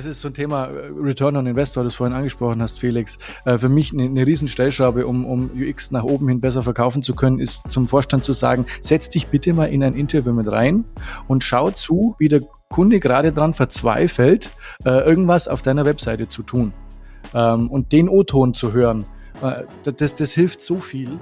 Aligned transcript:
das 0.00 0.06
ist 0.06 0.20
so 0.22 0.28
ein 0.28 0.34
Thema 0.34 0.66
äh, 0.66 0.90
Return 0.98 1.36
on 1.36 1.46
Invest, 1.46 1.76
weil 1.76 1.84
du 1.84 1.90
vorhin 1.90 2.16
angesprochen 2.16 2.62
hast, 2.62 2.78
Felix. 2.78 3.18
Äh, 3.44 3.58
für 3.58 3.68
mich 3.68 3.92
eine, 3.92 4.04
eine 4.04 4.26
Riesenstellschraube, 4.26 5.06
um, 5.06 5.26
um 5.26 5.50
UX 5.54 5.90
nach 5.90 6.04
oben 6.04 6.28
hin 6.28 6.40
besser 6.40 6.62
verkaufen 6.62 7.02
zu 7.02 7.14
können, 7.14 7.38
ist 7.38 7.70
zum 7.70 7.86
Vorstand 7.86 8.24
zu 8.24 8.32
sagen, 8.32 8.64
setz 8.80 9.10
dich 9.10 9.26
bitte 9.26 9.52
mal 9.52 9.66
in 9.66 9.84
ein 9.84 9.94
Interview 9.94 10.32
mit 10.32 10.50
rein 10.50 10.84
und 11.28 11.44
schau 11.44 11.70
zu, 11.70 12.16
wie 12.18 12.28
der 12.28 12.40
Kunde 12.70 12.98
gerade 12.98 13.32
dran 13.32 13.52
verzweifelt, 13.52 14.50
äh, 14.86 15.04
irgendwas 15.04 15.48
auf 15.48 15.60
deiner 15.60 15.84
Webseite 15.84 16.28
zu 16.28 16.42
tun. 16.42 16.72
Ähm, 17.34 17.68
und 17.68 17.92
den 17.92 18.08
O-Ton 18.08 18.54
zu 18.54 18.72
hören, 18.72 19.04
das, 19.84 20.14
das 20.16 20.32
hilft 20.32 20.60
so 20.60 20.76
viel 20.76 21.18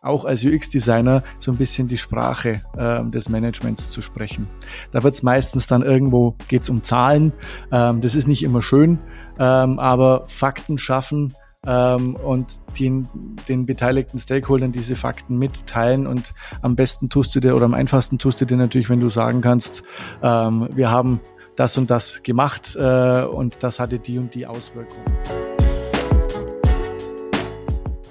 auch 0.00 0.24
als 0.24 0.44
UX-Designer 0.44 1.22
so 1.38 1.50
ein 1.50 1.56
bisschen 1.56 1.88
die 1.88 1.98
Sprache 1.98 2.60
äh, 2.76 3.04
des 3.04 3.28
Managements 3.28 3.90
zu 3.90 4.00
sprechen. 4.00 4.48
Da 4.92 5.02
wird 5.02 5.14
es 5.14 5.22
meistens 5.22 5.66
dann 5.66 5.82
irgendwo, 5.82 6.36
geht 6.48 6.62
es 6.62 6.70
um 6.70 6.82
Zahlen. 6.82 7.32
Ähm, 7.70 8.00
das 8.00 8.14
ist 8.14 8.26
nicht 8.26 8.42
immer 8.42 8.62
schön, 8.62 8.98
ähm, 9.38 9.78
aber 9.78 10.24
Fakten 10.26 10.78
schaffen 10.78 11.34
ähm, 11.66 12.16
und 12.16 12.46
den, 12.78 13.08
den 13.48 13.66
beteiligten 13.66 14.18
Stakeholdern 14.18 14.72
diese 14.72 14.96
Fakten 14.96 15.38
mitteilen. 15.38 16.06
Und 16.06 16.32
am 16.62 16.76
besten 16.76 17.10
tust 17.10 17.34
du 17.34 17.40
dir 17.40 17.54
oder 17.54 17.66
am 17.66 17.74
einfachsten 17.74 18.18
tust 18.18 18.40
du 18.40 18.46
dir 18.46 18.56
natürlich, 18.56 18.88
wenn 18.88 19.00
du 19.00 19.10
sagen 19.10 19.42
kannst, 19.42 19.82
ähm, 20.22 20.68
wir 20.74 20.90
haben 20.90 21.20
das 21.56 21.76
und 21.76 21.90
das 21.90 22.22
gemacht 22.22 22.74
äh, 22.76 23.22
und 23.22 23.62
das 23.62 23.80
hatte 23.80 23.98
die 23.98 24.18
und 24.18 24.34
die 24.34 24.46
Auswirkungen. 24.46 25.59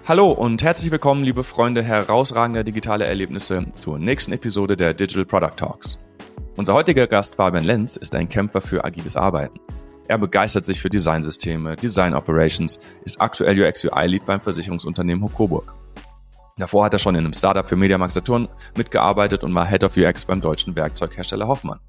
Hallo 0.09 0.31
und 0.31 0.63
herzlich 0.63 0.89
willkommen, 0.89 1.23
liebe 1.23 1.43
Freunde 1.43 1.83
herausragender 1.83 2.63
digitale 2.63 3.05
Erlebnisse 3.05 3.67
zur 3.75 3.99
nächsten 3.99 4.31
Episode 4.31 4.75
der 4.75 4.95
Digital 4.95 5.23
Product 5.23 5.55
Talks. 5.55 5.99
Unser 6.57 6.73
heutiger 6.73 7.05
Gast 7.05 7.35
Fabian 7.35 7.63
Lenz 7.63 7.95
ist 7.95 8.15
ein 8.15 8.27
Kämpfer 8.27 8.59
für 8.59 8.83
agiles 8.83 9.15
Arbeiten. 9.15 9.59
Er 10.07 10.17
begeistert 10.17 10.65
sich 10.65 10.81
für 10.81 10.89
Designsysteme, 10.89 11.75
Design 11.75 12.15
Operations, 12.15 12.79
ist 13.05 13.21
aktuell 13.21 13.61
UX 13.61 13.85
UI 13.85 14.07
Lead 14.07 14.25
beim 14.25 14.41
Versicherungsunternehmen 14.41 15.23
Hokoburg. 15.23 15.75
Davor 16.57 16.85
hat 16.85 16.93
er 16.93 16.99
schon 16.99 17.13
in 17.13 17.25
einem 17.25 17.33
Startup 17.33 17.69
für 17.69 17.75
Mediamarkt 17.75 18.13
Saturn 18.13 18.47
mitgearbeitet 18.75 19.43
und 19.43 19.53
war 19.53 19.67
Head 19.67 19.83
of 19.83 19.95
UX 19.95 20.25
beim 20.25 20.41
deutschen 20.41 20.75
Werkzeughersteller 20.75 21.47
Hoffmann. 21.47 21.79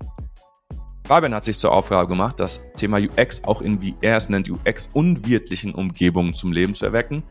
Fabian 1.06 1.34
hat 1.34 1.46
sich 1.46 1.58
zur 1.58 1.72
Aufgabe 1.72 2.06
gemacht, 2.06 2.38
das 2.38 2.60
Thema 2.74 2.98
UX 2.98 3.44
auch 3.44 3.62
in, 3.62 3.80
wie 3.80 3.96
er 4.02 4.18
es 4.18 4.28
nennt, 4.28 4.50
UX-unwirtlichen 4.50 5.74
Umgebungen 5.74 6.34
zum 6.34 6.52
Leben 6.52 6.74
zu 6.74 6.84
erwecken 6.84 7.22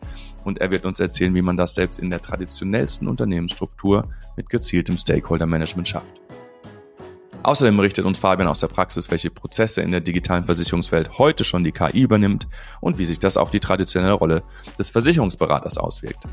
und 0.44 0.59
er 0.59 0.72
wird 0.72 0.86
uns 0.86 1.00
erzählen, 1.00 1.36
wie 1.36 1.42
man 1.42 1.58
das 1.58 1.76
selbst 1.76 2.00
in 2.00 2.09
der 2.09 2.22
traditionellsten 2.22 3.08
Unternehmensstruktur 3.08 4.08
mit 4.36 4.50
gezieltem 4.50 4.98
Stakeholder-Management 4.98 5.88
schafft. 5.88 6.20
Außerdem 7.42 7.78
berichtet 7.78 8.06
uns 8.06 8.20
Fabian 8.20 8.50
aus 8.50 8.60
der 8.60 8.67
Praxis, 8.67 9.10
welche 9.12 9.30
Prozesse 9.30 9.82
in 9.82 9.92
der 9.92 10.02
digitalen 10.02 10.45
Versicherungswelt 10.45 11.17
heute 11.17 11.44
schon 11.44 11.64
die 11.64 11.72
KI 11.72 12.02
übernimmt 12.02 12.48
und 12.82 12.98
wie 12.98 13.06
sich 13.06 13.20
das 13.20 13.38
auf 13.38 13.50
die 13.50 13.62
traditionelle 13.62 14.14
Rolle 14.14 14.44
des 14.78 14.90
Versicherungsberaters 14.90 15.78
auswirkt. 15.78 16.26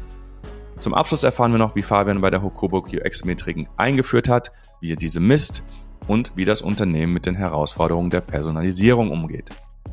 Zum 0.80 0.94
Abschluss 0.94 1.22
erfahren 1.22 1.52
wir 1.52 1.58
noch, 1.58 1.76
wie 1.76 1.82
Fabian 1.82 2.20
bei 2.20 2.30
der 2.30 2.42
Hokoburg 2.42 2.88
UX-Metriken 2.88 3.68
eingeführt 3.76 4.28
hat, 4.28 4.50
wie 4.80 4.92
er 4.92 4.96
diese 4.96 5.20
misst 5.20 5.62
und 6.08 6.32
wie 6.34 6.44
das 6.44 6.60
Unternehmen 6.60 7.12
mit 7.12 7.24
den 7.24 7.34
Herausforderungen 7.34 8.10
der 8.10 8.20
Personalisierung 8.20 9.10
umgeht. 9.10 9.50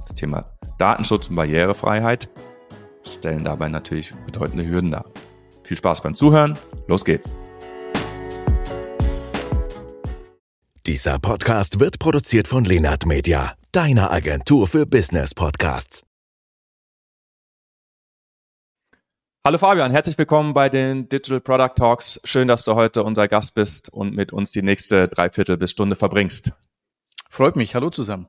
Das 0.08 0.16
Thema 0.16 0.46
Datenschutz 0.78 1.30
und 1.30 1.36
Barrierefreiheit 1.36 2.28
stellen 3.06 3.44
dabei 3.44 3.70
natürlich 3.70 4.14
bedeutende 4.26 4.66
Hürden 4.68 4.92
dar. 4.92 5.06
Viel 5.64 5.78
Spaß 5.78 6.02
beim 6.02 6.16
Zuhören, 6.16 6.58
los 6.88 7.06
geht's! 7.06 7.36
Dieser 10.86 11.18
Podcast 11.18 11.80
wird 11.80 12.00
produziert 12.00 12.48
von 12.48 12.66
Lenart 12.66 13.06
Media, 13.06 13.54
deiner 13.72 14.12
Agentur 14.12 14.68
für 14.68 14.86
Business 14.86 15.34
Podcasts. 15.34 16.04
Hallo 19.46 19.58
Fabian, 19.58 19.92
herzlich 19.92 20.18
willkommen 20.18 20.54
bei 20.54 20.70
den 20.70 21.10
Digital 21.10 21.42
Product 21.42 21.76
Talks. 21.76 22.22
Schön, 22.24 22.48
dass 22.48 22.64
du 22.64 22.76
heute 22.76 23.04
unser 23.04 23.28
Gast 23.28 23.56
bist 23.56 23.90
und 23.90 24.16
mit 24.16 24.32
uns 24.32 24.52
die 24.52 24.62
nächste 24.62 25.10
Dreiviertel 25.10 25.58
bis 25.58 25.72
Stunde 25.72 25.98
verbringst. 25.98 26.52
Freut 27.30 27.56
mich. 27.56 27.76
Hallo 27.76 27.90
zusammen. 27.90 28.28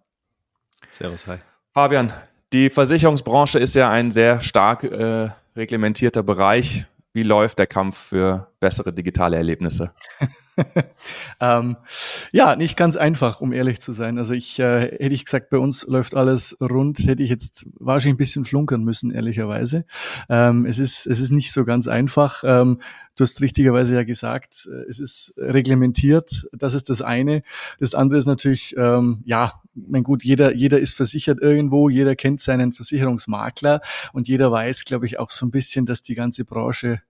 Servus, 0.88 1.26
hi. 1.26 1.38
Fabian, 1.72 2.12
die 2.54 2.70
Versicherungsbranche 2.70 3.58
ist 3.58 3.74
ja 3.74 3.90
ein 3.90 4.12
sehr 4.12 4.40
stark 4.40 4.84
äh, 4.84 5.30
reglementierter 5.56 6.22
Bereich. 6.22 6.84
Wie 7.12 7.24
läuft 7.24 7.58
der 7.58 7.66
Kampf 7.66 7.98
für 7.98 8.46
bessere 8.64 8.94
digitale 8.94 9.36
Erlebnisse? 9.36 9.92
ähm, 11.40 11.76
ja, 12.32 12.56
nicht 12.56 12.78
ganz 12.78 12.96
einfach, 12.96 13.42
um 13.42 13.52
ehrlich 13.52 13.78
zu 13.78 13.92
sein. 13.92 14.16
Also 14.16 14.32
ich 14.32 14.58
äh, 14.58 14.80
hätte 14.80 15.14
ich 15.14 15.26
gesagt, 15.26 15.50
bei 15.50 15.58
uns 15.58 15.86
läuft 15.86 16.14
alles 16.14 16.56
rund, 16.62 16.98
hätte 17.00 17.22
ich 17.22 17.28
jetzt 17.28 17.66
wahrscheinlich 17.78 18.14
ein 18.14 18.18
bisschen 18.18 18.46
flunkern 18.46 18.82
müssen, 18.82 19.10
ehrlicherweise. 19.10 19.84
Ähm, 20.30 20.64
es 20.64 20.78
ist 20.78 21.06
es 21.06 21.20
ist 21.20 21.30
nicht 21.30 21.52
so 21.52 21.66
ganz 21.66 21.88
einfach. 21.88 22.42
Ähm, 22.42 22.80
du 23.16 23.24
hast 23.24 23.42
richtigerweise 23.42 23.96
ja 23.96 24.02
gesagt, 24.04 24.66
äh, 24.72 24.88
es 24.88 24.98
ist 24.98 25.34
reglementiert. 25.36 26.46
Das 26.52 26.72
ist 26.72 26.88
das 26.88 27.02
eine. 27.02 27.42
Das 27.78 27.94
andere 27.94 28.18
ist 28.18 28.26
natürlich, 28.26 28.74
ähm, 28.78 29.22
ja, 29.26 29.60
mein 29.74 30.04
gut, 30.04 30.24
jeder 30.24 30.54
jeder 30.54 30.78
ist 30.78 30.96
versichert 30.96 31.40
irgendwo, 31.42 31.90
jeder 31.90 32.16
kennt 32.16 32.40
seinen 32.40 32.72
Versicherungsmakler 32.72 33.82
und 34.14 34.26
jeder 34.26 34.50
weiß, 34.50 34.86
glaube 34.86 35.04
ich, 35.04 35.18
auch 35.18 35.30
so 35.30 35.44
ein 35.44 35.50
bisschen, 35.50 35.84
dass 35.84 36.00
die 36.00 36.14
ganze 36.14 36.46
Branche 36.46 37.02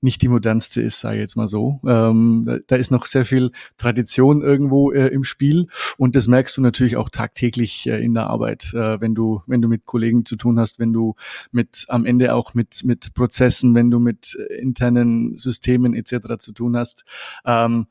nicht 0.00 0.22
die 0.22 0.28
modernste 0.28 0.80
ist, 0.80 1.00
sage 1.00 1.16
ich 1.16 1.22
jetzt 1.22 1.36
mal 1.36 1.48
so. 1.48 1.80
Ähm, 1.86 2.44
da, 2.46 2.58
da, 2.66 2.76
ist 2.76 2.90
noch 2.90 3.06
sehr 3.06 3.24
viel 3.24 3.50
Tradition 3.76 4.42
irgendwo 4.42 4.92
äh, 4.92 5.08
im 5.08 5.24
Spiel 5.24 5.68
und 5.96 6.14
das 6.16 6.28
merkst 6.28 6.56
du 6.56 6.62
natürlich 6.62 6.96
auch 6.96 7.08
tagtäglich 7.08 7.86
äh, 7.88 8.02
in 8.02 8.14
der 8.14 8.28
Arbeit, 8.28 8.72
äh, 8.74 9.00
wenn 9.00 9.14
du 9.14 9.42
wenn 9.46 9.62
du 9.62 9.68
mit 9.68 9.86
Kollegen 9.86 10.24
zu 10.24 10.36
tun 10.36 10.58
hast, 10.58 10.78
wenn 10.78 10.92
du 10.92 11.14
mit 11.50 11.86
am 11.88 12.04
Ende 12.06 12.34
auch 12.34 12.54
mit 12.54 12.84
mit 12.84 13.14
Prozessen, 13.14 13.74
wenn 13.74 13.90
du 13.90 13.98
mit 13.98 14.36
äh, 14.38 14.54
internen 14.60 15.36
Systemen 15.36 15.94
etc. 15.94 16.38
zu 16.38 16.52
tun 16.52 16.76
hast. 16.76 17.04
Ähm, 17.44 17.86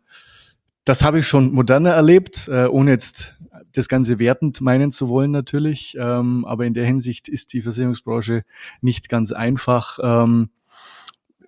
das 0.86 1.04
habe 1.04 1.20
ich 1.20 1.28
schon 1.28 1.52
moderner 1.52 1.92
erlebt, 1.92 2.48
äh, 2.48 2.68
ohne 2.68 2.92
jetzt 2.92 3.36
das 3.74 3.90
Ganze 3.90 4.20
wertend 4.20 4.62
meinen 4.62 4.94
zu 4.94 5.10
wollen 5.10 5.32
natürlich. 5.32 5.98
Ähm, 6.00 6.46
aber 6.46 6.66
in 6.66 6.74
der 6.74 6.86
Hinsicht 6.86 7.28
ist 7.28 7.52
die 7.52 7.62
Versicherungsbranche 7.62 8.44
nicht 8.80 9.10
ganz 9.10 9.34
einfach. 9.34 10.00
Ähm, 10.02 10.50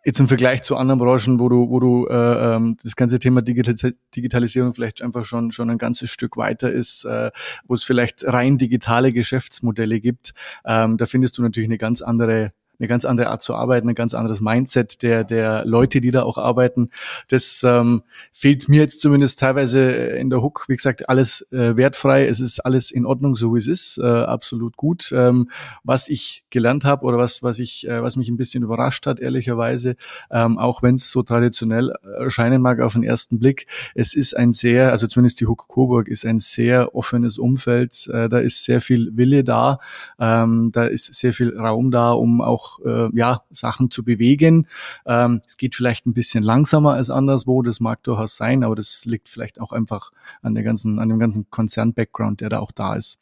jetzt 0.09 0.20
im 0.20 0.28
Vergleich 0.28 0.64
zu 0.64 0.75
anderen 0.75 1.00
Branchen, 1.00 1.40
wo 1.40 1.50
du, 1.50 1.70
wo 1.70 1.80
du 1.80 2.08
äh, 2.08 2.56
ähm, 2.56 2.78
das 2.81 2.96
ganze 2.96 3.20
Thema 3.20 3.44
Digital 3.44 3.94
Digitalisierung 4.16 4.74
vielleicht 4.74 5.03
einfach 5.03 5.24
schon 5.24 5.52
schon 5.52 5.70
ein 5.70 5.78
ganzes 5.78 6.09
Stück 6.09 6.36
weiter 6.36 6.72
ist, 6.72 7.06
äh, 7.06 7.30
wo 7.68 7.75
es 7.75 7.84
vielleicht 7.84 8.25
rein 8.25 8.58
digitale 8.58 9.14
Geschäftsmodelle 9.14 10.00
gibt, 10.00 10.34
ähm, 10.66 10.97
da 10.97 11.06
findest 11.06 11.38
du 11.38 11.44
natürlich 11.44 11.70
eine 11.70 11.78
ganz 11.78 12.02
andere 12.02 12.53
eine 12.79 12.88
ganz 12.88 13.06
andere 13.06 13.29
Art 13.29 13.44
zu 13.44 13.53
arbeiten, 13.56 13.90
ein 13.90 13.95
ganz 13.95 14.13
anderes 14.13 14.41
Mindset 14.41 15.01
der, 15.01 15.23
der 15.23 15.66
Leute, 15.66 16.01
die 16.01 16.12
da 16.12 16.23
auch 16.23 16.38
arbeiten. 16.38 16.90
Das 17.28 17.62
ähm, 17.66 18.03
fehlt 18.31 18.69
mir 18.69 18.81
jetzt 18.81 19.01
zumindest 19.01 19.40
teilweise 19.40 19.91
in 19.91 20.29
der 20.29 20.41
Hook. 20.41 20.66
Wie 20.67 20.75
gesagt, 20.75 21.09
alles 21.09 21.45
äh, 21.51 21.75
wertfrei. 21.75 22.28
Es 22.28 22.40
ist 22.40 22.59
alles 22.59 22.91
in 22.91 23.06
Ordnung, 23.06 23.35
so 23.35 23.53
wie 23.53 23.59
es 23.59 23.67
ist. 23.67 23.97
Äh, 23.97 24.06
absolut 24.06 24.78
gut. 24.78 25.12
Ähm, 25.13 25.50
was 25.84 26.07
ich 26.07 26.44
gelernt 26.50 26.85
habe 26.85 27.06
oder 27.06 27.17
was, 27.17 27.44
was 27.44 27.59
ich, 27.59 27.88
äh, 27.88 28.01
was 28.01 28.16
mich 28.16 28.29
ein 28.29 28.38
bisschen 28.38 28.63
überrascht 28.63 29.06
hat, 29.06 29.19
ehrlicherweise, 29.19 29.96
ähm, 30.31 30.57
auch 30.57 30.81
wenn 30.81 30.96
es 30.96 31.11
so 31.11 31.23
traditionell 31.23 31.94
erscheinen 32.17 32.61
mag 32.61 32.79
auf 32.79 32.94
den 32.94 33.03
ersten 33.03 33.40
Blick, 33.40 33.67
es 33.96 34.13
ist 34.13 34.35
ein 34.35 34.53
sehr, 34.53 34.91
also 34.91 35.07
zumindest 35.07 35.41
die 35.41 35.47
Hook 35.47 35.67
Coburg 35.67 36.07
ist 36.07 36.25
ein 36.25 36.40
sehr 36.40 36.96
offenes 36.96 37.38
Umfeld. 37.38 38.07
Äh, 38.07 38.29
da 38.29 38.40
ist 38.40 38.63
sehr 38.66 38.81
viel 38.81 39.11
Wille 39.16 39.44
da. 39.44 39.79
Ähm, 40.19 40.69
da 40.72 40.85
ist 40.85 41.13
sehr 41.13 41.34
viel 41.34 41.57
Raum 41.57 41.91
da, 41.91 42.11
um 42.11 42.41
auch 42.41 42.68
äh, 42.85 43.09
ja, 43.13 43.43
Sachen 43.49 43.89
zu 43.89 44.03
bewegen. 44.03 44.67
Ähm, 45.05 45.41
es 45.45 45.57
geht 45.57 45.75
vielleicht 45.75 46.05
ein 46.05 46.13
bisschen 46.13 46.43
langsamer 46.43 46.93
als 46.93 47.09
anderswo, 47.09 47.61
das 47.61 47.79
mag 47.79 48.03
durchaus 48.03 48.35
sein, 48.35 48.63
aber 48.63 48.75
das 48.75 49.05
liegt 49.05 49.29
vielleicht 49.29 49.59
auch 49.59 49.71
einfach 49.71 50.11
an 50.41 50.53
der 50.55 50.63
ganzen, 50.63 50.99
an 50.99 51.09
dem 51.09 51.19
ganzen 51.19 51.49
Konzern-Background, 51.49 52.41
der 52.41 52.49
da 52.49 52.59
auch 52.59 52.71
da 52.71 52.95
ist. 52.95 53.17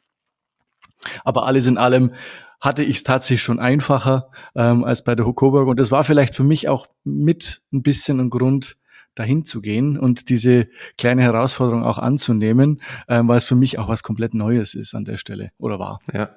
Aber 1.24 1.46
alles 1.46 1.66
in 1.66 1.78
allem 1.78 2.12
hatte 2.60 2.82
ich 2.82 2.96
es 2.96 3.02
tatsächlich 3.04 3.42
schon 3.42 3.60
einfacher 3.60 4.30
ähm, 4.56 4.84
als 4.84 5.04
bei 5.04 5.14
der 5.14 5.26
Hokoburg. 5.26 5.68
Und 5.68 5.78
das 5.78 5.90
war 5.92 6.02
vielleicht 6.02 6.34
für 6.34 6.42
mich 6.42 6.68
auch 6.68 6.88
mit 7.04 7.62
ein 7.72 7.82
bisschen 7.82 8.18
ein 8.18 8.30
Grund, 8.30 8.76
dahin 9.18 9.44
zu 9.44 9.60
gehen 9.60 9.98
und 9.98 10.28
diese 10.28 10.68
kleine 10.96 11.22
Herausforderung 11.22 11.84
auch 11.84 11.98
anzunehmen, 11.98 12.80
ähm, 13.08 13.28
weil 13.28 13.38
es 13.38 13.44
für 13.44 13.56
mich 13.56 13.78
auch 13.78 13.88
was 13.88 14.02
komplett 14.02 14.34
Neues 14.34 14.74
ist 14.74 14.94
an 14.94 15.04
der 15.04 15.16
Stelle 15.16 15.50
oder 15.58 15.78
war. 15.78 15.98
Ja. 16.12 16.28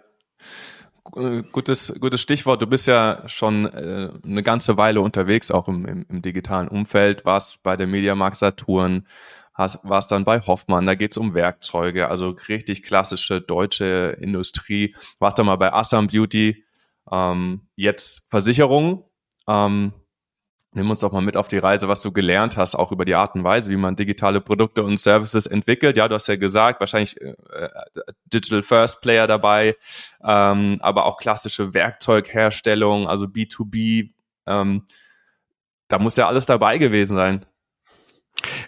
Äh, 1.16 1.44
gutes, 1.52 1.94
gutes 2.00 2.22
Stichwort. 2.22 2.62
Du 2.62 2.68
bist 2.68 2.88
ja 2.88 3.24
schon 3.28 3.66
äh, 3.66 4.10
eine 4.24 4.44
ganze 4.44 4.78
Weile 4.78 5.02
unterwegs, 5.02 5.52
auch 5.52 5.68
im, 5.68 5.86
im, 5.86 6.06
im 6.10 6.22
digitalen 6.22 6.68
Umfeld, 6.68 7.26
warst 7.26 7.64
bei 7.64 7.76
der 7.76 7.88
Mediamarkt 7.88 8.38
Saturn, 8.38 9.08
hast, 9.54 9.80
warst 9.84 10.12
dann 10.12 10.24
bei 10.24 10.40
Hoffmann, 10.40 10.86
da 10.86 10.96
geht's 10.96 11.18
um 11.18 11.34
Werkzeuge, 11.34 12.08
also 12.08 12.36
richtig 12.48 12.84
klassische 12.84 13.42
deutsche 13.42 14.18
Industrie, 14.22 14.96
warst 15.20 15.38
dann 15.38 15.48
mal 15.48 15.58
bei 15.58 15.74
Assam 15.74 16.08
Beauty, 16.08 16.64
ähm, 17.12 17.62
jetzt 17.76 18.28
Versicherung. 18.30 19.06
Ähm, 19.48 19.94
Nimm 20.74 20.90
uns 20.90 21.02
doch 21.02 21.12
mal 21.12 21.22
mit 21.22 21.36
auf 21.36 21.50
die 21.50 21.58
Reise, 21.58 21.90
was 21.90 22.00
du 22.00 22.14
gelernt 22.14 22.56
hast, 22.56 22.76
auch 22.76 22.94
über 22.94 23.04
die 23.04 23.16
Art 23.16 23.36
und 23.36 23.44
Weise, 23.44 23.70
wie 23.70 23.76
man 23.76 23.98
digitale 23.98 24.40
Produkte 24.40 24.84
und 24.84 24.98
Services 24.98 25.46
entwickelt. 25.46 25.98
Ja, 25.98 26.08
du 26.08 26.16
hast 26.16 26.28
ja 26.28 26.38
gesagt, 26.38 26.80
wahrscheinlich 26.80 27.20
äh, 27.20 27.68
Digital 28.32 28.62
First 28.62 29.02
Player 29.02 29.28
dabei, 29.28 29.76
ähm, 30.24 30.78
aber 30.80 31.06
auch 31.06 31.18
klassische 31.18 31.74
Werkzeugherstellung, 31.74 33.10
also 33.10 33.26
B2B. 33.26 34.12
Ähm, 34.46 34.86
da 35.90 36.00
muss 36.00 36.16
ja 36.16 36.28
alles 36.28 36.46
dabei 36.46 36.78
gewesen 36.78 37.18
sein. 37.18 37.46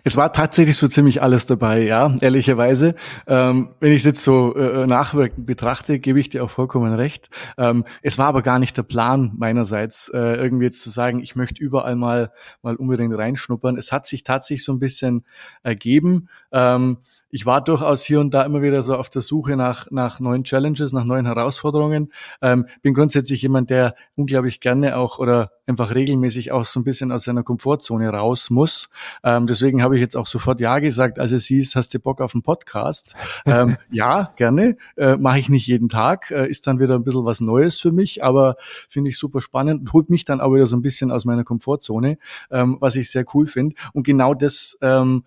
Es 0.06 0.18
war 0.18 0.34
tatsächlich 0.34 0.76
so 0.76 0.90
ziemlich 0.90 1.22
alles 1.22 1.46
dabei, 1.46 1.84
ja, 1.84 2.14
ehrlicherweise. 2.20 2.94
Ähm, 3.26 3.70
wenn 3.80 3.94
ich 3.94 4.00
es 4.00 4.04
jetzt 4.04 4.24
so 4.24 4.54
äh, 4.54 4.86
nachwirkend 4.86 5.46
betrachte, 5.46 5.98
gebe 5.98 6.20
ich 6.20 6.28
dir 6.28 6.44
auch 6.44 6.50
vollkommen 6.50 6.94
recht. 6.94 7.30
Ähm, 7.58 7.86
es 8.02 8.18
war 8.18 8.28
aber 8.28 8.42
gar 8.42 8.60
nicht 8.60 8.76
der 8.76 8.84
Plan 8.84 9.32
meinerseits, 9.38 10.10
äh, 10.10 10.36
irgendwie 10.36 10.66
jetzt 10.66 10.82
zu 10.82 10.90
sagen, 10.90 11.22
ich 11.22 11.38
möchte 11.38 11.64
überall 11.64 11.96
mal, 11.96 12.34
mal 12.62 12.76
unbedingt 12.76 13.18
reinschnuppern. 13.18 13.78
Es 13.78 13.94
hat 13.94 14.06
sich 14.06 14.24
tatsächlich 14.24 14.66
so 14.66 14.74
ein 14.74 14.80
bisschen 14.80 15.24
ergeben. 15.64 16.28
Ähm, 16.52 16.98
ich 17.34 17.48
war 17.48 17.64
durchaus 17.64 18.04
hier 18.04 18.20
und 18.20 18.32
da 18.32 18.44
immer 18.44 18.62
wieder 18.62 18.84
so 18.84 18.96
auf 18.96 19.10
der 19.10 19.24
Suche 19.24 19.58
nach, 19.58 19.90
nach 19.90 20.20
neuen 20.20 20.44
Challenges, 20.44 20.94
nach 20.94 21.04
neuen 21.04 21.26
Herausforderungen. 21.26 22.14
Ähm, 22.44 22.68
bin 22.84 22.94
grundsätzlich 22.94 23.42
jemand, 23.42 23.72
der 23.72 23.96
unglaublich 24.16 24.60
gerne 24.60 24.98
auch 24.98 25.18
oder 25.18 25.50
einfach 25.66 25.96
regelmäßig 25.96 26.52
auch 26.52 26.64
so 26.64 26.80
ein 26.80 26.84
bisschen 26.84 27.12
aus 27.12 27.24
seiner 27.24 27.42
Komfortzone 27.42 28.08
raus 28.10 28.52
muss. 28.52 28.90
Ähm, 29.24 29.48
deswegen 29.48 29.82
habe 29.82 29.96
ich 29.96 30.02
jetzt 30.02 30.16
auch 30.16 30.28
sofort 30.28 30.62
Ja 30.62 30.78
gesagt, 30.78 31.18
als 31.18 31.32
es 31.32 31.48
hieß, 31.48 31.76
hast 31.76 31.96
du 31.96 32.00
Bock 32.00 32.22
auf 32.22 32.36
einen 32.36 32.44
Podcast? 32.44 33.16
ähm, 33.48 33.78
ja, 33.92 34.32
gerne. 34.36 34.78
Äh, 34.96 35.18
Mache 35.18 35.40
ich 35.40 35.50
nicht 35.50 35.66
jeden 35.66 35.90
Tag. 35.90 36.30
Äh, 36.30 36.48
ist 36.48 36.68
dann 36.68 36.80
wieder 36.80 36.94
ein 36.94 37.04
bisschen 37.04 37.26
was 37.26 37.42
Neues 37.42 37.80
für 37.80 37.92
mich, 37.92 38.24
aber 38.24 38.58
finde 38.88 39.10
ich 39.10 39.18
super 39.18 39.42
spannend 39.42 39.82
und 39.82 39.94
holt 39.94 40.12
mich 40.12 40.24
dann 40.24 40.40
auch 40.40 40.54
wieder 40.54 40.68
so 40.68 40.76
ein 40.76 40.84
bisschen 40.84 41.10
aus 41.12 41.26
meiner 41.26 41.44
Komfortzone, 41.44 42.20
ähm, 42.52 42.78
was 42.80 42.96
ich 42.96 43.10
sehr 43.10 43.26
cool 43.34 43.48
finde. 43.48 43.76
Und 43.94 44.06
genau 44.06 44.36
das 44.36 44.78
ähm, 44.82 45.24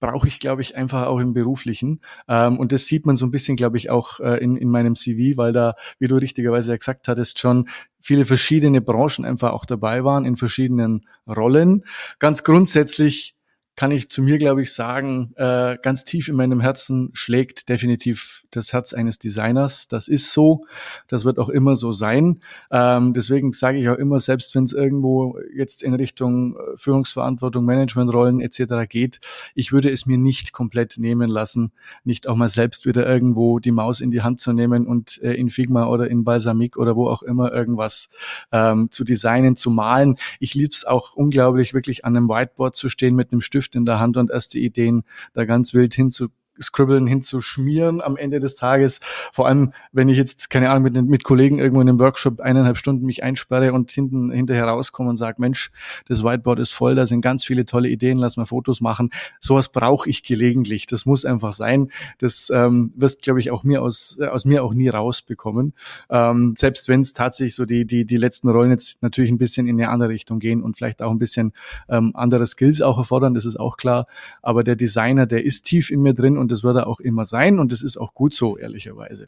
brauche 0.00 0.28
ich, 0.28 0.40
glaube 0.40 0.62
ich, 0.62 0.76
einfach 0.76 1.06
auch 1.06 1.18
im 1.18 1.32
Beruflichen. 1.32 2.00
Ähm, 2.28 2.58
und 2.58 2.72
das 2.72 2.86
sieht 2.86 3.06
man 3.06 3.16
so 3.16 3.26
ein 3.26 3.30
bisschen, 3.30 3.56
glaube 3.56 3.76
ich, 3.76 3.90
auch 3.90 4.20
äh, 4.20 4.42
in, 4.42 4.56
in 4.56 4.70
meinem 4.70 4.96
CV, 4.96 5.36
weil 5.36 5.52
da, 5.52 5.74
wie 5.98 6.08
du 6.08 6.16
richtigerweise 6.16 6.76
gesagt 6.76 7.08
hattest, 7.08 7.38
schon 7.38 7.68
viele 7.98 8.24
verschiedene 8.24 8.80
Branchen 8.80 9.24
einfach 9.24 9.52
auch 9.52 9.64
dabei 9.64 10.04
waren 10.04 10.24
in 10.24 10.36
verschiedenen 10.36 11.06
Rollen. 11.26 11.84
Ganz 12.18 12.44
grundsätzlich 12.44 13.37
kann 13.78 13.92
ich 13.92 14.10
zu 14.10 14.22
mir, 14.22 14.38
glaube 14.38 14.62
ich, 14.62 14.72
sagen, 14.72 15.32
äh, 15.36 15.78
ganz 15.80 16.02
tief 16.02 16.26
in 16.26 16.34
meinem 16.34 16.60
Herzen 16.60 17.10
schlägt 17.12 17.68
definitiv 17.68 18.42
das 18.50 18.72
Herz 18.72 18.92
eines 18.92 19.20
Designers. 19.20 19.86
Das 19.86 20.08
ist 20.08 20.32
so. 20.32 20.66
Das 21.06 21.24
wird 21.24 21.38
auch 21.38 21.48
immer 21.48 21.76
so 21.76 21.92
sein. 21.92 22.40
Ähm, 22.72 23.14
deswegen 23.14 23.52
sage 23.52 23.78
ich 23.78 23.88
auch 23.88 23.94
immer, 23.94 24.18
selbst 24.18 24.56
wenn 24.56 24.64
es 24.64 24.72
irgendwo 24.72 25.38
jetzt 25.54 25.84
in 25.84 25.94
Richtung 25.94 26.56
äh, 26.56 26.76
Führungsverantwortung, 26.76 27.64
Managementrollen 27.64 28.40
etc. 28.40 28.88
geht, 28.88 29.20
ich 29.54 29.70
würde 29.70 29.90
es 29.90 30.06
mir 30.06 30.18
nicht 30.18 30.52
komplett 30.52 30.98
nehmen 30.98 31.30
lassen, 31.30 31.70
nicht 32.02 32.26
auch 32.26 32.34
mal 32.34 32.48
selbst 32.48 32.84
wieder 32.84 33.06
irgendwo 33.06 33.60
die 33.60 33.70
Maus 33.70 34.00
in 34.00 34.10
die 34.10 34.22
Hand 34.22 34.40
zu 34.40 34.52
nehmen 34.52 34.88
und 34.88 35.22
äh, 35.22 35.34
in 35.34 35.50
Figma 35.50 35.86
oder 35.86 36.10
in 36.10 36.24
Balsamic 36.24 36.76
oder 36.78 36.96
wo 36.96 37.06
auch 37.06 37.22
immer 37.22 37.52
irgendwas 37.52 38.08
ähm, 38.50 38.90
zu 38.90 39.04
designen, 39.04 39.54
zu 39.54 39.70
malen. 39.70 40.16
Ich 40.40 40.54
liebe 40.54 40.70
es 40.72 40.84
auch 40.84 41.14
unglaublich, 41.14 41.74
wirklich 41.74 42.04
an 42.04 42.16
einem 42.16 42.28
Whiteboard 42.28 42.74
zu 42.74 42.88
stehen 42.88 43.14
mit 43.14 43.30
einem 43.30 43.40
Stift 43.40 43.67
Stift 43.68 43.76
in 43.76 43.84
der 43.84 44.00
Hand 44.00 44.16
und 44.16 44.30
erste 44.30 44.58
Ideen 44.58 45.04
da 45.34 45.44
ganz 45.44 45.74
wild 45.74 45.92
hinzu 45.92 46.28
Scribbeln 46.60 47.06
hinzuschmieren 47.06 48.00
am 48.00 48.16
Ende 48.16 48.40
des 48.40 48.56
Tages. 48.56 49.00
Vor 49.32 49.46
allem, 49.46 49.72
wenn 49.92 50.08
ich 50.08 50.16
jetzt, 50.16 50.50
keine 50.50 50.70
Ahnung, 50.70 50.84
mit, 50.84 51.08
mit 51.08 51.24
Kollegen 51.24 51.58
irgendwo 51.58 51.80
in 51.80 51.88
einem 51.88 51.98
Workshop 51.98 52.40
eineinhalb 52.40 52.78
Stunden 52.78 53.06
mich 53.06 53.24
einsperre 53.24 53.72
und 53.72 53.90
hinten 53.90 54.30
hinterher 54.30 54.66
rauskomme 54.66 55.10
und 55.10 55.16
sage, 55.16 55.40
Mensch, 55.40 55.70
das 56.06 56.22
Whiteboard 56.24 56.58
ist 56.58 56.72
voll, 56.72 56.94
da 56.94 57.06
sind 57.06 57.20
ganz 57.20 57.44
viele 57.44 57.64
tolle 57.64 57.88
Ideen, 57.88 58.18
lass 58.18 58.36
mal 58.36 58.46
Fotos 58.46 58.80
machen. 58.80 59.10
Sowas 59.40 59.68
brauche 59.70 60.08
ich 60.08 60.22
gelegentlich. 60.22 60.86
Das 60.86 61.06
muss 61.06 61.24
einfach 61.24 61.52
sein. 61.52 61.90
Das 62.18 62.50
ähm, 62.52 62.92
wirst, 62.96 63.22
glaube 63.22 63.40
ich, 63.40 63.50
auch 63.50 63.64
mir 63.64 63.82
aus, 63.82 64.18
aus 64.20 64.44
mir 64.44 64.64
auch 64.64 64.74
nie 64.74 64.88
rausbekommen. 64.88 65.74
Ähm, 66.10 66.54
selbst 66.56 66.88
wenn 66.88 67.00
es 67.00 67.12
tatsächlich 67.12 67.54
so 67.54 67.64
die, 67.64 67.84
die, 67.84 68.04
die 68.04 68.16
letzten 68.16 68.48
Rollen 68.48 68.70
jetzt 68.70 69.02
natürlich 69.02 69.30
ein 69.30 69.38
bisschen 69.38 69.66
in 69.66 69.80
eine 69.80 69.90
andere 69.90 70.10
Richtung 70.10 70.38
gehen 70.38 70.62
und 70.62 70.76
vielleicht 70.76 71.02
auch 71.02 71.10
ein 71.10 71.18
bisschen 71.18 71.52
ähm, 71.88 72.12
andere 72.14 72.46
Skills 72.46 72.80
auch 72.80 72.98
erfordern, 72.98 73.34
das 73.34 73.44
ist 73.44 73.58
auch 73.58 73.76
klar. 73.76 74.06
Aber 74.42 74.64
der 74.64 74.76
Designer, 74.76 75.26
der 75.26 75.44
ist 75.44 75.62
tief 75.62 75.90
in 75.90 76.02
mir 76.02 76.14
drin 76.14 76.38
und 76.38 76.47
und 76.48 76.52
das 76.52 76.64
wird 76.64 76.76
er 76.76 76.86
auch 76.86 77.00
immer 77.00 77.26
sein 77.26 77.58
und 77.58 77.72
das 77.72 77.82
ist 77.82 77.98
auch 77.98 78.14
gut 78.14 78.32
so, 78.32 78.56
ehrlicherweise. 78.56 79.26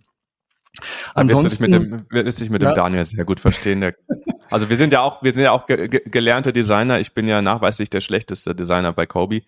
Ansonsten, 1.14 1.44
wirst 1.44 1.60
du 1.60 1.66
dich 1.66 1.90
mit 1.90 2.10
dem, 2.10 2.24
wirst 2.24 2.40
dich 2.40 2.50
mit 2.50 2.62
ja. 2.62 2.70
dem 2.72 2.76
Daniel 2.76 3.04
sehr 3.04 3.26
gut 3.26 3.40
verstehen. 3.40 3.82
Der, 3.82 3.94
also 4.48 4.70
wir 4.70 4.76
sind 4.76 4.92
ja 4.92 5.02
auch, 5.02 5.22
wir 5.22 5.32
sind 5.32 5.42
ja 5.42 5.50
auch 5.50 5.66
ge 5.66 5.88
ge 5.88 6.00
gelernte 6.06 6.52
Designer. 6.54 6.98
Ich 6.98 7.12
bin 7.12 7.28
ja 7.28 7.42
nachweislich 7.42 7.90
der 7.90 8.00
schlechteste 8.00 8.54
Designer 8.54 8.94
bei 8.94 9.04
Kobe, 9.04 9.36
äh, 9.36 9.42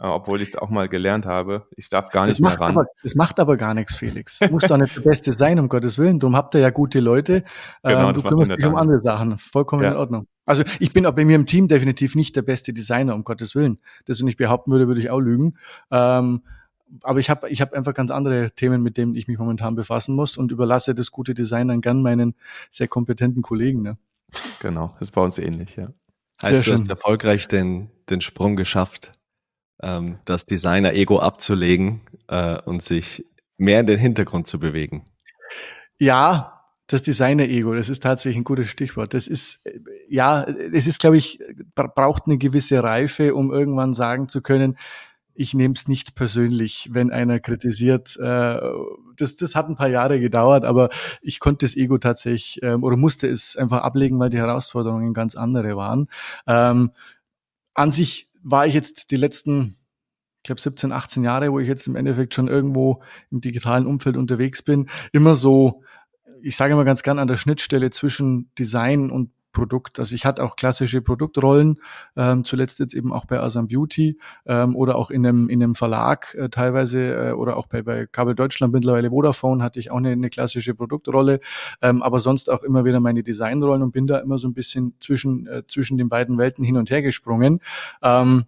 obwohl 0.00 0.42
ich 0.42 0.50
es 0.50 0.56
auch 0.56 0.68
mal 0.68 0.88
gelernt 0.88 1.24
habe. 1.24 1.66
Ich 1.76 1.88
darf 1.88 2.10
gar 2.10 2.26
nicht 2.26 2.40
mehr 2.40 2.60
ran. 2.60 2.72
Aber, 2.72 2.86
das 3.02 3.14
macht 3.14 3.40
aber 3.40 3.56
gar 3.56 3.72
nichts, 3.72 3.96
Felix. 3.96 4.40
Du 4.40 4.50
musst 4.50 4.68
doch 4.68 4.76
nicht 4.76 4.96
der 4.96 5.02
Beste 5.02 5.32
sein, 5.32 5.58
um 5.58 5.70
Gottes 5.70 5.96
Willen. 5.96 6.18
Darum 6.18 6.36
habt 6.36 6.54
ihr 6.54 6.60
ja 6.60 6.70
gute 6.70 7.00
Leute. 7.00 7.44
Genau, 7.82 8.08
ähm, 8.08 8.14
du 8.14 8.22
kümmerst 8.22 8.52
dich 8.52 8.66
um 8.66 8.76
andere 8.76 9.00
Sachen. 9.00 9.38
Vollkommen 9.38 9.84
ja. 9.84 9.92
in 9.92 9.96
Ordnung. 9.96 10.26
Also 10.46 10.62
ich 10.78 10.92
bin 10.92 11.06
auch 11.06 11.12
bei 11.12 11.24
mir 11.24 11.36
im 11.36 11.46
Team 11.46 11.68
definitiv 11.68 12.14
nicht 12.16 12.36
der 12.36 12.42
beste 12.42 12.72
Designer, 12.72 13.14
um 13.14 13.24
Gottes 13.24 13.54
Willen. 13.54 13.78
Das, 14.04 14.20
wenn 14.20 14.28
ich 14.28 14.36
behaupten 14.36 14.72
würde, 14.72 14.88
würde 14.88 15.00
ich 15.00 15.10
auch 15.10 15.20
lügen. 15.20 15.56
Ähm, 15.90 16.42
aber 17.02 17.20
ich 17.20 17.30
habe 17.30 17.48
ich 17.50 17.60
hab 17.60 17.72
einfach 17.72 17.94
ganz 17.94 18.10
andere 18.10 18.50
Themen, 18.52 18.82
mit 18.82 18.96
denen 18.96 19.14
ich 19.14 19.28
mich 19.28 19.38
momentan 19.38 19.74
befassen 19.74 20.14
muss 20.14 20.36
und 20.36 20.52
überlasse 20.52 20.94
das 20.94 21.10
gute 21.10 21.34
Design 21.34 21.68
dann 21.68 21.80
gern 21.80 22.02
meinen 22.02 22.34
sehr 22.70 22.88
kompetenten 22.88 23.42
Kollegen. 23.42 23.82
Ne? 23.82 23.98
Genau, 24.60 24.88
das 24.94 25.08
ist 25.08 25.12
bei 25.12 25.20
uns 25.20 25.38
ähnlich, 25.38 25.76
ja. 25.76 25.88
Heißt, 26.42 26.64
sehr 26.64 26.74
du 26.74 26.80
hast 26.80 26.88
erfolgreich 26.88 27.48
den, 27.48 27.90
den 28.10 28.20
Sprung 28.20 28.56
geschafft, 28.56 29.12
ähm, 29.82 30.18
das 30.24 30.46
Designer-Ego 30.46 31.20
abzulegen 31.20 32.00
äh, 32.28 32.60
und 32.62 32.82
sich 32.82 33.24
mehr 33.56 33.80
in 33.80 33.86
den 33.86 33.98
Hintergrund 33.98 34.46
zu 34.46 34.58
bewegen. 34.58 35.04
Ja, 35.98 36.54
das 36.86 37.02
Designer-Ego, 37.02 37.72
das 37.72 37.88
ist 37.88 38.02
tatsächlich 38.02 38.38
ein 38.38 38.44
gutes 38.44 38.68
Stichwort. 38.68 39.14
Das 39.14 39.26
ist, 39.26 39.60
ja, 40.08 40.42
es 40.42 40.86
ist, 40.86 41.00
glaube 41.00 41.16
ich, 41.16 41.40
braucht 41.74 42.24
eine 42.26 42.36
gewisse 42.36 42.82
Reife, 42.82 43.34
um 43.34 43.52
irgendwann 43.52 43.94
sagen 43.94 44.28
zu 44.28 44.42
können, 44.42 44.76
ich 45.34 45.54
nehme 45.54 45.74
es 45.74 45.88
nicht 45.88 46.14
persönlich, 46.14 46.88
wenn 46.92 47.10
einer 47.10 47.40
kritisiert. 47.40 48.16
Äh, 48.16 48.60
das, 49.16 49.36
das 49.36 49.54
hat 49.54 49.68
ein 49.68 49.76
paar 49.76 49.88
Jahre 49.88 50.20
gedauert, 50.20 50.64
aber 50.64 50.90
ich 51.22 51.40
konnte 51.40 51.66
das 51.66 51.76
Ego 51.76 51.98
tatsächlich 51.98 52.60
ähm, 52.62 52.82
oder 52.84 52.96
musste 52.96 53.28
es 53.28 53.56
einfach 53.56 53.82
ablegen, 53.82 54.18
weil 54.18 54.30
die 54.30 54.38
Herausforderungen 54.38 55.14
ganz 55.14 55.34
andere 55.34 55.76
waren. 55.76 56.08
Ähm, 56.46 56.92
an 57.74 57.90
sich 57.90 58.28
war 58.42 58.66
ich 58.66 58.74
jetzt 58.74 59.10
die 59.10 59.16
letzten, 59.16 59.76
ich 60.38 60.44
glaube 60.44 60.60
17, 60.60 60.92
18 60.92 61.24
Jahre, 61.24 61.50
wo 61.50 61.58
ich 61.58 61.68
jetzt 61.68 61.86
im 61.86 61.96
Endeffekt 61.96 62.34
schon 62.34 62.48
irgendwo 62.48 63.02
im 63.30 63.40
digitalen 63.40 63.86
Umfeld 63.86 64.16
unterwegs 64.16 64.62
bin, 64.62 64.88
immer 65.12 65.34
so, 65.34 65.82
ich 66.42 66.56
sage 66.56 66.74
immer 66.74 66.84
ganz 66.84 67.02
gern 67.02 67.18
an 67.18 67.28
der 67.28 67.36
Schnittstelle 67.36 67.90
zwischen 67.90 68.50
Design 68.58 69.10
und 69.10 69.30
Produkt. 69.54 69.98
Also 69.98 70.14
ich 70.14 70.26
hatte 70.26 70.44
auch 70.44 70.56
klassische 70.56 71.00
Produktrollen, 71.00 71.80
ähm, 72.16 72.44
zuletzt 72.44 72.78
jetzt 72.80 72.92
eben 72.92 73.10
auch 73.10 73.24
bei 73.24 73.40
Asam 73.40 73.68
Beauty 73.68 74.18
ähm, 74.44 74.76
oder 74.76 74.96
auch 74.96 75.10
in 75.10 75.26
einem, 75.26 75.48
in 75.48 75.62
einem 75.62 75.74
Verlag 75.74 76.34
äh, 76.34 76.50
teilweise 76.50 77.30
äh, 77.30 77.32
oder 77.32 77.56
auch 77.56 77.66
bei, 77.66 77.80
bei 77.80 78.04
Kabel 78.06 78.34
Deutschland, 78.34 78.74
mittlerweile 78.74 79.08
Vodafone, 79.08 79.64
hatte 79.64 79.80
ich 79.80 79.90
auch 79.90 79.96
eine, 79.96 80.10
eine 80.10 80.28
klassische 80.28 80.74
Produktrolle, 80.74 81.40
ähm, 81.80 82.02
aber 82.02 82.20
sonst 82.20 82.50
auch 82.50 82.62
immer 82.62 82.84
wieder 82.84 83.00
meine 83.00 83.22
Designrollen 83.22 83.82
und 83.82 83.92
bin 83.92 84.06
da 84.06 84.18
immer 84.18 84.36
so 84.36 84.46
ein 84.46 84.52
bisschen 84.52 84.94
zwischen, 85.00 85.46
äh, 85.46 85.62
zwischen 85.66 85.96
den 85.96 86.10
beiden 86.10 86.36
Welten 86.36 86.64
hin 86.64 86.76
und 86.76 86.90
her 86.90 87.00
gesprungen. 87.00 87.60
Ähm, 88.02 88.44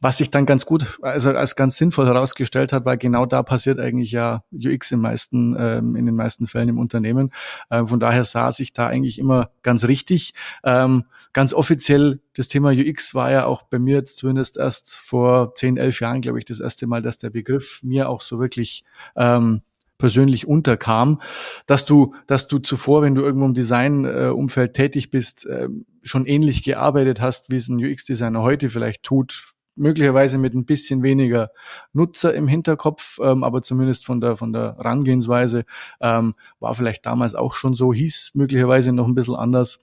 was 0.00 0.18
sich 0.18 0.30
dann 0.30 0.46
ganz 0.46 0.66
gut, 0.66 0.98
also 1.02 1.30
als 1.30 1.56
ganz 1.56 1.76
sinnvoll 1.76 2.06
herausgestellt 2.06 2.72
hat, 2.72 2.84
weil 2.84 2.98
genau 2.98 3.26
da 3.26 3.42
passiert 3.42 3.78
eigentlich 3.78 4.12
ja 4.12 4.44
UX 4.52 4.90
im 4.92 5.00
meisten, 5.00 5.56
ähm, 5.58 5.96
in 5.96 6.06
den 6.06 6.14
meisten 6.14 6.46
Fällen 6.46 6.68
im 6.68 6.78
Unternehmen. 6.78 7.30
Ähm, 7.70 7.88
von 7.88 8.00
daher 8.00 8.24
saß 8.24 8.60
ich 8.60 8.72
da 8.72 8.86
eigentlich 8.86 9.18
immer 9.18 9.50
ganz 9.62 9.86
richtig. 9.86 10.34
Ähm, 10.64 11.04
ganz 11.32 11.52
offiziell, 11.52 12.20
das 12.36 12.48
Thema 12.48 12.70
UX 12.70 13.14
war 13.14 13.30
ja 13.30 13.46
auch 13.46 13.62
bei 13.62 13.78
mir 13.78 13.96
jetzt 13.96 14.18
zumindest 14.18 14.56
erst 14.56 14.96
vor 14.96 15.54
zehn, 15.54 15.76
elf 15.76 16.00
Jahren, 16.00 16.20
glaube 16.20 16.38
ich, 16.38 16.44
das 16.44 16.60
erste 16.60 16.86
Mal, 16.86 17.02
dass 17.02 17.18
der 17.18 17.30
Begriff 17.30 17.80
mir 17.82 18.08
auch 18.08 18.20
so 18.20 18.38
wirklich 18.38 18.84
ähm, 19.16 19.62
persönlich 19.98 20.46
unterkam, 20.46 21.20
dass 21.66 21.84
du, 21.84 22.14
dass 22.26 22.48
du 22.48 22.60
zuvor, 22.60 23.02
wenn 23.02 23.14
du 23.14 23.22
irgendwo 23.22 23.46
im 23.46 23.54
Design-Umfeld 23.54 24.70
äh, 24.70 24.72
tätig 24.72 25.10
bist, 25.10 25.44
äh, 25.46 25.68
schon 26.02 26.24
ähnlich 26.24 26.62
gearbeitet 26.62 27.20
hast, 27.20 27.50
wie 27.50 27.56
es 27.56 27.68
ein 27.68 27.84
UX-Designer 27.84 28.40
heute 28.42 28.68
vielleicht 28.68 29.02
tut, 29.02 29.44
möglicherweise 29.78 30.38
mit 30.38 30.54
ein 30.54 30.64
bisschen 30.64 31.02
weniger 31.02 31.50
Nutzer 31.92 32.34
im 32.34 32.48
Hinterkopf, 32.48 33.18
ähm, 33.22 33.44
aber 33.44 33.62
zumindest 33.62 34.04
von 34.04 34.20
der, 34.20 34.36
von 34.36 34.52
der 34.52 34.76
Rangehensweise 34.78 35.64
ähm, 36.00 36.34
war 36.60 36.74
vielleicht 36.74 37.06
damals 37.06 37.34
auch 37.34 37.54
schon 37.54 37.74
so, 37.74 37.92
hieß 37.92 38.32
möglicherweise 38.34 38.92
noch 38.92 39.06
ein 39.06 39.14
bisschen 39.14 39.36
anders. 39.36 39.78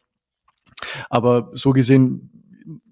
Aber 1.10 1.50
so 1.54 1.72
gesehen, 1.72 2.32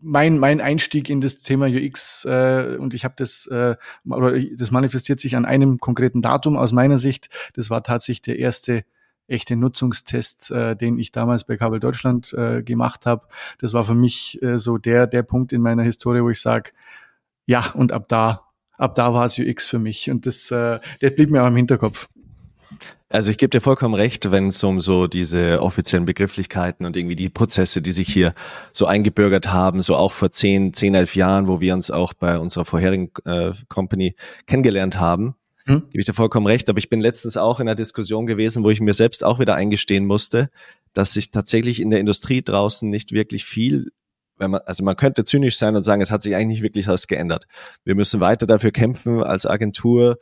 mein, 0.02 0.38
mein 0.38 0.62
Einstieg 0.62 1.10
in 1.10 1.22
das 1.22 1.40
Thema 1.40 1.68
UX 1.68 2.26
äh, 2.26 2.78
und 2.80 2.94
ich 2.94 3.04
habe 3.06 3.16
das, 3.18 3.48
äh, 3.48 3.76
das 4.04 4.72
manifestiert 4.72 5.20
sich 5.20 5.36
an 5.36 5.46
einem 5.46 5.80
konkreten 5.80 6.22
Datum 6.22 6.58
aus 6.58 6.72
meiner 6.72 6.98
Sicht. 6.98 7.30
Das 7.54 7.70
war 7.70 7.84
tatsächlich 7.84 8.22
der 8.22 8.40
erste 8.40 8.86
echte 9.28 9.56
Nutzungstest, 9.56 10.52
äh, 10.52 10.76
den 10.76 11.00
ich 11.00 11.12
damals 11.12 11.46
bei 11.46 11.58
Kabel 11.58 11.80
Deutschland 11.80 12.34
äh, 12.34 12.62
gemacht 12.64 13.06
habe. 13.06 13.28
Das 13.60 13.74
war 13.74 13.84
für 13.84 13.96
mich 13.96 14.42
äh, 14.42 14.60
so 14.60 14.78
der, 14.78 15.08
der 15.08 15.24
Punkt 15.24 15.54
in 15.54 15.62
meiner 15.62 15.84
Historie, 15.84 16.22
wo 16.24 16.30
ich 16.30 16.42
sage, 16.42 16.72
ja, 17.46 17.72
und 17.74 17.92
ab 17.92 18.08
da, 18.08 18.42
ab 18.78 18.96
da 18.96 19.14
war 19.14 19.26
es 19.26 19.38
UX 19.40 19.66
für 19.66 19.80
mich. 19.80 20.10
Und 20.10 20.26
das, 20.26 20.52
äh, 20.52 20.80
das 21.02 21.16
blieb 21.16 21.30
mir 21.30 21.44
auch 21.44 21.48
im 21.48 21.56
Hinterkopf. 21.56 22.10
Also 23.10 23.30
ich 23.30 23.38
gebe 23.38 23.52
dir 23.52 23.62
vollkommen 23.62 23.94
recht, 23.94 24.32
wenn 24.32 24.48
es 24.48 24.64
um 24.64 24.82
so 24.82 25.06
diese 25.06 25.62
offiziellen 25.62 26.06
Begrifflichkeiten 26.06 26.84
und 26.84 26.98
irgendwie 26.98 27.16
die 27.16 27.30
Prozesse, 27.30 27.84
die 27.84 27.92
sich 27.92 28.12
hier 28.12 28.34
so 28.72 28.88
eingebürgert 28.88 29.54
haben, 29.54 29.84
so 29.84 29.96
auch 29.96 30.12
vor 30.12 30.32
zehn, 30.32 30.74
zehn, 30.74 30.96
elf 30.96 31.16
Jahren, 31.16 31.48
wo 31.48 31.60
wir 31.62 31.76
uns 31.76 31.92
auch 31.92 32.14
bei 32.14 32.40
unserer 32.40 32.66
vorherigen 32.66 33.12
äh, 33.26 33.52
Company 33.70 34.16
kennengelernt 34.48 35.00
haben, 35.00 35.36
hm? 35.66 35.84
gebe 35.90 36.00
ich 36.00 36.06
dir 36.06 36.14
vollkommen 36.14 36.48
recht. 36.48 36.70
Aber 36.70 36.80
ich 36.80 36.90
bin 36.90 37.00
letztens 37.02 37.38
auch 37.38 37.60
in 37.60 37.68
einer 37.68 37.76
Diskussion 37.76 38.26
gewesen, 38.26 38.64
wo 38.64 38.70
ich 38.70 38.82
mir 38.82 38.94
selbst 38.94 39.24
auch 39.24 39.40
wieder 39.40 39.56
eingestehen 39.56 40.06
musste, 40.06 40.50
dass 40.94 41.14
sich 41.14 41.32
tatsächlich 41.32 41.80
in 41.80 41.90
der 41.90 42.00
Industrie 42.00 42.42
draußen 42.42 42.90
nicht 42.90 43.12
wirklich 43.12 43.46
viel 43.46 43.88
wenn 44.38 44.52
man, 44.52 44.62
also 44.66 44.84
man 44.84 44.96
könnte 44.96 45.24
zynisch 45.24 45.58
sein 45.58 45.76
und 45.76 45.84
sagen, 45.84 46.02
es 46.02 46.12
hat 46.12 46.24
sich 46.24 46.36
eigentlich 46.36 46.60
nicht 46.60 46.64
wirklich 46.64 46.88
was 46.88 47.08
geändert. 47.08 47.46
Wir 47.84 47.96
müssen 47.96 48.20
weiter 48.20 48.48
dafür 48.48 48.72
kämpfen, 48.72 49.24
als 49.24 49.46
Agentur 49.46 50.18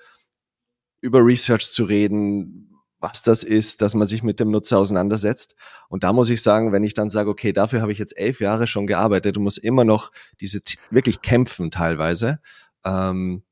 über 1.02 1.20
Research 1.26 1.72
zu 1.72 1.86
reden, 1.86 2.70
was 3.00 3.24
das 3.24 3.44
ist, 3.44 3.82
dass 3.82 3.96
man 3.96 4.08
sich 4.08 4.22
mit 4.22 4.40
dem 4.40 4.52
Nutzer 4.52 4.78
auseinandersetzt. 4.78 5.56
Und 5.90 6.04
da 6.04 6.14
muss 6.14 6.30
ich 6.30 6.44
sagen, 6.44 6.72
wenn 6.72 6.84
ich 6.84 6.94
dann 6.94 7.10
sage, 7.10 7.30
okay, 7.30 7.52
dafür 7.52 7.82
habe 7.82 7.92
ich 7.92 7.98
jetzt 7.98 8.18
elf 8.18 8.40
Jahre 8.40 8.68
schon 8.68 8.86
gearbeitet 8.86 9.38
und 9.38 9.44
muss 9.44 9.58
immer 9.58 9.84
noch 9.84 10.12
diese 10.40 10.62
wirklich 10.92 11.22
kämpfen 11.22 11.72
teilweise. 11.72 12.40
Ähm, 12.86 13.44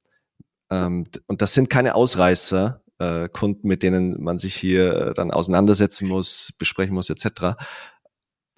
ähm, 0.70 1.06
und 1.28 1.42
das 1.42 1.54
sind 1.54 1.70
keine 1.70 1.96
Ausreißer, 1.96 2.82
äh, 3.00 3.30
Kunden, 3.30 3.68
mit 3.68 3.84
denen 3.84 4.22
man 4.22 4.40
sich 4.40 4.56
hier 4.56 4.94
äh, 4.96 5.14
dann 5.14 5.32
auseinandersetzen 5.32 6.08
muss, 6.08 6.54
besprechen 6.58 6.94
muss, 6.94 7.10
etc. 7.10 7.56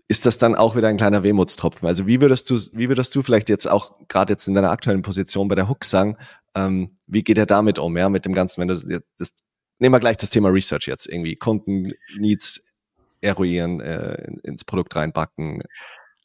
Ist 0.07 0.25
das 0.25 0.37
dann 0.37 0.55
auch 0.55 0.75
wieder 0.75 0.87
ein 0.87 0.97
kleiner 0.97 1.23
Wehmutstropfen? 1.23 1.87
Also 1.87 2.07
wie 2.07 2.21
würdest 2.21 2.49
du, 2.49 2.55
wie 2.73 2.89
würdest 2.89 3.15
du 3.15 3.21
vielleicht 3.21 3.49
jetzt 3.49 3.69
auch 3.69 3.95
gerade 4.07 4.33
jetzt 4.33 4.47
in 4.47 4.53
deiner 4.53 4.71
aktuellen 4.71 5.03
Position 5.03 5.47
bei 5.47 5.55
der 5.55 5.69
Hook 5.69 5.85
sagen, 5.85 6.17
ähm, 6.55 6.97
wie 7.07 7.23
geht 7.23 7.37
er 7.37 7.45
damit 7.45 7.79
um, 7.79 7.97
ja, 7.97 8.09
mit 8.09 8.25
dem 8.25 8.33
Ganzen, 8.33 8.61
wenn 8.61 8.67
du 8.67 9.01
das 9.17 9.33
nehmen 9.81 9.95
wir 9.95 9.99
gleich 9.99 10.17
das 10.17 10.29
Thema 10.29 10.49
Research 10.49 10.87
jetzt 10.87 11.07
irgendwie. 11.07 11.35
Kunden-Needs 11.35 12.63
eruieren, 13.19 13.81
äh, 13.81 14.31
ins 14.43 14.63
Produkt 14.63 14.95
reinbacken. 14.95 15.59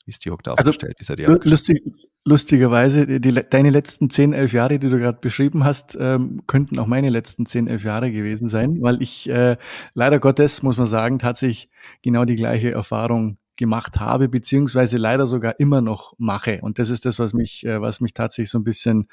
Wie 0.05 0.11
ist 0.11 0.25
die 0.25 0.31
Hook 0.31 0.43
da 0.43 0.52
also, 0.52 0.71
aufgestellt? 0.71 0.97
Wie 0.99 1.05
seid 1.05 1.19
ihr 1.19 1.28
lustig, 1.43 1.83
lustigerweise, 2.26 3.21
die, 3.21 3.33
deine 3.49 3.71
letzten 3.71 4.11
10, 4.11 4.33
11 4.33 4.52
Jahre, 4.52 4.78
die 4.78 4.88
du 4.88 4.99
gerade 4.99 5.18
beschrieben 5.21 5.64
hast, 5.64 5.97
ähm, 5.99 6.42
könnten 6.49 6.78
auch 6.78 6.87
meine 6.87 7.09
letzten 7.09 7.47
10, 7.47 7.68
11 7.68 7.85
Jahre 7.85 8.11
gewesen 8.11 8.49
sein, 8.49 8.83
weil 8.83 9.00
ich 9.00 9.30
äh, 9.30 9.56
leider 9.95 10.18
Gottes, 10.18 10.62
muss 10.64 10.76
man 10.76 10.88
sagen, 10.88 11.21
tatsächlich 11.21 11.71
genau 12.02 12.25
die 12.25 12.35
gleiche 12.35 12.73
Erfahrung 12.73 13.38
gemacht 13.56 14.00
habe, 14.00 14.28
beziehungsweise 14.28 14.99
leider 14.99 15.26
sogar 15.26 15.61
immer 15.61 15.80
noch 15.80 16.14
mache. 16.18 16.59
Und 16.62 16.80
das 16.80 16.90
ist 16.90 17.06
das, 17.06 17.21
was 17.21 17.33
mich, 17.33 17.64
äh, 17.64 17.80
was 17.80 18.00
mich 18.00 18.12
tatsächlich 18.12 18.50
so 18.50 18.59
ein 18.59 18.64
bisschen 18.64 19.06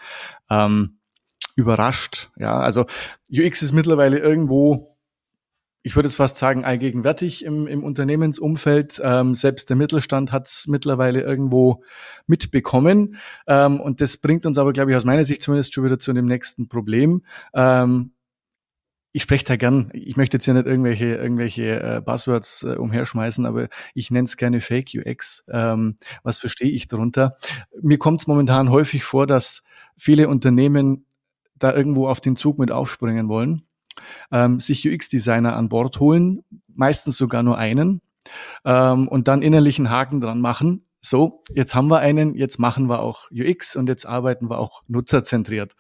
ähm, 0.50 0.98
überrascht. 1.56 2.32
Ja, 2.36 2.56
also 2.56 2.86
UX 3.32 3.62
ist 3.62 3.74
mittlerweile 3.74 4.18
irgendwo, 4.18 4.93
ich 5.84 5.96
würde 5.96 6.08
jetzt 6.08 6.16
fast 6.16 6.38
sagen, 6.38 6.64
allgegenwärtig 6.64 7.44
im, 7.44 7.68
im 7.68 7.84
Unternehmensumfeld. 7.84 9.02
Ähm, 9.04 9.36
selbst 9.36 9.70
der 9.70 9.76
Mittelstand 9.76 10.32
hat 10.32 10.48
es 10.48 10.66
mittlerweile 10.68 11.22
irgendwo 11.22 11.84
mitbekommen. 12.26 13.18
Ähm, 13.48 13.82
und 13.82 14.00
das 14.00 14.18
bringt 14.18 14.46
uns 14.46 14.58
aber, 14.58 14.72
glaube 14.72 14.92
ich, 14.92 14.98
aus 14.98 15.04
meiner 15.04 15.26
Sicht 15.26 15.44
zumindest 15.44 15.74
schon 15.74 15.84
wieder 15.84 16.00
zu 16.00 16.14
dem 16.14 16.26
nächsten 16.26 16.70
Problem. 16.70 17.24
Ähm, 17.54 18.14
ich 19.12 19.24
spreche 19.24 19.46
da 19.46 19.58
gern, 19.58 19.92
ich 19.94 20.18
möchte 20.18 20.38
jetzt 20.38 20.46
hier 20.46 20.56
nicht 20.56 20.66
irgendwelche, 20.66 21.06
irgendwelche 21.06 21.80
äh, 21.80 22.02
Buzzwords 22.02 22.64
äh, 22.64 22.76
umherschmeißen, 22.78 23.46
aber 23.46 23.68
ich 23.94 24.10
nenne 24.10 24.26
es 24.26 24.38
gerne 24.38 24.62
Fake 24.62 24.90
UX. 24.96 25.44
Ähm, 25.52 25.98
was 26.24 26.40
verstehe 26.40 26.72
ich 26.72 26.88
darunter? 26.88 27.36
Mir 27.82 28.00
kommt 28.00 28.22
es 28.22 28.28
momentan 28.28 28.72
häufig 28.72 29.04
vor, 29.04 29.28
dass 29.28 29.64
viele 29.98 30.30
Unternehmen 30.30 31.06
da 31.56 31.74
irgendwo 31.74 32.08
auf 32.08 32.22
den 32.22 32.36
Zug 32.36 32.58
mit 32.58 32.72
aufspringen 32.72 33.28
wollen, 33.28 33.64
ähm, 34.32 34.60
sich 34.60 34.88
UX-Designer 34.88 35.56
an 35.56 35.70
Bord 35.70 36.00
holen, 36.00 36.42
meistens 36.68 37.18
sogar 37.18 37.44
nur 37.44 37.58
einen, 37.58 38.02
ähm, 38.66 39.08
und 39.08 39.28
dann 39.28 39.42
innerlichen 39.42 39.90
Haken 39.90 40.22
dran 40.22 40.42
machen. 40.42 40.86
So, 41.06 41.44
jetzt 41.54 41.76
haben 41.76 41.90
wir 41.90 42.00
einen, 42.00 42.34
jetzt 42.34 42.60
machen 42.60 42.88
wir 42.88 43.02
auch 43.02 43.30
UX 43.30 43.76
und 43.76 43.90
jetzt 43.90 44.06
arbeiten 44.06 44.50
wir 44.50 44.58
auch 44.58 44.84
nutzerzentriert. 44.88 45.76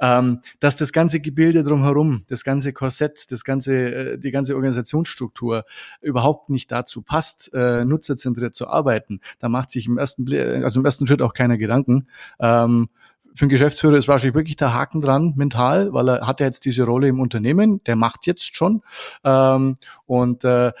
Ähm, 0.00 0.40
dass 0.60 0.76
das 0.76 0.92
ganze 0.92 1.20
Gebilde 1.20 1.64
drumherum, 1.64 2.24
das 2.28 2.44
ganze 2.44 2.74
Korsett, 2.74 3.32
das 3.32 3.42
ganze, 3.42 3.74
äh, 3.74 4.18
die 4.18 4.30
ganze 4.30 4.54
Organisationsstruktur 4.54 5.64
überhaupt 6.02 6.50
nicht 6.50 6.70
dazu 6.70 7.00
passt, 7.00 7.50
äh, 7.54 7.86
nutzerzentriert 7.86 8.54
zu 8.54 8.68
arbeiten, 8.68 9.20
da 9.38 9.48
macht 9.48 9.70
sich 9.70 9.86
im 9.86 9.96
ersten, 9.96 10.30
also 10.62 10.80
im 10.80 10.84
ersten 10.84 11.06
Schritt 11.06 11.22
auch 11.22 11.32
keiner 11.32 11.56
Gedanken. 11.56 12.08
Ähm, 12.38 12.90
für 13.36 13.42
einen 13.42 13.50
Geschäftsführer 13.50 13.96
ist 13.96 14.08
wahrscheinlich 14.08 14.34
wirklich 14.34 14.56
der 14.56 14.72
Haken 14.72 15.00
dran 15.00 15.34
mental, 15.36 15.92
weil 15.92 16.08
er 16.08 16.26
hat 16.26 16.40
ja 16.40 16.46
jetzt 16.46 16.64
diese 16.64 16.84
Rolle 16.84 17.08
im 17.08 17.20
Unternehmen, 17.20 17.84
der 17.84 17.94
macht 17.94 18.26
jetzt 18.26 18.56
schon. 18.56 18.82
Ähm, 19.24 19.76
und 20.06 20.42
äh, 20.44 20.72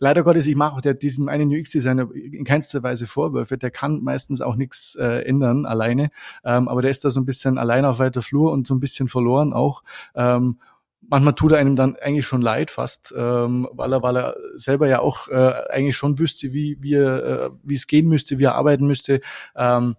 leider 0.00 0.24
Gottes, 0.24 0.48
ich 0.48 0.56
mache 0.56 0.80
der, 0.80 0.94
diesem 0.94 1.28
einen 1.28 1.48
UX-Designer 1.48 2.08
in 2.12 2.44
keinster 2.44 2.82
Weise 2.82 3.06
Vorwürfe. 3.06 3.58
Der 3.58 3.70
kann 3.70 4.02
meistens 4.02 4.40
auch 4.40 4.56
nichts 4.56 4.96
äh, 4.96 5.24
ändern 5.24 5.66
alleine, 5.66 6.10
ähm, 6.44 6.66
aber 6.66 6.82
der 6.82 6.90
ist 6.90 7.04
da 7.04 7.10
so 7.10 7.20
ein 7.20 7.26
bisschen 7.26 7.58
allein 7.58 7.84
auf 7.84 8.00
weiter 8.00 8.22
Flur 8.22 8.50
und 8.50 8.66
so 8.66 8.74
ein 8.74 8.80
bisschen 8.80 9.08
verloren 9.08 9.52
auch. 9.52 9.84
Ähm, 10.16 10.58
manchmal 11.00 11.34
tut 11.34 11.52
er 11.52 11.58
einem 11.58 11.76
dann 11.76 11.94
eigentlich 11.96 12.26
schon 12.26 12.42
leid 12.42 12.72
fast, 12.72 13.14
ähm, 13.16 13.68
weil 13.72 13.92
er, 13.92 14.02
weil 14.02 14.16
er 14.16 14.36
selber 14.56 14.88
ja 14.88 15.00
auch 15.00 15.28
äh, 15.28 15.52
eigentlich 15.70 15.96
schon 15.96 16.18
wüsste, 16.18 16.52
wie, 16.52 16.76
wie, 16.80 16.94
er, 16.94 17.24
äh, 17.24 17.50
wie 17.62 17.76
es 17.76 17.86
gehen 17.86 18.08
müsste, 18.08 18.40
wie 18.40 18.44
er 18.44 18.56
arbeiten 18.56 18.88
müsste. 18.88 19.20
Ähm, 19.54 19.94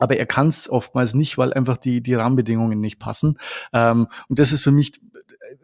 aber 0.00 0.16
er 0.16 0.26
kann 0.26 0.48
es 0.48 0.68
oftmals 0.68 1.14
nicht, 1.14 1.38
weil 1.38 1.52
einfach 1.52 1.76
die, 1.76 2.02
die 2.02 2.14
Rahmenbedingungen 2.14 2.80
nicht 2.80 2.98
passen. 2.98 3.38
Ähm, 3.72 4.08
und 4.28 4.38
das 4.38 4.52
ist 4.52 4.64
für 4.64 4.72
mich 4.72 4.92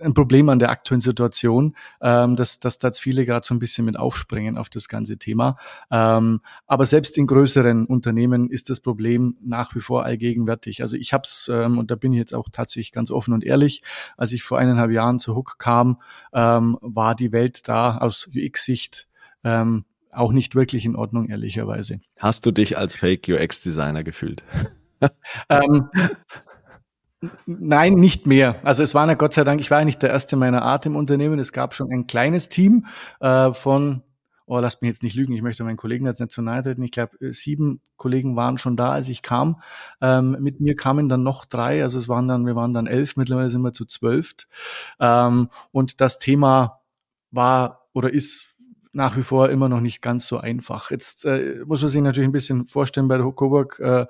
ein 0.01 0.15
Problem 0.15 0.49
an 0.49 0.59
der 0.59 0.71
aktuellen 0.71 1.01
Situation, 1.01 1.75
ähm, 2.01 2.37
dass, 2.37 2.61
dass 2.61 2.79
da 2.79 2.91
viele 2.93 3.25
gerade 3.25 3.47
so 3.47 3.55
ein 3.55 3.59
bisschen 3.59 3.85
mit 3.85 3.99
aufspringen 3.99 4.59
auf 4.59 4.69
das 4.69 4.89
ganze 4.89 5.17
Thema. 5.19 5.57
Ähm, 5.91 6.41
aber 6.67 6.87
selbst 6.87 7.17
in 7.19 7.27
größeren 7.27 7.87
Unternehmen 7.87 8.51
ist 8.51 8.71
das 8.71 8.81
Problem 8.81 9.37
nach 9.41 9.75
wie 9.75 9.81
vor 9.81 10.05
allgegenwärtig. 10.05 10.83
Also 10.83 10.97
ich 10.97 11.13
habe 11.13 11.23
es, 11.25 11.51
ähm, 11.53 11.79
und 11.79 11.91
da 11.91 11.97
bin 11.97 12.13
ich 12.13 12.19
jetzt 12.19 12.35
auch 12.35 12.49
tatsächlich 12.51 12.93
ganz 12.93 13.11
offen 13.11 13.33
und 13.33 13.45
ehrlich, 13.45 13.83
als 14.17 14.33
ich 14.33 14.43
vor 14.43 14.59
eineinhalb 14.59 14.91
Jahren 14.91 15.19
zu 15.19 15.35
Hook 15.35 15.59
kam, 15.59 16.01
ähm, 16.33 16.79
war 16.81 17.15
die 17.15 17.33
Welt 17.33 17.69
da 17.69 17.99
aus 17.99 18.29
UX-Sicht 18.35 19.09
ähm, 19.45 19.85
auch 20.17 20.33
nicht 20.33 20.55
wirklich 20.55 20.85
in 20.85 20.97
Ordnung, 20.97 21.29
ehrlicherweise. 21.29 22.01
Hast 22.19 22.47
du 22.47 22.51
dich 22.51 22.79
als 22.79 22.97
Fake 22.97 23.29
UX-Designer 23.29 24.05
gefühlt? 24.05 24.45
ähm, 25.49 25.91
Nein, 27.47 27.95
nicht 27.95 28.27
mehr. 28.27 28.57
Also 28.63 28.83
es 28.83 28.95
war 28.95 29.07
ja 29.09 29.15
Gott 29.15 29.33
sei 29.33 29.45
Dank, 29.45 29.61
ich 29.61 29.71
war 29.71 29.79
ja 29.79 29.85
nicht 29.85 30.03
der 30.03 30.11
erste 30.11 30.37
meiner 30.37 30.63
Art 30.63 30.87
im 30.87 30.97
Unternehmen. 30.97 31.39
Es 31.39 31.53
gab 31.53 31.75
schon 31.75 31.91
ein 31.91 32.07
kleines 32.07 32.49
Team 32.49 32.87
äh, 33.21 33.53
von, 33.53 34.03
oh, 34.45 34.59
lasst 34.59 34.83
mich 34.83 34.91
jetzt 34.91 35.03
nicht 35.03 35.17
lügen, 35.17 35.33
ich 35.33 35.43
möchte 35.43 35.65
meinen 35.65 35.79
Kollegen 35.79 36.07
jetzt 36.07 36.21
nicht 36.21 36.31
zu 36.31 36.43
nahe 36.43 36.63
treten. 36.63 36.83
Ich 36.83 36.91
glaube, 36.91 37.17
äh, 37.21 37.33
sieben 37.33 37.81
Kollegen 37.97 38.37
waren 38.37 38.59
schon 38.59 38.77
da, 38.77 38.91
als 38.91 39.09
ich 39.09 39.23
kam. 39.23 39.61
Ähm, 40.01 40.37
mit 40.41 40.61
mir 40.61 40.77
kamen 40.77 41.09
dann 41.09 41.23
noch 41.23 41.47
drei, 41.47 41.83
also 41.83 41.99
es 41.99 42.09
waren 42.09 42.29
dann, 42.29 42.47
wir 42.47 42.55
waren 42.55 42.75
dann 42.75 42.87
elf, 42.87 43.17
mittlerweile 43.17 43.51
sind 43.51 43.63
wir 43.63 43.73
zu 43.73 43.87
zwölf. 43.87 44.35
Ähm, 45.01 45.49
und 45.73 46.01
das 46.01 46.19
Thema 46.19 46.81
war 47.31 47.89
oder 47.93 48.13
ist 48.13 48.56
nach 48.97 49.15
wie 49.17 49.23
vor 49.23 49.51
immer 49.51 49.69
noch 49.69 49.81
nicht 49.81 50.01
ganz 50.01 50.27
so 50.27 50.39
einfach. 50.39 50.91
Jetzt 50.91 51.27
äh, 51.27 51.63
muss 51.67 51.83
man 51.83 51.91
sich 51.91 52.01
natürlich 52.01 52.29
ein 52.29 52.33
bisschen 52.33 52.65
vorstellen 52.65 53.09
bei 53.09 53.19
der 53.19 53.27
Coburg, 53.31 53.79
äh, 53.79 54.07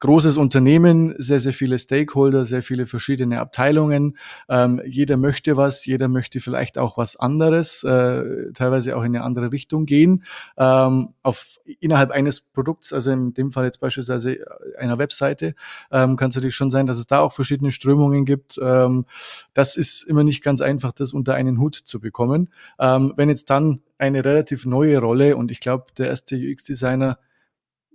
großes 0.00 0.36
Unternehmen, 0.36 1.14
sehr, 1.16 1.40
sehr 1.40 1.54
viele 1.54 1.78
Stakeholder, 1.78 2.44
sehr 2.44 2.62
viele 2.62 2.84
verschiedene 2.84 3.40
Abteilungen. 3.40 4.18
Ähm, 4.50 4.82
jeder 4.84 5.16
möchte 5.16 5.56
was, 5.56 5.86
jeder 5.86 6.08
möchte 6.08 6.40
vielleicht 6.40 6.76
auch 6.76 6.98
was 6.98 7.16
anderes, 7.16 7.82
äh, 7.82 8.52
teilweise 8.52 8.96
auch 8.96 9.02
in 9.02 9.16
eine 9.16 9.24
andere 9.24 9.52
Richtung 9.52 9.86
gehen. 9.86 10.22
Ähm, 10.58 11.14
auf 11.22 11.58
innerhalb 11.80 12.10
eines 12.10 12.42
Produkts, 12.42 12.92
also 12.92 13.10
in 13.12 13.32
dem 13.32 13.52
Fall 13.52 13.64
jetzt 13.64 13.80
beispielsweise 13.80 14.38
einer 14.78 14.98
Webseite, 14.98 15.54
ähm, 15.90 16.16
kann 16.16 16.28
es 16.28 16.34
natürlich 16.36 16.56
schon 16.56 16.70
sein, 16.70 16.86
dass 16.86 16.98
es 16.98 17.06
da 17.06 17.20
auch 17.20 17.32
verschiedene 17.32 17.70
Strömungen 17.70 18.26
gibt. 18.26 18.60
Ähm, 18.62 19.06
das 19.54 19.78
ist 19.78 20.02
immer 20.02 20.24
nicht 20.24 20.44
ganz 20.44 20.60
einfach, 20.60 20.92
das 20.92 21.14
unter 21.14 21.32
einen 21.34 21.58
Hut 21.58 21.74
zu 21.74 22.00
bekommen. 22.00 22.50
Ähm, 22.78 23.14
wenn 23.16 23.30
jetzt 23.30 23.48
dann 23.48 23.80
eine 23.98 24.24
relativ 24.24 24.66
neue 24.66 24.98
Rolle 24.98 25.36
und 25.36 25.50
ich 25.50 25.60
glaube, 25.60 25.86
der 25.96 26.08
erste 26.08 26.36
UX-Designer, 26.36 27.18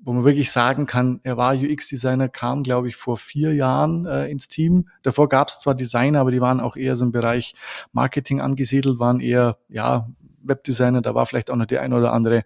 wo 0.03 0.13
man 0.13 0.24
wirklich 0.24 0.51
sagen 0.51 0.88
kann, 0.88 1.20
er 1.24 1.38
war 1.38 1.55
UX-Designer, 1.55 2.27
kam, 2.27 2.63
glaube 2.63 2.88
ich, 2.88 2.96
vor 2.96 3.17
vier 3.17 3.53
Jahren 3.53 4.05
äh, 4.05 4.27
ins 4.27 4.48
Team. 4.48 4.89
Davor 5.03 5.29
gab 5.29 5.50
es 5.50 5.60
zwar 5.60 5.75
Designer, 5.75 6.22
aber 6.22 6.31
die 6.31 6.41
waren 6.41 6.60
auch 6.60 6.75
eher 6.75 6.96
so 6.96 7.05
im 7.05 7.12
Bereich 7.12 7.53
Marketing 7.91 8.41
angesiedelt, 8.41 9.00
waren 9.00 9.20
eher, 9.20 9.58
ja, 9.70 10.10
Webdesigner, 10.43 11.03
da 11.03 11.13
war 11.13 11.27
vielleicht 11.27 11.51
auch 11.51 11.55
noch 11.55 11.67
die 11.67 11.77
eine 11.77 11.96
oder 11.96 12.13
andere 12.13 12.46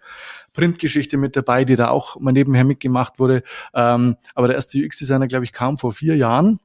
Printgeschichte 0.51 1.15
mit 1.15 1.37
dabei, 1.37 1.63
die 1.63 1.77
da 1.77 1.89
auch 1.89 2.19
mal 2.19 2.33
nebenher 2.33 2.65
mitgemacht 2.65 3.19
wurde. 3.19 3.41
Ähm, 3.73 4.17
aber 4.33 4.47
der 4.47 4.57
erste 4.57 4.77
UX-Designer, 4.79 5.27
glaube 5.27 5.45
ich, 5.45 5.53
kam 5.53 5.77
vor 5.77 5.93
vier 5.93 6.17
Jahren 6.17 6.59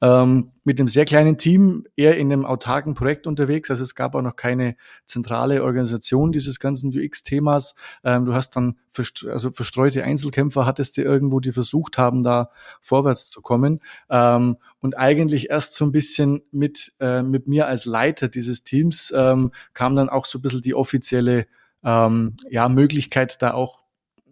ähm, 0.00 0.52
mit 0.64 0.78
einem 0.78 0.88
sehr 0.88 1.04
kleinen 1.04 1.38
Team, 1.38 1.86
eher 1.96 2.16
in 2.16 2.32
einem 2.32 2.44
autarken 2.44 2.94
Projekt 2.94 3.26
unterwegs. 3.26 3.70
Also 3.70 3.82
es 3.82 3.94
gab 3.94 4.14
auch 4.14 4.22
noch 4.22 4.36
keine 4.36 4.76
zentrale 5.04 5.62
Organisation 5.64 6.32
dieses 6.32 6.60
ganzen 6.60 6.90
UX-Themas. 6.96 7.74
Ähm, 8.04 8.24
du 8.24 8.34
hast 8.34 8.56
dann 8.56 8.76
verst 8.90 9.26
also 9.26 9.50
verstreute 9.50 10.04
Einzelkämpfer 10.04 10.66
hattest 10.66 10.96
du 10.96 11.02
irgendwo, 11.02 11.40
die 11.40 11.52
versucht 11.52 11.98
haben, 11.98 12.22
da 12.22 12.50
vorwärts 12.80 13.30
zu 13.30 13.40
kommen. 13.40 13.80
Ähm, 14.08 14.56
und 14.80 14.98
eigentlich 14.98 15.50
erst 15.50 15.74
so 15.74 15.84
ein 15.84 15.92
bisschen 15.92 16.42
mit, 16.50 16.92
äh, 17.00 17.22
mit 17.22 17.46
mir 17.46 17.66
als 17.66 17.84
Leiter 17.84 18.28
dieses 18.28 18.64
Teams 18.64 19.12
ähm, 19.16 19.52
kam 19.74 19.94
dann 19.94 20.08
auch 20.08 20.26
so 20.26 20.38
ein 20.38 20.42
bisschen 20.42 20.62
die 20.62 20.74
offizielle 20.74 21.46
ähm, 21.84 22.36
ja, 22.50 22.68
Möglichkeit, 22.68 23.40
da 23.42 23.54
auch 23.54 23.79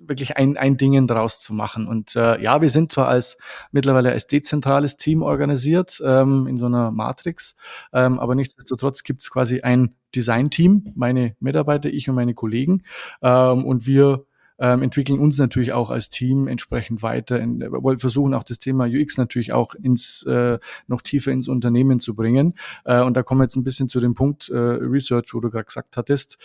wirklich 0.00 0.36
ein, 0.36 0.56
ein 0.56 0.76
Dingen 0.76 1.06
draus 1.06 1.42
zu 1.42 1.54
machen. 1.54 1.86
Und 1.86 2.16
äh, 2.16 2.40
ja, 2.40 2.60
wir 2.60 2.70
sind 2.70 2.92
zwar 2.92 3.08
als 3.08 3.38
mittlerweile 3.72 4.12
als 4.12 4.26
dezentrales 4.26 4.96
Team 4.96 5.22
organisiert 5.22 6.00
ähm, 6.04 6.46
in 6.46 6.56
so 6.56 6.66
einer 6.66 6.90
Matrix, 6.90 7.56
ähm, 7.92 8.18
aber 8.18 8.34
nichtsdestotrotz 8.34 9.02
gibt 9.02 9.20
es 9.20 9.30
quasi 9.30 9.60
ein 9.60 9.94
Design-Team, 10.14 10.92
meine 10.94 11.36
Mitarbeiter, 11.40 11.90
ich 11.90 12.08
und 12.08 12.14
meine 12.14 12.34
Kollegen. 12.34 12.82
Ähm, 13.22 13.64
und 13.64 13.86
wir 13.86 14.24
ähm, 14.58 14.82
entwickeln 14.82 15.18
uns 15.18 15.38
natürlich 15.38 15.72
auch 15.72 15.90
als 15.90 16.08
Team 16.08 16.48
entsprechend 16.48 17.02
weiter. 17.02 17.38
In, 17.38 17.60
wir 17.60 17.82
wollen 17.82 17.98
versuchen 17.98 18.34
auch 18.34 18.42
das 18.42 18.58
Thema 18.58 18.86
UX 18.86 19.16
natürlich 19.16 19.52
auch 19.52 19.74
ins 19.74 20.22
äh, 20.24 20.58
noch 20.86 21.02
tiefer 21.02 21.32
ins 21.32 21.48
Unternehmen 21.48 22.00
zu 22.00 22.14
bringen. 22.14 22.54
Äh, 22.84 23.02
und 23.02 23.16
da 23.16 23.22
kommen 23.22 23.40
wir 23.40 23.44
jetzt 23.44 23.56
ein 23.56 23.64
bisschen 23.64 23.88
zu 23.88 24.00
dem 24.00 24.14
Punkt 24.14 24.48
äh, 24.48 24.56
Research, 24.56 25.32
wo 25.32 25.40
du 25.40 25.50
gerade 25.50 25.64
gesagt 25.64 25.96
hattest. 25.96 26.38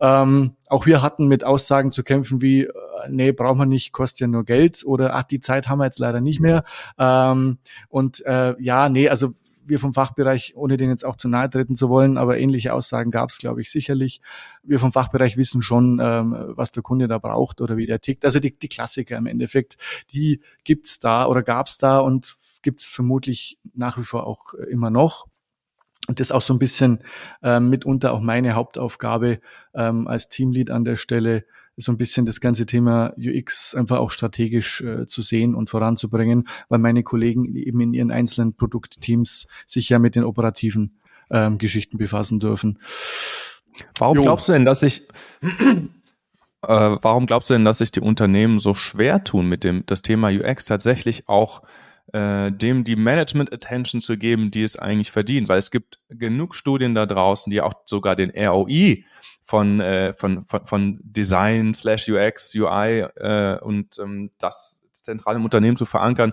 Ähm, 0.00 0.52
auch 0.68 0.86
wir 0.86 1.02
hatten 1.02 1.28
mit 1.28 1.44
Aussagen 1.44 1.92
zu 1.92 2.02
kämpfen 2.02 2.42
wie, 2.42 2.64
äh, 2.64 2.72
nee, 3.08 3.32
braucht 3.32 3.58
man 3.58 3.68
nicht, 3.68 3.92
kostet 3.92 4.20
ja 4.20 4.26
nur 4.26 4.44
Geld 4.44 4.82
oder 4.84 5.14
ach, 5.14 5.24
die 5.24 5.40
Zeit 5.40 5.68
haben 5.68 5.78
wir 5.78 5.86
jetzt 5.86 5.98
leider 5.98 6.20
nicht 6.20 6.40
mehr. 6.40 6.64
Ähm, 6.98 7.58
und 7.88 8.24
äh, 8.26 8.54
ja, 8.60 8.88
nee, 8.88 9.08
also 9.08 9.32
wir 9.66 9.78
vom 9.78 9.94
Fachbereich, 9.94 10.54
ohne 10.56 10.76
den 10.76 10.90
jetzt 10.90 11.04
auch 11.04 11.16
zu 11.16 11.28
nahe 11.28 11.48
treten 11.48 11.76
zu 11.76 11.88
wollen, 11.88 12.18
aber 12.18 12.38
ähnliche 12.38 12.72
Aussagen 12.72 13.10
gab 13.10 13.30
es, 13.30 13.38
glaube 13.38 13.60
ich, 13.60 13.70
sicherlich. 13.70 14.20
Wir 14.62 14.78
vom 14.78 14.92
Fachbereich 14.92 15.36
wissen 15.36 15.62
schon, 15.62 16.00
ähm, 16.02 16.36
was 16.48 16.70
der 16.70 16.82
Kunde 16.82 17.08
da 17.08 17.18
braucht 17.18 17.60
oder 17.60 17.76
wie 17.76 17.86
der 17.86 18.00
tickt. 18.00 18.24
Also 18.24 18.40
die, 18.40 18.56
die 18.58 18.68
Klassiker 18.68 19.16
im 19.16 19.26
Endeffekt, 19.26 19.76
die 20.12 20.40
gibt's 20.64 20.98
da 20.98 21.26
oder 21.26 21.42
gab's 21.42 21.78
da 21.78 21.98
und 21.98 22.36
gibt's 22.62 22.84
vermutlich 22.84 23.58
nach 23.74 23.98
wie 23.98 24.04
vor 24.04 24.26
auch 24.26 24.54
immer 24.54 24.90
noch. 24.90 25.26
Und 26.06 26.20
das 26.20 26.28
ist 26.28 26.32
auch 26.32 26.42
so 26.42 26.52
ein 26.52 26.58
bisschen 26.58 27.02
ähm, 27.42 27.70
mitunter 27.70 28.12
auch 28.12 28.20
meine 28.20 28.54
Hauptaufgabe 28.54 29.40
ähm, 29.74 30.06
als 30.06 30.28
Teamlead 30.28 30.70
an 30.70 30.84
der 30.84 30.96
Stelle, 30.96 31.44
so 31.76 31.92
ein 31.92 31.98
bisschen 31.98 32.26
das 32.26 32.40
ganze 32.40 32.66
Thema 32.66 33.12
UX 33.18 33.74
einfach 33.74 33.98
auch 33.98 34.10
strategisch 34.10 34.80
äh, 34.80 35.06
zu 35.06 35.22
sehen 35.22 35.54
und 35.54 35.70
voranzubringen, 35.70 36.48
weil 36.68 36.78
meine 36.78 37.02
Kollegen 37.02 37.54
eben 37.56 37.80
in 37.80 37.94
ihren 37.94 38.10
einzelnen 38.10 38.54
Produktteams 38.54 39.46
sich 39.66 39.88
ja 39.88 39.98
mit 39.98 40.14
den 40.14 40.24
operativen 40.24 40.98
ähm, 41.30 41.58
Geschichten 41.58 41.98
befassen 41.98 42.40
dürfen. 42.40 42.78
Warum 43.98 44.18
jo. 44.18 44.22
glaubst 44.22 44.48
du 44.48 44.52
denn, 44.52 44.64
dass 44.64 44.80
sich 44.80 45.02
äh, 45.42 45.88
warum 46.62 47.26
glaubst 47.26 47.50
du 47.50 47.54
denn, 47.54 47.64
dass 47.64 47.78
sich 47.78 47.90
die 47.90 48.00
Unternehmen 48.00 48.60
so 48.60 48.74
schwer 48.74 49.24
tun, 49.24 49.48
mit 49.48 49.64
dem 49.64 49.84
das 49.86 50.02
Thema 50.02 50.28
UX 50.28 50.64
tatsächlich 50.64 51.28
auch 51.28 51.62
äh, 52.12 52.52
dem 52.52 52.84
die 52.84 52.96
Management 52.96 53.52
Attention 53.52 54.00
zu 54.00 54.16
geben, 54.16 54.50
die 54.50 54.62
es 54.62 54.76
eigentlich 54.76 55.10
verdient? 55.10 55.48
Weil 55.48 55.58
es 55.58 55.72
gibt 55.72 55.98
genug 56.08 56.54
Studien 56.54 56.94
da 56.94 57.06
draußen, 57.06 57.50
die 57.50 57.60
auch 57.60 57.74
sogar 57.84 58.14
den 58.14 58.30
ROI 58.30 59.04
von, 59.44 59.80
äh, 59.80 60.14
von, 60.14 60.44
von, 60.46 60.66
von 60.66 60.98
Design 61.02 61.74
slash 61.74 62.08
UX, 62.08 62.54
UI 62.54 63.00
äh, 63.16 63.58
und 63.60 63.98
ähm, 63.98 64.30
das 64.38 64.88
zentral 64.92 65.36
im 65.36 65.44
Unternehmen 65.44 65.76
zu 65.76 65.84
verankern, 65.84 66.32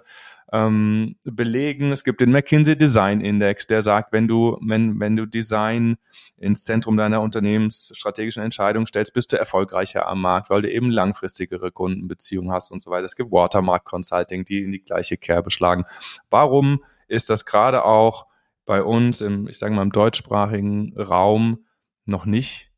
ähm, 0.54 1.16
belegen. 1.24 1.92
Es 1.92 2.04
gibt 2.04 2.22
den 2.22 2.32
McKinsey 2.32 2.78
Design 2.78 3.22
Index, 3.22 3.68
der 3.68 3.82
sagt, 3.82 4.12
wenn 4.12 4.28
du, 4.28 4.58
wenn, 4.62 5.00
wenn 5.00 5.16
du 5.16 5.26
Design 5.26 5.98
ins 6.38 6.64
Zentrum 6.64 6.98
deiner 6.98 7.22
unternehmensstrategischen 7.22 8.44
Entscheidung 8.44 8.86
stellst, 8.86 9.14
bist 9.14 9.34
du 9.34 9.38
erfolgreicher 9.38 10.08
am 10.08 10.22
Markt, 10.22 10.50
weil 10.50 10.62
du 10.62 10.72
eben 10.72 10.90
langfristigere 10.90 11.72
Kundenbeziehungen 11.72 12.52
hast 12.52 12.72
und 12.72 12.82
so 12.82 12.92
weiter. 12.92 13.06
Es 13.06 13.16
gibt 13.16 13.32
Watermark 13.32 13.86
Consulting, 13.86 14.46
die 14.46 14.64
in 14.64 14.72
die 14.72 14.84
gleiche 14.84 15.18
Kerbe 15.18 15.52
schlagen. 15.52 15.86
Warum 16.30 16.84
ist 17.08 17.30
das 17.30 17.46
gerade 17.46 17.84
auch 17.84 18.28
bei 18.66 18.82
uns 18.84 19.22
im, 19.22 19.48
ich 19.48 19.58
sage 19.58 19.74
mal, 19.74 19.82
im 19.82 19.92
deutschsprachigen 19.92 20.94
Raum 20.98 21.66
noch 22.06 22.26
nicht 22.26 22.71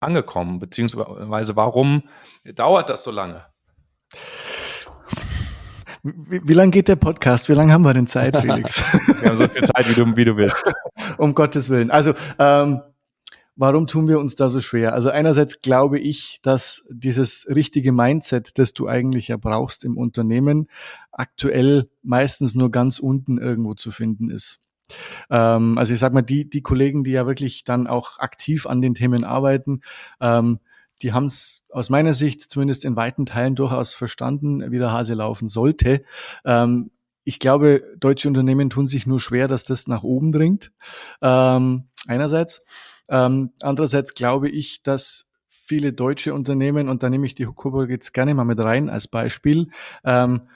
angekommen? 0.00 0.58
Beziehungsweise 0.58 1.56
warum 1.56 2.02
dauert 2.44 2.90
das 2.90 3.04
so 3.04 3.10
lange? 3.10 3.44
Wie, 6.02 6.40
wie 6.44 6.52
lange 6.52 6.70
geht 6.70 6.88
der 6.88 6.96
Podcast? 6.96 7.48
Wie 7.48 7.54
lange 7.54 7.72
haben 7.72 7.82
wir 7.82 7.94
denn 7.94 8.06
Zeit, 8.06 8.36
Felix? 8.40 8.82
wir 9.20 9.30
haben 9.30 9.36
so 9.36 9.48
viel 9.48 9.62
Zeit, 9.62 9.88
wie 9.88 9.94
du, 9.94 10.16
wie 10.16 10.24
du 10.24 10.36
willst. 10.36 10.62
um 11.18 11.34
Gottes 11.34 11.68
Willen. 11.68 11.90
Also, 11.90 12.14
ähm, 12.38 12.80
warum 13.56 13.86
tun 13.86 14.08
wir 14.08 14.18
uns 14.18 14.36
da 14.36 14.48
so 14.48 14.60
schwer? 14.60 14.94
Also 14.94 15.10
einerseits 15.10 15.58
glaube 15.58 15.98
ich, 15.98 16.38
dass 16.42 16.86
dieses 16.88 17.46
richtige 17.48 17.92
Mindset, 17.92 18.56
das 18.58 18.72
du 18.72 18.86
eigentlich 18.86 19.28
ja 19.28 19.36
brauchst 19.36 19.84
im 19.84 19.98
Unternehmen, 19.98 20.68
aktuell 21.10 21.90
meistens 22.02 22.54
nur 22.54 22.70
ganz 22.70 23.00
unten 23.00 23.38
irgendwo 23.38 23.74
zu 23.74 23.90
finden 23.90 24.30
ist. 24.30 24.60
Ähm, 25.30 25.78
also 25.78 25.92
ich 25.92 25.98
sag 25.98 26.12
mal, 26.12 26.22
die, 26.22 26.48
die 26.48 26.62
Kollegen, 26.62 27.04
die 27.04 27.12
ja 27.12 27.26
wirklich 27.26 27.64
dann 27.64 27.86
auch 27.86 28.18
aktiv 28.18 28.66
an 28.66 28.80
den 28.80 28.94
Themen 28.94 29.24
arbeiten, 29.24 29.82
ähm, 30.20 30.60
die 31.02 31.12
haben 31.12 31.26
es 31.26 31.64
aus 31.70 31.90
meiner 31.90 32.14
Sicht 32.14 32.42
zumindest 32.50 32.84
in 32.84 32.96
weiten 32.96 33.26
Teilen 33.26 33.54
durchaus 33.54 33.94
verstanden, 33.94 34.70
wie 34.70 34.78
der 34.78 34.92
Hase 34.92 35.14
laufen 35.14 35.48
sollte. 35.48 36.02
Ähm, 36.44 36.90
ich 37.24 37.38
glaube, 37.38 37.82
deutsche 37.98 38.26
Unternehmen 38.28 38.70
tun 38.70 38.88
sich 38.88 39.06
nur 39.06 39.20
schwer, 39.20 39.48
dass 39.48 39.64
das 39.64 39.86
nach 39.86 40.02
oben 40.02 40.32
dringt. 40.32 40.72
Ähm, 41.20 41.84
einerseits. 42.06 42.62
Ähm, 43.10 43.52
andererseits 43.62 44.14
glaube 44.14 44.48
ich, 44.48 44.82
dass 44.82 45.26
viele 45.48 45.92
deutsche 45.92 46.32
Unternehmen, 46.32 46.88
und 46.88 47.02
da 47.02 47.10
nehme 47.10 47.26
ich 47.26 47.34
die 47.34 47.44
Coburg 47.44 47.90
jetzt 47.90 48.14
gerne 48.14 48.32
mal 48.34 48.44
mit 48.44 48.58
rein 48.58 48.88
als 48.88 49.08
Beispiel, 49.08 49.68
ähm, 50.04 50.48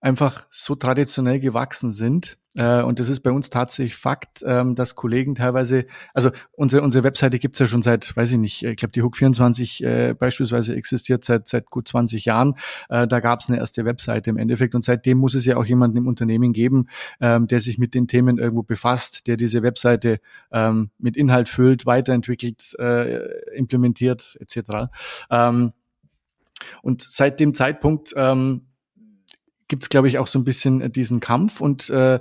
einfach 0.00 0.46
so 0.50 0.74
traditionell 0.74 1.40
gewachsen 1.40 1.92
sind. 1.92 2.38
Äh, 2.56 2.82
und 2.82 2.98
das 2.98 3.08
ist 3.08 3.20
bei 3.20 3.30
uns 3.30 3.50
tatsächlich 3.50 3.94
Fakt, 3.94 4.42
ähm, 4.44 4.74
dass 4.74 4.96
Kollegen 4.96 5.34
teilweise, 5.34 5.86
also 6.14 6.30
unsere, 6.52 6.82
unsere 6.82 7.04
Webseite 7.04 7.38
gibt's 7.38 7.58
ja 7.60 7.66
schon 7.66 7.82
seit, 7.82 8.16
weiß 8.16 8.32
ich 8.32 8.38
nicht, 8.38 8.64
ich 8.64 8.76
glaube 8.76 8.92
die 8.92 9.02
Hook24 9.02 9.84
äh, 9.84 10.14
beispielsweise 10.14 10.74
existiert 10.74 11.22
seit, 11.22 11.46
seit 11.46 11.66
gut 11.66 11.86
20 11.86 12.24
Jahren. 12.24 12.54
Äh, 12.88 13.06
da 13.06 13.20
gab's 13.20 13.48
eine 13.48 13.58
erste 13.58 13.84
Webseite 13.84 14.30
im 14.30 14.36
Endeffekt 14.36 14.74
und 14.74 14.82
seitdem 14.82 15.18
muss 15.18 15.34
es 15.34 15.44
ja 15.44 15.56
auch 15.58 15.66
jemanden 15.66 15.98
im 15.98 16.08
Unternehmen 16.08 16.52
geben, 16.52 16.88
ähm, 17.20 17.46
der 17.46 17.60
sich 17.60 17.78
mit 17.78 17.94
den 17.94 18.08
Themen 18.08 18.38
irgendwo 18.38 18.62
befasst, 18.62 19.26
der 19.28 19.36
diese 19.36 19.62
Webseite 19.62 20.18
ähm, 20.50 20.90
mit 20.98 21.16
Inhalt 21.16 21.48
füllt, 21.48 21.86
weiterentwickelt, 21.86 22.74
äh, 22.78 23.52
implementiert 23.54 24.38
etc. 24.40 24.90
Ähm, 25.30 25.72
und 26.82 27.02
seit 27.02 27.38
dem 27.38 27.54
Zeitpunkt 27.54 28.12
ähm, 28.16 28.66
gibt 29.70 29.84
es, 29.84 29.88
glaube 29.88 30.08
ich, 30.08 30.18
auch 30.18 30.26
so 30.26 30.38
ein 30.38 30.44
bisschen 30.44 30.82
äh, 30.82 30.90
diesen 30.90 31.20
Kampf 31.20 31.62
und 31.62 31.88
äh, 31.88 32.16
äh, 32.16 32.20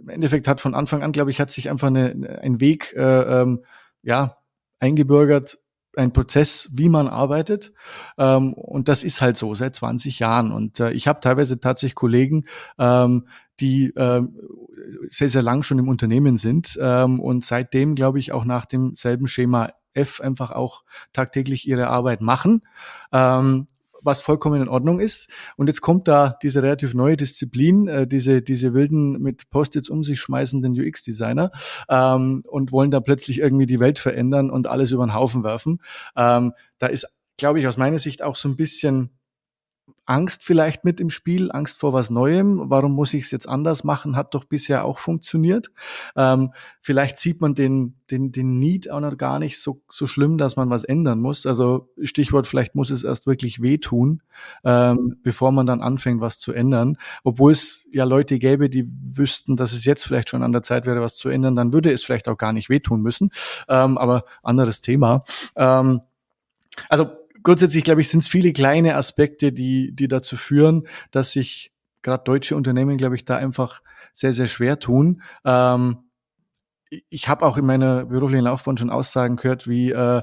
im 0.00 0.08
Endeffekt 0.08 0.48
hat 0.48 0.62
von 0.62 0.74
Anfang 0.74 1.02
an, 1.02 1.12
glaube 1.12 1.30
ich, 1.30 1.40
hat 1.40 1.50
sich 1.50 1.68
einfach 1.68 1.88
eine, 1.88 2.40
ein 2.42 2.60
Weg 2.60 2.94
äh, 2.96 3.42
ähm, 3.42 3.64
ja 4.02 4.38
eingebürgert, 4.78 5.58
ein 5.96 6.12
Prozess, 6.12 6.70
wie 6.72 6.88
man 6.88 7.08
arbeitet. 7.08 7.72
Ähm, 8.18 8.54
und 8.54 8.88
das 8.88 9.04
ist 9.04 9.20
halt 9.20 9.36
so 9.36 9.54
seit 9.54 9.76
20 9.76 10.18
Jahren. 10.18 10.52
Und 10.52 10.80
äh, 10.80 10.90
ich 10.92 11.06
habe 11.06 11.20
teilweise 11.20 11.60
tatsächlich 11.60 11.94
Kollegen, 11.94 12.46
ähm, 12.78 13.28
die 13.60 13.94
äh, 13.94 14.22
sehr, 15.08 15.28
sehr 15.28 15.42
lang 15.42 15.62
schon 15.62 15.78
im 15.78 15.88
Unternehmen 15.88 16.36
sind 16.36 16.78
ähm, 16.80 17.20
und 17.20 17.44
seitdem, 17.44 17.94
glaube 17.94 18.18
ich, 18.18 18.32
auch 18.32 18.44
nach 18.44 18.64
demselben 18.64 19.26
Schema 19.26 19.70
F 19.92 20.20
einfach 20.20 20.50
auch 20.50 20.84
tagtäglich 21.12 21.68
ihre 21.68 21.88
Arbeit 21.88 22.20
machen. 22.20 22.62
Ähm, 23.12 23.66
was 24.04 24.22
vollkommen 24.22 24.62
in 24.62 24.68
Ordnung 24.68 25.00
ist. 25.00 25.30
Und 25.56 25.66
jetzt 25.66 25.80
kommt 25.80 26.08
da 26.08 26.36
diese 26.42 26.62
relativ 26.62 26.94
neue 26.94 27.16
Disziplin, 27.16 27.88
äh, 27.88 28.06
diese, 28.06 28.42
diese 28.42 28.74
wilden 28.74 29.20
mit 29.20 29.50
Post-its 29.50 29.88
um 29.88 30.02
sich 30.02 30.20
schmeißenden 30.20 30.72
UX-Designer 30.72 31.50
ähm, 31.88 32.42
und 32.46 32.72
wollen 32.72 32.90
da 32.90 33.00
plötzlich 33.00 33.38
irgendwie 33.38 33.66
die 33.66 33.80
Welt 33.80 33.98
verändern 33.98 34.50
und 34.50 34.66
alles 34.66 34.90
über 34.90 35.06
den 35.06 35.14
Haufen 35.14 35.44
werfen. 35.44 35.80
Ähm, 36.16 36.52
da 36.78 36.86
ist, 36.86 37.06
glaube 37.36 37.60
ich, 37.60 37.66
aus 37.66 37.76
meiner 37.76 37.98
Sicht 37.98 38.22
auch 38.22 38.36
so 38.36 38.48
ein 38.48 38.56
bisschen 38.56 39.10
Angst 40.06 40.44
vielleicht 40.44 40.84
mit 40.84 41.00
im 41.00 41.10
Spiel, 41.10 41.50
Angst 41.50 41.80
vor 41.80 41.92
was 41.92 42.10
Neuem. 42.10 42.62
Warum 42.64 42.92
muss 42.92 43.14
ich 43.14 43.24
es 43.24 43.30
jetzt 43.30 43.48
anders 43.48 43.84
machen? 43.84 44.16
Hat 44.16 44.34
doch 44.34 44.44
bisher 44.44 44.84
auch 44.84 44.98
funktioniert. 44.98 45.70
Ähm, 46.16 46.52
vielleicht 46.80 47.16
sieht 47.18 47.40
man 47.40 47.54
den, 47.54 47.96
den, 48.10 48.30
den 48.30 48.58
Need 48.58 48.90
auch 48.90 49.00
noch 49.00 49.16
gar 49.16 49.38
nicht 49.38 49.60
so, 49.60 49.82
so 49.88 50.06
schlimm, 50.06 50.36
dass 50.36 50.56
man 50.56 50.68
was 50.70 50.84
ändern 50.84 51.20
muss. 51.20 51.46
Also 51.46 51.88
Stichwort, 52.02 52.46
vielleicht 52.46 52.74
muss 52.74 52.90
es 52.90 53.04
erst 53.04 53.26
wirklich 53.26 53.62
wehtun, 53.62 54.22
ähm, 54.64 55.16
bevor 55.22 55.52
man 55.52 55.66
dann 55.66 55.80
anfängt, 55.80 56.20
was 56.20 56.38
zu 56.38 56.52
ändern. 56.52 56.96
Obwohl 57.22 57.52
es 57.52 57.86
ja 57.90 58.04
Leute 58.04 58.38
gäbe, 58.38 58.68
die 58.68 58.86
wüssten, 59.14 59.56
dass 59.56 59.72
es 59.72 59.84
jetzt 59.84 60.04
vielleicht 60.04 60.28
schon 60.28 60.42
an 60.42 60.52
der 60.52 60.62
Zeit 60.62 60.86
wäre, 60.86 61.00
was 61.00 61.16
zu 61.16 61.30
ändern, 61.30 61.56
dann 61.56 61.72
würde 61.72 61.92
es 61.92 62.04
vielleicht 62.04 62.28
auch 62.28 62.36
gar 62.36 62.52
nicht 62.52 62.68
wehtun 62.68 63.00
müssen. 63.00 63.30
Ähm, 63.68 63.96
aber 63.96 64.24
anderes 64.42 64.82
Thema. 64.82 65.24
Ähm, 65.56 66.02
also 66.88 67.23
grundsätzlich, 67.44 67.84
glaube 67.84 68.00
ich, 68.00 68.08
sind 68.08 68.20
es 68.20 68.28
viele 68.28 68.52
kleine 68.52 68.96
Aspekte, 68.96 69.52
die, 69.52 69.94
die 69.94 70.08
dazu 70.08 70.36
führen, 70.36 70.88
dass 71.12 71.32
sich 71.32 71.72
gerade 72.02 72.24
deutsche 72.24 72.56
Unternehmen, 72.56 72.96
glaube 72.96 73.14
ich, 73.14 73.24
da 73.24 73.36
einfach 73.36 73.82
sehr, 74.12 74.32
sehr 74.32 74.48
schwer 74.48 74.80
tun. 74.80 75.22
Ähm, 75.44 75.98
ich 77.08 77.28
habe 77.28 77.46
auch 77.46 77.56
in 77.56 77.66
meiner 77.66 78.06
beruflichen 78.06 78.44
Laufbahn 78.44 78.76
schon 78.76 78.90
Aussagen 78.90 79.36
gehört, 79.36 79.68
wie 79.68 79.90
äh, 79.90 80.22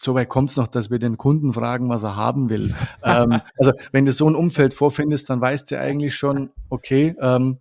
so 0.00 0.14
weit 0.14 0.28
kommt 0.28 0.50
es 0.50 0.56
noch, 0.56 0.68
dass 0.68 0.90
wir 0.90 0.98
den 0.98 1.18
Kunden 1.18 1.52
fragen, 1.52 1.88
was 1.88 2.02
er 2.02 2.16
haben 2.16 2.48
will. 2.48 2.74
ähm, 3.02 3.40
also 3.56 3.72
wenn 3.92 4.06
du 4.06 4.12
so 4.12 4.28
ein 4.28 4.34
Umfeld 4.34 4.74
vorfindest, 4.74 5.30
dann 5.30 5.40
weißt 5.40 5.70
du 5.70 5.78
eigentlich 5.78 6.16
schon, 6.16 6.50
okay, 6.68 7.14
ähm, 7.20 7.58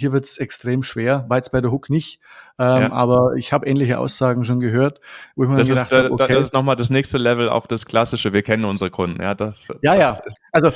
hier 0.00 0.12
wird 0.12 0.24
es 0.24 0.38
extrem 0.38 0.82
schwer, 0.82 1.26
war 1.28 1.36
jetzt 1.36 1.52
bei 1.52 1.60
der 1.60 1.70
Hook 1.70 1.90
nicht, 1.90 2.20
ähm, 2.58 2.82
ja. 2.82 2.92
aber 2.92 3.34
ich 3.36 3.52
habe 3.52 3.66
ähnliche 3.66 3.98
Aussagen 3.98 4.44
schon 4.44 4.60
gehört, 4.60 5.00
wo 5.36 5.44
ich 5.44 5.48
mir 5.48 5.56
das 5.56 5.68
gedacht 5.68 5.92
habe, 5.92 6.10
okay, 6.10 6.34
das 6.34 6.46
ist 6.46 6.54
nochmal 6.54 6.76
das 6.76 6.90
nächste 6.90 7.18
Level 7.18 7.48
auf 7.48 7.66
das 7.66 7.86
Klassische, 7.86 8.32
wir 8.32 8.42
kennen 8.42 8.64
unsere 8.64 8.90
Kunden, 8.90 9.22
ja, 9.22 9.34
das, 9.34 9.68
ja, 9.82 9.96
das 9.96 9.98
ja, 9.98 10.32
also 10.52 10.72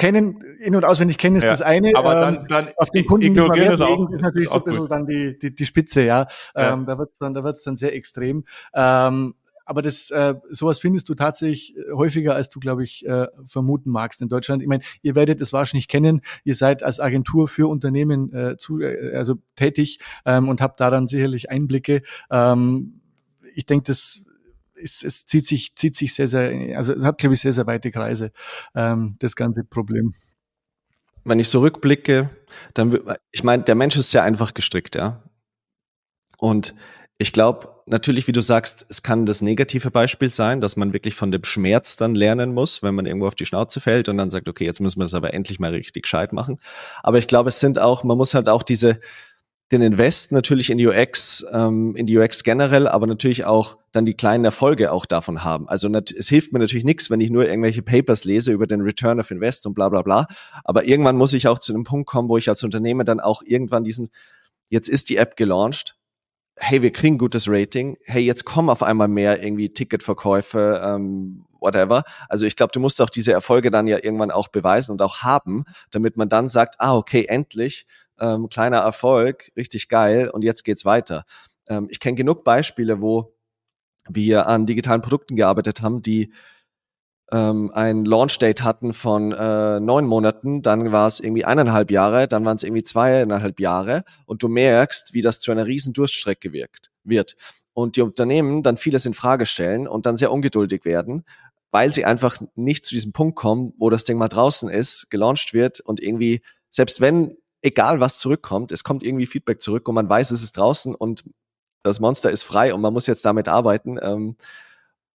kennen, 0.00 0.42
in- 0.58 0.74
und 0.74 0.84
auswendig 0.84 1.18
kennen 1.18 1.36
ist 1.36 1.44
ja, 1.44 1.50
das 1.50 1.62
eine. 1.62 1.92
Aber 1.94 2.14
dann, 2.14 2.36
ähm, 2.36 2.46
dann 2.48 2.68
auf 2.78 2.90
den 2.90 3.04
Kunden 3.04 3.26
ignorieren 3.26 3.72
ist, 3.72 3.82
auch, 3.82 4.10
ist 4.10 4.22
natürlich 4.22 4.46
ist 4.46 4.52
so 4.52 4.58
ein 4.58 4.64
bisschen 4.64 4.80
gut. 4.80 4.90
dann 4.90 5.06
die, 5.06 5.38
die, 5.38 5.54
die 5.54 5.66
Spitze, 5.66 6.02
ja. 6.02 6.26
Ähm, 6.56 6.86
da 6.86 6.98
wird 6.98 7.10
dann, 7.18 7.34
da 7.34 7.44
wird's 7.44 7.62
dann 7.62 7.76
sehr 7.76 7.94
extrem. 7.94 8.44
Ähm, 8.74 9.34
aber 9.70 9.82
das, 9.82 10.10
äh, 10.10 10.34
sowas 10.50 10.80
findest 10.80 11.08
du 11.08 11.14
tatsächlich 11.14 11.76
äh, 11.76 11.92
häufiger, 11.92 12.34
als 12.34 12.48
du, 12.48 12.58
glaube 12.58 12.82
ich, 12.82 13.06
äh, 13.06 13.28
vermuten 13.46 13.88
magst 13.88 14.20
in 14.20 14.28
Deutschland. 14.28 14.62
Ich 14.62 14.68
meine, 14.68 14.82
ihr 15.00 15.14
werdet 15.14 15.40
es 15.40 15.52
wahrscheinlich 15.52 15.86
kennen. 15.86 16.22
Ihr 16.42 16.56
seid 16.56 16.82
als 16.82 16.98
Agentur 16.98 17.46
für 17.46 17.68
Unternehmen 17.70 18.34
äh, 18.34 18.56
zu, 18.56 18.80
äh, 18.80 19.14
also 19.14 19.36
tätig 19.54 20.00
ähm, 20.26 20.48
und 20.48 20.60
habt 20.60 20.80
da 20.80 20.90
dann 20.90 21.06
sicherlich 21.06 21.50
Einblicke. 21.50 22.02
Ähm, 22.32 23.00
ich 23.54 23.64
denke, 23.64 23.84
das 23.84 24.24
es, 24.74 25.04
es 25.04 25.26
zieht 25.26 25.46
sich, 25.46 25.76
zieht 25.76 25.94
sich 25.94 26.14
sehr, 26.14 26.26
sehr, 26.26 26.76
also 26.76 26.92
es 26.92 27.04
hat, 27.04 27.18
glaube 27.18 27.34
ich, 27.34 27.40
sehr, 27.40 27.52
sehr 27.52 27.68
weite 27.68 27.92
Kreise, 27.92 28.32
ähm, 28.74 29.14
das 29.20 29.36
ganze 29.36 29.62
Problem. 29.62 30.14
Wenn 31.22 31.38
ich 31.38 31.48
so 31.48 31.60
rückblicke, 31.60 32.28
dann, 32.74 32.98
ich 33.30 33.44
meine, 33.44 33.62
der 33.62 33.76
Mensch 33.76 33.96
ist 33.96 34.10
sehr 34.10 34.24
einfach 34.24 34.52
gestrickt, 34.52 34.96
ja. 34.96 35.22
Und 36.38 36.74
ich 37.20 37.34
glaube, 37.34 37.68
natürlich, 37.84 38.26
wie 38.28 38.32
du 38.32 38.40
sagst, 38.40 38.86
es 38.88 39.02
kann 39.02 39.26
das 39.26 39.42
negative 39.42 39.90
Beispiel 39.90 40.30
sein, 40.30 40.62
dass 40.62 40.76
man 40.76 40.94
wirklich 40.94 41.14
von 41.14 41.30
dem 41.30 41.44
Schmerz 41.44 41.96
dann 41.96 42.14
lernen 42.14 42.54
muss, 42.54 42.82
wenn 42.82 42.94
man 42.94 43.04
irgendwo 43.04 43.26
auf 43.26 43.34
die 43.34 43.44
Schnauze 43.44 43.82
fällt 43.82 44.08
und 44.08 44.16
dann 44.16 44.30
sagt, 44.30 44.48
okay, 44.48 44.64
jetzt 44.64 44.80
müssen 44.80 45.00
wir 45.00 45.04
das 45.04 45.12
aber 45.12 45.34
endlich 45.34 45.60
mal 45.60 45.72
richtig 45.72 46.04
gescheit 46.04 46.32
machen. 46.32 46.58
Aber 47.02 47.18
ich 47.18 47.26
glaube, 47.26 47.50
es 47.50 47.60
sind 47.60 47.78
auch, 47.78 48.04
man 48.04 48.16
muss 48.16 48.32
halt 48.32 48.48
auch 48.48 48.62
diese, 48.62 49.00
den 49.70 49.82
Invest 49.82 50.32
natürlich 50.32 50.70
in 50.70 50.78
die 50.78 50.86
UX, 50.86 51.44
ähm, 51.52 51.94
in 51.94 52.06
die 52.06 52.16
UX 52.16 52.42
generell, 52.42 52.88
aber 52.88 53.06
natürlich 53.06 53.44
auch 53.44 53.76
dann 53.92 54.06
die 54.06 54.14
kleinen 54.14 54.46
Erfolge 54.46 54.90
auch 54.90 55.04
davon 55.04 55.44
haben. 55.44 55.68
Also 55.68 55.90
es 55.94 56.26
hilft 56.26 56.54
mir 56.54 56.58
natürlich 56.58 56.84
nichts, 56.84 57.10
wenn 57.10 57.20
ich 57.20 57.28
nur 57.28 57.46
irgendwelche 57.46 57.82
Papers 57.82 58.24
lese 58.24 58.50
über 58.50 58.66
den 58.66 58.80
Return 58.80 59.20
of 59.20 59.30
Invest 59.30 59.66
und 59.66 59.74
bla 59.74 59.90
bla 59.90 60.00
bla. 60.00 60.26
Aber 60.64 60.86
irgendwann 60.86 61.16
muss 61.16 61.34
ich 61.34 61.48
auch 61.48 61.58
zu 61.58 61.74
einem 61.74 61.84
Punkt 61.84 62.08
kommen, 62.08 62.30
wo 62.30 62.38
ich 62.38 62.48
als 62.48 62.62
Unternehmer 62.62 63.04
dann 63.04 63.20
auch 63.20 63.42
irgendwann 63.44 63.84
diesen, 63.84 64.08
jetzt 64.70 64.88
ist 64.88 65.10
die 65.10 65.18
App 65.18 65.36
gelauncht, 65.36 65.96
hey, 66.60 66.82
wir 66.82 66.92
kriegen 66.92 67.18
gutes 67.18 67.48
Rating, 67.48 67.96
hey, 68.04 68.22
jetzt 68.22 68.44
kommen 68.44 68.68
auf 68.68 68.82
einmal 68.82 69.08
mehr 69.08 69.42
irgendwie 69.42 69.70
Ticketverkäufe, 69.70 70.82
ähm, 70.84 71.46
whatever. 71.58 72.04
Also 72.28 72.44
ich 72.44 72.54
glaube, 72.54 72.72
du 72.72 72.80
musst 72.80 73.00
auch 73.00 73.10
diese 73.10 73.32
Erfolge 73.32 73.70
dann 73.70 73.86
ja 73.86 73.98
irgendwann 74.02 74.30
auch 74.30 74.48
beweisen 74.48 74.92
und 74.92 75.02
auch 75.02 75.22
haben, 75.22 75.64
damit 75.90 76.16
man 76.16 76.28
dann 76.28 76.48
sagt, 76.48 76.76
ah, 76.78 76.96
okay, 76.96 77.24
endlich 77.26 77.86
ähm, 78.20 78.48
kleiner 78.50 78.78
Erfolg, 78.78 79.50
richtig 79.56 79.88
geil 79.88 80.28
und 80.28 80.44
jetzt 80.44 80.62
geht's 80.62 80.84
weiter. 80.84 81.24
Ähm, 81.68 81.88
ich 81.90 81.98
kenne 81.98 82.16
genug 82.16 82.44
Beispiele, 82.44 83.00
wo 83.00 83.34
wir 84.08 84.46
an 84.46 84.66
digitalen 84.66 85.02
Produkten 85.02 85.36
gearbeitet 85.36 85.80
haben, 85.80 86.02
die 86.02 86.32
ähm, 87.32 87.70
ein 87.72 88.04
Launch-Date 88.04 88.62
hatten 88.62 88.92
von 88.92 89.32
äh, 89.32 89.80
neun 89.80 90.06
Monaten, 90.06 90.62
dann 90.62 90.92
war 90.92 91.06
es 91.06 91.20
irgendwie 91.20 91.44
eineinhalb 91.44 91.90
Jahre, 91.90 92.28
dann 92.28 92.44
waren 92.44 92.56
es 92.56 92.62
irgendwie 92.62 92.82
zweieinhalb 92.82 93.60
Jahre 93.60 94.04
und 94.26 94.42
du 94.42 94.48
merkst, 94.48 95.14
wie 95.14 95.22
das 95.22 95.40
zu 95.40 95.50
einer 95.50 95.66
riesen 95.66 95.92
Durststrecke 95.92 96.52
wirkt, 96.52 96.90
wird. 97.04 97.36
Und 97.72 97.96
die 97.96 98.02
Unternehmen 98.02 98.62
dann 98.62 98.76
vieles 98.76 99.06
in 99.06 99.14
Frage 99.14 99.46
stellen 99.46 99.86
und 99.86 100.06
dann 100.06 100.16
sehr 100.16 100.32
ungeduldig 100.32 100.84
werden, 100.84 101.24
weil 101.70 101.92
sie 101.92 102.04
einfach 102.04 102.36
nicht 102.56 102.84
zu 102.84 102.94
diesem 102.94 103.12
Punkt 103.12 103.36
kommen, 103.36 103.72
wo 103.78 103.90
das 103.90 104.04
Ding 104.04 104.18
mal 104.18 104.28
draußen 104.28 104.68
ist, 104.68 105.10
gelauncht 105.10 105.54
wird 105.54 105.80
und 105.80 106.00
irgendwie, 106.00 106.42
selbst 106.68 107.00
wenn 107.00 107.36
egal 107.62 108.00
was 108.00 108.18
zurückkommt, 108.18 108.72
es 108.72 108.84
kommt 108.84 109.02
irgendwie 109.02 109.26
Feedback 109.26 109.60
zurück 109.60 109.88
und 109.88 109.94
man 109.94 110.08
weiß, 110.08 110.30
es 110.30 110.42
ist 110.42 110.56
draußen 110.56 110.94
und 110.94 111.24
das 111.82 112.00
Monster 112.00 112.30
ist 112.30 112.42
frei 112.42 112.74
und 112.74 112.80
man 112.80 112.92
muss 112.92 113.06
jetzt 113.06 113.24
damit 113.24 113.48
arbeiten. 113.48 113.98
Ähm, 114.02 114.36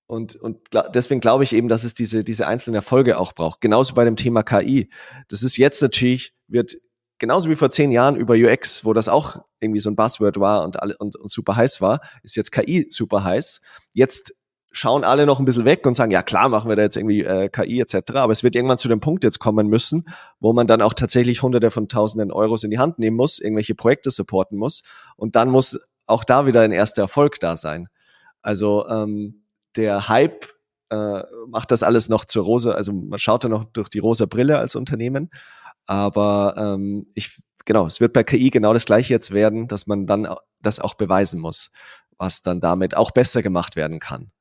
und, 0.08 0.36
und 0.36 0.60
deswegen 0.94 1.20
glaube 1.20 1.44
ich 1.44 1.54
eben, 1.54 1.68
dass 1.68 1.84
es 1.84 1.94
diese, 1.94 2.24
diese 2.24 2.48
einzelnen 2.48 2.76
Erfolge 2.76 3.18
auch 3.18 3.34
braucht. 3.34 3.62
Genauso 3.62 3.96
bei 3.96 4.06
dem 4.06 4.16
Thema 4.16 4.44
KI. 4.44 4.90
Das 5.30 5.42
ist 5.42 5.58
jetzt 5.58 5.82
natürlich, 5.82 6.34
wird 6.48 6.76
genauso 7.18 7.50
wie 7.50 7.56
vor 7.56 7.72
zehn 7.72 7.92
Jahren 7.92 8.16
über 8.16 8.36
UX, 8.36 8.86
wo 8.86 8.94
das 8.94 9.08
auch 9.08 9.38
irgendwie 9.60 9.80
so 9.80 9.90
ein 9.90 9.96
Buzzword 9.96 10.40
war 10.40 10.64
und, 10.64 10.80
alle, 10.80 10.96
und, 10.98 11.16
und 11.16 11.32
super 11.32 11.56
heiß 11.56 11.82
war, 11.82 12.02
ist 12.24 12.36
jetzt 12.36 12.52
KI 12.52 12.88
super 12.90 13.24
heiß. 13.24 13.62
Jetzt 13.94 14.34
schauen 14.72 15.06
alle 15.06 15.26
noch 15.26 15.40
ein 15.40 15.46
bisschen 15.46 15.66
weg 15.66 15.88
und 15.88 15.96
sagen, 15.96 16.12
ja 16.12 16.22
klar, 16.22 16.50
machen 16.50 16.70
wir 16.70 16.76
da 16.76 16.84
jetzt 16.84 16.98
irgendwie 16.98 17.24
äh, 17.24 17.50
KI 17.50 17.80
etc. 17.80 18.12
Aber 18.16 18.34
es 18.34 18.44
wird 18.44 18.56
irgendwann 18.56 18.78
zu 18.78 18.90
dem 18.90 19.00
Punkt 19.00 19.24
jetzt 19.24 19.40
kommen 19.40 19.68
müssen, 19.68 20.04
wo 20.40 20.52
man 20.52 20.68
dann 20.68 20.82
auch 20.82 20.94
tatsächlich 20.94 21.42
hunderte 21.42 21.72
von 21.72 21.88
tausenden 21.88 22.32
Euros 22.32 22.64
in 22.64 22.72
die 22.72 22.78
Hand 22.78 23.00
nehmen 23.00 23.16
muss, 23.16 23.40
irgendwelche 23.40 23.74
Projekte 23.74 24.12
supporten 24.12 24.58
muss. 24.58 24.84
Und 25.16 25.38
dann 25.38 25.50
muss 25.50 25.80
auch 26.06 26.26
da 26.26 26.46
wieder 26.46 26.62
ein 26.62 26.74
erster 26.74 27.04
Erfolg 27.04 27.40
da 27.40 27.56
sein. 27.56 27.88
Also 28.42 28.86
ähm, 28.90 29.45
der 29.76 30.08
Hype 30.08 30.48
äh, 30.90 31.24
macht 31.48 31.72
das 31.72 31.84
alles 31.84 32.10
noch 32.10 32.26
zur 32.26 32.44
rosa, 32.46 32.72
also 32.72 32.94
man 32.94 33.20
schaut 33.20 33.44
da 33.44 33.50
noch 33.50 33.66
durch 33.66 33.90
die 33.90 34.00
rosa 34.00 34.26
Brille 34.26 34.58
als 34.58 34.76
Unternehmen. 34.76 35.30
Aber 35.86 36.56
ähm, 36.58 37.08
ich, 37.14 37.42
genau, 37.66 37.86
es 37.86 38.00
wird 38.00 38.14
bei 38.14 38.24
KI 38.24 38.50
genau 38.50 38.74
das 38.74 38.86
gleiche 38.86 39.14
jetzt 39.14 39.32
werden, 39.32 39.68
dass 39.68 39.88
man 39.88 40.08
dann 40.08 40.28
das 40.62 40.80
auch 40.80 40.96
beweisen 40.96 41.40
muss, 41.40 41.72
was 42.18 42.42
dann 42.42 42.60
damit 42.60 42.96
auch 42.98 43.12
besser 43.12 43.42
gemacht 43.44 43.76
werden 43.76 44.00
kann. 44.00 44.32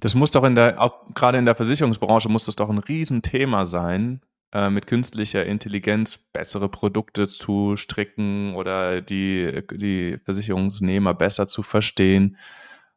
Das 0.00 0.14
muss 0.14 0.30
doch 0.30 0.44
in 0.44 0.54
der, 0.54 0.80
auch 0.80 1.12
gerade 1.14 1.38
in 1.38 1.44
der 1.44 1.56
Versicherungsbranche 1.56 2.28
muss 2.28 2.44
das 2.44 2.54
doch 2.54 2.70
ein 2.70 2.78
Riesenthema 2.78 3.66
sein, 3.66 4.20
äh, 4.52 4.70
mit 4.70 4.86
künstlicher 4.86 5.44
Intelligenz 5.44 6.18
bessere 6.32 6.68
Produkte 6.68 7.26
zu 7.26 7.76
stricken 7.76 8.54
oder 8.54 9.00
die, 9.00 9.62
die 9.72 10.18
Versicherungsnehmer 10.24 11.14
besser 11.14 11.48
zu 11.48 11.62
verstehen. 11.62 12.36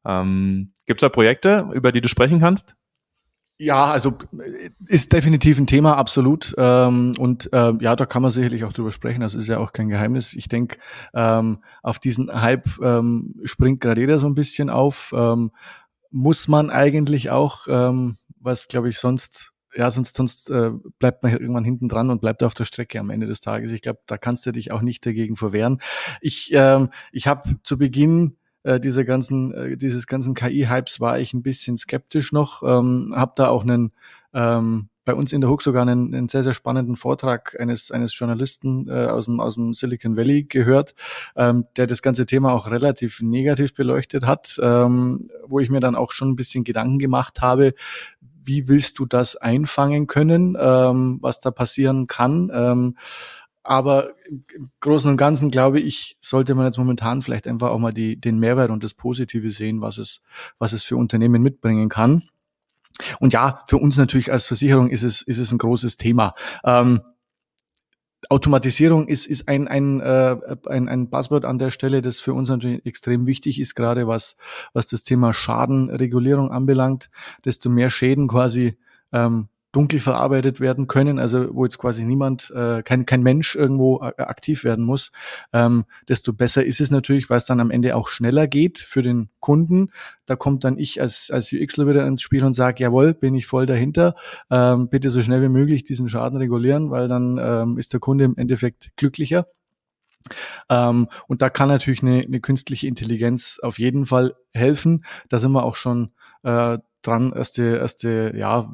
Ähm, 0.06 0.74
Gibt 0.86 1.02
es 1.02 1.06
da 1.06 1.10
Projekte, 1.10 1.70
über 1.74 1.92
die 1.92 2.02
du 2.02 2.08
sprechen 2.08 2.40
kannst? 2.40 2.76
Ja, 3.64 3.92
also 3.92 4.16
ist 4.88 5.14
definitiv 5.14 5.60
ein 5.60 5.68
Thema, 5.68 5.96
absolut. 5.96 6.56
Ähm, 6.58 7.14
und 7.20 7.54
äh, 7.54 7.74
ja, 7.80 7.96
da 7.96 8.08
kann 8.08 8.24
man 8.24 8.32
sicherlich 8.32 8.64
auch 8.64 8.74
drüber 8.74 8.92
sprechen. 8.92 9.22
Das 9.22 9.36
ist 9.36 9.48
ja 9.48 9.60
auch 9.60 9.72
kein 9.72 9.88
Geheimnis. 9.88 10.34
Ich 10.34 10.48
denke, 10.48 10.80
ähm, 11.14 11.60
auf 11.84 12.00
diesen 12.00 12.42
Hype 12.42 12.68
ähm, 12.82 13.36
springt 13.44 13.80
gerade 13.80 14.02
jeder 14.02 14.18
so 14.18 14.26
ein 14.26 14.34
bisschen 14.34 14.72
auf. 14.72 15.14
Ähm, 15.16 15.52
muss 16.10 16.48
man 16.48 16.72
eigentlich 16.72 17.30
auch, 17.30 17.68
ähm, 17.70 18.18
was 18.40 18.68
glaube 18.68 18.90
ich 18.90 18.98
sonst, 18.98 19.54
ja, 19.76 19.92
sonst, 19.92 20.18
sonst 20.18 20.50
äh, 20.50 20.72
bleibt 20.98 21.22
man 21.22 21.32
irgendwann 21.32 21.64
hinten 21.64 21.88
dran 21.88 22.10
und 22.10 22.20
bleibt 22.20 22.42
auf 22.42 22.56
der 22.56 22.66
Strecke 22.66 23.00
am 23.00 23.12
Ende 23.12 23.28
des 23.28 23.42
Tages. 23.42 23.74
Ich 23.74 23.84
glaube, 23.84 24.00
da 24.08 24.18
kannst 24.18 24.44
du 24.48 24.52
dich 24.52 24.72
auch 24.72 24.82
nicht 24.82 25.06
dagegen 25.06 25.36
verwehren. 25.36 25.82
Ich, 26.20 26.52
ähm, 26.54 26.90
ich 27.12 27.28
habe 27.28 27.60
zu 27.62 27.78
Beginn 27.78 28.38
äh, 28.64 28.80
dieser 28.80 29.04
ganzen, 29.04 29.54
äh, 29.54 29.78
dieses 29.78 30.08
ganzen 30.08 30.34
KI-Hypes 30.34 31.00
war 31.00 31.20
ich 31.20 31.34
ein 31.34 31.44
bisschen 31.44 31.78
skeptisch 31.78 32.32
noch, 32.32 32.64
ähm, 32.64 33.14
habe 33.16 33.34
da 33.36 33.50
auch 33.50 33.64
einen 33.64 33.92
ähm, 34.34 34.90
bei 35.04 35.16
uns 35.16 35.34
in 35.34 35.42
der 35.42 35.50
Hook 35.50 35.64
sogar 35.64 35.82
einen, 35.82 36.14
einen 36.14 36.30
sehr, 36.30 36.44
sehr 36.44 36.54
spannenden 36.54 36.96
Vortrag 36.96 37.60
eines, 37.60 37.92
eines 37.92 38.18
Journalisten 38.18 38.88
äh, 38.88 39.08
aus, 39.08 39.26
dem, 39.26 39.40
aus 39.40 39.56
dem 39.56 39.74
Silicon 39.74 40.16
Valley 40.16 40.44
gehört, 40.44 40.94
ähm, 41.36 41.66
der 41.76 41.88
das 41.88 42.02
ganze 42.02 42.26
Thema 42.26 42.54
auch 42.54 42.70
relativ 42.70 43.22
negativ 43.22 43.74
beleuchtet 43.74 44.26
hat, 44.26 44.60
ähm, 44.62 45.30
wo 45.48 45.60
ich 45.60 45.70
mir 45.70 45.80
dann 45.80 45.96
auch 45.96 46.12
schon 46.12 46.30
ein 46.30 46.36
bisschen 46.36 46.64
Gedanken 46.64 47.00
gemacht 47.00 47.42
habe, 47.42 47.74
wie 48.44 48.68
willst 48.68 49.00
du 49.00 49.06
das 49.06 49.36
einfangen 49.36 50.08
können, 50.08 50.58
ähm, 50.60 51.20
was 51.22 51.40
da 51.40 51.52
passieren 51.52 52.08
kann. 52.08 52.52
Ähm, 52.54 52.98
aber 53.64 54.16
im 54.28 54.72
Großen 54.80 55.10
und 55.12 55.18
Ganzen 55.18 55.52
glaube 55.52 55.80
ich, 55.80 56.18
sollte 56.20 56.56
man 56.56 56.66
jetzt 56.66 56.78
momentan 56.78 57.22
vielleicht 57.22 57.48
einfach 57.48 57.70
auch 57.70 57.80
mal 57.80 57.94
die, 57.94 58.20
den 58.20 58.40
Mehrwert 58.40 58.72
und 58.72 58.84
das 58.84 58.94
Positive 58.94 59.52
sehen, 59.52 59.82
was 59.82 59.98
es, 59.98 60.22
was 60.58 60.74
es 60.74 60.84
für 60.84 60.98
Unternehmen 60.98 61.42
mitbringen 61.42 61.90
kann. 61.90 62.24
Und 63.20 63.34
ja, 63.34 63.64
für 63.68 63.78
uns 63.78 63.98
natürlich 63.98 64.32
als 64.32 64.46
Versicherung 64.46 64.90
ist 64.90 65.04
es, 65.04 65.22
ist 65.22 65.38
es 65.38 65.52
ein 65.52 65.58
großes 65.58 65.98
Thema. 65.98 66.34
Ähm, 66.64 67.02
Automatisierung 68.30 69.08
ist, 69.08 69.26
ist 69.26 69.48
ein, 69.48 69.68
ein, 69.68 70.00
äh, 70.00 70.38
ein, 70.68 70.88
ein 70.88 71.10
Buzzword 71.10 71.46
an 71.46 71.58
der 71.58 71.72
Stelle, 71.72 72.02
das 72.02 72.20
für 72.20 72.34
uns 72.34 72.50
natürlich 72.50 72.86
extrem 72.86 73.26
wichtig 73.26 73.60
ist, 73.60 73.76
gerade 73.76 74.08
was, 74.08 74.38
was 74.74 74.88
das 74.88 75.04
Thema 75.04 75.34
Schadenregulierung 75.34 76.52
anbelangt. 76.52 77.10
Desto 77.46 77.70
mehr 77.70 77.90
Schäden 77.90 78.28
quasi 78.28 78.78
ähm, 79.12 79.48
dunkel 79.72 80.00
verarbeitet 80.00 80.60
werden 80.60 80.88
können, 80.88 81.20
also 81.20 81.48
wo 81.54 81.64
jetzt 81.64 81.78
quasi 81.78 82.04
niemand, 82.04 82.52
äh, 82.56 82.84
kein, 82.84 83.06
kein 83.06 83.24
Mensch 83.24 83.56
irgendwo 83.56 84.02
äh, 84.02 84.22
aktiv 84.22 84.64
werden 84.64 84.84
muss, 84.84 85.12
ähm, 85.54 85.86
desto 86.10 86.34
besser 86.34 86.66
ist 86.66 86.82
es 86.82 86.92
natürlich, 86.92 87.30
weil 87.30 87.38
es 87.38 87.46
dann 87.46 87.60
am 87.60 87.72
Ende 87.72 87.96
auch 87.96 88.08
schneller 88.08 88.48
geht 88.48 88.80
für 88.80 89.02
den 89.02 89.30
Kunden. 89.40 89.92
Da 90.26 90.36
kommt 90.36 90.64
dann 90.64 90.78
ich 90.78 91.02
als, 91.02 91.32
als 91.32 91.54
UXler 91.54 91.88
wieder 91.88 92.06
ins 92.06 92.22
Spiel 92.22 92.44
und 92.44 92.54
sage, 92.54 92.84
jawohl, 92.84 93.14
bin 93.14 93.36
ich 93.36 93.48
voll 93.48 93.66
dahinter, 93.66 94.16
ähm, 94.50 94.90
bitte 94.90 95.10
so 95.10 95.22
schnell 95.22 95.42
wie 95.42 95.50
möglich 95.50 95.84
diesen 95.84 96.10
Schaden 96.10 96.38
regulieren, 96.38 96.92
weil 96.92 97.08
dann 97.08 97.40
ähm, 97.42 97.78
ist 97.78 97.94
der 97.94 98.00
Kunde 98.00 98.26
im 98.26 98.38
Endeffekt 98.38 98.92
glücklicher. 98.98 99.46
Ähm, 100.70 101.08
und 101.28 101.42
da 101.42 101.50
kann 101.50 101.70
natürlich 101.70 102.04
eine, 102.04 102.22
eine 102.22 102.40
künstliche 102.40 102.88
Intelligenz 102.88 103.60
auf 103.62 103.80
jeden 103.80 104.06
Fall 104.06 104.36
helfen. 104.54 105.06
Da 105.30 105.40
sind 105.40 105.52
wir 105.52 105.64
auch 105.64 105.76
schon 105.76 106.12
äh, 106.44 106.78
dran, 107.02 107.34
erste, 107.34 107.78
erste 107.78 108.34
ja, 108.36 108.72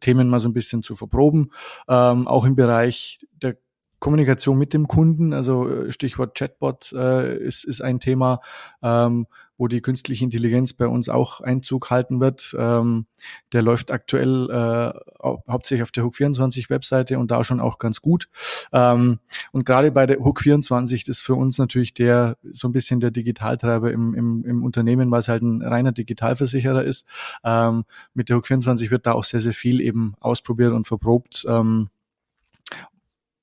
Themen 0.00 0.28
mal 0.28 0.40
so 0.40 0.48
ein 0.48 0.54
bisschen 0.54 0.82
zu 0.82 0.96
verproben. 0.96 1.50
Ähm, 1.88 2.28
auch 2.28 2.44
im 2.44 2.56
Bereich 2.56 3.26
der 3.42 3.56
Kommunikation 3.98 4.58
mit 4.58 4.72
dem 4.72 4.88
Kunden, 4.88 5.32
also 5.32 5.68
äh, 5.68 5.92
Stichwort 5.92 6.36
Chatbot 6.36 6.92
äh, 6.92 7.36
ist, 7.36 7.64
ist 7.64 7.82
ein 7.82 8.00
Thema, 8.00 8.40
ähm, 8.82 9.26
wo 9.60 9.68
die 9.68 9.82
künstliche 9.82 10.24
Intelligenz 10.24 10.72
bei 10.72 10.86
uns 10.86 11.10
auch 11.10 11.42
Einzug 11.42 11.90
halten 11.90 12.18
wird. 12.18 12.56
Ähm, 12.58 13.04
der 13.52 13.60
läuft 13.60 13.92
aktuell 13.92 14.48
äh, 14.50 14.98
hauptsächlich 15.22 15.82
auf 15.82 15.92
der 15.92 16.04
Hook24 16.04 16.70
Webseite 16.70 17.18
und 17.18 17.30
da 17.30 17.44
schon 17.44 17.60
auch 17.60 17.78
ganz 17.78 18.00
gut. 18.00 18.30
Ähm, 18.72 19.18
und 19.52 19.66
gerade 19.66 19.92
bei 19.92 20.06
der 20.06 20.20
Hook24 20.20 21.10
ist 21.10 21.20
für 21.20 21.34
uns 21.34 21.58
natürlich 21.58 21.92
der 21.92 22.38
so 22.50 22.68
ein 22.68 22.72
bisschen 22.72 23.00
der 23.00 23.10
Digitaltreiber 23.10 23.92
im, 23.92 24.14
im, 24.14 24.44
im 24.46 24.64
Unternehmen, 24.64 25.10
weil 25.10 25.20
es 25.20 25.28
halt 25.28 25.42
ein 25.42 25.60
reiner 25.60 25.92
Digitalversicherer 25.92 26.82
ist. 26.82 27.06
Ähm, 27.44 27.84
mit 28.14 28.30
der 28.30 28.38
Hook24 28.38 28.90
wird 28.90 29.04
da 29.04 29.12
auch 29.12 29.24
sehr, 29.24 29.42
sehr 29.42 29.52
viel 29.52 29.82
eben 29.82 30.14
ausprobiert 30.20 30.72
und 30.72 30.86
verprobt. 30.86 31.44
Ähm, 31.46 31.90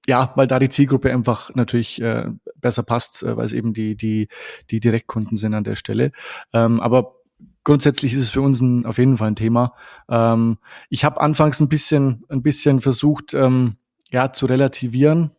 ja, 0.07 0.31
weil 0.35 0.47
da 0.47 0.57
die 0.57 0.69
Zielgruppe 0.69 1.11
einfach 1.11 1.53
natürlich 1.53 2.01
äh, 2.01 2.29
besser 2.55 2.83
passt, 2.83 3.23
äh, 3.23 3.35
weil 3.35 3.45
es 3.45 3.53
eben 3.53 3.73
die, 3.73 3.95
die, 3.95 4.29
die 4.71 4.79
Direktkunden 4.79 5.37
sind 5.37 5.53
an 5.53 5.65
der 5.65 5.75
Stelle. 5.75 6.11
Ähm, 6.53 6.79
aber 6.79 7.15
grundsätzlich 7.63 8.13
ist 8.13 8.21
es 8.21 8.29
für 8.29 8.41
uns 8.41 8.61
ein, 8.61 8.85
auf 8.85 8.97
jeden 8.97 9.17
Fall 9.17 9.27
ein 9.27 9.35
Thema. 9.35 9.73
Ähm, 10.09 10.57
ich 10.89 11.03
habe 11.03 11.19
anfangs 11.19 11.59
ein 11.59 11.67
bisschen, 11.67 12.23
ein 12.29 12.41
bisschen 12.41 12.79
versucht, 12.79 13.33
ähm, 13.33 13.75
ja, 14.09 14.31
zu 14.31 14.45
relativieren, 14.45 15.31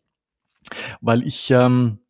weil 1.00 1.26
ich 1.26 1.50
ähm, 1.50 2.00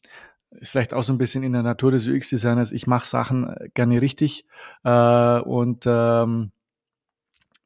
ist 0.50 0.70
vielleicht 0.70 0.94
auch 0.94 1.04
so 1.04 1.12
ein 1.12 1.18
bisschen 1.18 1.44
in 1.44 1.52
der 1.52 1.62
Natur 1.62 1.92
des 1.92 2.08
UX-Designers. 2.08 2.72
Ich 2.72 2.88
mache 2.88 3.06
Sachen 3.06 3.54
gerne 3.74 4.02
richtig 4.02 4.46
äh, 4.82 5.40
und 5.40 5.84
ähm, 5.86 6.50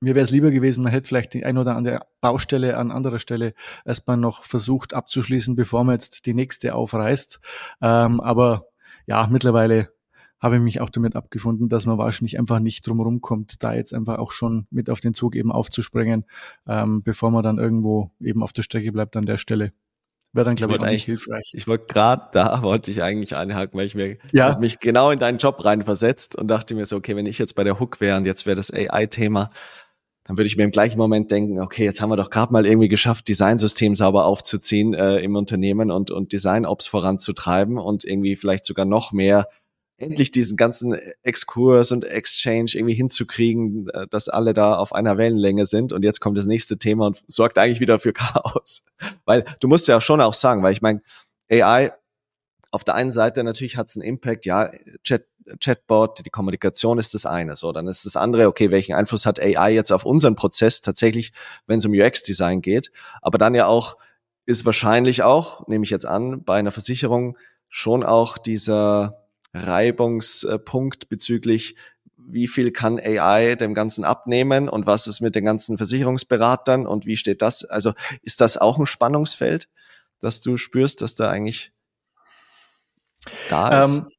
mir 0.03 0.17
wäre 0.17 0.25
es 0.25 0.31
lieber 0.31 0.51
gewesen, 0.51 0.83
man 0.83 0.93
hätte 0.93 1.07
vielleicht 1.07 1.33
die 1.33 1.45
ein 1.45 1.59
oder 1.59 1.77
andere 1.77 2.01
Baustelle 2.21 2.77
an 2.77 2.91
anderer 2.91 3.21
Stelle 3.21 3.55
erstmal 3.85 4.17
noch 4.17 4.43
versucht 4.45 4.95
abzuschließen, 4.95 5.55
bevor 5.55 5.85
man 5.85 5.95
jetzt 5.95 6.27
die 6.27 6.35
nächste 6.35 6.75
aufreißt. 6.75 7.41
Ähm, 7.81 8.21
aber 8.21 8.67
ja, 9.07 9.29
mittlerweile 9.31 9.91
habe 10.41 10.57
ich 10.57 10.63
mich 10.63 10.81
auch 10.81 10.91
damit 10.91 11.15
abgefunden, 11.15 11.69
dass 11.69 11.87
man 11.87 11.99
wahrscheinlich 11.99 12.37
einfach 12.37 12.59
nicht 12.59 12.85
drumherum 12.85 13.21
kommt, 13.21 13.63
da 13.63 13.75
jetzt 13.75 13.95
einfach 13.95 14.19
auch 14.19 14.33
schon 14.33 14.67
mit 14.71 14.91
auf 14.91 14.99
den 14.99 15.15
Zug 15.15 15.37
eben 15.37 15.53
aufzuspringen, 15.53 16.25
ähm, 16.67 17.05
bevor 17.05 17.31
man 17.31 17.45
dann 17.45 17.59
irgendwo 17.59 18.11
eben 18.21 18.43
auf 18.43 18.53
der 18.53 18.63
Strecke 18.63 18.91
bleibt 18.91 19.17
an 19.17 19.25
der 19.25 19.39
Stelle. 19.39 19.73
Wäre 20.35 20.47
dann, 20.47 20.57
glaube 20.57 20.75
ich, 20.75 20.81
auch 20.81 20.87
nicht 20.87 21.05
hilfreich. 21.05 21.53
Ich 21.53 21.69
wollte 21.69 21.87
gerade 21.87 22.29
da, 22.33 22.63
wollte 22.63 22.91
ich 22.91 23.03
eigentlich 23.03 23.37
einhaken, 23.37 23.79
weil 23.79 23.87
ich 23.87 23.95
mir 23.95 24.17
ja. 24.33 24.59
mich 24.59 24.81
genau 24.81 25.11
in 25.11 25.19
deinen 25.19 25.39
Job 25.39 25.65
reinversetzt 25.65 26.35
und 26.37 26.49
dachte 26.49 26.75
mir 26.75 26.87
so, 26.87 26.97
okay, 26.97 27.15
wenn 27.15 27.27
ich 27.27 27.39
jetzt 27.39 27.55
bei 27.55 27.65
der 27.65 27.79
Hook 27.79 28.01
wäre 28.01 28.17
und 28.17 28.25
jetzt 28.25 28.47
wäre 28.47 28.57
das 28.57 28.73
AI-Thema, 28.73 29.51
dann 30.25 30.37
würde 30.37 30.47
ich 30.47 30.57
mir 30.57 30.65
im 30.65 30.71
gleichen 30.71 30.99
Moment 30.99 31.31
denken, 31.31 31.61
okay, 31.61 31.85
jetzt 31.85 32.01
haben 32.01 32.11
wir 32.11 32.17
doch 32.17 32.31
gerade 32.31 32.53
mal 32.53 32.65
irgendwie 32.65 32.89
geschafft, 32.89 33.29
Designsystem 33.29 33.97
sauber 33.97 34.25
aufzuziehen 34.25 34.95
äh, 34.95 35.19
im 35.19 35.35
Unternehmen 35.35 35.91
und, 35.91 36.11
und 36.11 36.33
Design-Ops 36.33 36.87
voranzutreiben 36.87 37.79
und 37.79 38.05
irgendwie 38.05 38.37
vielleicht 38.37 38.65
sogar 38.65 38.85
noch 38.85 39.13
mehr 39.13 39.49
endlich 39.97 40.31
diesen 40.31 40.57
ganzen 40.57 40.97
Exkurs 41.23 41.93
und 41.93 42.05
Exchange 42.05 42.73
irgendwie 42.75 42.95
hinzukriegen, 42.95 43.89
äh, 43.91 44.07
dass 44.09 44.29
alle 44.29 44.53
da 44.53 44.77
auf 44.77 44.95
einer 44.95 45.17
Wellenlänge 45.19 45.67
sind. 45.67 45.93
Und 45.93 46.05
jetzt 46.05 46.21
kommt 46.21 46.39
das 46.39 46.47
nächste 46.47 46.79
Thema 46.79 47.07
und 47.07 47.23
sorgt 47.27 47.59
eigentlich 47.59 47.81
wieder 47.81 47.99
für 47.99 48.13
Chaos. 48.13 48.87
Weil 49.25 49.45
du 49.61 49.69
musst 49.69 49.89
ja 49.89 50.01
schon 50.01 50.21
auch 50.21 50.35
sagen, 50.35 50.63
weil 50.63 50.73
ich 50.73 50.83
meine, 50.83 51.03
AI 51.51 51.93
auf 52.71 52.85
der 52.85 52.95
einen 52.95 53.11
Seite 53.11 53.45
natürlich 53.45 53.77
hat 53.77 53.89
es 53.89 53.97
einen 53.97 54.09
Impact, 54.09 54.47
ja, 54.47 54.71
Chat, 55.05 55.27
Chatbot, 55.61 56.25
die 56.25 56.31
Kommunikation 56.31 56.99
ist 56.99 57.15
das 57.15 57.27
eine. 57.27 57.57
So, 57.57 57.73
dann 57.73 57.87
ist 57.89 58.07
das 58.07 58.17
andere, 58.17 58.47
okay, 58.49 58.71
welchen 58.71 58.95
Einfluss 58.95 59.27
hat 59.27 59.41
AI 59.41 59.73
jetzt 59.73 59.93
auf 59.93 60.05
unseren 60.05 60.37
Prozess 60.37 60.81
tatsächlich, 60.81 61.33
wenn 61.67 61.79
es 61.79 61.87
um 61.87 61.93
UX-Design 61.93 62.63
geht? 62.63 62.93
Aber 63.21 63.39
dann 63.39 63.55
ja 63.55 63.67
auch 63.67 63.97
ist 64.45 64.65
wahrscheinlich 64.65 65.23
auch, 65.23 65.67
nehme 65.69 65.85
ich 65.85 65.91
jetzt 65.91 66.07
an, 66.07 66.43
bei 66.45 66.59
einer 66.59 66.73
Versicherung 66.73 67.39
schon 67.69 68.03
auch 68.03 68.39
dieser 68.39 69.23
Reibungspunkt 69.55 71.09
bezüglich, 71.09 71.77
wie 72.17 72.49
viel 72.49 72.71
kann 72.71 72.99
AI 72.99 73.57
dem 73.57 73.75
Ganzen 73.75 74.05
abnehmen 74.05 74.69
und 74.69 74.87
was 74.87 75.07
ist 75.07 75.21
mit 75.21 75.35
den 75.35 75.45
ganzen 75.45 75.77
Versicherungsberatern 75.77 76.87
und 76.87 77.07
wie 77.07 77.17
steht 77.17 77.43
das? 77.43 77.65
Also 77.65 77.93
ist 78.23 78.41
das 78.41 78.57
auch 78.57 78.79
ein 78.79 78.87
Spannungsfeld, 78.87 79.69
dass 80.21 80.41
du 80.41 80.57
spürst, 80.57 81.03
dass 81.03 81.15
da 81.15 81.31
eigentlich 81.31 81.73
da 83.49 83.83
ist? 83.83 83.97
Ähm, 83.97 84.12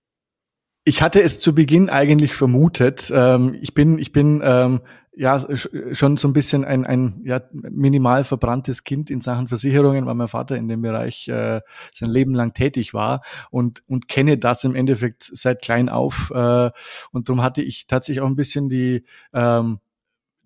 ich 0.83 1.01
hatte 1.01 1.21
es 1.21 1.39
zu 1.39 1.55
Beginn 1.55 1.89
eigentlich 1.89 2.33
vermutet. 2.33 3.11
Ähm, 3.13 3.57
ich 3.61 3.73
bin, 3.73 3.97
ich 3.99 4.11
bin 4.11 4.41
ähm, 4.43 4.81
ja 5.15 5.45
schon 5.91 6.17
so 6.17 6.27
ein 6.27 6.33
bisschen 6.33 6.65
ein, 6.65 6.85
ein 6.85 7.21
ja, 7.23 7.41
minimal 7.51 8.23
verbranntes 8.23 8.83
Kind 8.83 9.09
in 9.09 9.21
Sachen 9.21 9.47
Versicherungen, 9.47 10.05
weil 10.05 10.15
mein 10.15 10.27
Vater 10.27 10.57
in 10.57 10.67
dem 10.67 10.81
Bereich 10.81 11.27
äh, 11.27 11.61
sein 11.93 12.09
Leben 12.09 12.33
lang 12.33 12.53
tätig 12.53 12.93
war 12.93 13.21
und, 13.51 13.83
und 13.87 14.07
kenne 14.07 14.37
das 14.37 14.63
im 14.63 14.75
Endeffekt 14.75 15.23
seit 15.23 15.61
klein 15.61 15.89
auf. 15.89 16.31
Äh, 16.33 16.71
und 17.11 17.29
darum 17.29 17.43
hatte 17.43 17.61
ich 17.61 17.87
tatsächlich 17.87 18.21
auch 18.21 18.27
ein 18.27 18.35
bisschen 18.35 18.69
die 18.69 19.03
ähm, 19.33 19.79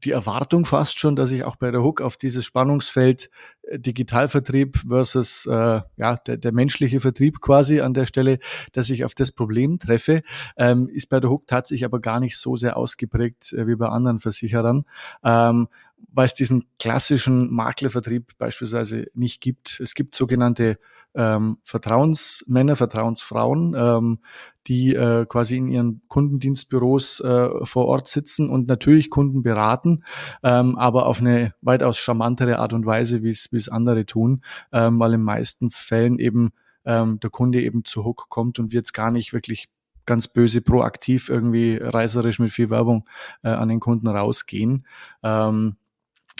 die 0.04 0.12
Erwartung 0.12 0.66
fast 0.66 1.00
schon, 1.00 1.16
dass 1.16 1.32
ich 1.32 1.44
auch 1.44 1.56
bei 1.56 1.72
der 1.72 1.82
Hook 1.82 2.02
auf 2.02 2.18
dieses 2.18 2.46
Spannungsfeld 2.46 3.30
äh, 3.64 3.80
Digitalvertrieb 3.80 4.78
versus 4.88 5.46
äh, 5.46 5.82
ja 5.98 6.18
der, 6.18 6.38
der 6.38 6.52
menschliche 6.52 7.00
Vertrieb 7.00 7.42
quasi 7.42 7.82
an 7.82 7.94
der 7.94 8.06
Stelle, 8.06 8.40
dass 8.74 8.90
ich 8.90 9.06
auf 9.06 9.16
das 9.16 9.32
Problem 9.32 9.80
treffe, 9.80 10.22
ähm, 10.58 10.88
ist 10.90 11.10
bei 11.10 11.20
der 11.20 11.30
Hook 11.30 11.48
tatsächlich 11.48 11.86
aber 11.86 12.00
gar 12.00 12.20
nicht 12.20 12.38
so 12.38 12.56
sehr 12.56 12.78
ausgeprägt 12.78 13.54
äh, 13.54 13.68
wie 13.68 13.76
bei 13.76 13.88
anderen 13.88 14.20
Versicherern. 14.20 14.86
Ähm, 15.24 15.68
weil 16.14 16.26
es 16.26 16.36
diesen 16.36 16.66
klassischen 16.80 17.52
Maklervertrieb 17.52 18.38
beispielsweise 18.38 19.08
nicht 19.14 19.42
gibt. 19.42 19.80
Es 19.80 19.96
gibt 19.96 20.14
sogenannte 20.14 20.78
ähm, 21.16 21.58
Vertrauensmänner, 21.64 22.76
Vertrauensfrauen, 22.76 23.76
ähm, 23.78 24.20
die 24.68 24.94
äh, 24.94 25.26
quasi 25.26 25.58
in 25.58 25.68
ihren 25.68 26.02
Kundendienstbüros 26.10 27.22
äh, 27.22 27.50
vor 27.66 27.86
Ort 27.86 28.08
sitzen 28.08 28.50
und 28.50 28.68
natürlich 28.68 29.10
Kunden 29.10 29.42
beraten, 29.42 30.04
ähm, 30.44 30.78
aber 30.78 31.06
auf 31.08 31.20
eine 31.20 31.54
weitaus 31.62 31.98
charmantere 31.98 32.60
Art 32.60 32.74
und 32.74 32.86
Weise, 32.86 33.24
wie 33.24 33.30
es 33.30 33.70
andere 33.70 34.06
tun, 34.06 34.42
ähm, 34.72 35.00
weil 35.00 35.14
in 35.14 35.22
meisten 35.22 35.70
Fällen 35.70 36.20
eben 36.20 36.52
ähm, 36.86 37.20
der 37.20 37.30
Kunde 37.30 37.62
eben 37.62 37.86
zu 37.86 38.04
Hook 38.04 38.28
kommt 38.30 38.60
und 38.60 38.72
wir 38.72 38.80
jetzt 38.80 38.94
gar 38.94 39.12
nicht 39.12 39.34
wirklich 39.34 39.70
ganz 40.06 40.28
böse 40.28 40.62
proaktiv 40.62 41.30
irgendwie 41.30 41.78
reißerisch 41.78 42.40
mit 42.40 42.52
viel 42.52 42.70
Werbung 42.70 43.08
äh, 43.44 43.50
an 43.50 43.70
den 43.70 43.80
Kunden 43.80 44.08
rausgehen. 44.08 44.86
Ähm, 45.22 45.76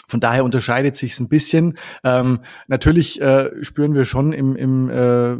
von 0.08 0.20
daher 0.20 0.44
unterscheidet 0.44 0.96
sich 0.96 1.20
ein 1.20 1.28
bisschen. 1.28 1.78
Ähm, 2.02 2.40
natürlich 2.66 3.20
äh, 3.20 3.62
spüren 3.62 3.94
wir 3.94 4.04
schon 4.04 4.32
im, 4.32 4.56
im 4.56 4.90
äh, 4.90 5.36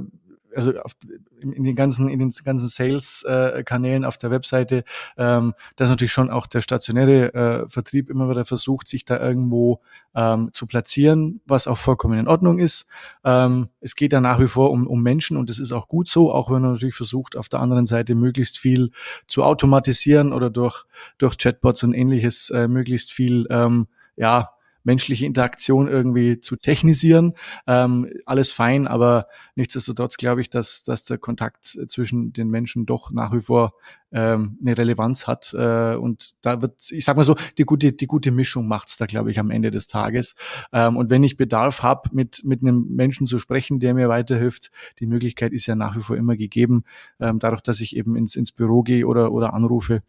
also 0.55 0.79
auf, 0.81 0.93
in 1.41 1.65
den 1.65 1.75
ganzen 1.75 2.09
in 2.09 2.19
den 2.19 2.33
ganzen 2.45 2.69
Sales 2.69 3.23
äh, 3.23 3.63
Kanälen 3.65 4.05
auf 4.05 4.19
der 4.19 4.31
Webseite, 4.31 4.85
ähm, 5.17 5.55
dass 5.77 5.89
natürlich 5.89 6.13
schon 6.13 6.31
auch 6.31 6.47
der 6.47 6.61
stationäre 6.61 7.35
äh, 7.35 7.69
Vertrieb 7.69 8.11
immer 8.11 8.29
wieder 8.29 8.45
versucht, 8.45 8.89
sich 8.89 9.05
da 9.05 9.21
irgendwo 9.21 9.81
ähm, 10.15 10.51
zu 10.53 10.67
platzieren, 10.67 11.41
was 11.47 11.67
auch 11.67 11.79
vollkommen 11.79 12.19
in 12.19 12.29
Ordnung 12.29 12.59
ist. 12.59 12.87
Ähm, 13.25 13.69
es 13.81 13.95
geht 13.95 14.13
ja 14.13 14.21
nach 14.21 14.41
wie 14.41 14.49
vor 14.49 14.71
um, 14.71 14.87
um 14.87 15.03
Menschen 15.03 15.37
und 15.37 15.49
das 15.49 15.59
ist 15.59 15.73
auch 15.73 15.89
gut 15.89 16.09
so, 16.09 16.33
auch 16.33 16.51
wenn 16.51 16.63
man 16.63 16.73
natürlich 16.73 16.97
versucht, 16.97 17.37
auf 17.37 17.49
der 17.49 17.61
anderen 17.61 17.87
Seite 17.87 18.15
möglichst 18.15 18.59
viel 18.59 18.91
zu 19.27 19.45
automatisieren 19.45 20.33
oder 20.33 20.51
durch 20.51 20.85
durch 21.19 21.39
Chatbots 21.39 21.85
und 21.85 21.95
ähnliches 21.95 22.51
äh, 22.51 22.69
möglichst 22.69 23.13
viel 23.13 23.47
ähm, 23.51 23.87
ja 24.17 24.51
menschliche 24.89 25.27
Interaktion 25.27 25.87
irgendwie 25.87 26.41
zu 26.41 26.57
technisieren. 26.57 27.35
Ähm, 27.67 28.09
alles 28.25 28.51
fein, 28.53 28.87
aber 28.87 29.27
nichtsdestotrotz 29.55 30.17
glaube 30.17 30.41
ich, 30.41 30.49
dass, 30.49 30.83
dass 30.83 31.05
der 31.05 31.19
Kontakt 31.19 31.79
zwischen 31.89 32.33
den 32.33 32.49
Menschen 32.49 32.87
doch 32.87 33.11
nach 33.11 33.35
wie 33.35 33.43
vor 33.43 33.75
ähm, 34.13 34.57
eine 34.63 34.79
Relevanz 34.79 35.27
hat. 35.27 35.53
Äh, 35.53 35.97
und 35.97 36.31
da 36.41 36.63
wird, 36.63 36.91
ich 36.91 37.05
sag 37.05 37.19
mal 37.19 37.25
so, 37.25 37.37
die 37.59 37.65
gute, 37.65 37.93
die 37.93 38.07
gute 38.07 38.31
Mischung 38.31 38.67
macht's 38.67 38.97
da, 38.97 39.05
glaube 39.05 39.31
ich, 39.31 39.39
am 39.39 39.51
Ende 39.51 39.71
des 39.71 39.89
Tages. 39.89 40.35
Ähm, 40.73 40.97
und 40.97 41.11
wenn 41.11 41.23
ich 41.23 41.37
Bedarf 41.37 41.83
habe, 41.83 42.09
mit, 42.15 42.43
mit 42.45 42.63
einem 42.63 42.87
Menschen 42.89 43.27
zu 43.27 43.37
sprechen, 43.37 43.81
der 43.81 43.93
mir 43.93 44.09
weiterhilft, 44.09 44.71
die 45.01 45.07
Möglichkeit 45.07 45.53
ist 45.53 45.67
ja 45.67 45.75
nach 45.75 45.97
wie 45.97 46.01
vor 46.01 46.17
immer 46.17 46.37
gegeben, 46.37 46.85
ähm, 47.21 47.39
dadurch, 47.39 47.61
dass 47.61 47.81
ich 47.81 47.95
eben 47.95 48.17
ins, 48.17 48.37
ins 48.37 48.53
Büro 48.53 48.83
gehe 48.83 49.07
oder, 49.07 49.33
oder 49.33 49.53
anrufe 49.53 50.03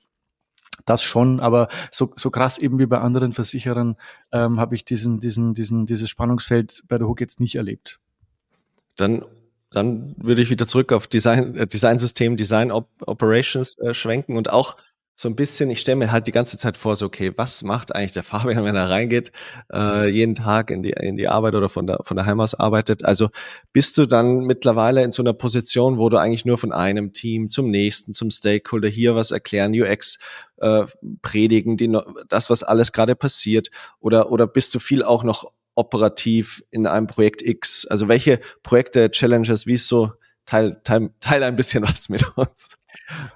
das 0.86 1.04
schon, 1.04 1.40
aber 1.40 1.68
so, 1.92 2.14
so 2.16 2.30
krass 2.30 2.58
eben 2.58 2.80
wie 2.80 2.86
bei 2.86 3.00
anderen 3.00 3.34
Versicherern 3.34 3.96
ähm, 4.32 4.60
habe 4.60 4.76
ich 4.76 4.86
diesen, 4.86 5.18
diesen, 5.18 5.54
diesen, 5.54 5.86
dieses 5.86 6.10
Spannungsfeld 6.10 6.84
bei 6.88 6.98
der 6.98 7.08
Hook 7.08 7.22
jetzt 7.22 7.40
nicht 7.40 7.56
erlebt. 7.56 8.00
Dann, 8.96 9.24
dann 9.72 10.16
würde 10.18 10.42
ich 10.42 10.50
wieder 10.50 10.68
zurück 10.68 10.92
auf 10.92 11.08
Design, 11.08 11.56
äh, 11.56 11.68
Designsystem, 11.68 12.38
Design 12.38 12.72
Op 12.72 12.90
Operations 13.06 13.78
äh, 13.80 13.94
schwenken 13.94 14.38
und 14.38 14.50
auch 14.50 14.78
so 15.20 15.28
ein 15.28 15.36
bisschen, 15.36 15.70
ich 15.70 15.82
stelle 15.82 15.98
mir 15.98 16.14
halt 16.14 16.28
die 16.28 16.32
ganze 16.32 16.58
Zeit 16.58 16.78
vor, 16.78 16.96
so, 16.96 17.08
okay, 17.08 17.34
was 17.36 17.62
macht 17.62 17.94
eigentlich 17.94 18.14
der 18.14 18.24
Fabian, 18.30 18.64
wenn 18.64 18.78
er 18.78 18.90
reingeht, 18.90 19.34
äh, 19.70 20.08
jeden 20.08 20.34
Tag 20.34 20.72
in 20.72 20.82
die, 20.82 20.92
in 20.92 21.18
die 21.18 21.28
Arbeit 21.28 21.56
oder 21.56 21.68
von 21.68 21.88
der, 21.88 22.00
von 22.04 22.16
der 22.16 22.26
Heim 22.26 22.40
aus 22.40 22.56
arbeitet? 22.56 23.04
Also 23.04 23.28
bist 23.74 23.98
du 23.98 24.06
dann 24.06 24.46
mittlerweile 24.46 25.04
in 25.04 25.12
so 25.12 25.22
einer 25.22 25.34
Position, 25.34 25.98
wo 25.98 26.08
du 26.08 26.16
eigentlich 26.16 26.46
nur 26.46 26.58
von 26.58 26.72
einem 26.72 27.12
Team 27.12 27.50
zum 27.50 27.70
nächsten, 27.70 28.14
zum 28.14 28.32
Stakeholder 28.32 28.88
hier 28.88 29.14
was 29.14 29.32
erklären, 29.32 29.74
UX 29.74 30.20
äh, 30.56 30.86
predigen, 31.22 31.76
die, 31.76 31.94
das, 32.30 32.50
was 32.50 32.64
alles 32.64 32.94
gerade 32.94 33.18
passiert? 33.18 33.72
Oder, 34.00 34.32
oder 34.32 34.48
bist 34.48 34.74
du 34.74 34.80
viel 34.80 35.04
auch 35.04 35.26
noch 35.26 35.52
operativ 35.76 36.64
in 36.72 36.88
einem 36.88 37.08
Projekt 37.08 37.42
X? 37.42 37.86
Also 37.86 38.08
welche 38.08 38.40
Projekte, 38.64 39.12
Challenges, 39.12 39.68
wie 39.68 39.74
ist 39.74 39.90
so, 39.90 40.14
teil, 40.50 40.82
teil, 40.84 41.12
teil 41.20 41.44
ein 41.44 41.56
bisschen 41.56 41.84
was 41.84 42.10
mit 42.10 42.26
uns. 42.36 42.78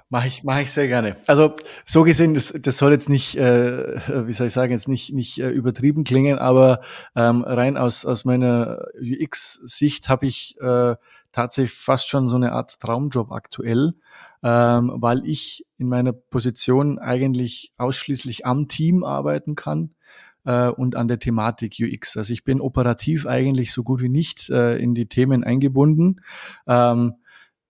Mache 0.08 0.26
ich, 0.26 0.42
mache 0.42 0.62
ich 0.62 0.72
sehr 0.72 0.88
gerne. 0.88 1.16
Also 1.28 1.54
so 1.84 2.02
gesehen, 2.02 2.34
das, 2.34 2.52
das 2.60 2.76
soll 2.76 2.90
jetzt 2.90 3.08
nicht, 3.08 3.36
äh, 3.36 4.26
wie 4.26 4.32
soll 4.32 4.48
ich 4.48 4.52
sagen, 4.52 4.72
jetzt 4.72 4.88
nicht 4.88 5.12
nicht 5.12 5.38
äh, 5.38 5.50
übertrieben 5.50 6.02
klingen, 6.02 6.38
aber 6.38 6.80
ähm, 7.14 7.42
rein 7.42 7.76
aus 7.76 8.04
aus 8.04 8.24
meiner 8.24 8.86
UX-Sicht 9.00 10.08
habe 10.08 10.26
ich 10.26 10.56
äh, 10.60 10.96
tatsächlich 11.30 11.72
fast 11.72 12.08
schon 12.08 12.26
so 12.26 12.34
eine 12.34 12.52
Art 12.52 12.80
Traumjob 12.80 13.30
aktuell, 13.30 13.94
ähm, 14.42 14.92
weil 14.96 15.24
ich 15.24 15.64
in 15.78 15.88
meiner 15.88 16.12
Position 16.12 16.98
eigentlich 16.98 17.72
ausschließlich 17.76 18.44
am 18.46 18.66
Team 18.66 19.04
arbeiten 19.04 19.54
kann 19.54 19.94
äh, 20.44 20.68
und 20.68 20.96
an 20.96 21.08
der 21.08 21.18
Thematik 21.18 21.76
UX. 21.80 22.16
Also 22.16 22.32
ich 22.32 22.44
bin 22.44 22.60
operativ 22.60 23.26
eigentlich 23.26 23.72
so 23.72 23.82
gut 23.82 24.02
wie 24.02 24.08
nicht 24.08 24.50
äh, 24.50 24.76
in 24.76 24.94
die 24.94 25.06
Themen 25.06 25.44
eingebunden. 25.44 26.20
Ähm, 26.66 27.14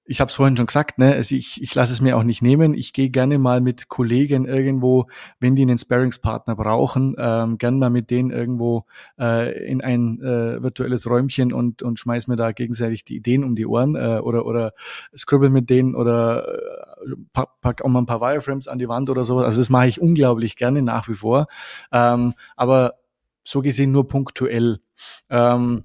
ich 0.07 0.21
habe 0.21 0.29
es 0.29 0.35
vorhin 0.35 0.57
schon 0.57 0.67
gesagt, 0.67 0.99
ne, 0.99 1.14
also 1.14 1.35
ich, 1.35 1.62
ich 1.62 1.75
lasse 1.75 1.93
es 1.93 2.01
mir 2.01 2.17
auch 2.17 2.23
nicht 2.23 2.43
nehmen. 2.43 2.75
Ich 2.75 2.93
gehe 2.93 3.11
gerne 3.11 3.38
mal 3.38 3.61
mit 3.61 3.88
Kollegen 3.88 4.45
irgendwo, 4.45 5.07
wenn 5.40 5.57
die 5.57 5.62
einen 5.62 5.79
Sparringspartner 5.79 6.57
brauchen, 6.57 7.17
ähm, 7.19 7.57
gern 7.57 7.79
mal 7.79 7.90
mit 7.90 8.11
denen 8.11 8.31
irgendwo 8.31 8.85
äh, 9.19 9.67
in 9.67 9.81
ein 9.81 10.21
äh, 10.21 10.62
virtuelles 10.62 11.09
Räumchen 11.09 11.53
und, 11.53 11.83
und 11.83 11.99
schmeiß 11.99 12.27
mir 12.27 12.37
da 12.37 12.53
gegenseitig 12.53 13.05
die 13.05 13.17
Ideen 13.17 13.45
um 13.45 13.57
die 13.57 13.67
Ohren 13.67 13.95
äh, 13.95 14.21
oder, 14.23 14.45
oder 14.45 14.73
scribble 15.17 15.49
mit 15.51 15.71
denen 15.71 15.95
oder 15.95 16.47
äh, 16.47 17.14
pack, 17.33 17.61
pack 17.62 17.83
auch 17.83 17.88
mal 17.88 18.01
ein 18.01 18.07
paar 18.07 18.21
Wireframes 18.21 18.69
an 18.69 18.79
die 18.79 18.88
Wand 18.88 19.09
oder 19.09 19.25
sowas. 19.25 19.47
Also 19.47 19.61
das 19.61 19.71
mache 19.71 19.87
ich 19.87 20.01
unglaublich 20.01 20.57
gerne 20.57 20.83
nach 20.83 21.09
wie 21.09 21.14
vor. 21.14 21.47
Ähm, 21.93 22.35
aber 22.57 22.95
so 23.43 23.62
gesehen 23.62 23.93
nur 23.93 24.07
punktuell. 24.07 24.81
Ähm, 25.31 25.85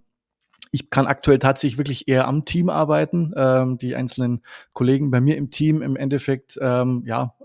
ich 0.72 0.90
kann 0.90 1.08
aktuell 1.08 1.40
tatsächlich 1.40 1.78
wirklich 1.78 2.08
eher 2.08 2.28
am 2.28 2.46
Team 2.46 2.70
arbeiten, 2.70 3.34
ähm, 3.36 3.78
die 3.78 3.96
einzelnen 3.96 4.42
Kollegen 4.74 5.12
bei 5.12 5.22
mir 5.22 5.38
im 5.38 5.50
Team 5.50 5.82
im 5.82 5.96
Endeffekt 5.96 6.58
ähm, 6.62 7.04
ja 7.06 7.36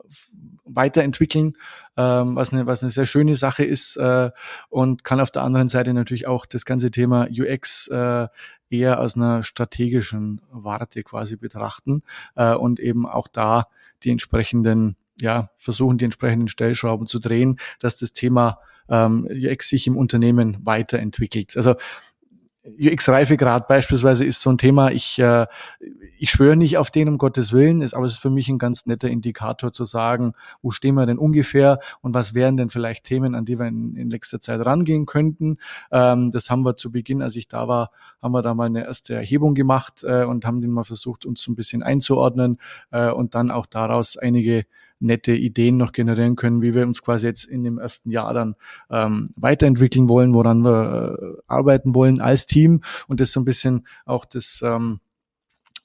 weiterentwickeln, 0.64 1.54
ähm, 1.96 2.36
was 2.36 2.52
eine 2.52 2.66
was 2.66 2.82
eine 2.82 2.90
sehr 2.90 3.06
schöne 3.06 3.36
Sache 3.36 3.64
ist 3.64 3.96
äh, 3.96 4.30
und 4.68 5.04
kann 5.04 5.20
auf 5.20 5.30
der 5.30 5.42
anderen 5.42 5.68
Seite 5.68 5.94
natürlich 5.94 6.26
auch 6.26 6.46
das 6.46 6.64
ganze 6.64 6.90
Thema 6.90 7.26
UX 7.30 7.88
äh, 7.88 8.28
eher 8.70 9.00
aus 9.00 9.16
einer 9.16 9.42
strategischen 9.42 10.40
Warte 10.50 11.02
quasi 11.02 11.36
betrachten 11.36 12.02
äh, 12.34 12.54
und 12.54 12.80
eben 12.80 13.06
auch 13.06 13.28
da 13.28 13.68
die 14.02 14.10
entsprechenden 14.10 14.96
ja 15.20 15.50
versuchen 15.56 15.98
die 15.98 16.06
entsprechenden 16.06 16.48
Stellschrauben 16.48 17.06
zu 17.06 17.18
drehen, 17.18 17.58
dass 17.78 17.96
das 17.96 18.12
Thema 18.12 18.58
ähm, 18.88 19.28
UX 19.30 19.68
sich 19.68 19.86
im 19.86 19.96
Unternehmen 19.96 20.58
weiterentwickelt. 20.62 21.56
Also 21.56 21.76
UX-Reifegrad 22.66 23.68
beispielsweise 23.68 24.24
ist 24.24 24.40
so 24.40 24.50
ein 24.50 24.58
Thema. 24.58 24.90
Ich, 24.90 25.18
äh, 25.18 25.46
ich 26.18 26.30
schwöre 26.30 26.56
nicht 26.56 26.78
auf 26.78 26.90
den, 26.90 27.08
um 27.08 27.18
Gottes 27.18 27.52
Willen, 27.52 27.82
ist, 27.82 27.94
aber 27.94 28.06
es 28.06 28.12
ist 28.12 28.18
für 28.18 28.30
mich 28.30 28.48
ein 28.48 28.58
ganz 28.58 28.86
netter 28.86 29.08
Indikator 29.08 29.72
zu 29.72 29.84
sagen, 29.84 30.32
wo 30.62 30.70
stehen 30.70 30.94
wir 30.94 31.04
denn 31.04 31.18
ungefähr 31.18 31.78
und 32.00 32.14
was 32.14 32.34
wären 32.34 32.56
denn 32.56 32.70
vielleicht 32.70 33.04
Themen, 33.04 33.34
an 33.34 33.44
die 33.44 33.58
wir 33.58 33.66
in, 33.66 33.96
in 33.96 34.08
nächster 34.08 34.40
Zeit 34.40 34.64
rangehen 34.64 35.04
könnten. 35.04 35.58
Ähm, 35.92 36.30
das 36.30 36.48
haben 36.48 36.62
wir 36.62 36.74
zu 36.76 36.90
Beginn, 36.90 37.20
als 37.20 37.36
ich 37.36 37.48
da 37.48 37.68
war, 37.68 37.90
haben 38.22 38.32
wir 38.32 38.42
da 38.42 38.54
mal 38.54 38.66
eine 38.66 38.86
erste 38.86 39.14
Erhebung 39.14 39.54
gemacht 39.54 40.02
äh, 40.02 40.24
und 40.24 40.46
haben 40.46 40.62
den 40.62 40.70
mal 40.70 40.84
versucht, 40.84 41.26
uns 41.26 41.42
so 41.42 41.52
ein 41.52 41.56
bisschen 41.56 41.82
einzuordnen 41.82 42.58
äh, 42.90 43.10
und 43.10 43.34
dann 43.34 43.50
auch 43.50 43.66
daraus 43.66 44.16
einige 44.16 44.64
nette 45.04 45.32
Ideen 45.32 45.76
noch 45.76 45.92
generieren 45.92 46.36
können, 46.36 46.62
wie 46.62 46.74
wir 46.74 46.82
uns 46.82 47.02
quasi 47.02 47.26
jetzt 47.26 47.44
in 47.44 47.62
dem 47.62 47.78
ersten 47.78 48.10
Jahr 48.10 48.32
dann 48.34 48.56
ähm, 48.90 49.30
weiterentwickeln 49.36 50.08
wollen, 50.08 50.34
woran 50.34 50.64
wir 50.64 51.18
äh, 51.18 51.42
arbeiten 51.46 51.94
wollen 51.94 52.20
als 52.20 52.46
Team 52.46 52.82
und 53.06 53.20
das 53.20 53.32
so 53.32 53.40
ein 53.40 53.44
bisschen 53.44 53.86
auch 54.04 54.24
das 54.24 54.62
ähm, 54.64 55.00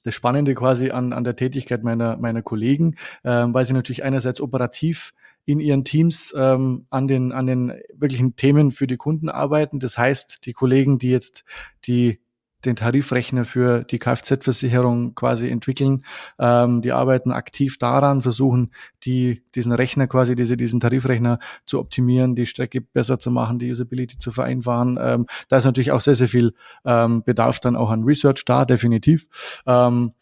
das 0.02 0.14
Spannende 0.14 0.54
quasi 0.54 0.90
an, 0.90 1.12
an 1.12 1.24
der 1.24 1.36
Tätigkeit 1.36 1.82
meiner, 1.82 2.16
meiner 2.16 2.40
Kollegen, 2.40 2.96
ähm, 3.22 3.52
weil 3.52 3.66
sie 3.66 3.74
natürlich 3.74 4.02
einerseits 4.02 4.40
operativ 4.40 5.12
in 5.44 5.60
ihren 5.60 5.84
Teams 5.84 6.34
ähm, 6.36 6.86
an 6.90 7.08
den 7.08 7.32
an 7.32 7.46
den 7.46 7.72
wirklichen 7.94 8.36
Themen 8.36 8.72
für 8.72 8.86
die 8.86 8.96
Kunden 8.96 9.28
arbeiten. 9.28 9.80
Das 9.80 9.98
heißt, 9.98 10.46
die 10.46 10.52
Kollegen, 10.52 10.98
die 10.98 11.10
jetzt 11.10 11.44
die 11.86 12.20
den 12.64 12.76
Tarifrechner 12.76 13.44
für 13.44 13.84
die 13.84 13.98
Kfz-Versicherung 13.98 15.14
quasi 15.14 15.48
entwickeln. 15.48 16.04
Ähm, 16.38 16.82
die 16.82 16.92
arbeiten 16.92 17.32
aktiv 17.32 17.78
daran, 17.78 18.22
versuchen 18.22 18.70
die, 19.04 19.42
diesen 19.54 19.72
Rechner 19.72 20.06
quasi, 20.06 20.34
diese, 20.34 20.56
diesen 20.56 20.80
Tarifrechner 20.80 21.38
zu 21.64 21.78
optimieren, 21.78 22.34
die 22.34 22.46
Strecke 22.46 22.80
besser 22.80 23.18
zu 23.18 23.30
machen, 23.30 23.58
die 23.58 23.70
Usability 23.70 24.18
zu 24.18 24.30
vereinfachen. 24.30 24.98
Ähm, 25.00 25.26
da 25.48 25.58
ist 25.58 25.64
natürlich 25.64 25.92
auch 25.92 26.00
sehr, 26.00 26.14
sehr 26.14 26.28
viel 26.28 26.54
ähm, 26.84 27.22
Bedarf 27.24 27.60
dann 27.60 27.76
auch 27.76 27.90
an 27.90 28.04
Research 28.04 28.44
da, 28.44 28.64
definitiv. 28.64 29.62
Ähm, 29.66 30.12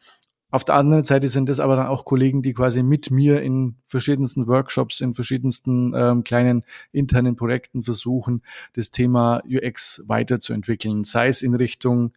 auf 0.51 0.65
der 0.65 0.77
anderen 0.77 1.05
Seite 1.05 1.29
sind 1.29 1.49
es 1.51 1.61
aber 1.61 1.77
dann 1.77 1.89
auch 1.89 2.05
Kollegen, 2.05 2.41
die 2.43 2.55
quasi 2.55 2.83
mit 2.83 3.11
mir 3.11 3.43
in 3.43 3.77
verschiedensten 3.87 4.47
Workshops, 4.47 5.01
in 5.01 5.13
verschiedensten 5.13 5.93
ähm, 5.95 6.25
kleinen 6.25 6.65
internen 6.91 7.37
Projekten 7.37 7.83
versuchen, 7.83 8.43
das 8.73 8.91
Thema 8.91 9.43
UX 9.47 10.03
weiterzuentwickeln, 10.07 11.05
sei 11.05 11.29
es 11.29 11.43
in 11.43 11.55
Richtung 11.55 12.13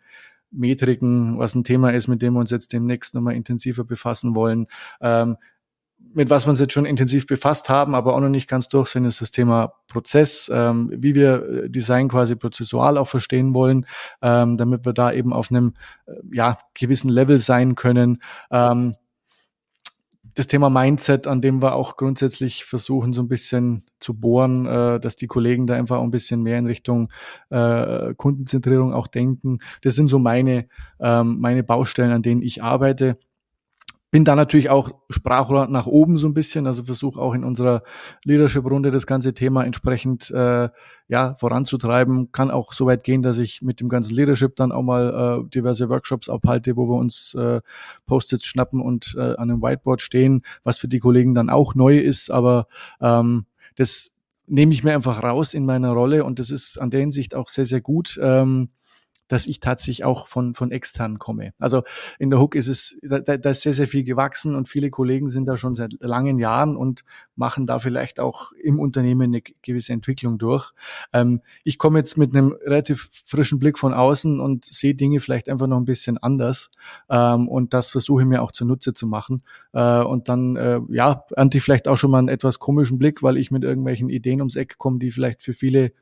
Metriken, 0.50 1.38
was 1.40 1.56
ein 1.56 1.64
Thema 1.64 1.92
ist, 1.92 2.08
mit 2.08 2.22
dem 2.22 2.34
wir 2.34 2.40
uns 2.40 2.52
jetzt 2.52 2.74
demnächst 2.74 3.14
nochmal 3.16 3.36
intensiver 3.36 3.84
befassen 3.84 4.36
wollen, 4.36 4.68
ähm, 5.02 5.38
mit 6.14 6.30
was 6.30 6.46
wir 6.46 6.50
uns 6.50 6.60
jetzt 6.60 6.74
schon 6.74 6.86
intensiv 6.86 7.26
befasst 7.26 7.70
haben, 7.70 7.96
aber 7.96 8.16
auch 8.16 8.20
noch 8.20 8.30
nicht 8.30 8.50
ganz 8.50 8.68
durch 8.68 8.90
sind, 8.90 9.06
ist 9.06 9.22
das 9.22 9.32
Thema 9.32 9.74
Prozess, 9.88 10.52
ähm, 10.54 10.92
wie 10.94 11.16
wir 11.16 11.64
äh, 11.66 11.70
Design 11.70 12.10
quasi 12.10 12.36
prozessual 12.36 12.98
auch 12.98 13.08
verstehen 13.08 13.54
wollen, 13.54 13.86
ähm, 14.22 14.58
damit 14.58 14.86
wir 14.86 14.94
da 14.94 15.12
eben 15.12 15.34
auf 15.34 15.52
einem 15.52 15.74
äh, 16.06 16.14
ja, 16.34 16.58
gewissen 16.74 17.10
Level 17.10 17.40
sein 17.40 17.76
können. 17.76 18.22
Ähm, 18.52 18.94
das 20.34 20.48
Thema 20.48 20.70
Mindset, 20.70 21.28
an 21.28 21.42
dem 21.42 21.62
wir 21.62 21.76
auch 21.76 21.98
grundsätzlich 21.98 22.64
versuchen, 22.64 23.12
so 23.12 23.22
ein 23.22 23.28
bisschen 23.28 23.86
zu 24.00 24.14
bohren, 24.14 24.66
äh, 24.66 25.00
dass 25.00 25.16
die 25.16 25.28
Kollegen 25.28 25.68
da 25.68 25.76
einfach 25.76 25.98
auch 25.98 26.04
ein 26.04 26.12
bisschen 26.12 26.42
mehr 26.42 26.58
in 26.58 26.68
Richtung 26.68 27.12
äh, 27.50 28.14
Kundenzentrierung 28.16 28.94
auch 28.94 29.08
denken. 29.08 29.60
Das 29.82 29.96
sind 29.96 30.08
so 30.08 30.20
meine, 30.20 30.68
ähm, 31.00 31.40
meine 31.40 31.64
Baustellen, 31.64 32.12
an 32.12 32.22
denen 32.22 32.42
ich 32.42 32.64
arbeite 32.64 33.18
bin 34.12 34.26
da 34.26 34.36
natürlich 34.36 34.70
auch 34.70 34.92
Sprachrohr 35.10 35.68
nach 35.68 35.88
oben 35.88 36.18
so 36.18 36.28
ein 36.28 36.34
bisschen, 36.34 36.68
also 36.68 36.84
versuche 36.84 37.20
auch 37.20 37.34
in 37.34 37.46
unserer 37.46 37.82
Leadership-Runde 38.26 38.92
das 38.92 39.08
ganze 39.08 39.34
Thema 39.34 39.64
entsprechend 39.64 40.30
äh, 40.32 40.68
ja 41.08 41.34
voranzutreiben. 41.36 42.34
Kann 42.34 42.52
auch 42.52 42.74
so 42.74 42.86
weit 42.86 43.06
gehen, 43.06 43.22
dass 43.22 43.40
ich 43.40 43.62
mit 43.62 43.80
dem 43.80 43.88
ganzen 43.88 44.14
Leadership 44.14 44.58
dann 44.58 44.74
auch 44.74 44.84
mal 44.84 45.44
äh, 45.46 45.50
diverse 45.50 45.88
Workshops 45.88 46.28
abhalte, 46.28 46.76
wo 46.76 46.90
wir 46.90 46.98
uns 46.98 47.34
äh, 47.36 47.62
Post-its 48.06 48.46
schnappen 48.46 48.82
und 48.82 49.16
äh, 49.18 49.22
an 49.22 49.50
einem 49.50 49.62
Whiteboard 49.62 50.02
stehen, 50.02 50.44
was 50.66 50.78
für 50.78 50.90
die 50.90 51.00
Kollegen 51.00 51.34
dann 51.34 51.50
auch 51.50 51.74
neu 51.74 51.98
ist, 51.98 52.32
aber 52.32 52.68
ähm, 53.00 53.46
das 53.78 54.12
nehme 54.46 54.74
ich 54.74 54.84
mir 54.84 54.94
einfach 54.94 55.24
raus 55.24 55.54
in 55.54 55.66
meiner 55.66 55.92
Rolle 55.92 56.26
und 56.26 56.38
das 56.40 56.50
ist 56.50 56.78
an 56.78 56.90
der 56.90 57.00
Hinsicht 57.00 57.34
auch 57.34 57.48
sehr, 57.48 57.64
sehr 57.66 57.80
gut. 57.80 58.20
Ähm, 58.22 58.70
dass 59.32 59.48
ich 59.48 59.60
tatsächlich 59.60 60.04
auch 60.04 60.28
von, 60.28 60.54
von 60.54 60.72
extern 60.72 61.18
komme. 61.18 61.54
Also 61.58 61.84
in 62.20 62.30
der 62.30 62.40
Hook 62.40 62.56
ist 62.56 62.68
es, 62.68 62.98
da, 63.02 63.20
da 63.20 63.50
ist 63.50 63.62
sehr, 63.62 63.74
sehr 63.74 63.88
viel 63.88 64.04
gewachsen 64.04 64.56
und 64.56 64.68
viele 64.68 64.90
Kollegen 64.90 65.30
sind 65.30 65.46
da 65.46 65.56
schon 65.56 65.74
seit 65.74 65.94
langen 66.02 66.38
Jahren 66.38 66.76
und 66.76 67.04
machen 67.36 67.66
da 67.66 67.80
vielleicht 67.80 68.20
auch 68.20 68.52
im 68.62 68.80
Unternehmen 68.80 69.34
eine 69.34 69.42
gewisse 69.62 69.94
Entwicklung 69.94 70.38
durch. 70.38 70.74
Ähm, 71.14 71.42
ich 71.64 71.78
komme 71.78 72.00
jetzt 72.00 72.18
mit 72.18 72.36
einem 72.36 72.52
relativ 72.52 73.10
frischen 73.26 73.60
Blick 73.60 73.80
von 73.80 73.94
außen 73.94 74.40
und 74.42 74.66
sehe 74.66 74.96
Dinge 74.96 75.22
vielleicht 75.22 75.48
einfach 75.48 75.68
noch 75.68 75.78
ein 75.78 75.86
bisschen 75.86 76.18
anders. 76.18 76.70
Ähm, 77.10 77.48
und 77.48 77.74
das 77.74 77.90
versuche 77.90 78.24
ich 78.24 78.28
mir 78.28 78.42
auch 78.42 78.52
zunutze 78.52 78.92
zu 78.94 79.08
machen. 79.08 79.44
Äh, 79.72 80.04
und 80.04 80.28
dann, 80.28 80.58
äh, 80.58 80.82
ja, 80.90 81.24
ernte 81.36 81.58
ich 81.58 81.64
vielleicht 81.64 81.88
auch 81.88 81.98
schon 81.98 82.12
mal 82.12 82.20
einen 82.20 82.28
etwas 82.28 82.60
komischen 82.60 83.00
Blick, 83.00 83.24
weil 83.24 83.38
ich 83.38 83.50
mit 83.50 83.64
irgendwelchen 83.64 84.10
Ideen 84.10 84.42
ums 84.42 84.58
Eck 84.58 84.78
komme, 84.78 85.00
die 85.00 85.12
vielleicht 85.12 85.42
für 85.42 85.54
viele 85.54 85.94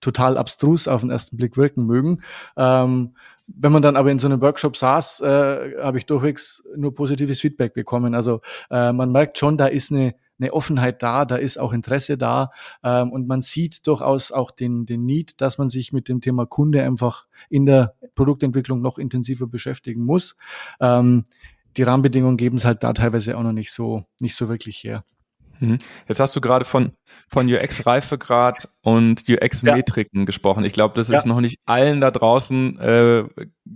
total 0.00 0.36
abstrus 0.36 0.88
auf 0.88 1.00
den 1.00 1.10
ersten 1.10 1.36
Blick 1.36 1.56
wirken 1.56 1.86
mögen. 1.86 2.22
Ähm, 2.56 3.14
wenn 3.46 3.72
man 3.72 3.82
dann 3.82 3.96
aber 3.96 4.10
in 4.10 4.18
so 4.18 4.26
einem 4.26 4.42
Workshop 4.42 4.76
saß, 4.76 5.20
äh, 5.20 5.82
habe 5.82 5.98
ich 5.98 6.06
durchwegs 6.06 6.62
nur 6.76 6.94
positives 6.94 7.40
Feedback 7.40 7.72
bekommen. 7.72 8.14
Also 8.14 8.40
äh, 8.70 8.92
man 8.92 9.10
merkt 9.10 9.38
schon, 9.38 9.56
da 9.56 9.66
ist 9.66 9.90
eine 9.90 10.14
eine 10.38 10.52
Offenheit 10.52 11.02
da, 11.02 11.24
da 11.24 11.36
ist 11.36 11.58
auch 11.58 11.72
Interesse 11.72 12.16
da 12.16 12.50
ähm, 12.84 13.10
und 13.10 13.26
man 13.26 13.42
sieht 13.42 13.86
durchaus 13.86 14.32
auch 14.32 14.50
den, 14.50 14.86
den 14.86 15.04
Need, 15.04 15.40
dass 15.40 15.58
man 15.58 15.68
sich 15.68 15.92
mit 15.92 16.08
dem 16.08 16.20
Thema 16.20 16.46
Kunde 16.46 16.82
einfach 16.82 17.26
in 17.48 17.66
der 17.66 17.94
Produktentwicklung 18.14 18.80
noch 18.80 18.98
intensiver 18.98 19.46
beschäftigen 19.46 20.04
muss. 20.04 20.36
Ähm, 20.80 21.24
die 21.76 21.82
Rahmenbedingungen 21.82 22.36
geben 22.36 22.56
es 22.56 22.64
halt 22.64 22.82
da 22.82 22.92
teilweise 22.92 23.36
auch 23.36 23.42
noch 23.42 23.52
nicht 23.52 23.72
so, 23.72 24.04
nicht 24.20 24.34
so 24.34 24.48
wirklich 24.48 24.82
her. 24.84 25.04
Mhm. 25.60 25.78
Jetzt 26.06 26.20
hast 26.20 26.34
du 26.36 26.40
gerade 26.40 26.64
von, 26.64 26.92
von 27.28 27.52
UX-Reifegrad 27.52 28.68
und 28.82 29.24
UX-Metriken 29.28 30.20
ja. 30.20 30.24
gesprochen. 30.24 30.64
Ich 30.64 30.72
glaube, 30.72 30.94
das 30.94 31.10
ist 31.10 31.24
ja. 31.24 31.28
noch 31.28 31.40
nicht 31.40 31.58
allen 31.66 32.00
da 32.00 32.10
draußen 32.10 32.78
äh, 32.78 33.24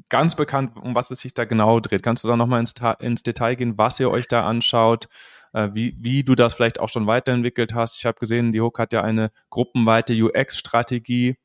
ganz 0.09 0.35
bekannt, 0.35 0.77
um 0.77 0.95
was 0.95 1.11
es 1.11 1.21
sich 1.21 1.35
da 1.35 1.45
genau 1.45 1.81
dreht. 1.81 2.03
Kannst 2.03 2.25
du 2.25 2.29
da 2.29 2.37
nochmal 2.37 2.61
ins, 2.61 2.75
ins 3.01 3.23
Detail 3.23 3.57
gehen, 3.57 3.79
was 3.79 4.01
ihr 4.01 4.11
euch 4.11 4.29
da 4.29 4.47
anschaut, 4.47 5.09
äh, 5.53 5.71
wie, 5.73 5.97
wie 5.99 6.25
du 6.25 6.35
das 6.35 6.55
vielleicht 6.55 6.81
auch 6.81 6.89
schon 6.89 7.07
weiterentwickelt 7.07 7.75
hast? 7.75 7.99
Ich 7.99 8.07
habe 8.07 8.19
gesehen, 8.19 8.53
die 8.53 8.61
Hook 8.61 8.79
hat 8.79 8.93
ja 8.93 9.03
eine 9.03 9.31
gruppenweite 9.51 10.15
UX-Strategie, 10.15 11.37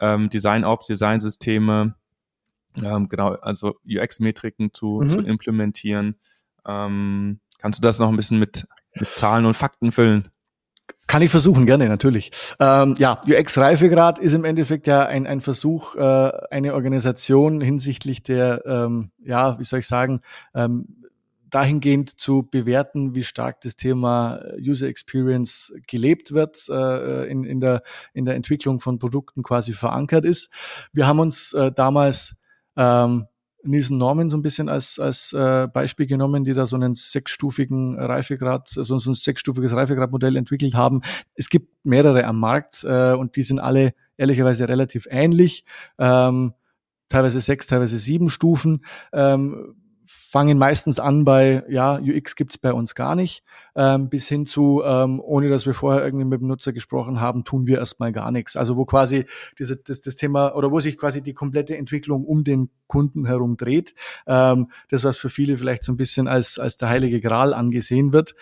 ähm, 0.00 0.28
Design-Ops, 0.28 0.86
Designsysteme, 0.86 1.94
ähm, 2.82 3.08
genau, 3.08 3.34
also 3.34 3.74
UX-Metriken 3.86 4.72
zu, 4.72 5.00
mhm. 5.02 5.10
zu 5.10 5.20
implementieren. 5.20 6.16
Ähm, 6.66 7.40
kannst 7.58 7.78
du 7.78 7.82
das 7.82 7.98
noch 7.98 8.08
ein 8.08 8.16
bisschen 8.16 8.38
mit 8.38 8.66
mit 8.98 9.08
Zahlen 9.10 9.46
und 9.46 9.54
Fakten 9.54 9.92
füllen. 9.92 10.28
Kann 11.06 11.22
ich 11.22 11.30
versuchen, 11.30 11.66
gerne, 11.66 11.88
natürlich. 11.88 12.30
Ähm, 12.58 12.94
ja, 12.98 13.20
UX-Reifegrad 13.26 14.18
ist 14.18 14.32
im 14.32 14.44
Endeffekt 14.44 14.86
ja 14.86 15.04
ein, 15.04 15.26
ein 15.26 15.40
Versuch, 15.40 15.96
äh, 15.96 16.00
eine 16.50 16.74
Organisation 16.74 17.60
hinsichtlich 17.60 18.22
der, 18.22 18.62
ähm, 18.66 19.10
ja, 19.22 19.58
wie 19.58 19.64
soll 19.64 19.80
ich 19.80 19.86
sagen, 19.86 20.20
ähm, 20.54 21.04
dahingehend 21.50 22.18
zu 22.18 22.42
bewerten, 22.42 23.14
wie 23.14 23.22
stark 23.22 23.60
das 23.60 23.76
Thema 23.76 24.40
User 24.58 24.88
Experience 24.88 25.72
gelebt 25.86 26.32
wird, 26.32 26.68
äh, 26.68 27.26
in, 27.26 27.44
in, 27.44 27.60
der, 27.60 27.82
in 28.12 28.24
der 28.24 28.34
Entwicklung 28.34 28.80
von 28.80 28.98
Produkten 28.98 29.42
quasi 29.42 29.72
verankert 29.72 30.24
ist. 30.24 30.50
Wir 30.92 31.06
haben 31.06 31.20
uns 31.20 31.52
äh, 31.52 31.70
damals 31.70 32.34
ähm, 32.76 33.26
Nielsen 33.64 33.98
Norman 33.98 34.28
so 34.28 34.36
ein 34.36 34.42
bisschen 34.42 34.68
als, 34.68 34.98
als 34.98 35.32
äh, 35.32 35.66
Beispiel 35.66 36.06
genommen, 36.06 36.44
die 36.44 36.52
da 36.52 36.66
so 36.66 36.76
einen 36.76 36.94
sechsstufigen 36.94 37.98
Reifegrad, 37.98 38.68
so, 38.68 38.82
so 38.82 39.10
ein 39.10 39.14
sechsstufiges 39.14 39.74
Reifegradmodell 39.74 40.36
entwickelt 40.36 40.74
haben. 40.74 41.02
Es 41.34 41.48
gibt 41.48 41.68
mehrere 41.84 42.24
am 42.24 42.38
Markt 42.38 42.84
äh, 42.84 43.12
und 43.12 43.36
die 43.36 43.42
sind 43.42 43.58
alle 43.58 43.94
ehrlicherweise 44.16 44.68
relativ 44.68 45.06
ähnlich. 45.10 45.64
Ähm, 45.98 46.52
teilweise 47.08 47.40
sechs, 47.40 47.66
teilweise 47.66 47.98
sieben 47.98 48.30
Stufen. 48.30 48.84
Ähm, 49.12 49.76
fangen 50.06 50.58
meistens 50.58 50.98
an 50.98 51.24
bei, 51.24 51.64
ja, 51.68 51.98
UX 51.98 52.36
gibt's 52.36 52.58
bei 52.58 52.72
uns 52.72 52.94
gar 52.94 53.14
nicht, 53.14 53.42
ähm, 53.74 54.08
bis 54.08 54.28
hin 54.28 54.46
zu, 54.46 54.82
ähm, 54.84 55.20
ohne 55.20 55.48
dass 55.48 55.66
wir 55.66 55.74
vorher 55.74 56.04
irgendwie 56.04 56.24
mit 56.24 56.40
dem 56.40 56.48
Nutzer 56.48 56.72
gesprochen 56.72 57.20
haben, 57.20 57.44
tun 57.44 57.66
wir 57.66 57.78
erstmal 57.78 58.12
gar 58.12 58.30
nichts. 58.30 58.56
Also 58.56 58.76
wo 58.76 58.84
quasi 58.84 59.26
diese, 59.58 59.76
das, 59.76 60.00
das 60.00 60.16
Thema 60.16 60.54
oder 60.54 60.70
wo 60.70 60.80
sich 60.80 60.98
quasi 60.98 61.22
die 61.22 61.34
komplette 61.34 61.76
Entwicklung 61.76 62.24
um 62.24 62.44
den 62.44 62.70
Kunden 62.86 63.26
herum 63.26 63.56
dreht. 63.56 63.94
Ähm, 64.26 64.70
das, 64.88 65.04
was 65.04 65.18
für 65.18 65.30
viele 65.30 65.56
vielleicht 65.56 65.84
so 65.84 65.92
ein 65.92 65.96
bisschen 65.96 66.28
als, 66.28 66.58
als 66.58 66.76
der 66.76 66.88
heilige 66.88 67.20
Gral 67.20 67.54
angesehen 67.54 68.12
wird. 68.12 68.34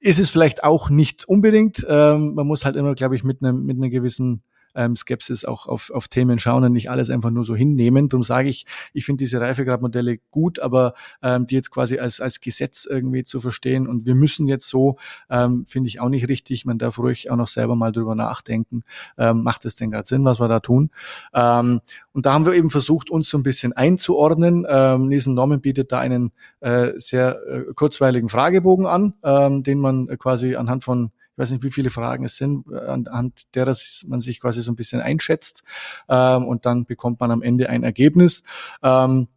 Ist 0.00 0.18
es 0.18 0.30
vielleicht 0.30 0.64
auch 0.64 0.90
nicht 0.90 1.24
unbedingt. 1.26 1.86
Ähm, 1.88 2.34
man 2.34 2.46
muss 2.46 2.64
halt 2.64 2.76
immer, 2.76 2.94
glaube 2.94 3.14
ich, 3.14 3.22
mit 3.22 3.42
einem 3.42 3.64
mit 3.64 3.76
einer 3.76 3.88
gewissen 3.88 4.42
ähm, 4.74 4.96
Skepsis 4.96 5.44
auch 5.44 5.66
auf, 5.66 5.90
auf 5.90 6.08
Themen 6.08 6.38
schauen 6.38 6.64
und 6.64 6.72
nicht 6.72 6.90
alles 6.90 7.10
einfach 7.10 7.30
nur 7.30 7.44
so 7.44 7.54
hinnehmen. 7.54 8.08
Darum 8.08 8.22
sage 8.22 8.48
ich, 8.48 8.66
ich 8.92 9.04
finde 9.04 9.22
diese 9.24 9.40
Reifegradmodelle 9.40 10.18
gut, 10.30 10.60
aber 10.60 10.94
ähm, 11.22 11.46
die 11.46 11.54
jetzt 11.54 11.70
quasi 11.70 11.98
als, 11.98 12.20
als 12.20 12.40
Gesetz 12.40 12.84
irgendwie 12.84 13.24
zu 13.24 13.40
verstehen 13.40 13.86
und 13.86 14.06
wir 14.06 14.14
müssen 14.14 14.48
jetzt 14.48 14.68
so, 14.68 14.96
ähm, 15.30 15.64
finde 15.68 15.88
ich 15.88 16.00
auch 16.00 16.08
nicht 16.08 16.28
richtig. 16.28 16.64
Man 16.64 16.78
darf 16.78 16.98
ruhig 16.98 17.30
auch 17.30 17.36
noch 17.36 17.48
selber 17.48 17.76
mal 17.76 17.92
drüber 17.92 18.14
nachdenken. 18.14 18.82
Ähm, 19.18 19.42
macht 19.42 19.64
es 19.64 19.76
denn 19.76 19.90
gerade 19.90 20.06
Sinn, 20.06 20.24
was 20.24 20.40
wir 20.40 20.48
da 20.48 20.60
tun? 20.60 20.90
Ähm, 21.34 21.80
und 22.12 22.26
da 22.26 22.32
haben 22.32 22.46
wir 22.46 22.54
eben 22.54 22.70
versucht, 22.70 23.10
uns 23.10 23.28
so 23.28 23.38
ein 23.38 23.42
bisschen 23.42 23.72
einzuordnen. 23.72 24.66
Ähm, 24.68 25.08
Nielsen 25.08 25.34
Norman 25.34 25.60
bietet 25.60 25.92
da 25.92 25.98
einen 25.98 26.32
äh, 26.60 26.92
sehr 26.96 27.40
äh, 27.46 27.72
kurzweiligen 27.74 28.28
Fragebogen 28.28 28.86
an, 28.86 29.14
ähm, 29.22 29.62
den 29.62 29.78
man 29.78 30.06
quasi 30.18 30.56
anhand 30.56 30.84
von 30.84 31.10
ich 31.32 31.38
weiß 31.38 31.50
nicht, 31.52 31.62
wie 31.62 31.70
viele 31.70 31.90
Fragen 31.90 32.24
es 32.24 32.36
sind, 32.36 32.70
anhand 32.72 33.54
derer 33.54 33.74
man 34.06 34.20
sich 34.20 34.40
quasi 34.40 34.60
so 34.60 34.70
ein 34.70 34.76
bisschen 34.76 35.00
einschätzt 35.00 35.64
ähm, 36.08 36.46
und 36.46 36.66
dann 36.66 36.84
bekommt 36.84 37.20
man 37.20 37.30
am 37.30 37.42
Ende 37.42 37.68
ein 37.68 37.84
Ergebnis. 37.84 38.42
Ähm, 38.82 39.28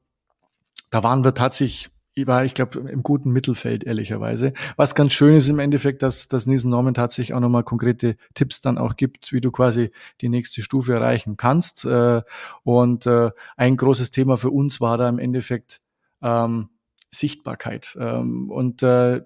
da 0.91 1.03
waren 1.03 1.23
wir 1.23 1.33
tatsächlich 1.33 1.89
ich 2.17 2.27
war, 2.27 2.45
ich 2.45 2.53
glaube, 2.53 2.79
im 2.79 3.03
guten 3.03 3.31
Mittelfeld, 3.31 3.83
ehrlicherweise. 3.83 4.53
Was 4.77 4.95
ganz 4.95 5.11
schön 5.11 5.35
ist 5.35 5.49
im 5.49 5.59
Endeffekt, 5.59 6.01
dass, 6.01 6.29
dass 6.29 6.47
Nielsen 6.47 6.71
Norman 6.71 6.93
tatsächlich 6.93 7.33
auch 7.33 7.41
nochmal 7.41 7.65
konkrete 7.65 8.15
Tipps 8.33 8.61
dann 8.61 8.77
auch 8.77 8.95
gibt, 8.95 9.33
wie 9.33 9.41
du 9.41 9.51
quasi 9.51 9.91
die 10.21 10.29
nächste 10.29 10.61
Stufe 10.61 10.93
erreichen 10.93 11.35
kannst. 11.35 11.83
Äh, 11.83 12.21
und 12.63 13.05
äh, 13.05 13.31
ein 13.57 13.75
großes 13.75 14.11
Thema 14.11 14.37
für 14.37 14.49
uns 14.49 14.79
war 14.79 14.97
da 14.97 15.09
im 15.09 15.19
Endeffekt 15.19 15.81
ähm, 16.21 16.69
Sichtbarkeit. 17.11 17.97
Ähm, 17.99 18.49
und 18.49 18.81
äh, 18.81 19.21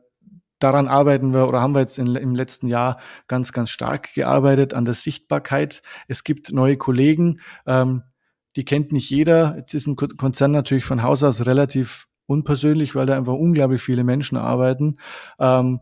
daran 0.59 0.87
arbeiten 0.87 1.33
wir 1.33 1.47
oder 1.47 1.61
haben 1.61 1.73
wir 1.73 1.79
jetzt 1.79 1.97
in, 1.97 2.15
im 2.15 2.35
letzten 2.35 2.67
Jahr 2.67 2.99
ganz, 3.27 3.53
ganz 3.53 3.69
stark 3.69 4.13
gearbeitet 4.13 4.73
an 4.73 4.85
der 4.85 4.93
Sichtbarkeit. 4.93 5.81
Es 6.07 6.23
gibt 6.23 6.51
neue 6.51 6.77
Kollegen, 6.77 7.41
ähm, 7.65 8.03
die 8.55 8.65
kennt 8.65 8.91
nicht 8.91 9.09
jeder. 9.09 9.55
Jetzt 9.57 9.73
ist 9.73 9.87
ein 9.87 9.95
Konzern 9.95 10.51
natürlich 10.51 10.85
von 10.85 11.03
Haus 11.03 11.23
aus 11.23 11.45
relativ 11.45 12.07
unpersönlich, 12.25 12.95
weil 12.95 13.05
da 13.05 13.17
einfach 13.17 13.33
unglaublich 13.33 13.81
viele 13.81 14.03
Menschen 14.03 14.37
arbeiten. 14.37 14.97
Ähm, 15.39 15.79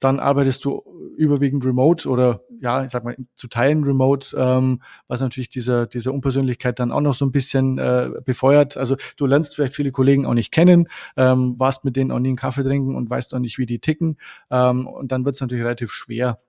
dann 0.00 0.18
arbeitest 0.18 0.64
du 0.64 0.82
überwiegend 1.16 1.64
remote 1.64 2.08
oder 2.08 2.42
ja, 2.60 2.84
ich 2.84 2.90
sag 2.90 3.04
mal 3.04 3.16
zu 3.34 3.48
Teilen 3.48 3.84
remote, 3.84 4.34
ähm, 4.36 4.82
was 5.06 5.20
natürlich 5.20 5.50
dieser 5.50 5.86
dieser 5.86 6.12
Unpersönlichkeit 6.12 6.78
dann 6.78 6.92
auch 6.92 7.00
noch 7.00 7.14
so 7.14 7.26
ein 7.26 7.32
bisschen 7.32 7.78
äh, 7.78 8.10
befeuert. 8.24 8.76
Also 8.76 8.96
du 9.16 9.26
lernst 9.26 9.54
vielleicht 9.54 9.74
viele 9.74 9.92
Kollegen 9.92 10.26
auch 10.26 10.34
nicht 10.34 10.52
kennen, 10.52 10.88
ähm, 11.16 11.56
warst 11.58 11.84
mit 11.84 11.96
denen 11.96 12.10
auch 12.10 12.18
nie 12.18 12.28
einen 12.28 12.36
Kaffee 12.36 12.64
trinken 12.64 12.94
und 12.94 13.10
weißt 13.10 13.34
auch 13.34 13.38
nicht, 13.38 13.58
wie 13.58 13.66
die 13.66 13.78
ticken. 13.78 14.16
Ähm, 14.50 14.86
und 14.86 15.12
dann 15.12 15.24
wird 15.24 15.34
es 15.34 15.40
natürlich 15.40 15.64
relativ 15.64 15.92
schwer, 15.92 16.40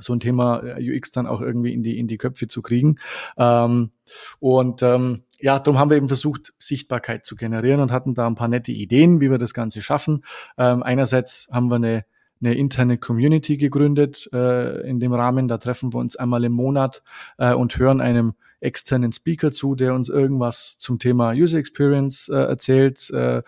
so 0.00 0.12
ein 0.12 0.20
Thema 0.20 0.62
äh, 0.62 0.96
UX 0.96 1.10
dann 1.12 1.26
auch 1.26 1.40
irgendwie 1.40 1.72
in 1.72 1.82
die 1.82 1.98
in 1.98 2.08
die 2.08 2.18
Köpfe 2.18 2.48
zu 2.48 2.62
kriegen. 2.62 2.96
Ähm, 3.36 3.92
und 4.40 4.82
ähm, 4.82 5.24
ja, 5.40 5.58
darum 5.58 5.78
haben 5.78 5.90
wir 5.90 5.96
eben 5.96 6.08
versucht, 6.08 6.54
Sichtbarkeit 6.58 7.24
zu 7.24 7.36
generieren 7.36 7.80
und 7.80 7.92
hatten 7.92 8.14
da 8.14 8.26
ein 8.26 8.34
paar 8.34 8.48
nette 8.48 8.72
Ideen, 8.72 9.20
wie 9.20 9.30
wir 9.30 9.38
das 9.38 9.54
Ganze 9.54 9.80
schaffen. 9.80 10.24
Ähm, 10.58 10.82
einerseits 10.82 11.48
haben 11.52 11.68
wir 11.68 11.76
eine 11.76 12.04
eine 12.42 12.54
interne 12.54 12.98
Community 12.98 13.56
gegründet 13.56 14.28
äh, 14.32 14.80
in 14.88 15.00
dem 15.00 15.12
Rahmen. 15.12 15.48
Da 15.48 15.58
treffen 15.58 15.92
wir 15.92 15.98
uns 15.98 16.16
einmal 16.16 16.44
im 16.44 16.52
Monat 16.52 17.02
äh, 17.38 17.54
und 17.54 17.78
hören 17.78 18.00
einem 18.00 18.34
externen 18.60 19.12
Speaker 19.12 19.50
zu, 19.50 19.74
der 19.74 19.94
uns 19.94 20.08
irgendwas 20.08 20.78
zum 20.78 20.98
Thema 20.98 21.32
User 21.32 21.58
Experience 21.58 22.28
äh, 22.28 22.34
erzählt, 22.36 23.10
äh, 23.10 23.42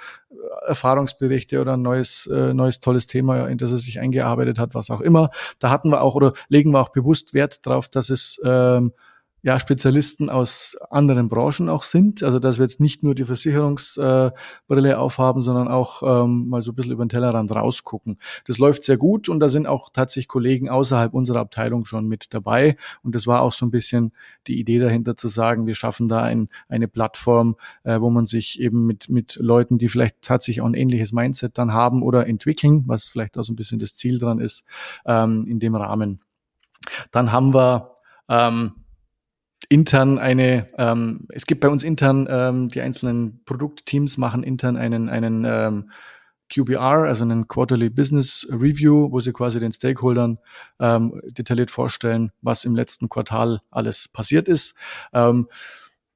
Erfahrungsberichte 0.67 1.61
oder 1.61 1.75
ein 1.75 1.83
neues, 1.83 2.27
äh, 2.27 2.53
neues 2.53 2.81
tolles 2.81 3.07
Thema, 3.07 3.47
in 3.47 3.59
das 3.59 3.71
er 3.71 3.79
sich 3.79 4.01
eingearbeitet 4.01 4.59
hat, 4.59 4.75
was 4.75 4.91
auch 4.91 5.01
immer. 5.01 5.31
Da 5.59 5.71
hatten 5.71 5.91
wir 5.91 6.03
auch 6.03 6.15
oder 6.15 6.33
legen 6.49 6.73
wir 6.73 6.81
auch 6.81 6.91
bewusst 6.91 7.35
Wert 7.35 7.67
darauf, 7.67 7.89
dass 7.89 8.11
es 8.11 8.41
ähm, 8.45 8.93
ja, 9.45 9.59
Spezialisten 9.59 10.31
aus 10.31 10.75
anderen 10.91 11.29
Branchen 11.29 11.69
auch 11.69 11.83
sind. 11.83 12.23
Also 12.23 12.39
dass 12.39 12.57
wir 12.57 12.65
jetzt 12.65 12.81
nicht 12.81 13.03
nur 13.03 13.15
die 13.15 13.27
Versicherungsbrille 13.27 14.33
äh, 14.91 14.95
aufhaben, 14.95 15.43
sondern 15.43 15.69
auch 15.69 16.03
ähm, 16.25 16.49
mal 16.49 16.63
so 16.63 16.73
ein 16.73 16.75
bisschen 16.75 16.93
über 16.93 17.05
den 17.05 17.11
Tellerrand 17.11 17.55
rausgucken. 17.55 18.17
Das 18.47 18.57
läuft 18.57 18.85
sehr 18.85 18.97
gut 18.97 19.29
und 19.29 19.41
da 19.41 19.51
sind 19.51 19.67
auch 19.67 19.91
tatsächlich 19.91 20.29
Kollegen 20.29 20.71
außerhalb 20.71 21.13
unserer 21.13 21.41
Abteilung 21.41 21.85
schon 21.85 22.09
mit 22.09 22.33
dabei. 22.33 22.79
Und 23.03 23.15
das 23.15 23.27
war 23.27 23.43
auch 23.43 23.53
so 23.53 23.67
ein 23.67 23.71
bisschen 23.71 24.13
die 24.47 24.59
Idee 24.59 24.79
dahinter 24.79 25.15
zu 25.15 25.29
sagen, 25.29 25.67
wir 25.67 25.75
schaffen 25.75 26.09
da 26.09 26.23
ein, 26.23 26.49
eine 26.71 26.89
Plattform, 26.89 27.57
äh, 27.83 28.01
wo 28.01 28.09
man 28.09 28.25
sich 28.25 28.59
eben 28.59 28.87
mit, 28.87 29.11
mit 29.11 29.37
Leuten, 29.37 29.77
die 29.77 29.89
vielleicht 29.89 30.23
tatsächlich 30.23 30.63
auch 30.63 30.69
ein 30.69 30.75
ähnliches 30.75 31.13
Mindset 31.13 31.59
dann 31.59 31.75
haben 31.75 32.03
oder 32.03 32.27
entwickeln, 32.27 32.85
was 32.87 33.09
vielleicht 33.09 33.37
auch 33.37 33.45
so 33.45 33.53
ein 33.53 33.57
bisschen 33.57 33.79
das 33.79 33.95
Ziel 33.95 34.19
dran 34.19 34.39
ist, 34.39 34.65
ähm, 35.05 35.45
in 35.47 35.59
dem 35.59 35.75
Rahmen. 35.75 36.21
Dann 37.11 37.31
haben 37.31 37.53
wir 37.53 37.95
ähm, 38.31 38.73
intern 39.75 40.21
eine, 40.21 40.69
ähm, 40.79 41.27
es 41.31 41.47
gibt 41.47 41.61
bei 41.61 41.69
uns 41.69 41.83
intern, 41.83 42.29
ähm, 42.31 42.69
die 42.69 42.81
einzelnen 42.81 43.43
Produktteams 43.45 44.19
machen 44.19 44.45
intern 44.45 44.77
einen, 44.77 45.09
einen 45.09 45.45
ähm, 45.45 45.91
QBR, 46.49 47.09
also 47.09 47.25
einen 47.25 47.49
Quarterly 47.49 47.91
Business 47.91 48.47
Review, 48.49 49.11
wo 49.11 49.19
sie 49.19 49.33
quasi 49.33 49.59
den 49.59 49.73
Stakeholdern 49.73 50.39
ähm, 50.79 51.21
detailliert 51.25 51.73
vorstellen, 51.73 52.31
was 52.41 52.65
im 52.65 52.77
letzten 52.77 53.09
Quartal 53.09 53.63
alles 53.73 54.07
passiert 54.07 54.47
ist. 54.47 54.77
Ähm, 55.13 55.49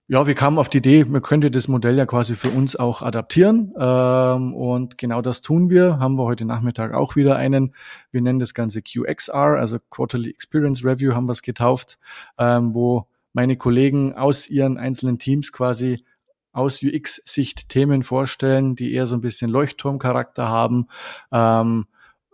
ja, 0.06 0.24
wir 0.28 0.36
kamen 0.36 0.58
auf 0.58 0.68
die 0.68 0.78
Idee, 0.78 1.04
man 1.04 1.20
könnte 1.20 1.50
das 1.50 1.66
Modell 1.66 1.96
ja 1.96 2.06
quasi 2.06 2.36
für 2.36 2.50
uns 2.50 2.76
auch 2.76 3.02
adaptieren. 3.02 3.74
Ähm, 3.76 4.54
und 4.54 4.98
genau 4.98 5.20
das 5.20 5.42
tun 5.42 5.68
wir. 5.68 5.98
Haben 5.98 6.14
wir 6.14 6.26
heute 6.26 6.44
Nachmittag 6.44 6.94
auch 6.94 7.16
wieder 7.16 7.34
einen. 7.34 7.74
Wir 8.12 8.22
nennen 8.22 8.38
das 8.38 8.54
Ganze 8.54 8.82
QXR, 8.82 9.58
also 9.58 9.78
Quarterly 9.90 10.30
Experience 10.30 10.84
Review 10.84 11.12
haben 11.12 11.26
wir 11.26 11.32
es 11.32 11.42
getauft, 11.42 11.98
ähm, 12.38 12.72
wo 12.72 13.07
meine 13.32 13.56
Kollegen 13.56 14.14
aus 14.14 14.48
ihren 14.48 14.78
einzelnen 14.78 15.18
Teams 15.18 15.52
quasi 15.52 16.04
aus 16.52 16.82
UX-Sicht 16.82 17.68
Themen 17.68 18.02
vorstellen, 18.02 18.74
die 18.74 18.92
eher 18.92 19.06
so 19.06 19.14
ein 19.14 19.20
bisschen 19.20 19.50
Leuchtturmcharakter 19.50 20.48
haben. 20.48 20.88
Ähm, 21.30 21.86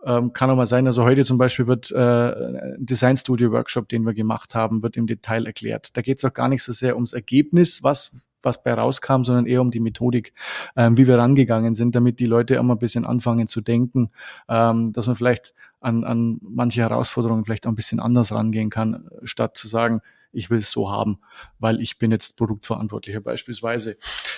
ähm, 0.03 0.33
kann 0.33 0.49
auch 0.49 0.55
mal 0.55 0.67
sein, 0.67 0.85
also 0.87 1.03
heute 1.03 1.25
zum 1.25 1.37
Beispiel 1.37 1.67
wird 1.67 1.91
äh, 1.91 1.97
ein 1.97 2.85
Design 2.85 3.17
Studio 3.17 3.51
Workshop, 3.51 3.89
den 3.89 4.05
wir 4.05 4.13
gemacht 4.13 4.53
haben, 4.53 4.83
wird 4.83 4.97
im 4.97 5.07
Detail 5.07 5.45
erklärt. 5.45 5.97
Da 5.97 6.01
geht 6.01 6.19
es 6.19 6.25
auch 6.25 6.33
gar 6.33 6.47
nicht 6.47 6.63
so 6.63 6.73
sehr 6.73 6.95
ums 6.95 7.13
Ergebnis, 7.13 7.81
was 7.83 8.11
was 8.45 8.61
bei 8.61 8.73
rauskam, 8.73 9.23
sondern 9.23 9.47
eher 9.47 9.59
um 9.59 9.71
die 9.71 9.79
Methodik, 9.79 10.33
ähm, 10.77 10.97
wie 10.97 11.07
wir 11.07 11.17
rangegangen 11.17 11.73
sind, 11.73 11.95
damit 11.95 12.19
die 12.19 12.27
Leute 12.27 12.59
auch 12.59 12.63
mal 12.63 12.75
ein 12.75 12.79
bisschen 12.79 13.05
anfangen 13.05 13.47
zu 13.47 13.59
denken, 13.59 14.11
ähm, 14.47 14.93
dass 14.93 15.07
man 15.07 15.15
vielleicht 15.15 15.55
an, 15.81 16.03
an 16.03 16.39
manche 16.41 16.81
Herausforderungen 16.81 17.43
vielleicht 17.43 17.65
auch 17.65 17.71
ein 17.71 17.75
bisschen 17.75 17.99
anders 17.99 18.31
rangehen 18.31 18.69
kann, 18.69 19.09
statt 19.23 19.57
zu 19.57 19.67
sagen, 19.67 20.01
ich 20.35 20.49
will 20.49 20.59
es 20.59 20.71
so 20.71 20.91
haben, 20.91 21.19
weil 21.59 21.81
ich 21.81 21.97
bin 21.97 22.11
jetzt 22.11 22.37
Produktverantwortlicher 22.37 23.21
beispielsweise. 23.21 23.97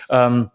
Ähm, 0.10 0.50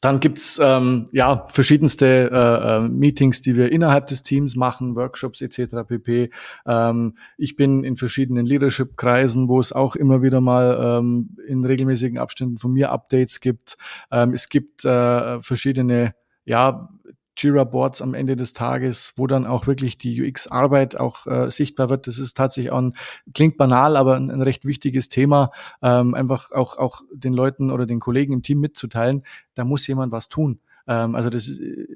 dann 0.00 0.20
gibt's 0.20 0.60
ähm, 0.62 1.08
ja 1.10 1.46
verschiedenste 1.48 2.30
äh, 2.32 2.76
äh, 2.76 2.88
Meetings, 2.88 3.40
die 3.40 3.56
wir 3.56 3.72
innerhalb 3.72 4.06
des 4.06 4.22
Teams 4.22 4.54
machen, 4.54 4.94
Workshops 4.94 5.40
etc. 5.40 5.88
pp. 5.88 6.30
Ähm, 6.66 7.16
ich 7.36 7.56
bin 7.56 7.82
in 7.82 7.96
verschiedenen 7.96 8.46
Leadership-Kreisen, 8.46 9.48
wo 9.48 9.58
es 9.58 9.72
auch 9.72 9.96
immer 9.96 10.22
wieder 10.22 10.40
mal 10.40 11.00
ähm, 11.00 11.36
in 11.48 11.64
regelmäßigen 11.64 12.18
Abständen 12.18 12.58
von 12.58 12.72
mir 12.72 12.92
Updates 12.92 13.40
gibt. 13.40 13.76
Ähm, 14.12 14.34
es 14.34 14.48
gibt 14.48 14.84
äh, 14.84 15.42
verschiedene 15.42 16.14
ja, 16.44 16.88
Jira-Boards 17.38 18.02
am 18.02 18.14
Ende 18.14 18.36
des 18.36 18.52
Tages, 18.52 19.12
wo 19.16 19.26
dann 19.26 19.46
auch 19.46 19.66
wirklich 19.66 19.98
die 19.98 20.22
UX-Arbeit 20.22 20.98
auch 20.98 21.26
äh, 21.26 21.50
sichtbar 21.50 21.88
wird. 21.88 22.06
Das 22.06 22.18
ist 22.18 22.36
tatsächlich 22.36 22.72
auch 22.72 22.78
ein, 22.78 22.94
klingt 23.34 23.56
banal, 23.56 23.96
aber 23.96 24.16
ein, 24.16 24.30
ein 24.30 24.42
recht 24.42 24.64
wichtiges 24.64 25.08
Thema, 25.08 25.50
ähm, 25.82 26.14
einfach 26.14 26.50
auch, 26.52 26.76
auch 26.76 27.02
den 27.12 27.32
Leuten 27.32 27.70
oder 27.70 27.86
den 27.86 28.00
Kollegen 28.00 28.32
im 28.32 28.42
Team 28.42 28.60
mitzuteilen, 28.60 29.24
da 29.54 29.64
muss 29.64 29.86
jemand 29.86 30.12
was 30.12 30.28
tun. 30.28 30.60
Ähm, 30.86 31.14
also 31.14 31.30
das 31.30 31.48
ist, 31.48 31.60
äh, 31.60 31.86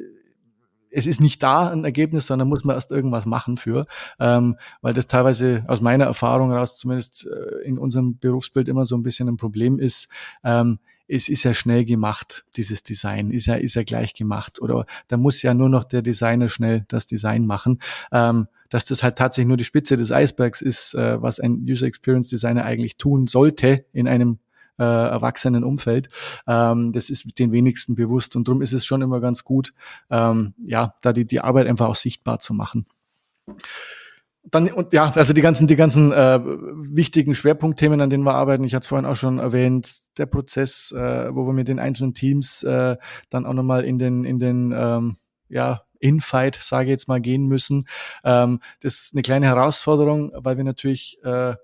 es 0.92 1.06
ist 1.06 1.20
nicht 1.20 1.42
da 1.42 1.70
ein 1.70 1.84
Ergebnis, 1.84 2.26
sondern 2.26 2.48
muss 2.48 2.64
man 2.64 2.76
erst 2.76 2.92
irgendwas 2.92 3.26
machen 3.26 3.56
für, 3.56 3.86
ähm, 4.20 4.56
weil 4.82 4.92
das 4.92 5.06
teilweise 5.06 5.64
aus 5.66 5.80
meiner 5.80 6.04
Erfahrung 6.04 6.52
heraus 6.52 6.76
zumindest 6.76 7.26
äh, 7.26 7.66
in 7.66 7.78
unserem 7.78 8.18
Berufsbild 8.18 8.68
immer 8.68 8.84
so 8.84 8.96
ein 8.96 9.02
bisschen 9.02 9.28
ein 9.28 9.38
Problem 9.38 9.78
ist. 9.78 10.08
Ähm, 10.44 10.78
es 11.08 11.28
ist 11.28 11.44
ja 11.44 11.54
schnell 11.54 11.84
gemacht, 11.84 12.44
dieses 12.56 12.82
Design, 12.82 13.30
ist 13.30 13.46
ja, 13.46 13.54
ist 13.54 13.74
ja 13.74 13.82
gleich 13.82 14.14
gemacht. 14.14 14.60
Oder 14.60 14.86
da 15.08 15.16
muss 15.16 15.42
ja 15.42 15.54
nur 15.54 15.68
noch 15.68 15.84
der 15.84 16.02
Designer 16.02 16.48
schnell 16.48 16.84
das 16.88 17.06
Design 17.06 17.46
machen. 17.46 17.80
Ähm, 18.10 18.48
dass 18.68 18.86
das 18.86 19.02
halt 19.02 19.16
tatsächlich 19.16 19.48
nur 19.48 19.58
die 19.58 19.64
Spitze 19.64 19.98
des 19.98 20.12
Eisbergs 20.12 20.62
ist, 20.62 20.94
äh, 20.94 21.20
was 21.20 21.40
ein 21.40 21.66
User 21.68 21.86
Experience 21.86 22.28
Designer 22.28 22.64
eigentlich 22.64 22.96
tun 22.96 23.26
sollte 23.26 23.84
in 23.92 24.08
einem 24.08 24.38
äh, 24.78 24.84
erwachsenen 24.84 25.62
Umfeld. 25.62 26.08
Ähm, 26.46 26.92
das 26.92 27.10
ist 27.10 27.38
den 27.38 27.52
wenigsten 27.52 27.94
bewusst 27.94 28.34
und 28.34 28.48
darum 28.48 28.62
ist 28.62 28.72
es 28.72 28.86
schon 28.86 29.02
immer 29.02 29.20
ganz 29.20 29.44
gut, 29.44 29.74
ähm, 30.10 30.54
ja, 30.58 30.94
da 31.02 31.12
die, 31.12 31.26
die 31.26 31.40
Arbeit 31.40 31.66
einfach 31.66 31.88
auch 31.88 31.96
sichtbar 31.96 32.38
zu 32.38 32.54
machen. 32.54 32.86
Dann 34.44 34.68
und 34.72 34.92
ja, 34.92 35.12
also 35.14 35.32
die 35.32 35.40
ganzen, 35.40 35.68
die 35.68 35.76
ganzen 35.76 36.10
äh, 36.10 36.40
wichtigen 36.42 37.34
Schwerpunktthemen, 37.34 38.00
an 38.00 38.10
denen 38.10 38.24
wir 38.24 38.34
arbeiten. 38.34 38.64
Ich 38.64 38.74
hatte 38.74 38.82
es 38.82 38.88
vorhin 38.88 39.06
auch 39.06 39.14
schon 39.14 39.38
erwähnt, 39.38 39.88
der 40.18 40.26
Prozess, 40.26 40.92
äh, 40.92 41.34
wo 41.34 41.46
wir 41.46 41.52
mit 41.52 41.68
den 41.68 41.78
einzelnen 41.78 42.12
Teams 42.12 42.62
äh, 42.64 42.96
dann 43.30 43.46
auch 43.46 43.52
nochmal 43.52 43.84
in 43.84 43.98
den, 43.98 44.24
in 44.24 44.40
den 44.40 44.72
ähm, 44.76 45.16
ja, 45.48 45.82
Infight, 46.00 46.56
sage 46.60 46.86
ich 46.86 46.90
jetzt 46.90 47.08
mal, 47.08 47.20
gehen 47.20 47.46
müssen. 47.46 47.86
Ähm, 48.24 48.60
das 48.80 48.94
ist 48.94 49.14
eine 49.14 49.22
kleine 49.22 49.46
Herausforderung, 49.46 50.32
weil 50.34 50.56
wir 50.56 50.64
natürlich 50.64 51.18
äh, 51.22 51.54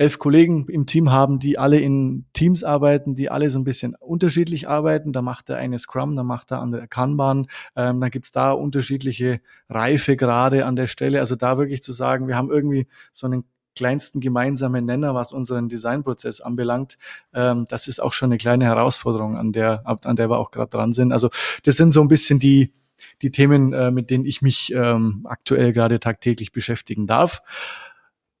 elf 0.00 0.18
Kollegen 0.18 0.66
im 0.70 0.86
Team 0.86 1.12
haben, 1.12 1.38
die 1.38 1.58
alle 1.58 1.78
in 1.78 2.24
Teams 2.32 2.64
arbeiten, 2.64 3.14
die 3.14 3.30
alle 3.30 3.50
so 3.50 3.58
ein 3.58 3.64
bisschen 3.64 3.94
unterschiedlich 3.94 4.66
arbeiten. 4.66 5.12
Da 5.12 5.20
macht 5.20 5.50
der 5.50 5.58
eine 5.58 5.78
Scrum, 5.78 6.16
da 6.16 6.22
macht 6.22 6.50
der 6.50 6.60
andere 6.60 6.88
Kanban. 6.88 7.48
Ähm, 7.76 8.00
dann 8.00 8.10
gibt's 8.10 8.32
da 8.32 8.52
unterschiedliche 8.52 9.42
Reifegrade 9.68 10.64
an 10.64 10.74
der 10.74 10.86
Stelle. 10.86 11.20
Also 11.20 11.36
da 11.36 11.58
wirklich 11.58 11.82
zu 11.82 11.92
sagen, 11.92 12.28
wir 12.28 12.36
haben 12.38 12.50
irgendwie 12.50 12.86
so 13.12 13.26
einen 13.26 13.44
kleinsten 13.76 14.20
gemeinsamen 14.20 14.86
Nenner, 14.86 15.14
was 15.14 15.34
unseren 15.34 15.68
Designprozess 15.68 16.40
anbelangt. 16.40 16.96
Ähm, 17.34 17.66
das 17.68 17.86
ist 17.86 18.00
auch 18.00 18.14
schon 18.14 18.28
eine 18.28 18.38
kleine 18.38 18.64
Herausforderung, 18.64 19.36
an 19.36 19.52
der, 19.52 19.82
an 19.84 20.16
der 20.16 20.30
wir 20.30 20.38
auch 20.38 20.50
gerade 20.50 20.70
dran 20.70 20.94
sind. 20.94 21.12
Also 21.12 21.28
das 21.64 21.76
sind 21.76 21.90
so 21.90 22.00
ein 22.00 22.08
bisschen 22.08 22.38
die, 22.38 22.72
die 23.20 23.30
Themen, 23.30 23.74
äh, 23.74 23.90
mit 23.90 24.08
denen 24.08 24.24
ich 24.24 24.40
mich 24.40 24.72
ähm, 24.74 25.26
aktuell 25.28 25.74
gerade 25.74 26.00
tagtäglich 26.00 26.52
beschäftigen 26.52 27.06
darf. 27.06 27.42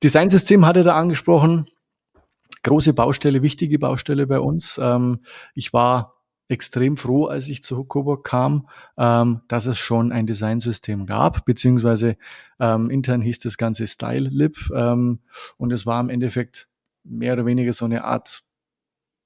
Designsystem 0.02 0.66
hatte 0.66 0.82
da 0.82 0.94
angesprochen. 0.94 1.66
Große 2.62 2.92
Baustelle, 2.92 3.42
wichtige 3.42 3.78
Baustelle 3.78 4.26
bei 4.26 4.40
uns. 4.40 4.78
Ähm, 4.82 5.20
ich 5.54 5.72
war 5.72 6.20
extrem 6.48 6.96
froh, 6.96 7.26
als 7.26 7.48
ich 7.48 7.62
zu 7.62 7.84
Coburg 7.84 8.24
kam, 8.24 8.68
ähm, 8.98 9.42
dass 9.48 9.66
es 9.66 9.78
schon 9.78 10.12
ein 10.12 10.26
Designsystem 10.26 11.06
gab, 11.06 11.44
beziehungsweise 11.44 12.16
ähm, 12.58 12.90
intern 12.90 13.20
hieß 13.20 13.38
das 13.38 13.56
Ganze 13.56 13.86
StyleLib 13.86 14.58
ähm, 14.74 15.20
und 15.56 15.72
es 15.72 15.86
war 15.86 16.00
im 16.00 16.08
Endeffekt 16.08 16.68
mehr 17.04 17.34
oder 17.34 17.46
weniger 17.46 17.72
so 17.72 17.84
eine 17.84 18.04
Art 18.04 18.42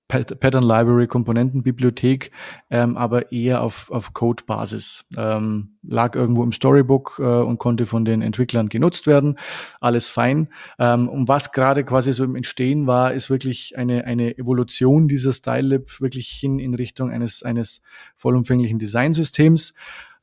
Pattern 0.08 0.64
Library 0.64 1.06
Komponentenbibliothek, 1.06 2.30
ähm, 2.70 2.96
aber 2.96 3.32
eher 3.32 3.62
auf, 3.62 3.90
auf 3.90 4.12
Code-Basis. 4.12 5.06
Ähm, 5.16 5.76
lag 5.82 6.14
irgendwo 6.14 6.44
im 6.44 6.52
Storybook 6.52 7.18
äh, 7.18 7.22
und 7.22 7.58
konnte 7.58 7.86
von 7.86 8.04
den 8.04 8.20
Entwicklern 8.20 8.68
genutzt 8.68 9.06
werden. 9.06 9.38
Alles 9.80 10.08
fein. 10.08 10.48
Ähm, 10.78 11.08
und 11.08 11.26
was 11.28 11.52
gerade 11.52 11.84
quasi 11.84 12.12
so 12.12 12.24
im 12.24 12.36
Entstehen 12.36 12.86
war, 12.86 13.14
ist 13.14 13.30
wirklich 13.30 13.78
eine, 13.78 14.04
eine 14.04 14.36
Evolution 14.36 15.08
dieser 15.08 15.32
StyleLib 15.32 16.00
wirklich 16.00 16.28
hin 16.28 16.58
in 16.58 16.74
Richtung 16.74 17.10
eines, 17.10 17.42
eines 17.42 17.80
vollumfänglichen 18.16 18.78
Designsystems 18.78 19.74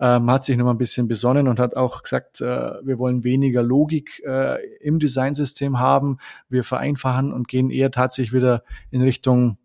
ähm, 0.02 0.32
hat 0.32 0.44
sich 0.44 0.58
nochmal 0.58 0.74
ein 0.74 0.80
bisschen 0.80 1.08
besonnen 1.08 1.48
und 1.48 1.60
hat 1.60 1.78
auch 1.78 2.02
gesagt, 2.02 2.42
äh, 2.42 2.74
wir 2.84 2.98
wollen 2.98 3.24
weniger 3.24 3.62
Logik 3.62 4.22
äh, 4.26 4.58
im 4.80 4.98
Designsystem 4.98 5.80
haben. 5.80 6.18
Wir 6.50 6.64
vereinfachen 6.64 7.32
und 7.32 7.48
gehen 7.48 7.70
eher 7.70 7.92
tatsächlich 7.92 8.34
wieder 8.34 8.64
in 8.90 9.04
Richtung 9.04 9.58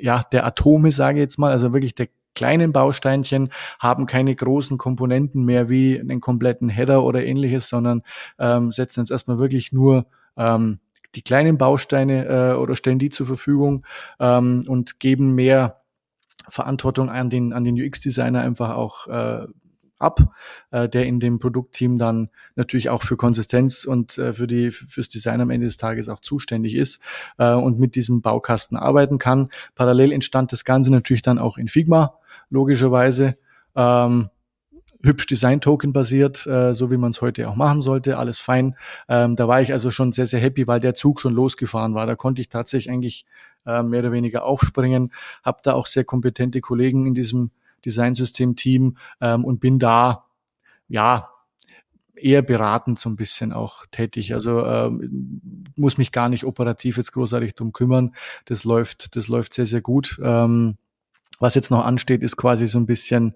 ja, 0.00 0.22
der 0.32 0.46
Atome, 0.46 0.92
sage 0.92 1.18
ich 1.18 1.22
jetzt 1.22 1.38
mal, 1.38 1.52
also 1.52 1.72
wirklich 1.72 1.94
der 1.94 2.08
kleinen 2.34 2.72
Bausteinchen, 2.72 3.50
haben 3.78 4.06
keine 4.06 4.34
großen 4.34 4.76
Komponenten 4.76 5.44
mehr 5.44 5.68
wie 5.68 5.98
einen 5.98 6.20
kompletten 6.20 6.68
Header 6.68 7.04
oder 7.04 7.24
ähnliches, 7.24 7.68
sondern 7.68 8.02
ähm, 8.38 8.72
setzen 8.72 9.00
jetzt 9.00 9.10
erstmal 9.10 9.38
wirklich 9.38 9.72
nur 9.72 10.06
ähm, 10.36 10.80
die 11.14 11.22
kleinen 11.22 11.58
Bausteine 11.58 12.26
äh, 12.26 12.56
oder 12.56 12.74
stellen 12.74 12.98
die 12.98 13.10
zur 13.10 13.26
Verfügung 13.26 13.86
ähm, 14.18 14.62
und 14.66 14.98
geben 14.98 15.34
mehr 15.34 15.80
Verantwortung 16.48 17.08
an 17.08 17.30
den, 17.30 17.52
an 17.52 17.64
den 17.64 17.80
UX-Designer 17.80 18.42
einfach 18.42 18.74
auch 18.74 19.06
äh, 19.06 19.46
ab, 19.98 20.20
äh, 20.70 20.88
der 20.88 21.06
in 21.06 21.20
dem 21.20 21.38
Produktteam 21.38 21.98
dann 21.98 22.30
natürlich 22.56 22.90
auch 22.90 23.02
für 23.02 23.16
Konsistenz 23.16 23.84
und 23.84 24.18
äh, 24.18 24.32
für 24.32 24.46
die 24.46 24.70
fürs 24.70 25.08
Design 25.08 25.40
am 25.40 25.50
Ende 25.50 25.66
des 25.66 25.76
Tages 25.76 26.08
auch 26.08 26.20
zuständig 26.20 26.74
ist 26.74 27.00
äh, 27.38 27.52
und 27.52 27.78
mit 27.78 27.94
diesem 27.94 28.22
Baukasten 28.22 28.76
arbeiten 28.76 29.18
kann. 29.18 29.48
Parallel 29.74 30.12
entstand 30.12 30.52
das 30.52 30.64
Ganze 30.64 30.92
natürlich 30.92 31.22
dann 31.22 31.38
auch 31.38 31.58
in 31.58 31.68
Figma, 31.68 32.14
logischerweise. 32.50 33.36
Ähm, 33.76 34.30
hübsch 35.04 35.26
Design-Token 35.26 35.92
basiert, 35.92 36.46
äh, 36.46 36.74
so 36.74 36.90
wie 36.90 36.96
man 36.96 37.10
es 37.10 37.20
heute 37.20 37.48
auch 37.48 37.56
machen 37.56 37.80
sollte, 37.80 38.16
alles 38.16 38.40
fein. 38.40 38.74
Ähm, 39.08 39.36
da 39.36 39.46
war 39.46 39.60
ich 39.60 39.72
also 39.72 39.90
schon 39.90 40.12
sehr, 40.12 40.26
sehr 40.26 40.40
happy, 40.40 40.66
weil 40.66 40.80
der 40.80 40.94
Zug 40.94 41.20
schon 41.20 41.34
losgefahren 41.34 41.94
war. 41.94 42.06
Da 42.06 42.16
konnte 42.16 42.40
ich 42.40 42.48
tatsächlich 42.48 42.92
eigentlich 42.92 43.26
äh, 43.66 43.82
mehr 43.82 44.00
oder 44.00 44.12
weniger 44.12 44.44
aufspringen, 44.44 45.12
habe 45.42 45.58
da 45.62 45.74
auch 45.74 45.86
sehr 45.86 46.04
kompetente 46.04 46.60
Kollegen 46.60 47.06
in 47.06 47.14
diesem 47.14 47.50
Designsystem-Team 47.84 48.96
ähm, 49.20 49.44
und 49.44 49.60
bin 49.60 49.78
da, 49.78 50.24
ja, 50.88 51.30
eher 52.16 52.42
beratend 52.42 52.98
so 52.98 53.10
ein 53.10 53.16
bisschen 53.16 53.52
auch 53.52 53.86
tätig. 53.90 54.34
Also 54.34 54.64
ähm, 54.64 55.62
muss 55.76 55.98
mich 55.98 56.12
gar 56.12 56.28
nicht 56.28 56.44
operativ 56.44 56.96
jetzt 56.96 57.12
großartig 57.12 57.54
drum 57.54 57.72
kümmern. 57.72 58.14
Das 58.44 58.64
läuft, 58.64 59.16
das 59.16 59.28
läuft 59.28 59.54
sehr, 59.54 59.66
sehr 59.66 59.80
gut. 59.80 60.18
Ähm, 60.22 60.76
was 61.40 61.54
jetzt 61.54 61.70
noch 61.70 61.84
ansteht, 61.84 62.22
ist 62.22 62.36
quasi 62.36 62.66
so 62.66 62.78
ein 62.78 62.86
bisschen 62.86 63.34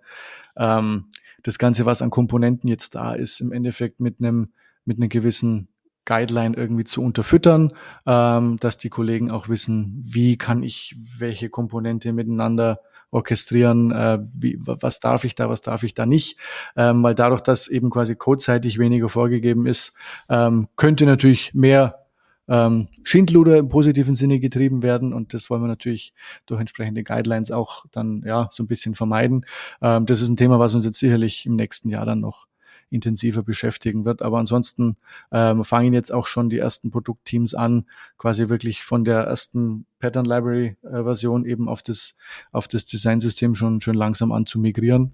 ähm, 0.56 1.06
das 1.42 1.58
Ganze, 1.58 1.86
was 1.86 2.02
an 2.02 2.10
Komponenten 2.10 2.68
jetzt 2.68 2.94
da 2.94 3.12
ist, 3.12 3.40
im 3.40 3.52
Endeffekt 3.52 4.00
mit 4.00 4.20
einem 4.20 4.52
mit 4.84 4.96
einer 4.96 5.08
gewissen 5.08 5.68
Guideline 6.06 6.56
irgendwie 6.56 6.84
zu 6.84 7.02
unterfüttern, 7.02 7.74
ähm, 8.06 8.56
dass 8.58 8.78
die 8.78 8.88
Kollegen 8.88 9.30
auch 9.30 9.50
wissen, 9.50 10.02
wie 10.06 10.38
kann 10.38 10.62
ich 10.62 10.96
welche 11.18 11.50
Komponente 11.50 12.14
miteinander 12.14 12.80
orchestrieren, 13.10 13.90
äh, 13.90 14.18
wie, 14.34 14.58
was 14.60 15.00
darf 15.00 15.24
ich 15.24 15.34
da, 15.34 15.48
was 15.48 15.60
darf 15.60 15.82
ich 15.82 15.94
da 15.94 16.06
nicht, 16.06 16.38
ähm, 16.76 17.02
weil 17.02 17.14
dadurch, 17.14 17.40
dass 17.40 17.68
eben 17.68 17.90
quasi 17.90 18.16
codeseitig 18.16 18.78
weniger 18.78 19.08
vorgegeben 19.08 19.66
ist, 19.66 19.94
ähm, 20.28 20.68
könnte 20.76 21.06
natürlich 21.06 21.54
mehr 21.54 22.06
ähm, 22.48 22.88
Schindluder 23.02 23.58
im 23.58 23.68
positiven 23.68 24.16
Sinne 24.16 24.40
getrieben 24.40 24.82
werden 24.82 25.12
und 25.12 25.34
das 25.34 25.50
wollen 25.50 25.62
wir 25.62 25.68
natürlich 25.68 26.14
durch 26.46 26.60
entsprechende 26.60 27.04
Guidelines 27.04 27.50
auch 27.50 27.84
dann 27.92 28.22
ja 28.26 28.48
so 28.50 28.62
ein 28.62 28.66
bisschen 28.66 28.94
vermeiden. 28.94 29.44
Ähm, 29.82 30.06
das 30.06 30.20
ist 30.20 30.28
ein 30.28 30.36
Thema, 30.36 30.58
was 30.58 30.74
uns 30.74 30.84
jetzt 30.84 30.98
sicherlich 30.98 31.46
im 31.46 31.56
nächsten 31.56 31.90
Jahr 31.90 32.06
dann 32.06 32.20
noch 32.20 32.46
intensiver 32.90 33.42
beschäftigen 33.42 34.04
wird. 34.04 34.22
Aber 34.22 34.38
ansonsten 34.38 34.96
ähm, 35.32 35.64
fangen 35.64 35.94
jetzt 35.94 36.12
auch 36.12 36.26
schon 36.26 36.48
die 36.48 36.58
ersten 36.58 36.90
Produktteams 36.90 37.54
an, 37.54 37.86
quasi 38.16 38.48
wirklich 38.48 38.84
von 38.84 39.04
der 39.04 39.20
ersten 39.20 39.86
Pattern 39.98 40.24
Library 40.24 40.76
äh, 40.82 41.02
Version 41.02 41.44
eben 41.44 41.68
auf 41.68 41.82
das, 41.82 42.14
auf 42.52 42.68
das 42.68 42.86
Designsystem 42.86 43.54
schon, 43.54 43.80
schon 43.80 43.94
langsam 43.94 44.32
an 44.32 44.46
zu 44.46 44.58
migrieren. 44.58 45.12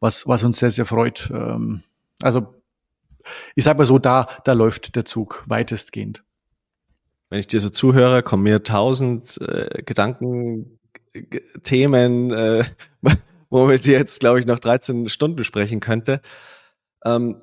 Was, 0.00 0.26
was 0.26 0.44
uns 0.44 0.58
sehr, 0.58 0.70
sehr 0.70 0.86
freut. 0.86 1.30
Ähm, 1.32 1.82
Also 2.22 2.54
ich 3.54 3.64
sage 3.64 3.78
mal 3.78 3.86
so, 3.86 3.98
da, 3.98 4.28
da 4.44 4.52
läuft 4.52 4.96
der 4.96 5.04
Zug 5.04 5.44
weitestgehend. 5.46 6.22
Wenn 7.30 7.40
ich 7.40 7.46
dir 7.46 7.60
so 7.60 7.70
zuhöre, 7.70 8.22
kommen 8.22 8.42
mir 8.42 8.62
tausend 8.62 9.40
äh, 9.40 9.82
Gedanken, 9.82 10.78
Themen, 11.62 12.30
äh, 12.32 12.64
wo 13.50 13.68
wir 13.68 13.76
jetzt, 13.76 14.20
glaube 14.20 14.40
ich, 14.40 14.46
noch 14.46 14.58
13 14.58 15.08
Stunden 15.08 15.44
sprechen 15.44 15.80
könnte. 15.80 16.20
Ähm, 17.04 17.42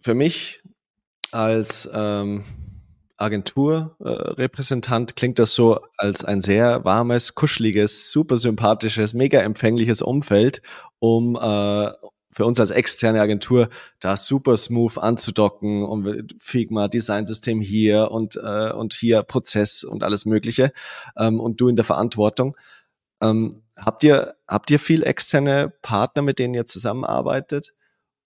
für 0.00 0.14
mich 0.14 0.62
als 1.32 1.88
ähm, 1.92 2.44
Agenturrepräsentant 3.16 5.10
äh, 5.10 5.14
klingt 5.14 5.38
das 5.38 5.54
so 5.54 5.80
als 5.96 6.24
ein 6.24 6.42
sehr 6.42 6.84
warmes, 6.84 7.34
kuscheliges, 7.34 8.10
super 8.10 8.36
sympathisches, 8.36 9.14
mega 9.14 9.40
empfängliches 9.40 10.02
Umfeld, 10.02 10.62
um 10.98 11.36
äh, 11.36 11.92
für 12.30 12.44
uns 12.44 12.60
als 12.60 12.70
externe 12.70 13.22
Agentur 13.22 13.70
da 13.98 14.16
super 14.18 14.58
smooth 14.58 14.98
anzudocken 14.98 15.82
und 15.82 16.34
Figma, 16.38 16.88
Designsystem 16.88 17.62
hier 17.62 18.10
und, 18.10 18.36
äh, 18.36 18.72
und 18.72 18.92
hier 18.92 19.22
Prozess 19.22 19.84
und 19.84 20.02
alles 20.02 20.26
Mögliche 20.26 20.72
ähm, 21.16 21.40
und 21.40 21.60
du 21.62 21.68
in 21.68 21.76
der 21.76 21.86
Verantwortung. 21.86 22.54
Ähm, 23.22 23.62
habt 23.74 24.04
ihr, 24.04 24.34
habt 24.46 24.70
ihr 24.70 24.78
viel 24.78 25.02
externe 25.02 25.72
Partner, 25.80 26.20
mit 26.20 26.38
denen 26.38 26.52
ihr 26.52 26.66
zusammenarbeitet? 26.66 27.72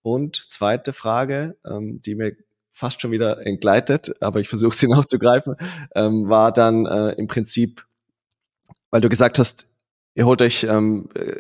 Und 0.03 0.37
zweite 0.51 0.93
Frage, 0.93 1.57
ähm, 1.65 2.01
die 2.03 2.15
mir 2.15 2.37
fast 2.73 3.01
schon 3.01 3.11
wieder 3.11 3.47
entgleitet, 3.47 4.15
aber 4.23 4.41
ich 4.41 4.49
versuche 4.49 4.75
sie 4.75 4.89
noch 4.89 5.05
zu 5.05 5.19
greifen, 5.19 5.57
ähm, 5.95 6.29
war 6.29 6.53
dann 6.53 6.87
äh, 6.87 7.13
im 7.13 7.27
Prinzip, 7.27 7.87
weil 8.91 9.01
du 9.01 9.09
gesagt 9.09 9.39
hast, 9.39 9.67
ihr 10.15 10.27
holt 10.27 10.43
euch 10.43 10.65
ähm, 10.65 11.09
äh, 11.15 11.37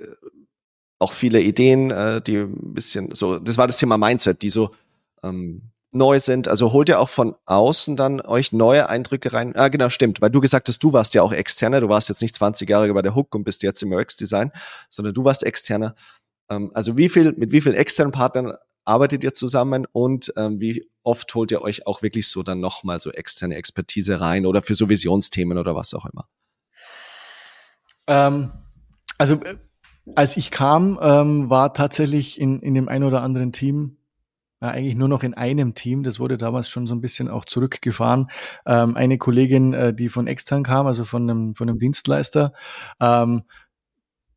auch 0.98 1.12
viele 1.12 1.40
Ideen, 1.40 1.90
äh, 1.90 2.20
die 2.20 2.36
ein 2.36 2.74
bisschen 2.74 3.14
so, 3.14 3.38
das 3.38 3.56
war 3.56 3.66
das 3.66 3.78
Thema 3.78 3.96
Mindset, 3.96 4.42
die 4.42 4.50
so 4.50 4.74
ähm, 5.22 5.70
neu 5.92 6.18
sind. 6.20 6.46
Also 6.46 6.72
holt 6.72 6.88
ihr 6.88 7.00
auch 7.00 7.08
von 7.08 7.34
außen 7.46 7.96
dann 7.96 8.20
euch 8.20 8.52
neue 8.52 8.88
Eindrücke 8.88 9.32
rein? 9.32 9.56
Ah, 9.56 9.68
genau, 9.68 9.88
stimmt, 9.88 10.20
weil 10.20 10.30
du 10.30 10.40
gesagt 10.40 10.68
hast, 10.68 10.82
du 10.82 10.92
warst 10.92 11.14
ja 11.14 11.22
auch 11.22 11.32
externer, 11.32 11.80
du 11.80 11.88
warst 11.88 12.08
jetzt 12.08 12.22
nicht 12.22 12.34
20 12.34 12.68
Jahre 12.68 12.92
bei 12.92 13.02
der 13.02 13.14
Hook 13.14 13.34
und 13.34 13.44
bist 13.44 13.62
jetzt 13.62 13.82
im 13.82 13.92
UX-Design, 13.92 14.52
sondern 14.88 15.14
du 15.14 15.24
warst 15.24 15.42
externer. 15.42 15.94
Ähm, 16.50 16.70
also 16.74 16.96
wie 16.96 17.08
viel, 17.08 17.32
mit 17.32 17.52
wie 17.52 17.60
vielen 17.60 17.76
externen 17.76 18.12
Partnern 18.12 18.54
arbeitet 18.84 19.24
ihr 19.24 19.34
zusammen 19.34 19.86
und 19.92 20.32
ähm, 20.36 20.60
wie 20.60 20.88
oft 21.02 21.34
holt 21.34 21.50
ihr 21.50 21.62
euch 21.62 21.86
auch 21.86 22.02
wirklich 22.02 22.28
so 22.28 22.42
dann 22.42 22.60
nochmal 22.60 23.00
so 23.00 23.10
externe 23.10 23.54
Expertise 23.54 24.20
rein 24.20 24.46
oder 24.46 24.62
für 24.62 24.74
so 24.74 24.88
Visionsthemen 24.88 25.58
oder 25.58 25.74
was 25.74 25.94
auch 25.94 26.06
immer? 26.06 26.28
Ähm, 28.06 28.50
also 29.18 29.34
äh, 29.34 29.56
als 30.16 30.36
ich 30.36 30.50
kam, 30.50 30.98
ähm, 31.00 31.50
war 31.50 31.72
tatsächlich 31.72 32.40
in, 32.40 32.60
in 32.60 32.74
dem 32.74 32.88
ein 32.88 33.04
oder 33.04 33.22
anderen 33.22 33.52
Team, 33.52 33.98
äh, 34.60 34.66
eigentlich 34.66 34.96
nur 34.96 35.08
noch 35.08 35.22
in 35.22 35.34
einem 35.34 35.74
Team, 35.74 36.02
das 36.02 36.18
wurde 36.18 36.36
damals 36.36 36.68
schon 36.68 36.86
so 36.86 36.94
ein 36.94 37.00
bisschen 37.00 37.28
auch 37.28 37.44
zurückgefahren, 37.44 38.30
ähm, 38.66 38.96
eine 38.96 39.18
Kollegin, 39.18 39.72
äh, 39.72 39.94
die 39.94 40.08
von 40.08 40.26
extern 40.26 40.62
kam, 40.62 40.86
also 40.86 41.04
von 41.04 41.28
einem, 41.28 41.54
von 41.54 41.68
einem 41.68 41.78
Dienstleister. 41.78 42.52
Ähm, 43.00 43.42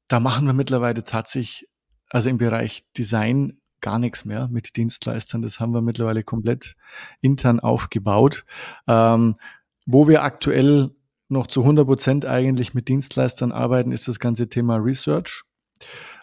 da 0.08 0.20
machen 0.20 0.46
wir 0.46 0.54
mittlerweile 0.54 1.04
tatsächlich, 1.04 1.68
also 2.14 2.30
im 2.30 2.38
Bereich 2.38 2.86
Design, 2.96 3.60
gar 3.82 4.00
nichts 4.00 4.24
mehr 4.24 4.48
mit 4.48 4.78
Dienstleistern. 4.78 5.42
Das 5.42 5.60
haben 5.60 5.74
wir 5.74 5.82
mittlerweile 5.82 6.24
komplett 6.24 6.76
intern 7.22 7.60
aufgebaut. 7.60 8.46
Ähm, 8.88 9.36
wo 9.86 10.08
wir 10.08 10.24
aktuell 10.24 10.92
noch 11.28 11.48
zu 11.48 11.62
100 11.62 11.86
Prozent 11.86 12.26
eigentlich 12.26 12.74
mit 12.74 12.88
Dienstleistern 12.88 13.52
arbeiten, 13.52 13.92
ist 13.92 14.08
das 14.08 14.20
ganze 14.20 14.48
Thema 14.48 14.78
Research. 14.78 15.44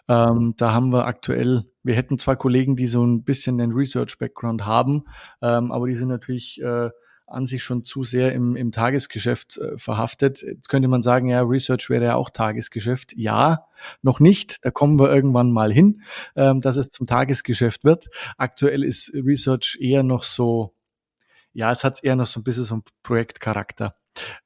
Ähm, 0.07 0.53
da 0.57 0.73
haben 0.73 0.91
wir 0.91 1.05
aktuell, 1.05 1.65
wir 1.83 1.95
hätten 1.95 2.17
zwar 2.17 2.37
Kollegen, 2.37 2.75
die 2.75 2.87
so 2.87 3.05
ein 3.05 3.23
bisschen 3.23 3.57
den 3.57 3.73
Research-Background 3.73 4.65
haben, 4.65 5.03
ähm, 5.41 5.71
aber 5.71 5.87
die 5.87 5.95
sind 5.95 6.07
natürlich 6.07 6.61
äh, 6.61 6.89
an 7.31 7.45
sich 7.45 7.63
schon 7.63 7.83
zu 7.83 8.03
sehr 8.03 8.33
im, 8.33 8.55
im 8.55 8.71
Tagesgeschäft 8.71 9.57
äh, 9.57 9.77
verhaftet. 9.77 10.41
Jetzt 10.41 10.69
könnte 10.69 10.87
man 10.87 11.01
sagen, 11.01 11.29
ja, 11.29 11.41
Research 11.41 11.89
wäre 11.89 12.05
ja 12.05 12.15
auch 12.15 12.29
Tagesgeschäft. 12.29 13.13
Ja, 13.15 13.65
noch 14.01 14.19
nicht. 14.19 14.63
Da 14.63 14.71
kommen 14.71 14.99
wir 14.99 15.13
irgendwann 15.13 15.51
mal 15.51 15.71
hin, 15.71 16.01
ähm, 16.35 16.61
dass 16.61 16.77
es 16.77 16.89
zum 16.89 17.07
Tagesgeschäft 17.07 17.83
wird. 17.83 18.09
Aktuell 18.37 18.83
ist 18.83 19.11
Research 19.13 19.77
eher 19.79 20.03
noch 20.03 20.23
so, 20.23 20.73
ja, 21.53 21.71
es 21.71 21.83
hat 21.83 22.03
eher 22.03 22.15
noch 22.15 22.27
so 22.27 22.39
ein 22.39 22.43
bisschen 22.43 22.63
so 22.63 22.75
ein 22.75 22.83
Projektcharakter. 23.03 23.95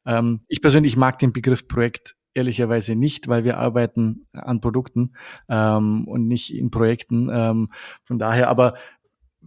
Ähm, 0.05 0.41
ich 0.47 0.61
persönlich 0.61 0.95
mag 0.97 1.19
den 1.19 1.33
Begriff 1.33 1.67
Projekt 1.67 2.15
ehrlicherweise 2.35 2.95
nicht, 2.95 3.27
weil 3.27 3.45
wir 3.45 3.57
arbeiten 3.57 4.27
an 4.33 4.61
Produkten 4.61 5.13
ähm, 5.49 6.07
und 6.07 6.27
nicht 6.27 6.53
in 6.53 6.69
Projekten. 6.69 7.29
Ähm, 7.31 7.71
von 8.03 8.19
daher, 8.19 8.49
aber 8.49 8.75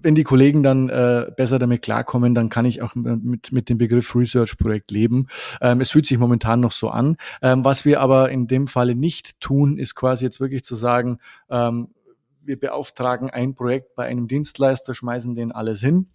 wenn 0.02 0.14
die 0.14 0.24
Kollegen 0.24 0.62
dann 0.62 0.88
äh, 0.88 1.30
besser 1.36 1.58
damit 1.58 1.82
klarkommen, 1.82 2.34
dann 2.34 2.48
kann 2.48 2.64
ich 2.64 2.82
auch 2.82 2.94
mit, 2.94 3.52
mit 3.52 3.68
dem 3.68 3.78
Begriff 3.78 4.14
Research-Projekt 4.14 4.90
leben. 4.90 5.28
Ähm, 5.60 5.80
es 5.80 5.90
fühlt 5.90 6.06
sich 6.06 6.18
momentan 6.18 6.60
noch 6.60 6.72
so 6.72 6.90
an. 6.90 7.16
Ähm, 7.42 7.64
was 7.64 7.84
wir 7.84 8.00
aber 8.00 8.30
in 8.30 8.46
dem 8.46 8.68
Falle 8.68 8.94
nicht 8.94 9.40
tun, 9.40 9.78
ist 9.78 9.94
quasi 9.94 10.24
jetzt 10.24 10.40
wirklich 10.40 10.64
zu 10.64 10.76
sagen, 10.76 11.18
ähm, 11.50 11.88
wir 12.42 12.58
beauftragen 12.58 13.30
ein 13.30 13.54
Projekt 13.54 13.94
bei 13.94 14.06
einem 14.06 14.26
Dienstleister, 14.26 14.94
schmeißen 14.94 15.34
den 15.34 15.52
alles 15.52 15.80
hin 15.80 16.08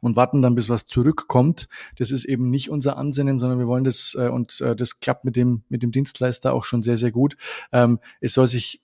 und 0.00 0.16
warten 0.16 0.42
dann, 0.42 0.54
bis 0.54 0.68
was 0.68 0.86
zurückkommt. 0.86 1.68
Das 1.96 2.10
ist 2.10 2.24
eben 2.24 2.50
nicht 2.50 2.70
unser 2.70 2.96
Ansinnen, 2.96 3.38
sondern 3.38 3.58
wir 3.58 3.66
wollen 3.66 3.84
das 3.84 4.16
äh, 4.18 4.28
und 4.28 4.60
äh, 4.60 4.76
das 4.76 5.00
klappt 5.00 5.24
mit 5.24 5.36
dem 5.36 5.62
mit 5.68 5.82
dem 5.82 5.92
Dienstleister 5.92 6.52
auch 6.52 6.64
schon 6.64 6.82
sehr 6.82 6.96
sehr 6.96 7.10
gut. 7.10 7.36
Ähm, 7.72 7.98
es 8.20 8.34
soll 8.34 8.46
sich 8.46 8.82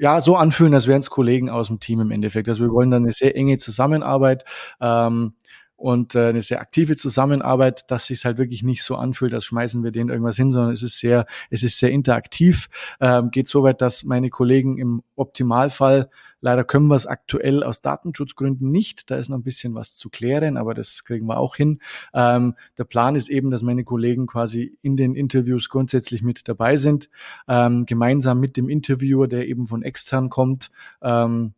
ja 0.00 0.20
so 0.20 0.36
anfühlen, 0.36 0.74
als 0.74 0.86
wären 0.86 1.00
es 1.00 1.10
Kollegen 1.10 1.50
aus 1.50 1.68
dem 1.68 1.80
Team 1.80 2.00
im 2.00 2.10
Endeffekt. 2.10 2.48
Also 2.48 2.64
wir 2.64 2.72
wollen 2.72 2.90
dann 2.90 3.04
eine 3.04 3.12
sehr 3.12 3.36
enge 3.36 3.58
Zusammenarbeit. 3.58 4.44
Ähm, 4.80 5.34
und 5.78 6.16
äh, 6.16 6.26
eine 6.26 6.42
sehr 6.42 6.60
aktive 6.60 6.96
Zusammenarbeit, 6.96 7.88
dass 7.90 8.06
sich 8.06 8.24
halt 8.24 8.36
wirklich 8.36 8.64
nicht 8.64 8.82
so 8.82 8.96
anfühlt, 8.96 9.32
als 9.32 9.44
schmeißen 9.44 9.84
wir 9.84 9.92
denen 9.92 10.10
irgendwas 10.10 10.36
hin, 10.36 10.50
sondern 10.50 10.72
es 10.72 10.82
ist 10.82 10.98
sehr, 10.98 11.24
es 11.50 11.62
ist 11.62 11.78
sehr 11.78 11.92
interaktiv, 11.92 12.68
ähm, 13.00 13.30
geht 13.30 13.46
so 13.46 13.62
weit, 13.62 13.80
dass 13.80 14.02
meine 14.02 14.28
Kollegen 14.28 14.76
im 14.76 15.04
Optimalfall, 15.14 16.10
leider 16.40 16.64
können 16.64 16.88
wir 16.88 16.96
es 16.96 17.06
aktuell 17.06 17.62
aus 17.62 17.80
Datenschutzgründen 17.80 18.68
nicht, 18.72 19.08
da 19.08 19.16
ist 19.18 19.28
noch 19.28 19.38
ein 19.38 19.44
bisschen 19.44 19.76
was 19.76 19.94
zu 19.94 20.10
klären, 20.10 20.56
aber 20.56 20.74
das 20.74 21.04
kriegen 21.04 21.26
wir 21.28 21.38
auch 21.38 21.54
hin. 21.54 21.78
Ähm, 22.12 22.54
der 22.76 22.84
Plan 22.84 23.14
ist 23.14 23.30
eben, 23.30 23.52
dass 23.52 23.62
meine 23.62 23.84
Kollegen 23.84 24.26
quasi 24.26 24.76
in 24.82 24.96
den 24.96 25.14
Interviews 25.14 25.68
grundsätzlich 25.68 26.22
mit 26.22 26.48
dabei 26.48 26.76
sind, 26.76 27.08
ähm, 27.46 27.86
gemeinsam 27.86 28.40
mit 28.40 28.56
dem 28.56 28.68
Interviewer, 28.68 29.28
der 29.28 29.46
eben 29.46 29.68
von 29.68 29.84
extern 29.84 30.28
kommt, 30.28 30.72
ähm, 31.02 31.54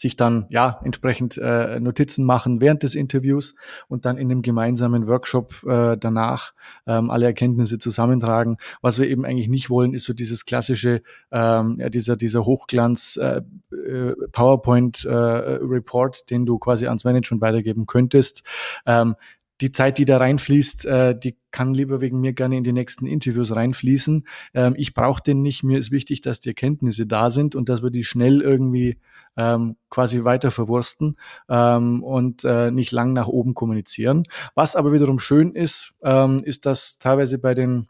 sich 0.00 0.16
dann 0.16 0.46
ja 0.50 0.80
entsprechend 0.84 1.38
äh, 1.38 1.80
Notizen 1.80 2.24
machen 2.24 2.60
während 2.60 2.82
des 2.82 2.94
Interviews 2.94 3.54
und 3.88 4.04
dann 4.04 4.18
in 4.18 4.30
einem 4.30 4.42
gemeinsamen 4.42 5.08
Workshop 5.08 5.64
äh, 5.64 5.96
danach 5.96 6.52
ähm, 6.86 7.10
alle 7.10 7.26
Erkenntnisse 7.26 7.78
zusammentragen. 7.78 8.56
Was 8.82 8.98
wir 8.98 9.08
eben 9.08 9.24
eigentlich 9.24 9.48
nicht 9.48 9.70
wollen, 9.70 9.94
ist 9.94 10.04
so 10.04 10.12
dieses 10.12 10.44
klassische, 10.44 11.02
ähm, 11.30 11.76
ja, 11.80 11.88
dieser 11.88 12.16
dieser 12.16 12.44
Hochglanz 12.44 13.16
äh, 13.16 13.42
äh 13.72 14.14
PowerPoint 14.32 15.04
äh, 15.04 15.12
Report, 15.12 16.30
den 16.30 16.46
du 16.46 16.58
quasi 16.58 16.86
ans 16.86 17.04
Management 17.04 17.42
weitergeben 17.42 17.86
könntest. 17.86 18.42
Ähm, 18.86 19.14
die 19.60 19.72
Zeit, 19.72 19.98
die 19.98 20.04
da 20.04 20.18
reinfließt, 20.18 20.86
äh, 20.86 21.18
die 21.18 21.36
kann 21.50 21.74
lieber 21.74 22.00
wegen 22.00 22.20
mir 22.20 22.32
gerne 22.32 22.56
in 22.56 22.64
die 22.64 22.72
nächsten 22.72 23.06
Interviews 23.06 23.54
reinfließen. 23.54 24.26
Ähm, 24.54 24.74
ich 24.76 24.94
brauche 24.94 25.22
den 25.22 25.42
nicht. 25.42 25.64
Mir 25.64 25.78
ist 25.78 25.90
wichtig, 25.90 26.20
dass 26.20 26.40
die 26.40 26.50
Erkenntnisse 26.50 27.06
da 27.06 27.30
sind 27.30 27.56
und 27.56 27.68
dass 27.68 27.82
wir 27.82 27.90
die 27.90 28.04
schnell 28.04 28.40
irgendwie 28.40 28.98
ähm, 29.38 29.76
quasi 29.88 30.24
weiter 30.24 30.50
verwursten 30.50 31.16
ähm, 31.48 32.02
und 32.02 32.44
äh, 32.44 32.70
nicht 32.70 32.92
lang 32.92 33.14
nach 33.14 33.28
oben 33.28 33.54
kommunizieren. 33.54 34.24
Was 34.54 34.76
aber 34.76 34.92
wiederum 34.92 35.18
schön 35.18 35.54
ist, 35.54 35.94
ähm, 36.02 36.42
ist, 36.44 36.66
dass 36.66 36.98
teilweise 36.98 37.38
bei 37.38 37.54
den 37.54 37.88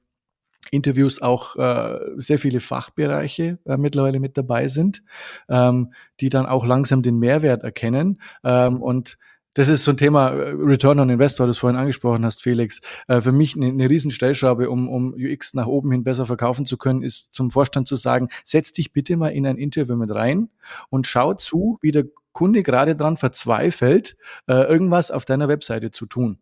Interviews 0.71 1.23
auch 1.23 1.57
äh, 1.57 1.99
sehr 2.17 2.39
viele 2.39 2.61
Fachbereiche 2.61 3.59
äh, 3.65 3.77
mittlerweile 3.77 4.21
mit 4.21 4.37
dabei 4.37 4.69
sind, 4.69 5.03
ähm, 5.49 5.95
die 6.21 6.29
dann 6.29 6.47
auch 6.47 6.67
langsam 6.67 7.03
den 7.03 7.19
Mehrwert 7.19 7.63
erkennen 7.63 8.21
ähm, 8.45 8.83
und 8.83 9.19
das 9.59 9.67
ist 9.67 9.83
so 9.83 9.91
ein 9.91 9.97
Thema 9.97 10.29
äh, 10.29 10.51
Return 10.51 11.01
on 11.01 11.11
Investor, 11.11 11.49
das 11.49 11.57
du 11.57 11.61
vorhin 11.61 11.81
angesprochen 11.81 12.25
hast, 12.25 12.43
Felix. 12.43 12.81
Äh, 13.09 13.21
für 13.21 13.33
mich 13.33 13.57
eine, 13.57 13.67
eine 13.67 13.91
Riesenstellschraube, 13.91 14.71
um, 14.71 14.89
um 14.89 15.15
UX 15.15 15.53
nach 15.55 15.67
oben 15.67 15.91
hin 15.91 16.05
besser 16.05 16.27
verkaufen 16.27 16.65
zu 16.65 16.77
können, 16.77 17.03
ist 17.03 17.35
zum 17.35 17.51
Vorstand 17.51 17.89
zu 17.89 17.97
sagen, 17.97 18.29
setz 18.45 18.73
dich 18.73 18.93
bitte 18.93 19.17
mal 19.17 19.31
in 19.31 19.49
ein 19.49 19.59
Interview 19.59 19.97
mit 19.97 20.15
rein 20.15 20.49
und 20.91 21.09
schau 21.09 21.35
zu, 21.35 21.79
wie 21.83 21.91
der 21.91 22.05
Kunde 22.31 22.63
gerade 22.63 22.95
dran 22.95 23.17
verzweifelt, 23.17 24.17
äh, 24.47 24.63
irgendwas 24.63 25.11
auf 25.11 25.25
deiner 25.25 25.49
Webseite 25.49 25.91
zu 25.91 26.07
tun. 26.07 26.39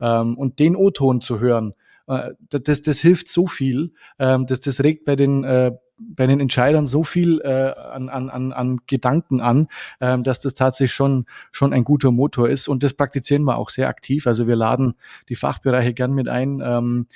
Ähm, 0.00 0.38
und 0.38 0.60
den 0.60 0.76
O-Ton 0.76 1.20
zu 1.20 1.40
hören, 1.40 1.74
das, 2.50 2.82
das 2.82 2.98
hilft 2.98 3.28
so 3.28 3.46
viel. 3.46 3.92
Ähm, 4.18 4.44
das, 4.46 4.60
das 4.60 4.80
regt 4.82 5.04
bei 5.04 5.16
den 5.16 5.44
bei 6.14 6.26
den 6.26 6.40
Entscheidern 6.40 6.86
so 6.86 7.04
viel 7.04 7.40
äh, 7.42 7.48
an, 7.48 8.08
an, 8.08 8.52
an 8.52 8.80
Gedanken 8.86 9.40
an, 9.40 9.68
ähm, 10.00 10.24
dass 10.24 10.40
das 10.40 10.54
tatsächlich 10.54 10.94
schon, 10.94 11.26
schon 11.50 11.72
ein 11.72 11.84
guter 11.84 12.10
Motor 12.10 12.48
ist. 12.48 12.68
Und 12.68 12.82
das 12.82 12.94
praktizieren 12.94 13.44
wir 13.44 13.56
auch 13.56 13.70
sehr 13.70 13.88
aktiv. 13.88 14.26
Also 14.26 14.46
wir 14.46 14.56
laden 14.56 14.94
die 15.28 15.34
Fachbereiche 15.34 15.94
gern 15.94 16.12
mit 16.12 16.28
ein, 16.28 16.60
ähm, 16.64 17.06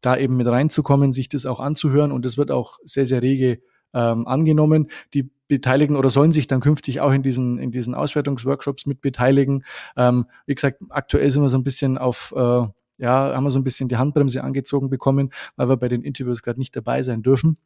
da 0.00 0.16
eben 0.16 0.36
mit 0.36 0.46
reinzukommen, 0.46 1.12
sich 1.12 1.28
das 1.28 1.46
auch 1.46 1.60
anzuhören. 1.60 2.12
Und 2.12 2.24
das 2.24 2.38
wird 2.38 2.50
auch 2.50 2.78
sehr, 2.84 3.06
sehr 3.06 3.22
rege 3.22 3.60
ähm, 3.94 4.26
angenommen. 4.26 4.88
Die 5.14 5.30
beteiligen 5.48 5.96
oder 5.96 6.10
sollen 6.10 6.32
sich 6.32 6.46
dann 6.46 6.60
künftig 6.60 7.00
auch 7.00 7.12
in 7.12 7.22
diesen, 7.22 7.58
in 7.58 7.70
diesen 7.70 7.94
Auswertungsworkshops 7.94 8.86
mit 8.86 9.00
beteiligen. 9.00 9.64
Ähm, 9.96 10.26
wie 10.46 10.54
gesagt, 10.54 10.80
aktuell 10.88 11.30
sind 11.30 11.42
wir 11.42 11.48
so 11.48 11.58
ein 11.58 11.64
bisschen 11.64 11.98
auf, 11.98 12.34
äh, 12.36 12.66
ja, 12.98 13.34
haben 13.34 13.44
wir 13.44 13.50
so 13.50 13.58
ein 13.58 13.64
bisschen 13.64 13.88
die 13.88 13.96
Handbremse 13.96 14.42
angezogen 14.42 14.90
bekommen, 14.90 15.30
weil 15.56 15.68
wir 15.68 15.76
bei 15.76 15.88
den 15.88 16.02
Interviews 16.02 16.42
gerade 16.42 16.58
nicht 16.58 16.74
dabei 16.74 17.02
sein 17.02 17.22
dürfen. 17.22 17.58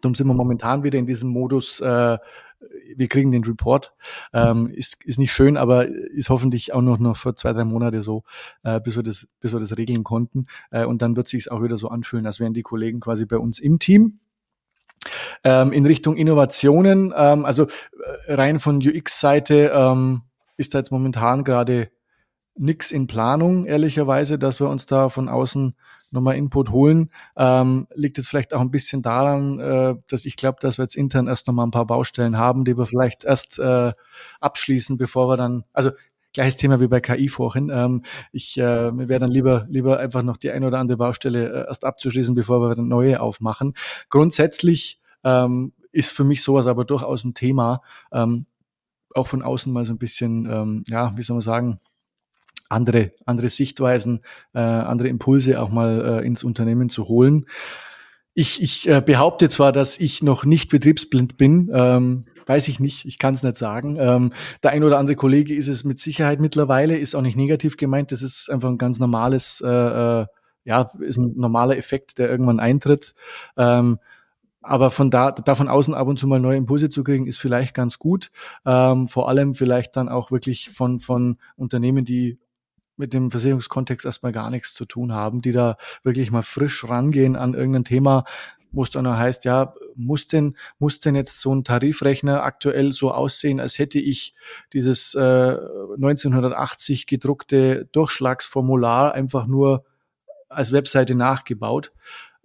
Darum 0.00 0.14
sind 0.14 0.26
wir 0.26 0.34
momentan 0.34 0.82
wieder 0.82 0.98
in 0.98 1.06
diesem 1.06 1.30
Modus, 1.30 1.80
äh, 1.80 2.18
wir 2.96 3.08
kriegen 3.08 3.30
den 3.30 3.44
Report. 3.44 3.92
Ähm, 4.32 4.68
ist, 4.68 5.04
ist 5.04 5.18
nicht 5.18 5.32
schön, 5.32 5.56
aber 5.56 5.88
ist 5.88 6.30
hoffentlich 6.30 6.72
auch 6.72 6.82
noch, 6.82 6.98
noch 6.98 7.16
für 7.16 7.34
zwei, 7.34 7.52
drei 7.52 7.64
Monate 7.64 8.02
so, 8.02 8.24
äh, 8.62 8.80
bis, 8.80 8.96
wir 8.96 9.02
das, 9.02 9.26
bis 9.40 9.52
wir 9.52 9.60
das 9.60 9.76
regeln 9.76 10.04
konnten. 10.04 10.44
Äh, 10.70 10.84
und 10.84 11.02
dann 11.02 11.16
wird 11.16 11.28
sich 11.28 11.50
auch 11.50 11.62
wieder 11.62 11.78
so 11.78 11.88
anfühlen, 11.88 12.26
als 12.26 12.40
wären 12.40 12.54
die 12.54 12.62
Kollegen 12.62 13.00
quasi 13.00 13.26
bei 13.26 13.38
uns 13.38 13.58
im 13.58 13.78
Team. 13.78 14.20
Ähm, 15.44 15.72
in 15.72 15.86
Richtung 15.86 16.16
Innovationen, 16.16 17.12
ähm, 17.16 17.44
also 17.44 17.64
äh, 17.64 18.32
rein 18.34 18.58
von 18.58 18.78
UX-Seite 18.78 19.70
ähm, 19.72 20.22
ist 20.56 20.74
da 20.74 20.78
jetzt 20.78 20.90
momentan 20.90 21.44
gerade 21.44 21.90
nix 22.56 22.90
in 22.90 23.06
Planung, 23.06 23.66
ehrlicherweise, 23.66 24.38
dass 24.38 24.60
wir 24.60 24.68
uns 24.68 24.86
da 24.86 25.08
von 25.08 25.28
außen 25.28 25.74
nochmal 26.16 26.36
Input 26.36 26.70
holen. 26.70 27.10
Ähm, 27.36 27.86
liegt 27.94 28.16
jetzt 28.18 28.28
vielleicht 28.28 28.52
auch 28.52 28.60
ein 28.60 28.70
bisschen 28.70 29.02
daran, 29.02 29.60
äh, 29.60 29.94
dass 30.08 30.24
ich 30.24 30.36
glaube, 30.36 30.58
dass 30.60 30.78
wir 30.78 30.82
jetzt 30.82 30.96
intern 30.96 31.28
erst 31.28 31.46
nochmal 31.46 31.66
ein 31.66 31.70
paar 31.70 31.86
Baustellen 31.86 32.36
haben, 32.36 32.64
die 32.64 32.76
wir 32.76 32.86
vielleicht 32.86 33.24
erst 33.24 33.58
äh, 33.58 33.92
abschließen, 34.40 34.96
bevor 34.96 35.28
wir 35.28 35.36
dann, 35.36 35.64
also 35.72 35.90
gleiches 36.36 36.56
Thema 36.56 36.80
wie 36.80 36.88
bei 36.88 37.00
KI 37.00 37.28
vorhin. 37.28 37.70
Ähm, 37.72 38.02
ich 38.30 38.58
äh, 38.58 38.62
wäre 39.08 39.20
dann 39.20 39.30
lieber 39.30 39.64
lieber 39.68 39.98
einfach 39.98 40.22
noch 40.22 40.36
die 40.36 40.50
eine 40.50 40.66
oder 40.66 40.78
andere 40.78 40.98
Baustelle 40.98 41.48
äh, 41.48 41.66
erst 41.66 41.84
abzuschließen, 41.84 42.34
bevor 42.34 42.60
wir 42.60 42.70
eine 42.72 42.86
neue 42.86 43.20
aufmachen. 43.20 43.74
Grundsätzlich 44.10 45.00
ähm, 45.24 45.72
ist 45.92 46.12
für 46.12 46.24
mich 46.24 46.42
sowas 46.42 46.66
aber 46.66 46.84
durchaus 46.84 47.24
ein 47.24 47.34
Thema, 47.34 47.80
ähm, 48.12 48.46
auch 49.14 49.26
von 49.26 49.42
außen 49.42 49.72
mal 49.72 49.86
so 49.86 49.94
ein 49.94 49.98
bisschen, 49.98 50.46
ähm, 50.50 50.82
ja, 50.88 51.16
wie 51.16 51.22
soll 51.22 51.36
man 51.36 51.42
sagen, 51.42 51.80
andere, 52.68 53.12
andere 53.24 53.48
Sichtweisen, 53.48 54.20
äh, 54.54 54.58
andere 54.58 55.08
Impulse 55.08 55.60
auch 55.60 55.70
mal 55.70 56.20
äh, 56.20 56.26
ins 56.26 56.44
Unternehmen 56.44 56.88
zu 56.88 57.08
holen. 57.08 57.46
Ich, 58.34 58.62
ich 58.62 58.88
äh, 58.88 59.00
behaupte 59.00 59.48
zwar, 59.48 59.72
dass 59.72 59.98
ich 59.98 60.22
noch 60.22 60.44
nicht 60.44 60.70
betriebsblind 60.70 61.36
bin, 61.36 61.70
ähm, 61.72 62.26
weiß 62.46 62.68
ich 62.68 62.80
nicht, 62.80 63.04
ich 63.04 63.18
kann 63.18 63.34
es 63.34 63.42
nicht 63.42 63.56
sagen. 63.56 63.96
Ähm, 63.98 64.32
der 64.62 64.70
ein 64.70 64.84
oder 64.84 64.98
andere 64.98 65.16
Kollege 65.16 65.54
ist 65.54 65.68
es 65.68 65.84
mit 65.84 65.98
Sicherheit 65.98 66.40
mittlerweile, 66.40 66.96
ist 66.96 67.14
auch 67.14 67.22
nicht 67.22 67.36
negativ 67.36 67.76
gemeint, 67.76 68.12
das 68.12 68.22
ist 68.22 68.50
einfach 68.50 68.68
ein 68.68 68.78
ganz 68.78 68.98
normales, 68.98 69.62
äh, 69.64 69.68
äh, 69.68 70.26
ja, 70.64 70.90
ist 71.00 71.16
ein 71.16 71.34
normaler 71.36 71.76
Effekt, 71.76 72.18
der 72.18 72.28
irgendwann 72.28 72.60
eintritt. 72.60 73.14
Ähm, 73.56 73.98
aber 74.66 74.90
von 74.90 75.10
da, 75.10 75.30
da 75.30 75.54
von 75.54 75.68
außen 75.68 75.94
ab 75.94 76.08
und 76.08 76.18
zu 76.18 76.26
mal 76.26 76.40
neue 76.40 76.56
Impulse 76.56 76.90
zu 76.90 77.04
kriegen, 77.04 77.26
ist 77.26 77.38
vielleicht 77.38 77.72
ganz 77.72 77.98
gut. 77.98 78.30
Ähm, 78.64 79.06
vor 79.06 79.28
allem 79.28 79.54
vielleicht 79.54 79.96
dann 79.96 80.08
auch 80.08 80.32
wirklich 80.32 80.70
von, 80.70 80.98
von 80.98 81.38
Unternehmen, 81.54 82.04
die 82.04 82.38
mit 82.96 83.12
dem 83.12 83.30
Versicherungskontext 83.30 84.06
erstmal 84.06 84.32
gar 84.32 84.50
nichts 84.50 84.74
zu 84.74 84.84
tun 84.84 85.12
haben, 85.12 85.42
die 85.42 85.52
da 85.52 85.76
wirklich 86.02 86.30
mal 86.30 86.42
frisch 86.42 86.84
rangehen 86.88 87.36
an 87.36 87.54
irgendein 87.54 87.84
Thema, 87.84 88.24
wo 88.72 88.82
es 88.82 88.90
dann 88.90 89.04
noch 89.04 89.16
heißt, 89.16 89.44
ja, 89.44 89.74
muss 89.94 90.28
denn, 90.28 90.56
muss 90.78 91.00
denn 91.00 91.14
jetzt 91.14 91.40
so 91.40 91.54
ein 91.54 91.64
Tarifrechner 91.64 92.42
aktuell 92.42 92.92
so 92.92 93.10
aussehen, 93.10 93.60
als 93.60 93.78
hätte 93.78 93.98
ich 93.98 94.34
dieses 94.72 95.14
äh, 95.14 95.18
1980 95.18 97.06
gedruckte 97.06 97.88
Durchschlagsformular 97.92 99.12
einfach 99.12 99.46
nur 99.46 99.84
als 100.48 100.72
Webseite 100.72 101.14
nachgebaut. 101.14 101.92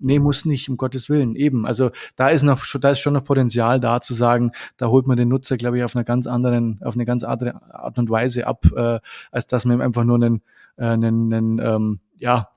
Nee, 0.01 0.19
muss 0.19 0.45
nicht, 0.45 0.69
um 0.69 0.77
Gottes 0.77 1.09
Willen, 1.09 1.35
eben. 1.35 1.65
Also 1.65 1.91
da 2.15 2.29
ist 2.29 2.43
noch, 2.43 2.65
da 2.79 2.91
ist 2.91 2.99
schon 2.99 3.13
noch 3.13 3.23
Potenzial 3.23 3.79
da 3.79 4.01
zu 4.01 4.13
sagen, 4.13 4.51
da 4.77 4.87
holt 4.87 5.07
man 5.07 5.17
den 5.17 5.29
Nutzer, 5.29 5.57
glaube 5.57 5.77
ich, 5.77 5.83
auf 5.83 5.95
einer 5.95 6.03
ganz 6.03 6.27
anderen, 6.27 6.79
auf 6.83 6.95
eine 6.95 7.05
ganz 7.05 7.23
andere 7.23 7.61
Art 7.73 7.97
und 7.97 8.09
Weise 8.09 8.47
ab, 8.47 8.65
äh, 8.75 8.99
als 9.31 9.47
dass 9.47 9.65
man 9.65 9.77
ihm 9.77 9.81
einfach 9.81 10.03
nur 10.03 10.15
einen, 10.15 10.41
äh, 10.77 10.85
einen, 10.85 11.33
einen 11.33 11.59
ähm, 11.59 11.99
ja, 12.17 12.49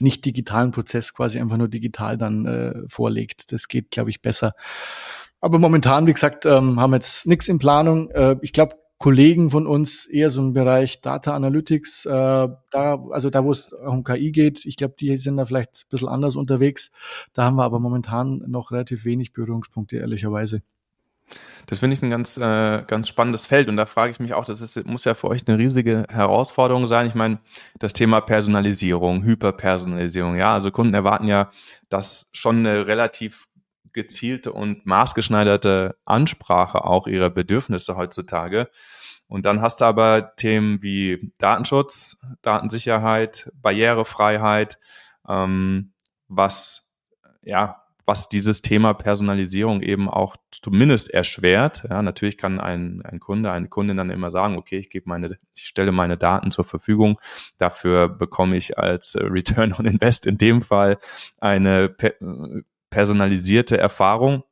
nicht 0.00 0.24
digitalen 0.24 0.72
Prozess 0.72 1.14
quasi 1.14 1.38
einfach 1.38 1.56
nur 1.56 1.68
digital 1.68 2.18
dann 2.18 2.46
äh, 2.46 2.74
vorlegt. 2.88 3.52
Das 3.52 3.68
geht, 3.68 3.90
glaube 3.90 4.10
ich, 4.10 4.22
besser. 4.22 4.54
Aber 5.40 5.58
momentan, 5.58 6.06
wie 6.06 6.12
gesagt, 6.12 6.46
ähm, 6.46 6.80
haben 6.80 6.90
wir 6.90 6.96
jetzt 6.96 7.26
nichts 7.26 7.48
in 7.48 7.58
Planung. 7.58 8.10
Äh, 8.10 8.36
ich 8.40 8.52
glaube, 8.52 8.76
Kollegen 9.04 9.50
von 9.50 9.66
uns 9.66 10.06
eher 10.06 10.30
so 10.30 10.40
im 10.40 10.54
Bereich 10.54 11.02
Data 11.02 11.36
Analytics, 11.36 12.06
äh, 12.06 12.10
da, 12.10 13.04
also 13.10 13.28
da, 13.28 13.44
wo 13.44 13.52
es 13.52 13.74
um 13.74 14.02
KI 14.02 14.32
geht, 14.32 14.64
ich 14.64 14.76
glaube, 14.76 14.94
die 14.98 15.14
sind 15.18 15.36
da 15.36 15.44
vielleicht 15.44 15.74
ein 15.74 15.88
bisschen 15.90 16.08
anders 16.08 16.36
unterwegs. 16.36 16.90
Da 17.34 17.44
haben 17.44 17.56
wir 17.56 17.64
aber 17.64 17.80
momentan 17.80 18.42
noch 18.46 18.70
relativ 18.70 19.04
wenig 19.04 19.34
Berührungspunkte, 19.34 19.98
ehrlicherweise. 19.98 20.62
Das 21.66 21.80
finde 21.80 21.92
ich 21.92 22.02
ein 22.02 22.08
ganz, 22.08 22.38
äh, 22.38 22.82
ganz 22.86 23.06
spannendes 23.06 23.44
Feld 23.44 23.68
und 23.68 23.76
da 23.76 23.84
frage 23.84 24.10
ich 24.10 24.20
mich 24.20 24.32
auch, 24.32 24.46
das 24.46 24.62
ist, 24.62 24.86
muss 24.86 25.04
ja 25.04 25.12
für 25.12 25.28
euch 25.28 25.46
eine 25.46 25.58
riesige 25.58 26.06
Herausforderung 26.08 26.88
sein. 26.88 27.06
Ich 27.06 27.14
meine, 27.14 27.40
das 27.78 27.92
Thema 27.92 28.22
Personalisierung, 28.22 29.22
Hyperpersonalisierung, 29.22 30.38
ja, 30.38 30.54
also 30.54 30.70
Kunden 30.70 30.94
erwarten 30.94 31.28
ja, 31.28 31.50
dass 31.90 32.30
schon 32.32 32.60
eine 32.60 32.86
relativ 32.86 33.48
gezielte 33.94 34.52
und 34.52 34.84
maßgeschneiderte 34.84 35.96
Ansprache 36.04 36.84
auch 36.84 37.06
ihrer 37.06 37.30
Bedürfnisse 37.30 37.96
heutzutage. 37.96 38.68
Und 39.26 39.46
dann 39.46 39.62
hast 39.62 39.80
du 39.80 39.86
aber 39.86 40.36
Themen 40.36 40.82
wie 40.82 41.32
Datenschutz, 41.38 42.20
Datensicherheit, 42.42 43.50
Barrierefreiheit, 43.54 44.78
ähm, 45.26 45.92
was 46.28 46.92
ja 47.42 47.84
was 48.06 48.28
dieses 48.28 48.62
Thema 48.62 48.92
Personalisierung 48.92 49.80
eben 49.80 50.08
auch 50.08 50.36
zumindest 50.50 51.10
erschwert. 51.10 51.84
Ja, 51.88 52.02
natürlich 52.02 52.36
kann 52.36 52.60
ein, 52.60 53.02
ein 53.02 53.18
Kunde, 53.18 53.50
eine 53.50 53.68
Kundin 53.68 53.96
dann 53.96 54.10
immer 54.10 54.30
sagen, 54.30 54.56
okay, 54.56 54.78
ich 54.78 54.90
gebe 54.90 55.08
meine, 55.08 55.38
ich 55.56 55.64
stelle 55.64 55.92
meine 55.92 56.18
Daten 56.18 56.50
zur 56.50 56.64
Verfügung. 56.64 57.16
Dafür 57.56 58.08
bekomme 58.08 58.56
ich 58.56 58.78
als 58.78 59.16
Return 59.16 59.72
on 59.72 59.86
Invest 59.86 60.26
in 60.26 60.36
dem 60.36 60.60
Fall 60.60 60.98
eine 61.40 61.94
personalisierte 62.94 63.76
Erfahrung. 63.76 64.44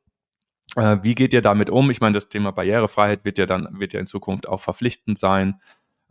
Äh, 0.75 0.97
wie 1.01 1.15
geht 1.15 1.31
ihr 1.31 1.41
damit 1.41 1.69
um? 1.69 1.89
Ich 1.89 2.01
meine, 2.01 2.13
das 2.13 2.27
Thema 2.27 2.51
Barrierefreiheit 2.51 3.23
wird 3.23 3.37
ja 3.37 3.45
dann, 3.45 3.79
wird 3.79 3.93
ja 3.93 4.01
in 4.01 4.05
Zukunft 4.05 4.49
auch 4.49 4.59
verpflichtend 4.59 5.17
sein. 5.17 5.61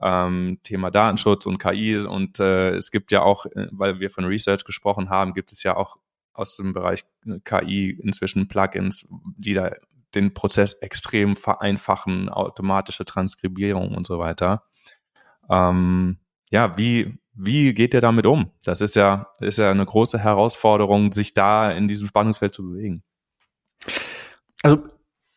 Ähm, 0.00 0.58
Thema 0.62 0.90
Datenschutz 0.90 1.44
und 1.44 1.58
KI 1.58 1.98
und 1.98 2.40
äh, 2.40 2.70
es 2.70 2.90
gibt 2.90 3.12
ja 3.12 3.20
auch, 3.22 3.44
äh, 3.44 3.68
weil 3.70 4.00
wir 4.00 4.10
von 4.10 4.24
Research 4.24 4.64
gesprochen 4.64 5.10
haben, 5.10 5.34
gibt 5.34 5.52
es 5.52 5.62
ja 5.62 5.76
auch 5.76 5.98
aus 6.32 6.56
dem 6.56 6.72
Bereich 6.72 7.04
äh, 7.26 7.38
KI 7.44 7.90
inzwischen 8.02 8.48
Plugins, 8.48 9.06
die 9.36 9.52
da 9.52 9.70
den 10.14 10.32
Prozess 10.32 10.72
extrem 10.72 11.36
vereinfachen, 11.36 12.30
automatische 12.30 13.04
Transkribierung 13.04 13.94
und 13.94 14.06
so 14.06 14.18
weiter. 14.18 14.64
Ähm, 15.50 16.16
ja, 16.50 16.78
wie, 16.78 17.18
wie 17.34 17.72
geht 17.74 17.94
ihr 17.94 18.00
damit 18.00 18.26
um? 18.26 18.50
Das 18.64 18.80
ist 18.80 18.94
ja, 18.94 19.28
ist 19.40 19.58
ja 19.58 19.70
eine 19.70 19.86
große 19.86 20.18
Herausforderung, 20.18 21.12
sich 21.12 21.34
da 21.34 21.70
in 21.70 21.88
diesem 21.88 22.06
Spannungsfeld 22.06 22.54
zu 22.54 22.62
bewegen. 22.62 23.02
Also 24.62 24.82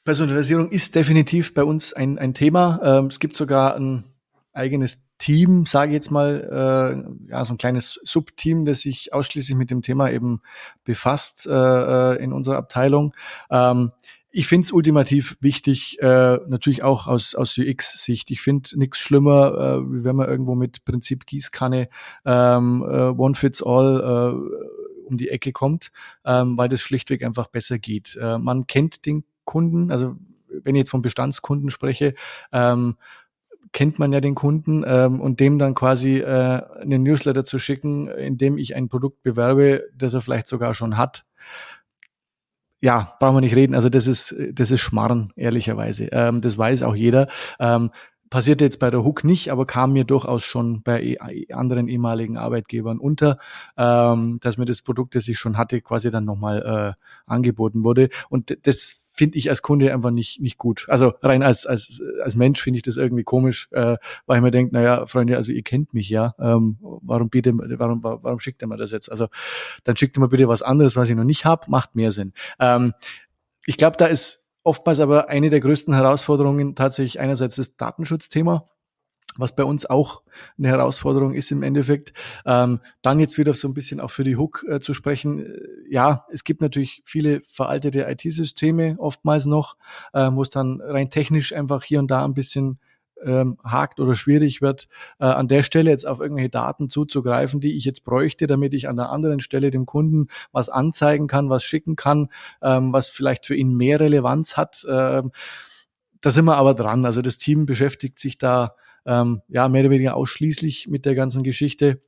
Personalisierung 0.03 0.69
ist 0.69 0.93
definitiv 0.93 1.53
bei 1.53 1.63
uns 1.63 1.93
ein, 1.93 2.19
ein 2.19 2.33
Thema. 2.33 2.79
Ähm, 2.83 3.07
es 3.07 3.19
gibt 3.19 3.35
sogar 3.35 3.75
ein 3.75 4.03
eigenes 4.53 5.03
Team, 5.17 5.65
sage 5.65 5.91
ich 5.91 5.95
jetzt 5.95 6.11
mal, 6.11 7.05
äh, 7.27 7.31
ja, 7.31 7.45
so 7.45 7.53
ein 7.53 7.57
kleines 7.57 7.99
Subteam, 8.03 8.65
das 8.65 8.81
sich 8.81 9.13
ausschließlich 9.13 9.57
mit 9.57 9.71
dem 9.71 9.81
Thema 9.81 10.11
eben 10.11 10.41
befasst 10.83 11.47
äh, 11.47 11.51
äh 11.51 12.23
in 12.23 12.33
unserer 12.33 12.57
Abteilung. 12.57 13.15
Ähm, 13.49 13.91
ich 14.37 14.47
finde 14.47 14.65
es 14.65 14.73
ultimativ 14.73 15.37
wichtig, 15.39 15.97
äh, 16.01 16.39
natürlich 16.47 16.83
auch 16.83 17.07
aus, 17.07 17.35
aus 17.35 17.57
UX-Sicht. 17.57 18.29
Ich 18.31 18.41
finde 18.41 18.77
nichts 18.77 18.99
schlimmer, 18.99 19.79
äh, 19.79 20.03
wenn 20.03 20.17
man 20.17 20.27
irgendwo 20.27 20.55
mit 20.55 20.83
Prinzip 20.83 21.25
Gießkanne 21.25 21.87
ähm, 22.25 22.85
äh, 22.85 23.11
One 23.11 23.35
Fits 23.35 23.63
All 23.63 24.01
äh, 24.01 25.05
um 25.05 25.17
die 25.17 25.29
Ecke 25.29 25.53
kommt, 25.53 25.93
ähm, 26.25 26.57
weil 26.57 26.67
das 26.67 26.81
schlichtweg 26.81 27.23
einfach 27.23 27.47
besser 27.47 27.79
geht. 27.79 28.17
Äh, 28.21 28.37
man 28.37 28.67
kennt 28.67 29.05
den 29.05 29.23
Kunden, 29.45 29.89
also 29.89 30.17
wenn 30.49 30.75
ich 30.75 30.79
jetzt 30.79 30.91
von 30.91 31.01
Bestandskunden 31.01 31.69
spreche, 31.69 32.13
ähm, 32.51 32.95
kennt 33.71 33.99
man 33.99 34.11
ja 34.11 34.19
den 34.19 34.35
Kunden 34.35 34.83
ähm, 34.85 35.21
und 35.21 35.39
dem 35.39 35.59
dann 35.59 35.75
quasi 35.75 36.17
äh, 36.17 36.61
einen 36.81 37.03
Newsletter 37.03 37.45
zu 37.45 37.57
schicken, 37.57 38.09
in 38.09 38.37
dem 38.37 38.57
ich 38.57 38.75
ein 38.75 38.89
Produkt 38.89 39.23
bewerbe, 39.23 39.85
das 39.95 40.13
er 40.13 40.19
vielleicht 40.19 40.49
sogar 40.49 40.73
schon 40.73 40.97
hat 40.97 41.23
ja, 42.81 43.15
brauchen 43.19 43.37
wir 43.37 43.41
nicht 43.41 43.55
reden. 43.55 43.75
Also 43.75 43.89
das 43.89 44.07
ist, 44.07 44.35
das 44.51 44.71
ist 44.71 44.81
Schmarren, 44.81 45.31
ehrlicherweise. 45.35 46.05
Ähm, 46.11 46.41
das 46.41 46.57
weiß 46.57 46.83
auch 46.83 46.95
jeder. 46.95 47.27
Ähm, 47.59 47.91
passierte 48.29 48.63
jetzt 48.63 48.79
bei 48.79 48.89
der 48.89 49.03
Hook 49.03 49.23
nicht, 49.23 49.49
aber 49.51 49.65
kam 49.65 49.93
mir 49.93 50.03
durchaus 50.03 50.43
schon 50.43 50.81
bei 50.81 51.01
e 51.01 51.53
anderen 51.53 51.87
ehemaligen 51.87 52.37
Arbeitgebern 52.37 52.99
unter, 52.99 53.37
ähm, 53.77 54.39
dass 54.41 54.57
mir 54.57 54.65
das 54.65 54.81
Produkt, 54.81 55.15
das 55.15 55.27
ich 55.27 55.37
schon 55.37 55.57
hatte, 55.57 55.81
quasi 55.81 56.09
dann 56.09 56.25
nochmal 56.25 56.95
äh, 56.97 57.31
angeboten 57.31 57.83
wurde. 57.83 58.09
Und 58.29 58.57
das 58.67 58.97
finde 59.15 59.37
ich 59.37 59.49
als 59.49 59.61
Kunde 59.61 59.93
einfach 59.93 60.11
nicht, 60.11 60.41
nicht 60.41 60.57
gut. 60.57 60.85
Also 60.89 61.13
rein 61.21 61.43
als, 61.43 61.65
als, 61.65 62.01
als 62.21 62.35
Mensch 62.35 62.61
finde 62.61 62.77
ich 62.77 62.83
das 62.83 62.97
irgendwie 62.97 63.23
komisch, 63.23 63.67
äh, 63.71 63.97
weil 64.25 64.37
ich 64.37 64.43
mir 64.43 64.51
denke, 64.51 64.73
naja, 64.73 65.05
Freunde, 65.05 65.35
also 65.37 65.51
ihr 65.51 65.63
kennt 65.63 65.93
mich 65.93 66.09
ja, 66.09 66.35
ähm, 66.39 66.77
warum 66.81 67.29
bitte, 67.29 67.53
warum, 67.55 68.03
warum 68.03 68.39
schickt 68.39 68.61
ihr 68.61 68.67
mir 68.67 68.77
das 68.77 68.91
jetzt? 68.91 69.09
Also 69.09 69.27
dann 69.83 69.95
schickt 69.97 70.17
ihr 70.17 70.21
mir 70.21 70.29
bitte 70.29 70.47
was 70.47 70.61
anderes, 70.61 70.95
was 70.95 71.09
ich 71.09 71.15
noch 71.15 71.23
nicht 71.23 71.45
habe, 71.45 71.69
macht 71.69 71.95
mehr 71.95 72.11
Sinn. 72.11 72.33
Ähm, 72.59 72.93
ich 73.65 73.77
glaube, 73.77 73.97
da 73.97 74.05
ist 74.05 74.45
oftmals 74.63 74.99
aber 74.99 75.29
eine 75.29 75.49
der 75.49 75.59
größten 75.59 75.93
Herausforderungen 75.93 76.75
tatsächlich 76.75 77.19
einerseits 77.19 77.55
das 77.55 77.77
Datenschutzthema 77.77 78.67
was 79.37 79.55
bei 79.55 79.63
uns 79.63 79.85
auch 79.85 80.21
eine 80.57 80.69
Herausforderung 80.69 81.33
ist 81.33 81.51
im 81.51 81.63
Endeffekt. 81.63 82.13
Ähm, 82.45 82.79
dann 83.01 83.19
jetzt 83.19 83.37
wieder 83.37 83.53
so 83.53 83.67
ein 83.67 83.73
bisschen 83.73 83.99
auch 83.99 84.11
für 84.11 84.23
die 84.23 84.37
Hook 84.37 84.65
äh, 84.67 84.79
zu 84.79 84.93
sprechen. 84.93 85.45
Äh, 85.45 85.59
ja, 85.89 86.25
es 86.31 86.43
gibt 86.43 86.61
natürlich 86.61 87.01
viele 87.05 87.41
veraltete 87.41 88.05
IT-Systeme 88.09 88.95
oftmals 88.97 89.45
noch, 89.45 89.77
äh, 90.13 90.29
wo 90.31 90.41
es 90.41 90.49
dann 90.49 90.81
rein 90.81 91.09
technisch 91.09 91.53
einfach 91.53 91.83
hier 91.83 91.99
und 91.99 92.09
da 92.09 92.23
ein 92.25 92.33
bisschen 92.33 92.79
ähm, 93.23 93.57
hakt 93.63 93.99
oder 93.99 94.15
schwierig 94.15 94.61
wird, 94.61 94.87
äh, 95.19 95.25
an 95.25 95.47
der 95.47 95.63
Stelle 95.63 95.89
jetzt 95.89 96.05
auf 96.05 96.19
irgendwelche 96.19 96.49
Daten 96.49 96.89
zuzugreifen, 96.89 97.59
die 97.59 97.77
ich 97.77 97.85
jetzt 97.85 98.03
bräuchte, 98.03 98.47
damit 98.47 98.73
ich 98.73 98.89
an 98.89 98.97
der 98.97 99.09
anderen 99.09 99.39
Stelle 99.39 99.71
dem 99.71 99.85
Kunden 99.85 100.27
was 100.51 100.69
anzeigen 100.69 101.27
kann, 101.27 101.49
was 101.49 101.63
schicken 101.63 101.95
kann, 101.95 102.29
ähm, 102.61 102.93
was 102.93 103.09
vielleicht 103.09 103.45
für 103.45 103.55
ihn 103.55 103.75
mehr 103.75 103.99
Relevanz 103.99 104.57
hat. 104.57 104.85
Ähm, 104.89 105.31
da 106.21 106.31
sind 106.31 106.45
wir 106.45 106.57
aber 106.57 106.73
dran. 106.73 107.05
Also 107.05 107.21
das 107.21 107.37
Team 107.37 107.65
beschäftigt 107.65 108.19
sich 108.19 108.37
da 108.37 108.75
ähm, 109.05 109.41
ja 109.47 109.67
mehr 109.67 109.81
oder 109.81 109.91
weniger 109.91 110.15
ausschließlich 110.15 110.87
mit 110.87 111.05
der 111.05 111.15
ganzen 111.15 111.43
Geschichte. 111.43 112.01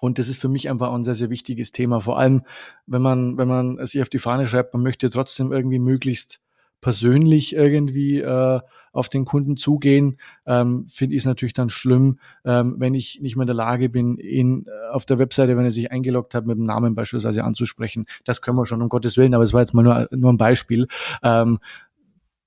Und 0.00 0.18
das 0.18 0.28
ist 0.28 0.40
für 0.40 0.48
mich 0.48 0.68
einfach 0.68 0.92
ein 0.92 1.04
sehr, 1.04 1.14
sehr 1.14 1.30
wichtiges 1.30 1.70
Thema. 1.70 2.00
Vor 2.00 2.18
allem, 2.18 2.42
wenn 2.86 3.00
man, 3.00 3.38
wenn 3.38 3.48
man 3.48 3.86
sich 3.86 4.02
auf 4.02 4.08
die 4.08 4.18
Fahne 4.18 4.46
schreibt, 4.46 4.74
man 4.74 4.82
möchte 4.82 5.08
trotzdem 5.08 5.52
irgendwie 5.52 5.78
möglichst 5.78 6.40
persönlich 6.84 7.56
irgendwie 7.56 8.20
äh, 8.20 8.60
auf 8.92 9.08
den 9.08 9.24
Kunden 9.24 9.56
zugehen, 9.56 10.18
ähm, 10.44 10.86
finde 10.90 11.16
ich 11.16 11.22
es 11.22 11.26
natürlich 11.26 11.54
dann 11.54 11.70
schlimm, 11.70 12.18
ähm, 12.44 12.74
wenn 12.76 12.92
ich 12.92 13.20
nicht 13.22 13.36
mehr 13.36 13.44
in 13.44 13.46
der 13.46 13.56
Lage 13.56 13.88
bin, 13.88 14.18
ihn 14.18 14.66
äh, 14.66 14.92
auf 14.92 15.06
der 15.06 15.18
Webseite, 15.18 15.56
wenn 15.56 15.64
er 15.64 15.70
sich 15.70 15.90
eingeloggt 15.90 16.34
hat, 16.34 16.46
mit 16.46 16.58
dem 16.58 16.66
Namen 16.66 16.94
beispielsweise 16.94 17.42
anzusprechen. 17.42 18.04
Das 18.24 18.42
können 18.42 18.58
wir 18.58 18.66
schon, 18.66 18.82
um 18.82 18.90
Gottes 18.90 19.16
Willen, 19.16 19.32
aber 19.32 19.44
es 19.44 19.54
war 19.54 19.62
jetzt 19.62 19.72
mal 19.72 19.82
nur, 19.82 20.08
nur 20.10 20.30
ein 20.30 20.36
Beispiel. 20.36 20.86
Ähm, 21.22 21.58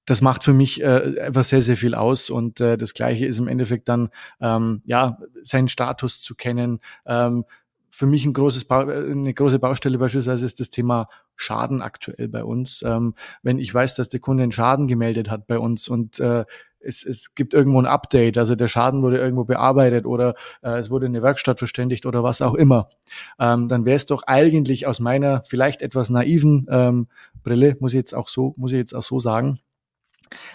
das 0.07 0.21
macht 0.21 0.43
für 0.45 0.53
mich 0.53 0.81
äh, 0.81 1.19
einfach 1.19 1.43
sehr, 1.43 1.61
sehr 1.61 1.75
viel 1.75 1.93
aus. 1.93 2.29
Und 2.29 2.61
äh, 2.61 2.77
das 2.77 2.93
Gleiche 2.93 3.25
ist 3.25 3.39
im 3.39 3.47
Endeffekt 3.47 3.89
dann, 3.89 4.09
ähm, 4.39 4.81
ja, 4.85 5.19
seinen 5.41 5.67
Status 5.67 6.21
zu 6.21 6.33
kennen. 6.33 6.79
Ähm, 7.05 7.43
für 7.91 8.05
mich 8.05 8.25
ein 8.25 8.33
großes 8.33 8.65
ba 8.65 8.81
eine 8.81 9.33
große 9.33 9.59
Baustelle 9.59 9.97
beispielsweise 9.97 10.45
ist 10.45 10.59
das 10.59 10.69
Thema 10.69 11.09
Schaden 11.35 11.81
aktuell 11.81 12.29
bei 12.29 12.43
uns. 12.43 12.83
Ähm, 12.85 13.15
wenn 13.43 13.59
ich 13.59 13.73
weiß, 13.73 13.95
dass 13.95 14.07
der 14.07 14.21
Kunde 14.21 14.43
einen 14.43 14.51
Schaden 14.53 14.87
gemeldet 14.87 15.29
hat 15.29 15.45
bei 15.45 15.59
uns 15.59 15.89
und 15.89 16.19
äh, 16.19 16.45
es, 16.79 17.03
es 17.03 17.35
gibt 17.35 17.53
irgendwo 17.53 17.81
ein 17.81 17.85
Update, 17.85 18.37
also 18.37 18.55
der 18.55 18.67
Schaden 18.67 19.01
wurde 19.01 19.17
irgendwo 19.17 19.43
bearbeitet 19.43 20.05
oder 20.05 20.35
äh, 20.61 20.77
es 20.77 20.89
wurde 20.89 21.07
eine 21.07 21.21
Werkstatt 21.21 21.59
verständigt 21.59 22.05
oder 22.05 22.23
was 22.23 22.41
auch 22.41 22.53
immer, 22.53 22.89
ähm, 23.39 23.67
dann 23.67 23.83
wäre 23.83 23.95
es 23.95 24.05
doch 24.05 24.23
eigentlich 24.23 24.87
aus 24.87 24.99
meiner 24.99 25.43
vielleicht 25.43 25.81
etwas 25.81 26.09
naiven 26.09 26.65
ähm, 26.69 27.07
Brille, 27.43 27.75
muss 27.79 27.93
ich 27.93 27.97
jetzt 27.97 28.13
auch 28.13 28.29
so, 28.29 28.53
muss 28.57 28.71
ich 28.71 28.77
jetzt 28.77 28.93
auch 28.93 29.03
so 29.03 29.19
sagen, 29.19 29.59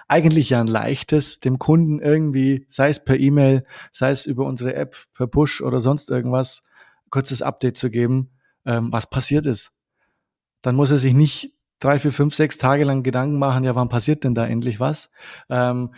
eigentlich 0.09 0.51
ja 0.51 0.61
ein 0.61 0.67
leichtes, 0.67 1.41
dem 1.41 1.59
Kunden 1.59 2.01
irgendwie, 2.01 2.67
sei 2.69 2.89
es 2.89 3.03
per 3.03 3.19
E-Mail, 3.19 3.65
sei 3.91 4.11
es 4.11 4.27
über 4.27 4.47
unsere 4.47 4.75
App, 4.75 4.97
per 5.15 5.27
Push 5.27 5.61
oder 5.63 5.81
sonst 5.81 6.11
irgendwas, 6.11 6.63
kurzes 7.11 7.43
Update 7.43 7.77
zu 7.77 7.91
geben, 7.91 8.31
ähm, 8.65 8.93
was 8.93 9.09
passiert 9.09 9.47
ist. 9.47 9.73
Dann 10.63 10.77
muss 10.77 10.91
er 10.91 10.99
sich 10.99 11.15
nicht 11.15 11.55
drei, 11.81 11.99
vier, 11.99 12.13
fünf, 12.13 12.35
sechs 12.35 12.59
Tage 12.59 12.85
lang 12.85 13.03
Gedanken 13.03 13.39
machen, 13.39 13.65
ja, 13.65 13.75
wann 13.75 13.89
passiert 13.89 14.25
denn 14.25 14.35
da 14.35 14.47
endlich 14.47 14.81
was? 14.81 15.11
Ähm, 15.51 15.95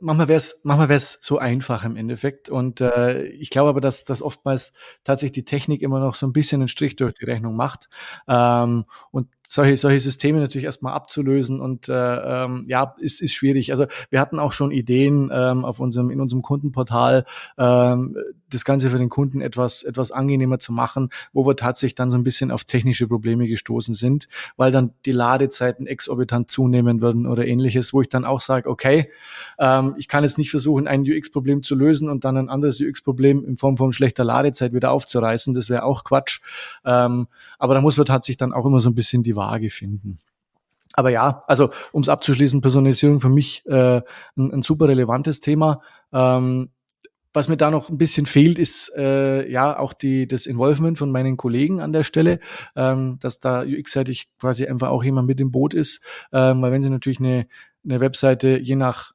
manchmal 0.00 0.28
wäre 0.28 0.36
es 0.36 0.60
manchmal 0.64 0.88
wär's 0.88 1.18
so 1.22 1.38
einfach 1.38 1.84
im 1.84 1.96
Endeffekt. 1.96 2.48
Und 2.48 2.80
äh, 2.80 3.24
ich 3.24 3.50
glaube 3.50 3.70
aber, 3.70 3.80
dass, 3.80 4.04
dass 4.04 4.22
oftmals 4.22 4.72
tatsächlich 5.04 5.32
die 5.32 5.44
Technik 5.44 5.82
immer 5.82 6.00
noch 6.00 6.14
so 6.14 6.26
ein 6.26 6.32
bisschen 6.32 6.60
einen 6.60 6.68
Strich 6.68 6.96
durch 6.96 7.14
die 7.14 7.24
Rechnung 7.24 7.56
macht. 7.56 7.88
Ähm, 8.28 8.84
und 9.10 9.28
solche, 9.52 9.76
solche 9.76 9.98
Systeme 9.98 10.38
natürlich 10.38 10.64
erstmal 10.64 10.92
abzulösen 10.92 11.60
und 11.60 11.88
äh, 11.88 11.92
ähm, 11.92 12.64
ja, 12.68 12.94
ist, 13.00 13.20
ist 13.20 13.32
schwierig. 13.32 13.72
Also 13.72 13.86
wir 14.08 14.20
hatten 14.20 14.38
auch 14.38 14.52
schon 14.52 14.70
Ideen 14.70 15.28
ähm, 15.32 15.64
auf 15.64 15.80
unserem, 15.80 16.10
in 16.10 16.20
unserem 16.20 16.42
Kundenportal, 16.42 17.24
ähm, 17.58 18.16
das 18.48 18.64
Ganze 18.64 18.90
für 18.90 18.98
den 18.98 19.08
Kunden 19.08 19.40
etwas, 19.40 19.82
etwas 19.82 20.12
angenehmer 20.12 20.60
zu 20.60 20.72
machen, 20.72 21.08
wo 21.32 21.46
wir 21.46 21.56
tatsächlich 21.56 21.96
dann 21.96 22.10
so 22.10 22.16
ein 22.16 22.22
bisschen 22.22 22.52
auf 22.52 22.62
technische 22.64 23.08
Probleme 23.08 23.48
gestoßen 23.48 23.92
sind, 23.94 24.28
weil 24.56 24.70
dann 24.70 24.92
die 25.04 25.12
Ladezeiten 25.12 25.88
exorbitant 25.88 26.48
zunehmen 26.48 27.00
würden 27.00 27.26
oder 27.26 27.44
ähnliches, 27.44 27.92
wo 27.92 28.02
ich 28.02 28.08
dann 28.08 28.24
auch 28.24 28.40
sage, 28.40 28.70
okay, 28.70 29.10
ähm, 29.70 29.94
ich 29.98 30.08
kann 30.08 30.24
jetzt 30.24 30.38
nicht 30.38 30.50
versuchen, 30.50 30.88
ein 30.88 31.02
UX-Problem 31.02 31.62
zu 31.62 31.74
lösen 31.74 32.08
und 32.08 32.24
dann 32.24 32.36
ein 32.36 32.48
anderes 32.48 32.80
UX-Problem 32.80 33.44
in 33.44 33.56
Form 33.56 33.76
von 33.76 33.92
schlechter 33.92 34.24
Ladezeit 34.24 34.72
wieder 34.72 34.92
aufzureißen. 34.92 35.54
Das 35.54 35.70
wäre 35.70 35.84
auch 35.84 36.04
Quatsch. 36.04 36.40
Ähm, 36.84 37.28
aber 37.58 37.74
da 37.74 37.80
muss 37.80 37.96
man 37.96 38.06
tatsächlich 38.06 38.38
dann 38.38 38.52
auch 38.52 38.66
immer 38.66 38.80
so 38.80 38.90
ein 38.90 38.94
bisschen 38.94 39.22
die 39.22 39.36
Waage 39.36 39.70
finden. 39.70 40.18
Aber 40.94 41.10
ja, 41.10 41.44
also 41.46 41.70
um 41.92 42.02
es 42.02 42.08
abzuschließen, 42.08 42.60
Personalisierung 42.60 43.20
für 43.20 43.28
mich 43.28 43.64
äh, 43.66 44.02
ein, 44.36 44.52
ein 44.52 44.62
super 44.62 44.88
relevantes 44.88 45.40
Thema. 45.40 45.80
Ähm, 46.12 46.70
was 47.32 47.48
mir 47.48 47.56
da 47.56 47.70
noch 47.70 47.90
ein 47.90 47.98
bisschen 47.98 48.26
fehlt, 48.26 48.58
ist 48.58 48.92
äh, 48.96 49.48
ja 49.48 49.78
auch 49.78 49.92
die, 49.92 50.26
das 50.26 50.46
Involvement 50.46 50.98
von 50.98 51.12
meinen 51.12 51.36
Kollegen 51.36 51.80
an 51.80 51.92
der 51.92 52.02
Stelle, 52.02 52.40
ähm, 52.74 53.18
dass 53.20 53.38
da 53.38 53.62
UX-seitig 53.62 54.28
quasi 54.40 54.66
einfach 54.66 54.88
auch 54.88 55.04
jemand 55.04 55.28
mit 55.28 55.40
im 55.40 55.52
Boot 55.52 55.72
ist. 55.72 56.02
Ähm, 56.32 56.60
weil 56.60 56.72
wenn 56.72 56.82
sie 56.82 56.90
natürlich 56.90 57.20
eine, 57.20 57.46
eine 57.84 58.00
Webseite 58.00 58.58
je 58.58 58.74
nach 58.74 59.12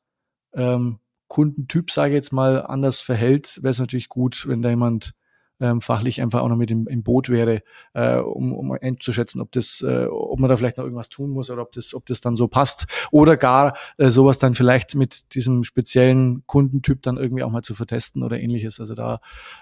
ähm, 0.56 1.00
Kundentyp, 1.28 1.92
sage 1.92 2.14
ich 2.14 2.16
jetzt 2.16 2.34
mal, 2.34 2.66
anders 2.66 3.02
verhält, 3.02 3.60
wäre 3.62 3.72
es 3.72 3.80
natürlich 3.80 4.10
gut, 4.10 4.46
wenn 4.48 4.62
da 4.62 4.70
jemand 4.70 5.14
ähm, 5.60 5.82
fachlich 5.82 6.22
einfach 6.22 6.42
auch 6.42 6.50
noch 6.50 6.58
mit 6.58 6.70
im, 6.72 6.88
im 6.88 7.04
Boot 7.04 7.30
wäre, 7.30 7.62
äh, 7.94 8.18
um, 8.18 8.54
um 8.54 8.72
einzuschätzen, 8.72 9.42
ob 9.42 9.52
das, 9.52 9.82
äh, 9.82 10.06
ob 10.10 10.40
man 10.40 10.50
da 10.50 10.58
vielleicht 10.58 10.78
noch 10.78 10.84
irgendwas 10.84 11.10
tun 11.10 11.30
muss 11.32 11.50
oder 11.50 11.62
ob 11.62 11.72
das, 11.72 11.94
ob 11.94 12.06
das 12.06 12.22
dann 12.22 12.36
so 12.36 12.48
passt 12.48 12.86
oder 13.12 13.38
gar 13.38 13.78
äh, 13.98 14.10
sowas 14.10 14.38
dann 14.38 14.54
vielleicht 14.54 14.96
mit 14.96 15.34
diesem 15.34 15.64
speziellen 15.64 16.46
Kundentyp 16.46 17.02
dann 17.02 17.18
irgendwie 17.18 17.44
auch 17.44 17.52
mal 17.52 17.62
zu 17.62 17.74
vertesten 17.74 18.24
oder 18.24 18.40
ähnliches. 18.40 18.80
Also 18.80 18.96
da, 18.96 19.20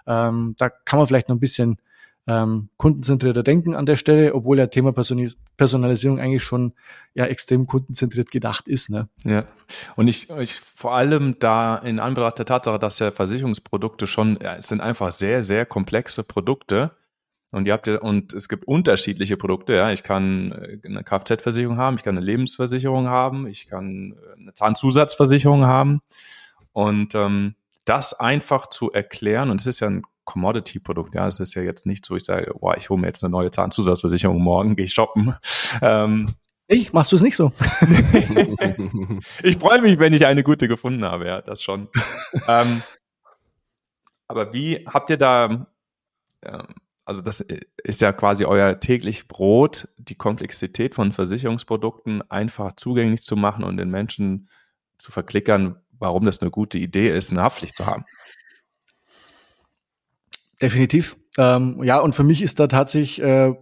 ähm, 0.08 0.56
da 0.58 0.70
kann 0.70 0.98
man 0.98 1.08
vielleicht 1.08 1.30
noch 1.30 1.36
ein 1.36 1.42
bisschen 1.42 1.78
ähm, 2.26 2.70
kundenzentrierter 2.78 3.44
denken 3.44 3.76
an 3.76 3.86
der 3.86 3.98
Stelle, 3.98 4.34
obwohl 4.34 4.58
ja 4.58 4.68
Thema 4.68 4.94
Personalisierung 4.94 6.20
eigentlich 6.20 6.44
schon 6.44 6.74
ja 7.14 7.26
extrem 7.26 7.66
kundenzentriert 7.66 8.32
gedacht 8.32 8.68
ist. 8.68 8.90
Ne? 8.90 9.10
Ja, 9.24 9.46
und 9.96 10.08
ich, 10.08 10.30
ich 10.30 10.60
vor 10.60 10.94
allem 10.94 11.38
da 11.40 11.76
in 11.78 12.00
Anbetracht 12.00 12.40
der 12.40 12.46
Tatsache, 12.46 12.80
dass 12.80 13.00
ja 13.00 13.12
Versicherungsprodukte 13.12 14.08
schon, 14.08 14.40
ja, 14.42 14.56
es 14.56 14.68
sind 14.68 14.82
einfach 14.82 15.12
sehr, 15.12 15.44
sehr 15.44 15.66
komplexe 15.66 16.24
Produkte. 16.24 16.92
Und 17.52 17.68
ihr 17.68 17.74
habt 17.74 17.86
ja, 17.86 18.00
und 18.00 18.34
es 18.34 18.50
gibt 18.50 18.66
unterschiedliche 18.66 19.38
Produkte, 19.38 19.74
ja. 19.74 19.92
Ich 19.92 20.02
kann 20.02 20.54
äh, 20.54 20.80
eine 20.88 21.04
Kfz-Versicherung 21.04 21.78
haben, 21.78 21.98
ich 21.98 22.04
kann 22.04 22.18
eine 22.18 22.26
Lebensversicherung 22.26 23.08
haben, 23.08 23.46
ich 23.46 23.68
kann 23.68 24.14
äh, 24.14 24.42
eine 24.42 24.54
Zahnzusatzversicherung 24.54 25.66
haben. 25.66 26.02
Und 26.72 27.14
ähm, 27.14 27.54
das 27.86 28.20
einfach 28.20 28.68
zu 28.68 28.92
erklären, 28.92 29.52
und 29.52 29.62
es 29.62 29.68
ist 29.68 29.82
ja 29.82 29.88
ein 29.88 30.02
Commodity-Produkt. 30.26 31.16
Ja, 31.16 31.28
es 31.28 31.40
ist 31.40 31.54
ja 31.54 31.62
jetzt 31.62 31.86
nicht 31.86 32.06
so, 32.06 32.16
ich 32.16 32.24
sage, 32.24 32.54
boah, 32.60 32.78
ich 32.78 32.90
hole 32.90 33.00
mir 33.00 33.08
jetzt 33.08 33.24
eine 33.24 33.32
neue 33.32 33.52
Zahnzusatzversicherung, 33.52 34.42
morgen 34.42 34.76
gehe 34.76 34.86
ich 34.86 34.94
shoppen. 34.94 35.36
Ähm, 35.82 36.28
ich, 36.68 36.94
machst 36.94 37.12
du 37.12 37.18
es 37.18 37.22
nicht 37.22 37.36
so? 37.36 37.52
ich 39.44 39.58
freue 39.58 39.82
mich, 39.82 40.00
wenn 40.00 40.14
ich 40.14 40.26
eine 40.26 40.44
gute 40.44 40.68
gefunden 40.68 41.04
habe, 41.04 41.28
ja, 41.28 41.42
das 41.42 41.62
schon. 41.62 41.90
ähm, 42.48 42.82
aber 44.28 44.54
wie 44.54 44.86
habt 44.88 45.10
ihr 45.10 45.18
da, 45.18 45.68
ähm, 46.42 46.68
also 47.06 47.22
das 47.22 47.42
ist 47.42 48.02
ja 48.02 48.14
quasi 48.14 48.46
euer 48.46 48.80
täglich 48.80 49.28
Brot, 49.28 49.90
die 49.98 50.16
Komplexität 50.16 50.96
von 50.96 51.12
Versicherungsprodukten 51.12 52.30
einfach 52.32 52.76
zugänglich 52.76 53.24
zu 53.24 53.36
machen 53.36 53.64
und 53.64 53.78
den 53.78 53.90
Menschen 53.90 54.50
zu 54.98 55.12
verklickern, 55.12 55.82
warum 55.92 56.26
das 56.26 56.42
eine 56.42 56.52
gute 56.52 56.78
Idee 56.78 57.10
ist, 57.10 57.32
eine 57.32 57.44
Haftpflicht 57.44 57.76
zu 57.76 57.86
haben. 57.86 58.06
Definitiv. 60.64 61.18
Ähm, 61.38 61.84
ja, 61.84 62.00
und 62.00 62.16
für 62.16 62.24
mich 62.24 62.42
ist 62.42 62.58
da 62.58 62.68
tatsächlich 62.68 63.22
äh, 63.22 63.54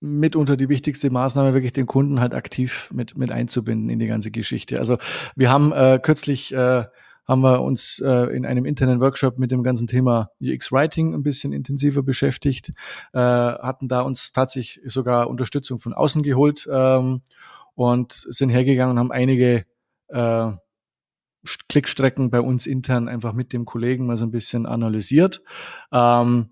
mitunter 0.00 0.56
die 0.56 0.68
wichtigste 0.68 1.08
Maßnahme, 1.08 1.54
wirklich 1.54 1.72
den 1.72 1.86
Kunden 1.86 2.18
halt 2.18 2.34
aktiv 2.34 2.90
mit, 2.92 3.16
mit 3.16 3.30
einzubinden 3.30 3.88
in 3.88 4.00
die 4.00 4.08
ganze 4.08 4.32
Geschichte. 4.32 4.80
Also 4.80 4.98
wir 5.36 5.48
haben 5.48 5.70
äh, 5.72 6.00
kürzlich 6.02 6.52
äh, 6.52 6.86
haben 7.24 7.40
wir 7.40 7.62
uns 7.62 8.00
äh, 8.00 8.36
in 8.36 8.46
einem 8.46 8.64
internen 8.64 9.00
Workshop 9.00 9.38
mit 9.38 9.52
dem 9.52 9.62
ganzen 9.62 9.86
Thema 9.86 10.30
UX 10.42 10.72
Writing 10.72 11.14
ein 11.14 11.22
bisschen 11.22 11.52
intensiver 11.52 12.02
beschäftigt, 12.02 12.70
äh, 13.12 13.18
hatten 13.18 13.86
da 13.86 14.00
uns 14.00 14.32
tatsächlich 14.32 14.92
sogar 14.92 15.30
Unterstützung 15.30 15.78
von 15.78 15.94
außen 15.94 16.24
geholt 16.24 16.68
ähm, 16.68 17.22
und 17.76 18.26
sind 18.28 18.48
hergegangen 18.48 18.94
und 18.94 18.98
haben 18.98 19.12
einige 19.12 19.66
äh, 20.08 20.50
Klickstrecken 21.68 22.30
bei 22.30 22.40
uns 22.40 22.66
intern 22.66 23.08
einfach 23.08 23.32
mit 23.32 23.52
dem 23.52 23.64
Kollegen 23.64 24.06
mal 24.06 24.16
so 24.16 24.24
ein 24.24 24.30
bisschen 24.30 24.66
analysiert. 24.66 25.42
Ähm, 25.92 26.50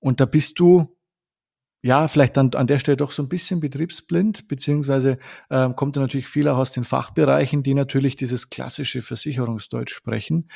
und 0.00 0.20
da 0.20 0.26
bist 0.26 0.58
du 0.58 0.98
ja, 1.80 2.08
vielleicht 2.08 2.36
dann 2.36 2.50
an 2.54 2.66
der 2.66 2.80
Stelle 2.80 2.96
doch 2.96 3.12
so 3.12 3.22
ein 3.22 3.28
bisschen 3.28 3.60
betriebsblind, 3.60 4.48
beziehungsweise 4.48 5.18
ähm, 5.48 5.76
kommt 5.76 5.96
da 5.96 6.00
natürlich 6.00 6.26
viel 6.26 6.48
auch 6.48 6.58
aus 6.58 6.72
den 6.72 6.82
Fachbereichen, 6.82 7.62
die 7.62 7.74
natürlich 7.74 8.16
dieses 8.16 8.50
klassische 8.50 9.00
Versicherungsdeutsch 9.00 9.94
sprechen, 9.94 10.50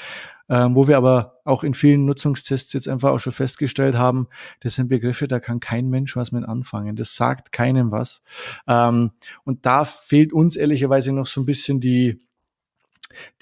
ähm, 0.48 0.74
wo 0.74 0.88
wir 0.88 0.96
aber 0.96 1.38
auch 1.44 1.62
in 1.62 1.74
vielen 1.74 2.06
Nutzungstests 2.06 2.72
jetzt 2.72 2.88
einfach 2.88 3.10
auch 3.10 3.20
schon 3.20 3.32
festgestellt 3.32 3.94
haben, 3.94 4.26
das 4.60 4.74
sind 4.74 4.88
Begriffe, 4.88 5.28
da 5.28 5.38
kann 5.38 5.60
kein 5.60 5.88
Mensch 5.88 6.16
was 6.16 6.32
mit 6.32 6.44
anfangen. 6.44 6.96
Das 6.96 7.14
sagt 7.14 7.52
keinem 7.52 7.92
was. 7.92 8.22
Ähm, 8.66 9.12
und 9.44 9.64
da 9.64 9.84
fehlt 9.84 10.32
uns 10.32 10.56
ehrlicherweise 10.56 11.12
noch 11.12 11.26
so 11.26 11.40
ein 11.40 11.46
bisschen 11.46 11.78
die, 11.78 12.18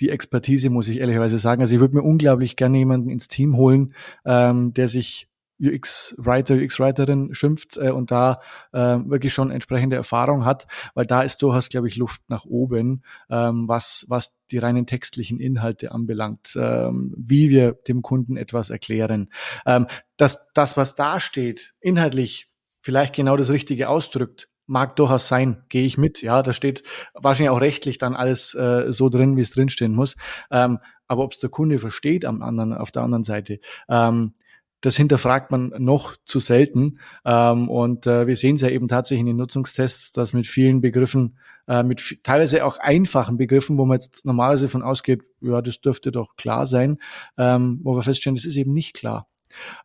die 0.01 0.11
Expertise, 0.11 0.71
muss 0.71 0.89
ich 0.89 1.01
ehrlicherweise 1.01 1.39
sagen. 1.39 1.61
Also 1.63 1.75
ich 1.75 1.81
würde 1.81 1.97
mir 1.97 2.03
unglaublich 2.03 2.57
gerne 2.57 2.79
jemanden 2.79 3.11
ins 3.11 3.29
Team 3.29 3.57
holen, 3.57 3.95
ähm, 4.25 4.73
der 4.75 4.89
sich 4.89 5.31
UX-Writer, 5.61 6.55
UX-Writerin 6.55 7.35
schimpft 7.35 7.77
äh, 7.77 7.91
und 7.91 8.11
da 8.11 8.41
äh, 8.73 8.79
wirklich 8.79 9.35
schon 9.35 9.51
entsprechende 9.51 9.97
Erfahrung 9.97 10.45
hat, 10.45 10.67
weil 10.95 11.07
da 11.07 11.23
ist 11.23 11.43
durchaus, 11.43 11.69
glaube 11.69 11.89
ich, 11.89 11.97
Luft 11.97 12.23
nach 12.29 12.45
oben, 12.45 13.03
ähm, 13.29 13.69
was, 13.69 14.07
was 14.09 14.37
die 14.51 14.59
reinen 14.59 14.87
textlichen 14.87 15.39
Inhalte 15.39 15.93
anbelangt, 15.93 16.57
ähm, 16.57 17.15
wie 17.17 17.51
wir 17.51 17.73
dem 17.73 18.03
Kunden 18.03 18.37
etwas 18.37 18.71
erklären. 18.71 19.31
Ähm, 19.67 19.87
dass 20.17 20.49
das, 20.55 20.77
was 20.77 20.95
da 20.95 21.21
steht, 21.21 21.75
inhaltlich 21.81 22.49
vielleicht 22.83 23.15
genau 23.15 23.37
das 23.37 23.51
Richtige 23.51 23.89
ausdrückt, 23.89 24.49
mag 24.71 24.95
durchaus 24.97 25.27
sein, 25.29 25.65
gehe 25.69 25.85
ich 25.85 25.99
mit. 25.99 26.23
Ja, 26.23 26.43
da 26.43 26.53
steht 26.53 26.85
wahrscheinlich 27.13 27.51
auch 27.51 27.61
rechtlich 27.61 27.99
dann 27.99 28.15
alles 28.15 28.55
äh, 28.55 28.93
so 28.93 29.09
drin, 29.09 29.37
wie 29.37 29.41
es 29.41 29.51
drinstehen 29.51 29.95
muss. 29.95 30.15
Ähm, 30.51 30.79
aber 31.09 31.25
ob 31.25 31.33
es 31.33 31.41
der 31.41 31.51
Kunde 31.51 31.79
versteht 31.79 32.25
am 32.25 32.41
anderen, 32.41 32.73
auf 32.73 32.93
der 32.93 33.03
anderen 33.03 33.25
Seite, 33.25 33.59
ähm, 33.89 34.35
das 34.81 34.97
hinterfragt 34.97 35.51
man 35.51 35.75
noch 35.79 36.17
zu 36.25 36.39
selten. 36.39 37.01
Ähm, 37.25 37.69
und 37.69 38.07
äh, 38.07 38.29
wir 38.29 38.37
sehen 38.37 38.55
es 38.55 38.63
ja 38.63 38.69
eben 38.69 38.87
tatsächlich 38.87 39.21
in 39.21 39.27
den 39.27 39.37
Nutzungstests, 39.37 40.13
dass 40.13 40.33
mit 40.33 40.47
vielen 40.47 40.81
Begriffen, 40.81 41.37
äh, 41.67 41.83
mit 41.83 42.21
teilweise 42.23 42.65
auch 42.65 42.79
einfachen 42.79 43.37
Begriffen, 43.37 43.77
wo 43.77 43.85
man 43.85 43.97
jetzt 43.97 44.25
normalerweise 44.25 44.69
von 44.69 44.83
ausgeht, 44.83 45.23
ja, 45.41 45.61
das 45.61 45.81
dürfte 45.81 46.13
doch 46.13 46.37
klar 46.37 46.65
sein, 46.67 46.99
ähm, 47.37 47.81
wo 47.83 47.97
wir 47.97 48.03
feststellen, 48.03 48.37
das 48.37 48.47
ist 48.47 48.57
eben 48.57 48.73
nicht 48.73 48.95
klar. 48.95 49.27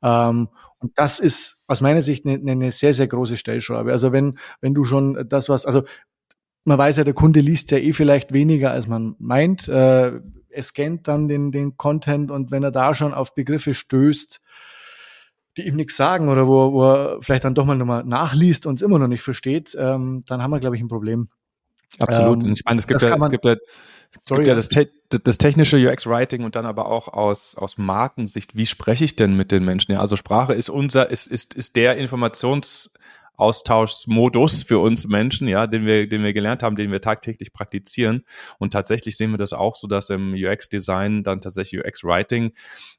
Ähm, 0.02 0.50
und 0.80 0.98
das 0.98 1.20
ist 1.20 1.64
aus 1.68 1.82
meiner 1.82 2.02
Sicht 2.02 2.26
eine, 2.26 2.40
eine 2.52 2.72
sehr, 2.72 2.94
sehr 2.94 3.08
große 3.08 3.38
Stellschraube. 3.38 3.92
Also 3.92 4.12
wenn, 4.12 4.38
wenn 4.62 4.74
du 4.74 4.84
schon 4.84 5.26
das, 5.28 5.50
was, 5.50 5.66
also 5.66 5.84
man 6.64 6.78
weiß 6.78 6.98
ja, 6.98 7.04
der 7.04 7.14
Kunde 7.14 7.40
liest 7.40 7.72
ja 7.72 7.78
eh 7.78 7.94
vielleicht 7.94 8.34
weniger, 8.34 8.72
als 8.72 8.88
man 8.88 9.16
meint. 9.20 9.68
Äh, 9.68 10.20
er 10.50 10.64
scannt 10.64 11.08
dann 11.08 11.28
den, 11.28 11.52
den 11.52 11.78
Content 11.78 12.32
und 12.32 12.52
wenn 12.52 12.64
er 12.64 12.72
da 12.72 12.94
schon 12.94 13.14
auf 13.14 13.36
Begriffe 13.36 13.74
stößt, 13.74 14.42
die 15.58 15.68
ihm 15.68 15.76
nichts 15.76 15.96
sagen 15.96 16.30
oder 16.30 16.48
wo, 16.48 16.74
wo 16.74 16.84
er 16.84 17.18
vielleicht 17.22 17.44
dann 17.44 17.56
doch 17.56 17.66
mal 17.66 17.76
nochmal 17.76 18.04
nachliest 18.04 18.66
und 18.66 18.76
es 18.76 18.82
immer 18.82 19.00
noch 19.00 19.08
nicht 19.08 19.22
versteht, 19.22 19.76
ähm, 19.80 20.24
dann 20.26 20.42
haben 20.42 20.52
wir, 20.52 20.60
glaube 20.60 20.76
ich, 20.76 20.82
ein 20.82 20.88
Problem. 20.88 21.28
Absolut. 22.00 22.44
Ähm, 22.44 22.54
ich 22.54 22.64
meine, 22.66 22.80
es 22.80 22.88
gibt 22.88 23.02
ja, 23.02 23.16
es 23.16 23.30
gibt 23.30 23.46
ja, 23.46 23.56
es 24.22 24.30
gibt 24.30 24.48
ja 24.48 24.56
das, 24.56 24.70
te 24.70 24.90
das 25.10 25.38
technische 25.38 25.78
UX-Writing 25.78 26.44
und 26.44 26.56
dann 26.56 26.66
aber 26.66 26.88
auch 26.88 27.08
aus, 27.08 27.56
aus 27.56 27.78
Markensicht, 27.78 28.56
wie 28.56 28.66
spreche 28.66 29.06
ich 29.06 29.16
denn 29.16 29.36
mit 29.36 29.52
den 29.52 29.64
Menschen? 29.64 29.92
Ja, 29.92 30.00
also 30.00 30.16
Sprache 30.16 30.54
ist 30.54 30.70
unser, 30.70 31.10
ist, 31.10 31.28
ist, 31.28 31.54
ist 31.54 31.76
der 31.76 31.98
Informations- 32.00 32.90
Austauschmodus 33.38 34.64
für 34.64 34.80
uns 34.80 35.08
Menschen, 35.08 35.48
ja, 35.48 35.68
den 35.68 35.86
wir, 35.86 36.08
den 36.08 36.24
wir 36.24 36.34
gelernt 36.34 36.64
haben, 36.64 36.76
den 36.76 36.92
wir 36.92 37.02
tagtäglich 37.02 37.54
praktizieren. 37.54 38.24
Und 38.60 38.72
tatsächlich 38.72 39.18
sehen 39.18 39.32
wir 39.32 39.38
das 39.38 39.54
auch 39.54 39.76
so, 39.76 39.88
dass 39.88 40.10
im 40.10 40.34
UX-Design 40.34 41.24
dann 41.24 41.42
tatsächlich 41.42 41.82
UX-Writing, 41.86 42.54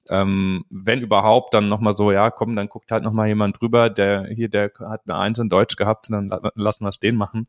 ähm, 0.08 0.64
wenn 0.70 1.00
überhaupt, 1.00 1.54
dann 1.54 1.68
nochmal 1.68 1.96
so, 1.96 2.12
ja, 2.12 2.30
komm, 2.30 2.54
dann 2.56 2.68
guckt 2.68 2.90
halt 2.90 3.02
nochmal 3.02 3.28
jemand 3.28 3.60
drüber, 3.60 3.90
der 3.90 4.26
hier, 4.26 4.48
der 4.48 4.70
hat 4.80 5.02
eine 5.06 5.16
Eins 5.18 5.38
in 5.38 5.48
Deutsch 5.48 5.76
gehabt, 5.76 6.08
dann 6.10 6.30
lassen 6.54 6.84
wir 6.84 6.90
es 6.90 6.98
den 6.98 7.16
machen. 7.16 7.48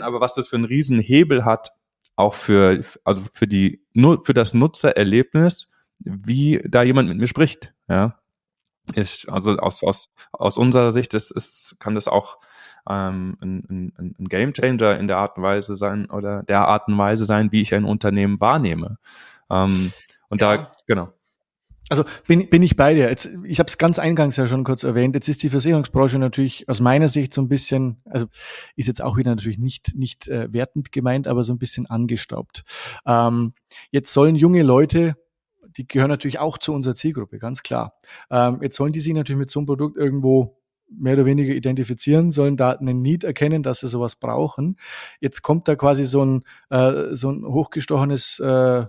Aber 0.00 0.20
was 0.20 0.34
das 0.34 0.48
für 0.48 0.56
einen 0.56 0.64
riesen 0.64 1.00
Hebel 1.00 1.44
hat, 1.44 1.72
auch 2.16 2.34
für, 2.34 2.84
also 3.04 3.22
für 3.32 3.46
die, 3.46 3.84
nur 3.92 4.24
für 4.24 4.34
das 4.34 4.54
Nutzererlebnis, 4.54 5.70
wie 5.98 6.62
da 6.68 6.82
jemand 6.82 7.08
mit 7.08 7.18
mir 7.18 7.26
spricht, 7.26 7.74
ja. 7.88 8.18
Ich, 8.94 9.26
also 9.32 9.56
aus, 9.56 9.82
aus, 9.82 10.12
aus 10.32 10.58
unserer 10.58 10.92
Sicht 10.92 11.14
ist, 11.14 11.30
ist, 11.30 11.76
kann 11.78 11.94
das 11.94 12.06
auch 12.06 12.38
ähm, 12.88 13.36
ein, 13.40 13.92
ein, 13.98 14.14
ein 14.18 14.28
Game 14.28 14.52
Changer 14.52 14.98
in 14.98 15.08
der 15.08 15.16
Art 15.16 15.38
und 15.38 15.42
Weise 15.42 15.74
sein 15.74 16.10
oder 16.10 16.42
der 16.42 16.68
Art 16.68 16.88
und 16.88 16.98
Weise 16.98 17.24
sein, 17.24 17.50
wie 17.50 17.62
ich 17.62 17.74
ein 17.74 17.84
Unternehmen 17.84 18.40
wahrnehme. 18.40 18.98
Ähm, 19.50 19.92
und 20.28 20.42
ja. 20.42 20.56
da, 20.56 20.72
genau. 20.86 21.12
Also 21.90 22.04
bin, 22.26 22.48
bin 22.48 22.62
ich 22.62 22.76
bei 22.76 22.94
dir. 22.94 23.10
Jetzt, 23.10 23.30
ich 23.44 23.58
habe 23.58 23.68
es 23.68 23.76
ganz 23.76 23.98
eingangs 23.98 24.36
ja 24.36 24.46
schon 24.46 24.64
kurz 24.64 24.84
erwähnt. 24.84 25.14
Jetzt 25.14 25.28
ist 25.28 25.42
die 25.42 25.50
Versicherungsbranche 25.50 26.18
natürlich 26.18 26.68
aus 26.68 26.80
meiner 26.80 27.08
Sicht 27.08 27.34
so 27.34 27.42
ein 27.42 27.48
bisschen, 27.48 28.00
also 28.06 28.26
ist 28.74 28.86
jetzt 28.88 29.02
auch 29.02 29.16
wieder 29.16 29.30
natürlich 29.30 29.58
nicht 29.58 29.94
nicht 29.94 30.28
äh, 30.28 30.52
wertend 30.52 30.92
gemeint, 30.92 31.28
aber 31.28 31.44
so 31.44 31.52
ein 31.52 31.58
bisschen 31.58 31.86
angestaubt. 31.86 32.64
Ähm, 33.06 33.52
jetzt 33.90 34.12
sollen 34.12 34.34
junge 34.36 34.62
Leute 34.62 35.16
die 35.76 35.86
gehören 35.88 36.10
natürlich 36.10 36.38
auch 36.38 36.58
zu 36.58 36.72
unserer 36.72 36.94
Zielgruppe, 36.94 37.38
ganz 37.38 37.62
klar. 37.62 37.94
Ähm, 38.30 38.60
jetzt 38.62 38.76
sollen 38.76 38.92
die 38.92 39.00
sich 39.00 39.12
natürlich 39.12 39.38
mit 39.38 39.50
so 39.50 39.58
einem 39.60 39.66
Produkt 39.66 39.96
irgendwo 39.96 40.60
mehr 40.88 41.14
oder 41.14 41.26
weniger 41.26 41.54
identifizieren, 41.54 42.30
sollen 42.30 42.56
da 42.56 42.72
einen 42.72 43.02
Need 43.02 43.24
erkennen, 43.24 43.62
dass 43.62 43.80
sie 43.80 43.88
sowas 43.88 44.16
brauchen. 44.16 44.76
Jetzt 45.20 45.42
kommt 45.42 45.66
da 45.66 45.76
quasi 45.76 46.04
so 46.04 46.24
ein, 46.24 46.42
äh, 46.70 47.14
so 47.14 47.30
ein 47.30 47.44
hochgestochenes 47.44 48.38
äh, 48.40 48.84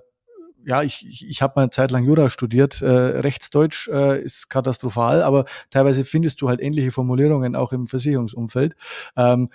ja, 0.66 0.82
ich, 0.82 1.07
ich, 1.07 1.28
ich 1.28 1.41
habe 1.41 1.53
mal 1.55 1.63
eine 1.63 1.70
Zeit 1.70 1.91
lang 1.91 2.03
Jura 2.03 2.30
studiert. 2.30 2.82
Äh, 2.82 2.89
Rechtsdeutsch 2.89 3.88
äh, 3.88 4.22
ist 4.22 4.49
katastrophal, 4.49 5.22
aber 5.22 5.45
teilweise 5.70 6.03
findest 6.03 6.41
du 6.41 6.49
halt 6.49 6.59
ähnliche 6.59 6.91
Formulierungen 6.91 7.55
auch 7.55 7.72
im 7.72 7.86
Versicherungsumfeld. 7.88 8.76
Ähm, 9.16 9.49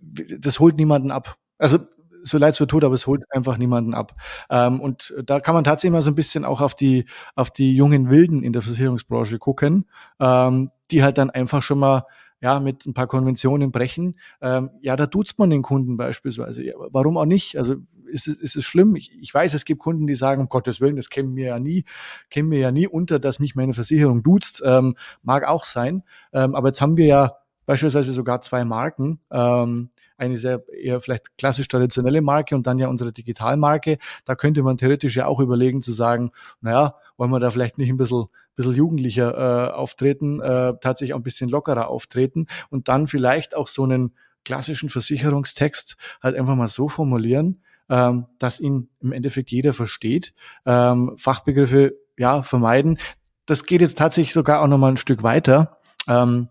das 0.00 0.60
holt 0.60 0.76
niemanden 0.76 1.10
ab. 1.10 1.36
Also 1.58 1.78
so 2.22 2.38
leid 2.38 2.54
es 2.54 2.60
mir 2.60 2.66
tut, 2.66 2.84
aber 2.84 2.94
es 2.94 3.06
holt 3.06 3.22
einfach 3.30 3.58
niemanden 3.58 3.94
ab. 3.94 4.14
Ähm, 4.50 4.80
und 4.80 5.14
da 5.24 5.40
kann 5.40 5.54
man 5.54 5.64
tatsächlich 5.64 5.92
mal 5.92 6.02
so 6.02 6.10
ein 6.10 6.16
bisschen 6.16 6.44
auch 6.44 6.60
auf 6.60 6.74
die, 6.74 7.04
auf 7.36 7.50
die 7.50 7.76
jungen 7.76 8.10
Wilden 8.10 8.42
in 8.42 8.52
der 8.52 8.62
Versicherungsbranche 8.62 9.38
gucken, 9.38 9.86
ähm, 10.20 10.70
die 10.90 11.02
halt 11.02 11.18
dann 11.18 11.30
einfach 11.30 11.62
schon 11.62 11.78
mal 11.78 12.04
ja, 12.40 12.60
mit 12.60 12.86
ein 12.86 12.94
paar 12.94 13.08
Konventionen 13.08 13.72
brechen. 13.72 14.18
Ähm, 14.40 14.70
ja, 14.80 14.96
da 14.96 15.06
duzt 15.06 15.38
man 15.38 15.50
den 15.50 15.62
Kunden 15.62 15.96
beispielsweise. 15.96 16.64
Ja, 16.64 16.74
warum 16.76 17.16
auch 17.16 17.24
nicht? 17.24 17.56
Also 17.58 17.76
ist, 18.08 18.26
ist 18.26 18.56
es 18.56 18.64
schlimm? 18.64 18.96
Ich, 18.96 19.12
ich 19.20 19.32
weiß, 19.32 19.54
es 19.54 19.64
gibt 19.64 19.80
Kunden, 19.80 20.06
die 20.06 20.14
sagen, 20.14 20.42
um 20.42 20.48
Gottes 20.48 20.80
Willen, 20.80 20.96
das 20.96 21.10
kennen 21.10 21.36
wir 21.36 21.46
ja 21.46 21.58
nie, 21.58 21.84
kennen 22.30 22.50
wir 22.50 22.58
ja 22.58 22.70
nie 22.70 22.88
unter, 22.88 23.18
dass 23.18 23.38
mich 23.38 23.54
meine 23.54 23.74
Versicherung 23.74 24.22
duzt. 24.22 24.62
Ähm, 24.64 24.96
mag 25.22 25.46
auch 25.46 25.64
sein. 25.64 26.02
Ähm, 26.32 26.54
aber 26.54 26.68
jetzt 26.68 26.80
haben 26.80 26.96
wir 26.96 27.06
ja 27.06 27.36
beispielsweise 27.66 28.14
sogar 28.14 28.40
zwei 28.40 28.64
Marken, 28.64 29.20
ähm, 29.30 29.90
eine 30.16 30.38
sehr 30.38 30.64
eher 30.72 31.00
vielleicht 31.00 31.36
klassisch 31.36 31.68
traditionelle 31.68 32.22
Marke 32.22 32.54
und 32.56 32.66
dann 32.66 32.78
ja 32.78 32.88
unsere 32.88 33.12
Digitalmarke. 33.12 33.98
Da 34.24 34.34
könnte 34.34 34.62
man 34.62 34.78
theoretisch 34.78 35.16
ja 35.16 35.26
auch 35.26 35.38
überlegen 35.38 35.82
zu 35.82 35.92
sagen, 35.92 36.32
naja, 36.60 36.96
wollen 37.18 37.30
wir 37.30 37.40
da 37.40 37.50
vielleicht 37.50 37.76
nicht 37.76 37.90
ein 37.90 37.98
bisschen, 37.98 38.24
bisschen 38.56 38.74
jugendlicher 38.74 39.68
äh, 39.68 39.72
auftreten, 39.72 40.40
äh, 40.40 40.74
tatsächlich 40.80 41.12
auch 41.12 41.18
ein 41.18 41.22
bisschen 41.22 41.50
lockerer 41.50 41.88
auftreten 41.88 42.46
und 42.70 42.88
dann 42.88 43.06
vielleicht 43.06 43.54
auch 43.54 43.68
so 43.68 43.84
einen 43.84 44.14
klassischen 44.46 44.88
Versicherungstext 44.88 45.96
halt 46.22 46.36
einfach 46.36 46.54
mal 46.54 46.68
so 46.68 46.88
formulieren, 46.88 47.62
ähm, 47.88 48.26
dass 48.38 48.60
ihn 48.60 48.88
im 49.00 49.12
Endeffekt 49.12 49.50
jeder 49.50 49.72
versteht. 49.72 50.34
Ähm, 50.66 51.14
Fachbegriffe 51.16 51.94
ja 52.16 52.42
vermeiden. 52.42 52.98
Das 53.46 53.64
geht 53.64 53.80
jetzt 53.80 53.98
tatsächlich 53.98 54.34
sogar 54.34 54.62
auch 54.62 54.66
noch 54.66 54.78
mal 54.78 54.90
ein 54.90 54.96
Stück 54.96 55.22
weiter. 55.22 55.78
Ähm, 56.06 56.48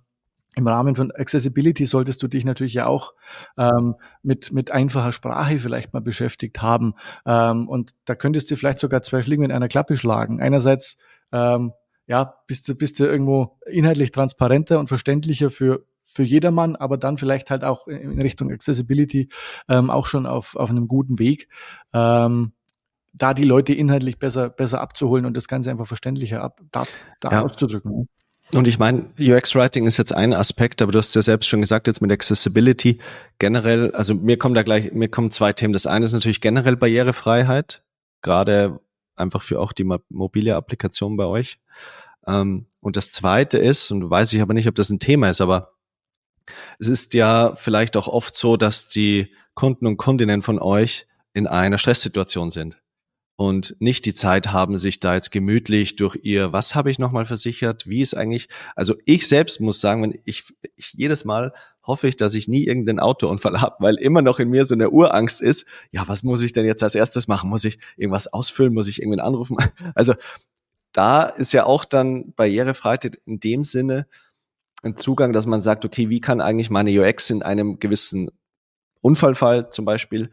im 0.57 0.67
Rahmen 0.67 0.95
von 0.95 1.11
Accessibility 1.11 1.85
solltest 1.85 2.23
du 2.23 2.27
dich 2.27 2.43
natürlich 2.43 2.73
ja 2.73 2.87
auch 2.87 3.13
ähm, 3.59 3.95
mit, 4.23 4.51
mit 4.51 4.71
einfacher 4.71 5.11
Sprache 5.11 5.59
vielleicht 5.59 5.93
mal 5.93 6.01
beschäftigt 6.01 6.63
haben. 6.63 6.95
Ähm, 7.27 7.69
und 7.69 7.91
da 8.05 8.15
könntest 8.15 8.49
du 8.49 8.55
vielleicht 8.55 8.79
sogar 8.79 9.03
zwei 9.03 9.21
Fliegen 9.21 9.43
in 9.43 9.51
einer 9.51 9.67
Klappe 9.67 9.95
schlagen. 9.95 10.41
Einerseits, 10.41 10.97
ähm, 11.31 11.73
ja, 12.07 12.33
bist 12.47 12.67
du, 12.67 12.73
bist 12.73 12.99
du 12.99 13.05
irgendwo 13.05 13.59
inhaltlich 13.67 14.09
transparenter 14.09 14.79
und 14.79 14.87
verständlicher 14.87 15.51
für, 15.51 15.85
für 16.07 16.23
jedermann, 16.23 16.75
aber 16.75 16.97
dann 16.97 17.17
vielleicht 17.17 17.51
halt 17.51 17.63
auch 17.63 17.87
in 17.87 18.19
Richtung 18.19 18.51
Accessibility 18.51 19.29
ähm, 19.67 19.89
auch 19.89 20.07
schon 20.07 20.25
auf, 20.25 20.55
auf 20.55 20.69
einem 20.69 20.87
guten 20.87 21.19
Weg. 21.19 21.49
Ähm, 21.93 22.53
da 23.13 23.33
die 23.33 23.43
Leute 23.43 23.73
inhaltlich 23.73 24.17
besser, 24.17 24.49
besser 24.49 24.79
abzuholen 24.79 25.25
und 25.25 25.35
das 25.35 25.47
Ganze 25.47 25.69
einfach 25.69 25.87
verständlicher 25.87 26.41
ab, 26.41 26.61
da, 26.71 26.85
da 27.19 27.31
ja. 27.31 27.41
auszudrücken. 27.43 28.07
Und 28.53 28.67
ich 28.67 28.79
meine, 28.79 29.07
UX-Writing 29.19 29.87
ist 29.87 29.97
jetzt 29.97 30.13
ein 30.13 30.33
Aspekt, 30.33 30.81
aber 30.81 30.93
du 30.93 30.99
hast 30.99 31.13
ja 31.13 31.21
selbst 31.21 31.47
schon 31.47 31.59
gesagt, 31.59 31.87
jetzt 31.87 32.01
mit 32.01 32.11
Accessibility 32.11 32.99
generell, 33.39 33.91
also 33.91 34.13
mir 34.13 34.37
kommen 34.37 34.55
da 34.55 34.63
gleich, 34.63 34.93
mir 34.93 35.09
kommen 35.09 35.31
zwei 35.31 35.51
Themen. 35.51 35.73
Das 35.73 35.85
eine 35.85 36.05
ist 36.05 36.13
natürlich 36.13 36.39
generell 36.39 36.77
Barrierefreiheit, 36.77 37.83
gerade 38.21 38.79
einfach 39.17 39.41
für 39.41 39.59
auch 39.59 39.73
die 39.73 39.83
mobile 39.83 40.55
Applikation 40.55 41.17
bei 41.17 41.25
euch. 41.25 41.59
Ähm, 42.25 42.67
und 42.79 42.95
das 42.95 43.11
zweite 43.11 43.57
ist, 43.57 43.91
und 43.91 44.09
weiß 44.09 44.31
ich 44.31 44.41
aber 44.41 44.53
nicht, 44.53 44.69
ob 44.69 44.75
das 44.75 44.89
ein 44.89 44.99
Thema 44.99 45.29
ist, 45.29 45.41
aber 45.41 45.73
es 46.79 46.87
ist 46.87 47.13
ja 47.13 47.55
vielleicht 47.55 47.97
auch 47.97 48.07
oft 48.07 48.35
so, 48.35 48.57
dass 48.57 48.89
die 48.89 49.33
Kunden 49.53 49.87
und 49.87 49.97
Kundinnen 49.97 50.41
von 50.41 50.59
euch 50.59 51.07
in 51.33 51.47
einer 51.47 51.77
Stresssituation 51.77 52.51
sind. 52.51 52.77
und 53.39 53.75
nicht 53.79 54.05
die 54.05 54.15
Zeit 54.15 54.47
haben, 54.51 54.77
sich 54.77 54.99
da 54.99 55.13
jetzt 55.13 55.31
gemütlich 55.31 55.95
durch 55.95 56.17
ihr, 56.23 56.53
was 56.53 56.73
habe 56.73 56.89
ich 56.89 56.97
nochmal 56.97 57.27
versichert, 57.27 57.87
wie 57.87 58.01
ist 58.01 58.15
eigentlich, 58.15 58.49
also 58.75 58.95
ich 59.05 59.27
selbst 59.27 59.61
muss 59.61 59.79
sagen, 59.79 60.01
wenn 60.01 60.19
ich, 60.25 60.43
ich 60.75 60.93
jedes 60.93 61.23
Mal 61.23 61.53
hoffe 61.83 62.07
ich, 62.07 62.17
dass 62.17 62.33
ich 62.33 62.47
nie 62.47 62.65
irgendeinen 62.65 62.99
Autounfall 62.99 63.61
habe, 63.61 63.75
weil 63.79 63.95
immer 63.95 64.21
noch 64.21 64.39
in 64.39 64.49
mir 64.49 64.65
so 64.65 64.75
eine 64.75 64.89
Urangst 64.89 65.41
ist, 65.41 65.67
ja, 65.91 66.07
was 66.07 66.23
muss 66.23 66.41
ich 66.41 66.51
denn 66.51 66.65
jetzt 66.65 66.83
als 66.83 66.95
erstes 66.95 67.27
machen? 67.27 67.49
Muss 67.49 67.63
ich 67.63 67.79
irgendwas 67.95 68.27
ausfüllen? 68.27 68.73
Muss 68.73 68.89
ich 68.89 68.99
irgendwen 69.01 69.21
anrufen? 69.21 69.57
Also 69.95 70.15
da 70.91 71.23
ist 71.23 71.53
ja 71.53 71.65
auch 71.65 71.85
dann 71.85 72.33
Barrierefreiheit 72.33 73.19
in 73.25 73.39
dem 73.39 73.63
Sinne 73.63 74.07
ein 74.83 74.97
Zugang, 74.97 75.33
dass 75.33 75.45
man 75.45 75.61
sagt, 75.61 75.85
okay, 75.85 76.09
wie 76.09 76.21
kann 76.21 76.41
eigentlich 76.41 76.69
meine 76.69 76.91
UX 76.91 77.29
in 77.29 77.43
einem 77.43 77.79
gewissen 77.79 78.29
Unfallfall 79.01 79.69
zum 79.69 79.85
Beispiel 79.85 80.31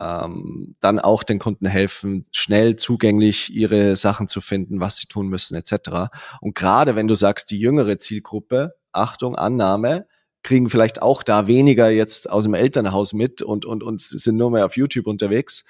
ähm, 0.00 0.76
dann 0.80 0.98
auch 0.98 1.22
den 1.22 1.38
Kunden 1.38 1.66
helfen, 1.66 2.26
schnell 2.30 2.76
zugänglich 2.76 3.54
ihre 3.54 3.96
Sachen 3.96 4.28
zu 4.28 4.40
finden, 4.40 4.80
was 4.80 4.98
sie 4.98 5.06
tun 5.06 5.28
müssen, 5.28 5.56
etc. 5.56 6.10
Und 6.40 6.54
gerade 6.54 6.96
wenn 6.96 7.08
du 7.08 7.14
sagst, 7.14 7.50
die 7.50 7.58
jüngere 7.58 7.98
Zielgruppe, 7.98 8.74
Achtung, 8.92 9.36
Annahme, 9.36 10.06
kriegen 10.42 10.68
vielleicht 10.68 11.02
auch 11.02 11.22
da 11.22 11.46
weniger 11.46 11.90
jetzt 11.90 12.30
aus 12.30 12.44
dem 12.44 12.54
Elternhaus 12.54 13.12
mit 13.12 13.42
und, 13.42 13.64
und, 13.64 13.82
und 13.82 14.00
sind 14.00 14.36
nur 14.36 14.50
mehr 14.50 14.66
auf 14.66 14.76
YouTube 14.76 15.06
unterwegs. 15.06 15.64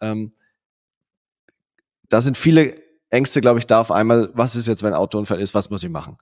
Ähm, 0.00 0.32
da 2.08 2.20
sind 2.20 2.38
viele 2.38 2.74
Ängste, 3.10 3.40
glaube 3.40 3.58
ich, 3.58 3.66
da 3.66 3.80
auf 3.80 3.90
einmal, 3.90 4.30
was 4.32 4.56
ist 4.56 4.68
jetzt, 4.68 4.82
wenn 4.82 4.94
ein 4.94 4.98
Autounfall 4.98 5.40
ist, 5.40 5.54
was 5.54 5.70
muss 5.70 5.82
ich 5.82 5.90
machen? 5.90 6.16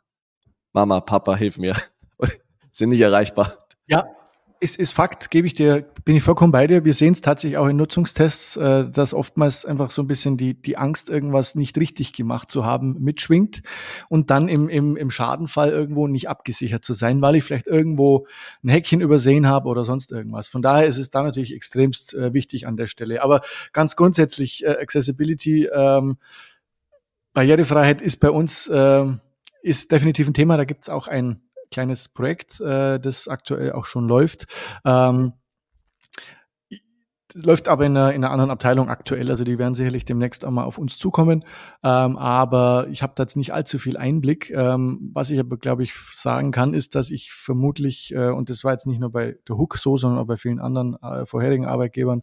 Mama, 0.73 1.01
Papa, 1.01 1.37
hilf 1.37 1.59
mir. 1.59 1.77
sind 2.71 2.91
nicht 2.91 3.01
erreichbar. 3.01 3.67
Ja, 3.87 4.07
ist, 4.61 4.77
ist 4.77 4.93
Fakt, 4.93 5.31
gebe 5.31 5.47
ich 5.47 5.55
dir, 5.55 5.87
bin 6.05 6.17
ich 6.17 6.23
vollkommen 6.23 6.53
bei 6.53 6.67
dir. 6.67 6.85
Wir 6.85 6.93
sehen 6.93 7.15
es 7.15 7.23
tatsächlich 7.23 7.57
auch 7.57 7.67
in 7.67 7.77
Nutzungstests, 7.77 8.59
äh, 8.59 8.91
dass 8.91 9.15
oftmals 9.15 9.65
einfach 9.65 9.91
so 9.91 10.03
ein 10.03 10.07
bisschen 10.07 10.37
die, 10.37 10.53
die 10.53 10.77
Angst, 10.77 11.09
irgendwas 11.09 11.55
nicht 11.55 11.79
richtig 11.79 12.13
gemacht 12.13 12.51
zu 12.51 12.65
haben, 12.65 12.97
mitschwingt 13.01 13.63
und 14.11 14.29
dann 14.29 14.49
im, 14.49 14.69
im, 14.69 14.99
im 14.99 15.11
Schadenfall 15.11 15.71
irgendwo 15.71 16.07
nicht 16.07 16.29
abgesichert 16.29 16.85
zu 16.85 16.93
sein, 16.93 17.23
weil 17.23 17.37
ich 17.37 17.45
vielleicht 17.45 17.69
irgendwo 17.69 18.27
ein 18.63 18.69
Häkchen 18.69 19.01
übersehen 19.01 19.47
habe 19.47 19.67
oder 19.69 19.87
sonst 19.87 20.13
irgendwas. 20.13 20.49
Von 20.49 20.61
daher 20.61 20.87
ist 20.87 20.99
es 20.99 21.11
da 21.11 21.23
natürlich 21.23 21.55
extremst 21.55 22.13
äh, 22.13 22.35
wichtig 22.35 22.67
an 22.67 22.77
der 22.77 22.87
Stelle. 22.87 23.23
Aber 23.23 23.41
ganz 23.73 23.97
grundsätzlich, 23.97 24.65
äh, 24.65 24.77
Accessibility, 24.79 25.71
ähm, 25.73 26.19
Barrierefreiheit 27.33 28.03
ist 28.03 28.19
bei 28.19 28.31
uns, 28.31 28.67
äh, 28.67 29.07
ist 29.63 29.93
definitiv 29.93 30.27
ein 30.29 30.35
Thema. 30.35 30.57
Da 30.57 30.65
gibt 30.65 30.83
es 30.83 30.89
auch 30.89 31.09
ein 31.09 31.41
kleines 31.71 32.09
Projekt, 32.09 32.61
äh, 32.61 32.99
das 32.99 33.29
aktuell 33.29 33.73
auch 33.73 33.85
schon 33.85 34.09
läuft. 34.09 34.47
Ähm, 34.85 35.35
läuft 37.35 37.69
aber 37.69 37.87
in 37.87 37.97
einer, 37.97 38.13
in 38.13 38.25
einer 38.25 38.33
anderen 38.33 38.51
Abteilung 38.51 38.89
aktuell, 38.89 39.31
also 39.31 39.45
die 39.45 39.59
werden 39.59 39.75
sicherlich 39.75 40.05
demnächst 40.05 40.45
auch 40.45 40.51
mal 40.51 40.65
auf 40.65 40.79
uns 40.79 40.99
zukommen. 40.99 41.45
Ähm, 41.85 42.17
aber 42.17 42.89
ich 42.91 43.03
habe 43.03 43.13
da 43.15 43.23
jetzt 43.23 43.37
nicht 43.37 43.53
allzu 43.53 43.79
viel 43.79 43.97
Einblick. 43.97 44.51
Ähm, 44.51 45.11
was 45.13 45.31
ich 45.31 45.39
aber, 45.39 45.57
glaube 45.57 45.83
ich, 45.83 45.95
sagen 46.13 46.51
kann, 46.51 46.75
ist, 46.75 46.95
dass 46.95 47.11
ich 47.11 47.33
vermutlich, 47.33 48.13
äh, 48.15 48.31
und 48.31 48.51
das 48.51 48.65
war 48.65 48.73
jetzt 48.73 48.87
nicht 48.87 49.01
nur 49.01 49.13
bei 49.13 49.39
der 49.49 49.57
Hook 49.57 49.79
so, 49.79 49.97
sondern 49.97 50.21
auch 50.21 50.27
bei 50.27 50.37
vielen 50.37 50.61
anderen 50.61 50.97
äh, 51.03 51.27
vorherigen 51.27 51.67
Arbeitgebern, 51.67 52.23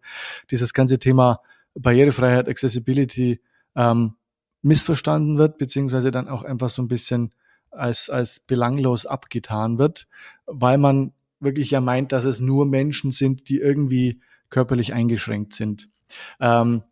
dieses 0.52 0.74
ganze 0.74 1.00
Thema 1.00 1.40
Barrierefreiheit, 1.74 2.50
Accessibility 2.50 3.40
ähm, 3.76 4.17
missverstanden 4.62 5.38
wird, 5.38 5.58
beziehungsweise 5.58 6.12
dann 6.12 6.28
auch 6.28 6.44
einfach 6.44 6.70
so 6.70 6.82
ein 6.82 6.88
bisschen 6.88 7.34
als, 7.72 8.10
als 8.10 8.40
belanglos 8.40 9.06
abgetan 9.06 9.78
wird, 9.78 10.08
weil 10.46 10.78
man 10.78 11.14
wirklich 11.40 11.72
ja 11.72 11.82
meint, 11.82 12.12
dass 12.12 12.26
es 12.26 12.40
nur 12.40 12.66
Menschen 12.66 13.12
sind, 13.12 13.50
die 13.50 13.58
irgendwie 13.60 14.22
körperlich 14.50 14.94
eingeschränkt 14.94 15.54
sind. 15.54 15.90
Ähm, 16.40 16.84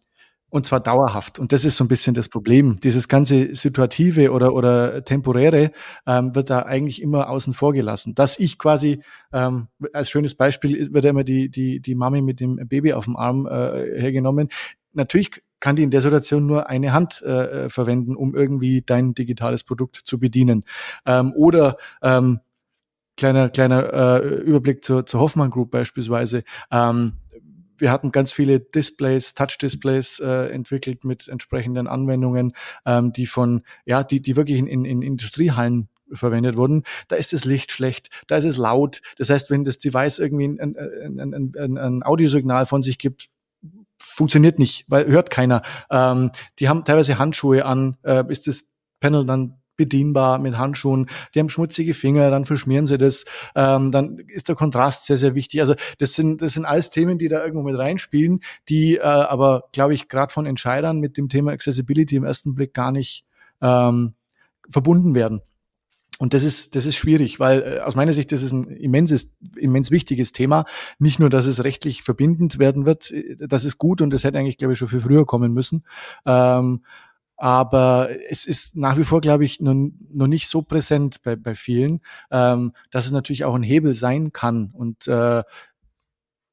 und 0.49 0.65
zwar 0.65 0.79
dauerhaft. 0.79 1.37
Und 1.37 1.51
das 1.51 1.65
ist 1.65 1.75
so 1.75 1.83
ein 1.83 1.89
bisschen 1.89 2.13
das 2.13 2.29
Problem. 2.29 2.79
Dieses 2.79 3.09
ganze 3.09 3.53
Situative 3.55 4.31
oder, 4.31 4.53
oder 4.53 5.03
Temporäre 5.03 5.71
ähm, 6.07 6.33
wird 6.33 6.49
da 6.49 6.61
eigentlich 6.61 7.01
immer 7.01 7.29
außen 7.29 7.51
vor 7.53 7.73
gelassen. 7.73 8.15
Dass 8.15 8.39
ich 8.39 8.57
quasi, 8.57 9.01
ähm, 9.33 9.67
als 9.91 10.09
schönes 10.09 10.35
Beispiel 10.35 10.93
wird 10.93 11.03
immer 11.03 11.25
die, 11.25 11.49
die, 11.49 11.81
die 11.81 11.95
Mami 11.95 12.21
mit 12.21 12.39
dem 12.39 12.55
Baby 12.67 12.93
auf 12.93 13.03
dem 13.03 13.17
Arm 13.17 13.47
äh, 13.47 13.99
hergenommen. 13.99 14.47
Natürlich 14.93 15.43
kann 15.59 15.75
die 15.75 15.83
in 15.83 15.91
der 15.91 16.01
Situation 16.01 16.45
nur 16.45 16.69
eine 16.69 16.93
Hand 16.93 17.21
äh, 17.21 17.69
verwenden, 17.69 18.15
um 18.15 18.35
irgendwie 18.35 18.81
dein 18.85 19.13
digitales 19.13 19.63
Produkt 19.63 19.95
zu 19.95 20.19
bedienen. 20.19 20.63
Ähm, 21.05 21.33
oder 21.33 21.77
ähm, 22.01 22.39
kleiner 23.17 23.49
kleiner 23.49 24.21
äh, 24.21 24.27
Überblick 24.39 24.83
zur, 24.83 25.05
zur 25.05 25.21
Hoffmann 25.21 25.49
Group 25.49 25.71
beispielsweise. 25.71 26.43
Ähm, 26.71 27.13
wir 27.77 27.91
hatten 27.91 28.11
ganz 28.11 28.31
viele 28.31 28.59
Displays, 28.59 29.33
Touch-Displays 29.33 30.19
äh, 30.19 30.49
entwickelt 30.49 31.03
mit 31.03 31.27
entsprechenden 31.27 31.87
Anwendungen, 31.87 32.53
ähm, 32.85 33.11
die 33.11 33.25
von, 33.25 33.63
ja, 33.85 34.03
die, 34.03 34.21
die 34.21 34.35
wirklich 34.35 34.59
in, 34.59 34.67
in, 34.67 34.85
in 34.85 35.01
Industriehallen 35.01 35.89
verwendet 36.11 36.55
wurden, 36.55 36.83
da 37.07 37.15
ist 37.15 37.33
das 37.33 37.45
Licht 37.45 37.71
schlecht, 37.71 38.09
da 38.27 38.37
ist 38.37 38.45
es 38.45 38.57
laut. 38.57 39.01
Das 39.17 39.29
heißt, 39.29 39.49
wenn 39.49 39.63
das 39.63 39.79
Device 39.79 40.19
irgendwie 40.19 40.45
ein, 40.45 40.75
ein, 41.19 41.33
ein, 41.33 41.77
ein 41.77 42.03
Audiosignal 42.03 42.65
von 42.65 42.81
sich 42.81 42.97
gibt, 42.97 43.29
funktioniert 44.01 44.59
nicht, 44.59 44.85
weil 44.87 45.07
hört 45.07 45.29
keiner. 45.29 45.61
Ähm, 45.89 46.31
die 46.59 46.69
haben 46.69 46.83
teilweise 46.83 47.17
Handschuhe 47.17 47.65
an, 47.65 47.97
äh, 48.03 48.23
ist 48.29 48.47
das 48.47 48.65
Panel 48.99 49.25
dann 49.25 49.57
bedienbar 49.77 50.39
mit 50.39 50.57
Handschuhen, 50.57 51.09
die 51.33 51.39
haben 51.39 51.49
schmutzige 51.49 51.93
Finger, 51.93 52.29
dann 52.29 52.45
verschmieren 52.45 52.85
sie 52.85 52.97
das, 52.97 53.25
ähm, 53.55 53.91
dann 53.91 54.19
ist 54.19 54.47
der 54.47 54.55
Kontrast 54.55 55.05
sehr, 55.05 55.17
sehr 55.17 55.35
wichtig. 55.35 55.59
Also 55.59 55.75
das 55.97 56.13
sind, 56.13 56.41
das 56.41 56.53
sind 56.53 56.65
alles 56.65 56.89
Themen, 56.89 57.17
die 57.17 57.27
da 57.27 57.43
irgendwo 57.43 57.63
mit 57.63 57.77
reinspielen, 57.77 58.41
die 58.69 58.95
äh, 58.95 59.01
aber, 59.01 59.65
glaube 59.73 59.93
ich, 59.93 60.07
gerade 60.07 60.31
von 60.31 60.45
Entscheidern 60.45 60.99
mit 60.99 61.17
dem 61.17 61.29
Thema 61.29 61.51
Accessibility 61.51 62.15
im 62.15 62.23
ersten 62.23 62.55
Blick 62.55 62.73
gar 62.73 62.91
nicht 62.91 63.25
ähm, 63.61 64.13
verbunden 64.69 65.13
werden. 65.13 65.41
Und 66.17 66.33
das 66.33 66.43
ist, 66.43 66.75
das 66.75 66.85
ist 66.85 66.95
schwierig, 66.95 67.39
weil 67.39 67.61
äh, 67.61 67.79
aus 67.79 67.95
meiner 67.95 68.13
Sicht 68.13 68.31
das 68.31 68.41
ist 68.41 68.53
ein 68.53 68.65
immenses, 68.65 69.37
immens 69.57 69.91
wichtiges 69.91 70.31
Thema. 70.31 70.65
Nicht 70.97 71.19
nur, 71.19 71.29
dass 71.29 71.45
es 71.45 71.63
rechtlich 71.63 72.03
verbindend 72.03 72.57
werden 72.57 72.85
wird, 72.85 73.11
äh, 73.11 73.35
das 73.35 73.65
ist 73.65 73.77
gut 73.77 74.01
und 74.01 74.11
das 74.11 74.23
hätte 74.23 74.37
eigentlich, 74.37 74.57
glaube 74.57 74.73
ich, 74.73 74.79
schon 74.79 74.87
viel 74.87 75.01
früher 75.01 75.25
kommen 75.25 75.53
müssen. 75.53 75.83
Ähm, 76.25 76.81
aber 77.37 78.09
es 78.29 78.45
ist 78.45 78.77
nach 78.77 78.97
wie 78.97 79.03
vor, 79.03 79.19
glaube 79.19 79.43
ich, 79.43 79.59
noch, 79.59 79.73
noch 79.73 80.27
nicht 80.27 80.47
so 80.47 80.61
präsent 80.61 81.21
bei, 81.21 81.35
bei 81.35 81.53
vielen, 81.53 82.01
ähm, 82.31 82.71
dass 82.91 83.05
es 83.05 83.11
natürlich 83.11 83.43
auch 83.43 83.55
ein 83.55 83.63
Hebel 83.63 83.93
sein 83.93 84.31
kann. 84.31 84.71
Und 84.71 85.07
äh, 85.07 85.43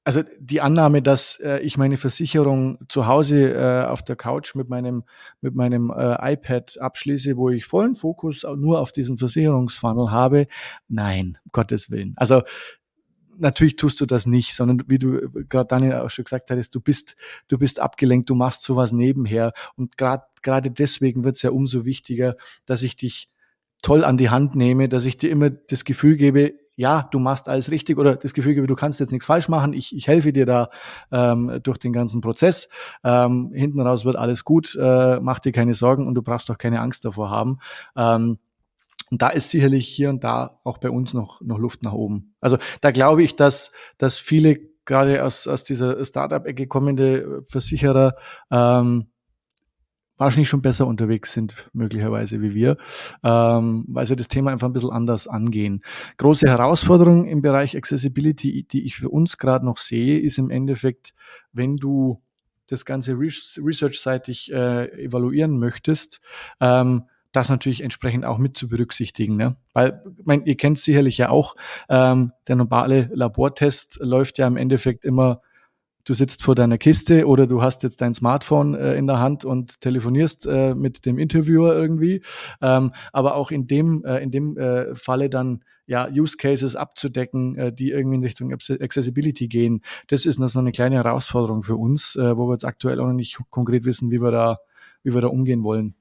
also 0.04 0.22
die 0.38 0.60
Annahme, 0.60 1.02
dass 1.02 1.38
äh, 1.40 1.58
ich 1.60 1.76
meine 1.76 1.96
Versicherung 1.96 2.78
zu 2.88 3.06
Hause 3.06 3.52
äh, 3.52 3.84
auf 3.86 4.02
der 4.02 4.16
Couch 4.16 4.54
mit 4.54 4.68
meinem 4.68 5.04
mit 5.40 5.54
meinem 5.54 5.90
äh, 5.90 6.32
iPad 6.32 6.78
abschließe, 6.80 7.36
wo 7.36 7.50
ich 7.50 7.66
vollen 7.66 7.94
Fokus 7.94 8.44
nur 8.56 8.80
auf 8.80 8.90
diesen 8.92 9.18
Versicherungsfunnel 9.18 10.10
habe, 10.10 10.46
nein, 10.88 11.38
um 11.44 11.50
Gottes 11.52 11.90
Willen. 11.90 12.14
Also 12.16 12.42
natürlich 13.38 13.76
tust 13.76 14.00
du 14.00 14.06
das 14.06 14.26
nicht, 14.26 14.54
sondern 14.54 14.82
wie 14.88 14.98
du 14.98 15.30
gerade 15.48 15.68
Daniel 15.68 15.94
auch 15.94 16.10
schon 16.10 16.24
gesagt 16.24 16.50
hattest, 16.50 16.74
du 16.74 16.80
bist 16.80 17.16
du 17.48 17.58
bist 17.58 17.78
abgelenkt, 17.78 18.28
du 18.28 18.34
machst 18.34 18.62
sowas 18.62 18.92
nebenher 18.92 19.52
und 19.76 19.96
gerade 19.98 20.24
gerade 20.42 20.70
deswegen 20.70 21.22
wird 21.22 21.36
es 21.36 21.42
ja 21.42 21.50
umso 21.50 21.84
wichtiger, 21.84 22.36
dass 22.66 22.82
ich 22.82 22.96
dich 22.96 23.28
toll 23.82 24.04
an 24.04 24.16
die 24.16 24.30
Hand 24.30 24.56
nehme, 24.56 24.88
dass 24.88 25.06
ich 25.06 25.16
dir 25.16 25.30
immer 25.30 25.50
das 25.50 25.84
Gefühl 25.84 26.16
gebe, 26.16 26.54
ja, 26.76 27.08
du 27.10 27.18
machst 27.18 27.48
alles 27.48 27.70
richtig 27.70 27.98
oder 27.98 28.16
das 28.16 28.34
Gefühl 28.34 28.54
gebe, 28.54 28.66
du 28.66 28.74
kannst 28.74 29.00
jetzt 29.00 29.12
nichts 29.12 29.26
falsch 29.26 29.48
machen, 29.48 29.72
ich, 29.72 29.94
ich 29.94 30.08
helfe 30.08 30.32
dir 30.32 30.46
da 30.46 30.70
ähm, 31.10 31.60
durch 31.62 31.78
den 31.78 31.92
ganzen 31.92 32.20
Prozess. 32.20 32.68
Ähm, 33.04 33.50
hinten 33.54 33.80
raus 33.80 34.04
wird 34.04 34.16
alles 34.16 34.44
gut, 34.44 34.76
äh, 34.80 35.20
mach 35.20 35.38
dir 35.38 35.52
keine 35.52 35.74
Sorgen 35.74 36.06
und 36.06 36.14
du 36.14 36.22
brauchst 36.22 36.48
doch 36.48 36.58
keine 36.58 36.80
Angst 36.80 37.04
davor 37.04 37.30
haben. 37.30 37.58
Ähm, 37.96 38.38
und 39.10 39.20
da 39.20 39.28
ist 39.28 39.50
sicherlich 39.50 39.86
hier 39.86 40.08
und 40.08 40.24
da 40.24 40.60
auch 40.64 40.78
bei 40.78 40.90
uns 40.90 41.12
noch, 41.12 41.42
noch 41.42 41.58
Luft 41.58 41.82
nach 41.82 41.92
oben. 41.92 42.34
Also 42.40 42.56
da 42.80 42.90
glaube 42.90 43.22
ich, 43.22 43.36
dass, 43.36 43.70
dass 43.98 44.18
viele 44.18 44.58
gerade 44.86 45.22
aus, 45.22 45.46
aus 45.46 45.64
dieser 45.64 46.02
Startup-Ecke 46.02 46.66
kommende 46.66 47.42
Versicherer 47.46 48.14
ähm, 48.50 49.11
wahrscheinlich 50.24 50.48
schon 50.48 50.62
besser 50.62 50.86
unterwegs 50.86 51.32
sind, 51.32 51.70
möglicherweise 51.72 52.40
wie 52.40 52.54
wir, 52.54 52.76
ähm, 53.22 53.84
weil 53.88 54.06
sie 54.06 54.16
das 54.16 54.28
Thema 54.28 54.50
einfach 54.50 54.68
ein 54.68 54.72
bisschen 54.72 54.90
anders 54.92 55.28
angehen. 55.28 55.82
Große 56.16 56.48
Herausforderung 56.48 57.26
im 57.26 57.42
Bereich 57.42 57.76
Accessibility, 57.76 58.64
die 58.64 58.84
ich 58.84 58.96
für 58.96 59.08
uns 59.08 59.38
gerade 59.38 59.64
noch 59.64 59.78
sehe, 59.78 60.18
ist 60.18 60.38
im 60.38 60.50
Endeffekt, 60.50 61.14
wenn 61.52 61.76
du 61.76 62.22
das 62.68 62.84
Ganze 62.84 63.18
research-seitig 63.18 64.52
äh, 64.52 65.04
evaluieren 65.04 65.58
möchtest, 65.58 66.20
ähm, 66.60 67.04
das 67.32 67.48
natürlich 67.48 67.82
entsprechend 67.82 68.24
auch 68.24 68.38
mit 68.38 68.56
zu 68.56 68.68
berücksichtigen. 68.68 69.36
Ne? 69.36 69.56
Weil, 69.72 70.02
ich 70.18 70.26
mein, 70.26 70.44
ihr 70.44 70.56
kennt 70.56 70.78
sicherlich 70.78 71.18
ja 71.18 71.30
auch, 71.30 71.56
ähm, 71.88 72.32
der 72.46 72.56
normale 72.56 73.10
Labortest 73.12 73.98
läuft 74.00 74.38
ja 74.38 74.46
im 74.46 74.56
Endeffekt 74.56 75.04
immer 75.04 75.40
du 76.04 76.14
sitzt 76.14 76.42
vor 76.42 76.54
deiner 76.54 76.78
Kiste 76.78 77.26
oder 77.26 77.46
du 77.46 77.62
hast 77.62 77.82
jetzt 77.82 78.00
dein 78.00 78.14
Smartphone 78.14 78.74
äh, 78.74 78.94
in 78.94 79.06
der 79.06 79.20
Hand 79.20 79.44
und 79.44 79.80
telefonierst 79.80 80.46
äh, 80.46 80.74
mit 80.74 81.06
dem 81.06 81.18
Interviewer 81.18 81.76
irgendwie. 81.76 82.22
Ähm, 82.60 82.92
aber 83.12 83.36
auch 83.36 83.50
in 83.50 83.66
dem, 83.66 84.04
äh, 84.04 84.18
in 84.18 84.30
dem 84.30 84.56
äh, 84.56 84.94
Falle 84.94 85.30
dann 85.30 85.64
ja, 85.86 86.08
Use 86.08 86.36
Cases 86.36 86.76
abzudecken, 86.76 87.56
äh, 87.56 87.72
die 87.72 87.90
irgendwie 87.90 88.16
in 88.16 88.24
Richtung 88.24 88.52
Accessibility 88.52 89.48
gehen. 89.48 89.82
Das 90.06 90.26
ist 90.26 90.38
noch 90.38 90.48
so 90.48 90.58
eine 90.58 90.72
kleine 90.72 90.96
Herausforderung 90.96 91.62
für 91.62 91.76
uns, 91.76 92.16
äh, 92.16 92.36
wo 92.36 92.48
wir 92.48 92.54
jetzt 92.54 92.64
aktuell 92.64 93.00
auch 93.00 93.06
noch 93.06 93.12
nicht 93.12 93.38
konkret 93.50 93.84
wissen, 93.84 94.10
wie 94.10 94.20
wir 94.20 94.30
da, 94.30 94.58
wie 95.02 95.14
wir 95.14 95.20
da 95.20 95.28
umgehen 95.28 95.62
wollen. 95.62 95.94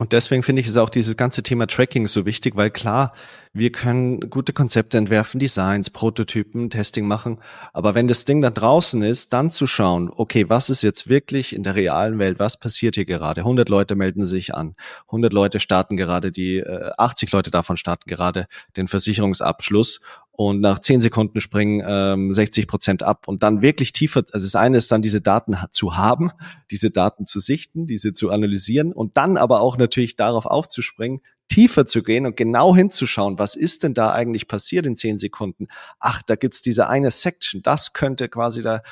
Und 0.00 0.14
deswegen 0.14 0.42
finde 0.42 0.62
ich 0.62 0.66
es 0.66 0.78
auch 0.78 0.88
dieses 0.88 1.14
ganze 1.14 1.42
Thema 1.42 1.66
Tracking 1.66 2.06
so 2.06 2.24
wichtig, 2.24 2.56
weil 2.56 2.70
klar, 2.70 3.12
wir 3.52 3.70
können 3.70 4.30
gute 4.30 4.54
Konzepte 4.54 4.96
entwerfen, 4.96 5.38
Designs, 5.38 5.90
Prototypen, 5.90 6.70
Testing 6.70 7.06
machen. 7.06 7.38
Aber 7.74 7.94
wenn 7.94 8.08
das 8.08 8.24
Ding 8.24 8.40
da 8.40 8.48
draußen 8.48 9.02
ist, 9.02 9.34
dann 9.34 9.50
zu 9.50 9.66
schauen, 9.66 10.10
okay, 10.10 10.48
was 10.48 10.70
ist 10.70 10.80
jetzt 10.80 11.10
wirklich 11.10 11.54
in 11.54 11.64
der 11.64 11.74
realen 11.74 12.18
Welt? 12.18 12.38
Was 12.38 12.58
passiert 12.58 12.94
hier 12.94 13.04
gerade? 13.04 13.42
100 13.42 13.68
Leute 13.68 13.94
melden 13.94 14.24
sich 14.24 14.54
an. 14.54 14.74
100 15.08 15.34
Leute 15.34 15.60
starten 15.60 15.98
gerade 15.98 16.32
die, 16.32 16.60
äh, 16.60 16.92
80 16.96 17.30
Leute 17.32 17.50
davon 17.50 17.76
starten 17.76 18.08
gerade 18.08 18.46
den 18.78 18.88
Versicherungsabschluss 18.88 20.00
und 20.40 20.62
nach 20.62 20.78
10 20.78 21.02
Sekunden 21.02 21.42
springen 21.42 21.84
ähm, 21.86 22.32
60 22.32 22.66
Prozent 22.66 23.02
ab 23.02 23.28
und 23.28 23.42
dann 23.42 23.60
wirklich 23.60 23.92
tiefer, 23.92 24.24
also 24.32 24.46
das 24.46 24.54
eine 24.54 24.78
ist 24.78 24.90
dann 24.90 25.02
diese 25.02 25.20
Daten 25.20 25.54
zu 25.70 25.98
haben, 25.98 26.30
diese 26.70 26.90
Daten 26.90 27.26
zu 27.26 27.40
sichten, 27.40 27.86
diese 27.86 28.14
zu 28.14 28.30
analysieren 28.30 28.94
und 28.94 29.18
dann 29.18 29.36
aber 29.36 29.60
auch 29.60 29.76
natürlich 29.76 30.16
darauf 30.16 30.46
aufzuspringen, 30.46 31.20
tiefer 31.48 31.84
zu 31.84 32.02
gehen 32.02 32.24
und 32.24 32.38
genau 32.38 32.74
hinzuschauen, 32.74 33.38
was 33.38 33.54
ist 33.54 33.82
denn 33.82 33.92
da 33.92 34.12
eigentlich 34.12 34.48
passiert 34.48 34.86
in 34.86 34.96
zehn 34.96 35.18
Sekunden? 35.18 35.68
Ach, 35.98 36.22
da 36.22 36.36
gibt's 36.36 36.62
diese 36.62 36.88
eine 36.88 37.10
Section, 37.10 37.60
das 37.62 37.92
könnte 37.92 38.30
quasi 38.30 38.62
der, 38.62 38.82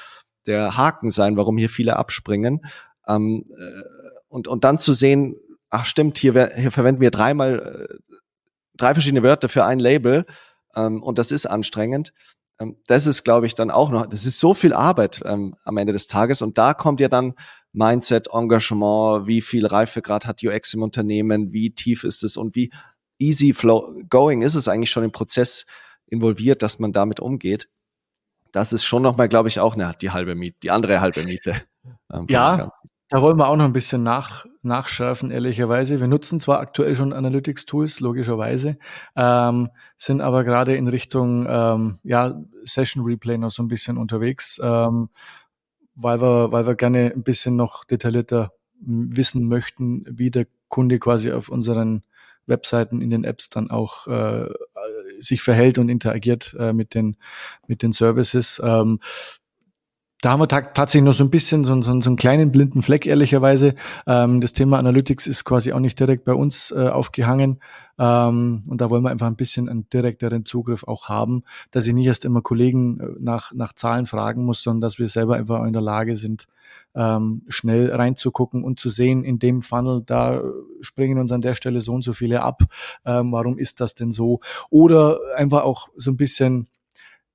der 0.46 0.76
Haken 0.76 1.10
sein, 1.10 1.38
warum 1.38 1.56
hier 1.56 1.70
viele 1.70 1.96
abspringen. 1.96 2.66
Ähm, 3.06 3.46
äh, 3.58 3.82
und, 4.28 4.48
und 4.48 4.64
dann 4.64 4.78
zu 4.78 4.92
sehen, 4.92 5.36
ach 5.70 5.86
stimmt, 5.86 6.18
hier, 6.18 6.50
hier 6.54 6.72
verwenden 6.72 7.00
wir 7.00 7.10
dreimal 7.10 7.88
äh, 7.88 8.14
drei 8.76 8.92
verschiedene 8.92 9.22
Wörter 9.22 9.48
für 9.48 9.64
ein 9.64 9.78
Label 9.78 10.26
ähm, 10.78 11.02
und 11.02 11.18
das 11.18 11.32
ist 11.32 11.46
anstrengend. 11.46 12.12
Ähm, 12.60 12.76
das 12.86 13.06
ist, 13.06 13.24
glaube 13.24 13.46
ich, 13.46 13.54
dann 13.54 13.70
auch 13.70 13.90
noch, 13.90 14.06
das 14.06 14.26
ist 14.26 14.38
so 14.38 14.54
viel 14.54 14.72
Arbeit 14.72 15.20
ähm, 15.24 15.56
am 15.64 15.76
Ende 15.76 15.92
des 15.92 16.06
Tages 16.06 16.42
und 16.42 16.58
da 16.58 16.74
kommt 16.74 17.00
ja 17.00 17.08
dann 17.08 17.34
Mindset, 17.72 18.28
Engagement, 18.32 19.26
wie 19.26 19.40
viel 19.40 19.66
Reifegrad 19.66 20.26
hat 20.26 20.42
UX 20.42 20.72
im 20.74 20.82
Unternehmen, 20.82 21.52
wie 21.52 21.70
tief 21.74 22.04
ist 22.04 22.24
es 22.24 22.36
und 22.36 22.54
wie 22.54 22.72
easy 23.18 23.52
flow 23.52 23.94
going 24.08 24.42
ist 24.42 24.54
es 24.54 24.68
eigentlich 24.68 24.90
schon 24.90 25.04
im 25.04 25.12
Prozess 25.12 25.66
involviert, 26.06 26.62
dass 26.62 26.78
man 26.78 26.92
damit 26.92 27.20
umgeht. 27.20 27.68
Das 28.52 28.72
ist 28.72 28.84
schon 28.84 29.02
nochmal, 29.02 29.28
glaube 29.28 29.48
ich, 29.48 29.60
auch 29.60 29.74
eine, 29.74 29.92
die 30.00 30.10
halbe 30.10 30.34
Miete, 30.34 30.56
die 30.62 30.70
andere 30.70 31.00
halbe 31.00 31.22
Miete. 31.24 31.56
Ähm, 32.10 32.26
ja, 32.30 32.72
da 33.08 33.22
wollen 33.22 33.38
wir 33.38 33.48
auch 33.48 33.56
noch 33.56 33.64
ein 33.64 33.72
bisschen 33.72 34.02
nach, 34.02 34.44
nachschärfen, 34.62 35.30
ehrlicherweise. 35.30 35.98
Wir 35.98 36.08
nutzen 36.08 36.40
zwar 36.40 36.60
aktuell 36.60 36.94
schon 36.94 37.12
Analytics-Tools, 37.12 38.00
logischerweise, 38.00 38.78
ähm, 39.16 39.70
sind 39.96 40.20
aber 40.20 40.44
gerade 40.44 40.76
in 40.76 40.88
Richtung 40.88 41.46
ähm, 41.48 41.98
ja, 42.02 42.38
Session 42.64 43.04
Replay 43.04 43.38
noch 43.38 43.50
so 43.50 43.62
ein 43.62 43.68
bisschen 43.68 43.96
unterwegs, 43.96 44.60
ähm, 44.62 45.08
weil 45.94 46.20
wir, 46.20 46.52
weil 46.52 46.66
wir 46.66 46.74
gerne 46.74 47.12
ein 47.14 47.22
bisschen 47.22 47.56
noch 47.56 47.84
detaillierter 47.84 48.52
wissen 48.80 49.48
möchten, 49.48 50.04
wie 50.08 50.30
der 50.30 50.46
Kunde 50.68 50.98
quasi 50.98 51.32
auf 51.32 51.48
unseren 51.48 52.02
Webseiten 52.46 53.00
in 53.00 53.10
den 53.10 53.24
Apps 53.24 53.50
dann 53.50 53.70
auch 53.70 54.06
äh, 54.06 54.48
sich 55.20 55.42
verhält 55.42 55.78
und 55.78 55.88
interagiert 55.88 56.54
äh, 56.58 56.72
mit 56.72 56.94
den 56.94 57.16
mit 57.66 57.82
den 57.82 57.92
Services. 57.92 58.60
Ähm, 58.64 59.00
da 60.20 60.30
haben 60.30 60.40
wir 60.40 60.48
tatsächlich 60.48 61.04
noch 61.04 61.14
so 61.14 61.22
ein 61.22 61.30
bisschen 61.30 61.62
so, 61.64 61.80
so, 61.80 62.00
so 62.00 62.10
einen 62.10 62.16
kleinen 62.16 62.50
blinden 62.50 62.82
Fleck, 62.82 63.06
ehrlicherweise. 63.06 63.74
Ähm, 64.06 64.40
das 64.40 64.52
Thema 64.52 64.78
Analytics 64.78 65.28
ist 65.28 65.44
quasi 65.44 65.72
auch 65.72 65.78
nicht 65.78 65.98
direkt 66.00 66.24
bei 66.24 66.34
uns 66.34 66.72
äh, 66.72 66.88
aufgehangen. 66.88 67.60
Ähm, 68.00 68.64
und 68.68 68.80
da 68.80 68.90
wollen 68.90 69.04
wir 69.04 69.10
einfach 69.10 69.28
ein 69.28 69.36
bisschen 69.36 69.68
einen 69.68 69.88
direkteren 69.90 70.44
Zugriff 70.44 70.82
auch 70.84 71.08
haben, 71.08 71.44
dass 71.70 71.86
ich 71.86 71.94
nicht 71.94 72.06
erst 72.06 72.24
immer 72.24 72.42
Kollegen 72.42 72.98
äh, 72.98 73.06
nach, 73.20 73.52
nach 73.52 73.72
Zahlen 73.74 74.06
fragen 74.06 74.44
muss, 74.44 74.62
sondern 74.62 74.80
dass 74.80 74.98
wir 74.98 75.08
selber 75.08 75.36
einfach 75.36 75.64
in 75.64 75.72
der 75.72 75.82
Lage 75.82 76.16
sind, 76.16 76.46
ähm, 76.96 77.42
schnell 77.48 77.92
reinzugucken 77.92 78.64
und 78.64 78.80
zu 78.80 78.90
sehen, 78.90 79.22
in 79.22 79.38
dem 79.38 79.62
Funnel, 79.62 80.02
da 80.04 80.42
springen 80.80 81.18
uns 81.18 81.30
an 81.30 81.42
der 81.42 81.54
Stelle 81.54 81.80
so 81.80 81.92
und 81.92 82.02
so 82.02 82.12
viele 82.12 82.42
ab. 82.42 82.62
Ähm, 83.04 83.30
warum 83.30 83.56
ist 83.56 83.80
das 83.80 83.94
denn 83.94 84.10
so? 84.10 84.40
Oder 84.68 85.20
einfach 85.36 85.62
auch 85.62 85.88
so 85.96 86.10
ein 86.10 86.16
bisschen 86.16 86.66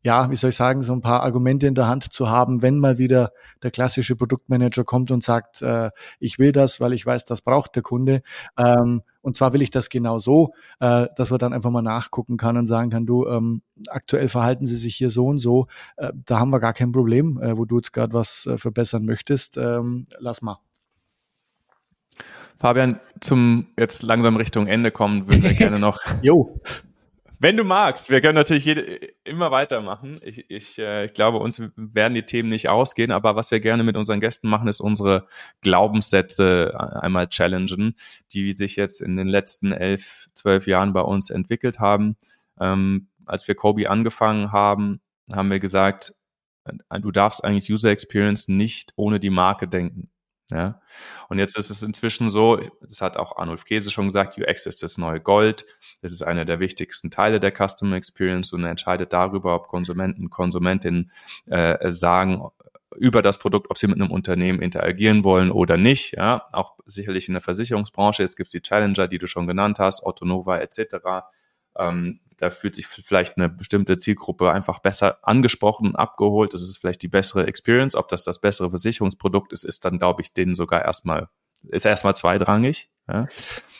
ja, 0.04 0.30
wie 0.30 0.36
soll 0.36 0.50
ich 0.50 0.56
sagen, 0.56 0.82
so 0.82 0.94
ein 0.94 1.02
paar 1.02 1.24
Argumente 1.24 1.66
in 1.66 1.76
der 1.76 1.88
Hand 1.88 2.12
zu 2.12 2.30
haben, 2.30 2.62
wenn 2.62 2.78
mal 2.78 2.98
wieder 2.98 3.32
der 3.64 3.72
klassische 3.72 4.16
Produktmanager 4.16 4.84
kommt 4.84 5.12
und 5.12 5.24
sagt, 5.24 5.62
äh, 5.62 5.92
ich 6.20 6.40
will 6.40 6.52
das, 6.52 6.82
weil 6.82 6.92
ich 6.92 7.06
weiß, 7.06 7.24
das 7.26 7.42
braucht 7.42 7.76
der 7.76 7.84
Kunde. 7.84 8.22
Ähm, 8.58 9.02
und 9.22 9.38
zwar 9.38 9.54
will 9.54 9.62
ich 9.62 9.72
das 9.72 9.90
genau 9.90 10.20
so, 10.20 10.54
äh, 10.82 11.08
dass 11.16 11.30
man 11.30 11.40
dann 11.40 11.54
einfach 11.54 11.72
mal 11.72 11.82
nachgucken 11.82 12.36
kann 12.36 12.58
und 12.58 12.68
sagen 12.68 12.90
kann, 12.90 13.06
du, 13.06 13.26
ähm, 13.26 13.62
aktuell 13.88 14.28
verhalten 14.28 14.66
sie 14.66 14.76
sich 14.76 14.96
hier 14.96 15.10
so 15.10 15.28
und 15.28 15.40
so, 15.40 15.68
äh, 15.96 16.12
da 16.26 16.40
haben 16.40 16.50
wir 16.50 16.60
gar 16.60 16.74
kein 16.74 16.92
Problem, 16.92 17.42
äh, 17.42 17.58
wo 17.58 17.64
du 17.64 17.78
jetzt 17.78 17.94
gerade 17.94 18.14
was 18.14 18.46
äh, 18.46 18.58
verbessern 18.58 19.06
möchtest. 19.06 19.58
Ähm, 19.58 20.08
lass 20.20 20.42
mal. 20.42 20.60
Fabian, 22.60 23.00
zum 23.22 23.68
jetzt 23.78 24.04
langsam 24.04 24.36
Richtung 24.36 24.68
Ende 24.68 24.92
kommen, 24.92 25.28
würden 25.28 25.44
wir 25.44 25.54
gerne 25.54 25.80
noch 25.80 26.02
jo. 26.22 26.60
Wenn 27.44 27.58
du 27.58 27.66
magst, 27.66 28.10
wir 28.10 28.22
können 28.22 28.36
natürlich 28.36 28.64
jede, 28.64 28.84
immer 29.26 29.52
weitermachen. 29.52 30.22
Ich, 30.24 30.50
ich, 30.50 30.80
äh, 30.80 31.04
ich 31.04 31.14
glaube, 31.14 31.40
uns 31.40 31.62
werden 31.76 32.14
die 32.14 32.24
Themen 32.24 32.48
nicht 32.48 32.70
ausgehen, 32.70 33.12
aber 33.12 33.36
was 33.36 33.52
wir 33.52 33.60
gerne 33.60 33.84
mit 33.84 33.98
unseren 33.98 34.22
Gästen 34.22 34.48
machen, 34.48 34.70
ist 34.70 34.80
unsere 34.80 35.28
Glaubenssätze 35.60 36.74
einmal 37.02 37.28
challengen, 37.28 37.98
die 38.32 38.54
sich 38.54 38.78
jetzt 38.78 39.02
in 39.02 39.18
den 39.18 39.28
letzten 39.28 39.74
elf, 39.74 40.30
zwölf 40.34 40.68
Jahren 40.68 40.94
bei 40.94 41.02
uns 41.02 41.30
entwickelt 41.32 41.80
haben. 41.80 42.16
Ähm, 42.62 43.10
als 43.26 43.46
wir 43.46 43.56
Kobe 43.56 43.90
angefangen 43.90 44.54
haben, 44.54 45.02
haben 45.30 45.52
wir 45.52 45.60
gesagt, 45.60 46.14
äh, 46.64 47.00
du 47.02 47.12
darfst 47.12 47.44
eigentlich 47.44 47.70
User 47.70 47.90
Experience 47.90 48.48
nicht 48.48 48.94
ohne 48.96 49.20
die 49.20 49.32
Marke 49.32 49.68
denken. 49.68 50.13
Ja. 50.54 50.80
Und 51.30 51.40
jetzt 51.40 51.58
ist 51.58 51.72
es 51.72 51.82
inzwischen 51.82 52.30
so, 52.30 52.62
das 52.82 53.02
hat 53.02 53.18
auch 53.18 53.38
Arnulf 53.38 53.66
Käse 53.66 53.90
schon 53.90 54.08
gesagt, 54.08 54.38
UX 54.38 54.68
ist 54.68 54.84
das 54.84 54.98
neue 54.98 55.20
Gold. 55.20 55.66
Das 56.02 56.12
ist 56.12 56.22
einer 56.22 56.46
der 56.46 56.60
wichtigsten 56.60 57.10
Teile 57.10 57.40
der 57.40 57.52
Customer 57.52 57.96
Experience 57.96 58.54
und 58.54 58.64
entscheidet 58.64 59.14
darüber, 59.14 59.56
ob 59.56 59.68
Konsumenten, 59.68 60.30
Konsumentinnen 60.30 61.12
äh, 61.48 61.92
sagen 61.92 62.44
über 62.96 63.24
das 63.24 63.40
Produkt, 63.40 63.72
ob 63.72 63.78
sie 63.80 63.88
mit 63.88 64.00
einem 64.00 64.12
Unternehmen 64.12 64.62
interagieren 64.62 65.24
wollen 65.24 65.50
oder 65.50 65.78
nicht. 65.78 66.14
Ja, 66.14 66.46
auch 66.52 66.78
sicherlich 66.86 67.28
in 67.28 67.34
der 67.34 67.42
Versicherungsbranche. 67.42 68.22
Jetzt 68.22 68.36
gibt 68.36 68.48
es 68.48 68.52
die 68.52 68.62
Challenger, 68.62 69.08
die 69.08 69.18
du 69.18 69.26
schon 69.26 69.48
genannt 69.48 69.80
hast, 69.80 70.04
Autonova 70.04 70.60
etc. 70.60 70.96
Ähm, 71.76 72.20
da 72.44 72.50
fühlt 72.50 72.76
sich 72.76 72.88
vielleicht 72.88 73.38
eine 73.38 73.48
bestimmte 73.48 73.98
Zielgruppe 73.98 74.52
einfach 74.52 74.80
besser 74.80 75.18
angesprochen 75.22 75.88
und 75.88 75.96
abgeholt. 75.96 76.54
Das 76.54 76.62
ist 76.62 76.78
vielleicht 76.78 77.02
die 77.02 77.08
bessere 77.08 77.48
Experience. 77.48 77.96
Ob 77.96 78.10
das 78.10 78.26
das 78.26 78.42
bessere 78.42 78.70
Versicherungsprodukt 78.70 79.54
ist, 79.54 79.64
ist 79.64 79.86
dann, 79.86 79.98
glaube 79.98 80.22
ich, 80.22 80.34
denen 80.34 80.54
sogar 80.56 80.84
erstmal, 80.84 81.30
ist 81.70 81.86
erstmal 81.86 82.18
zweitrangig. 82.18 82.90
Ja. 83.08 83.28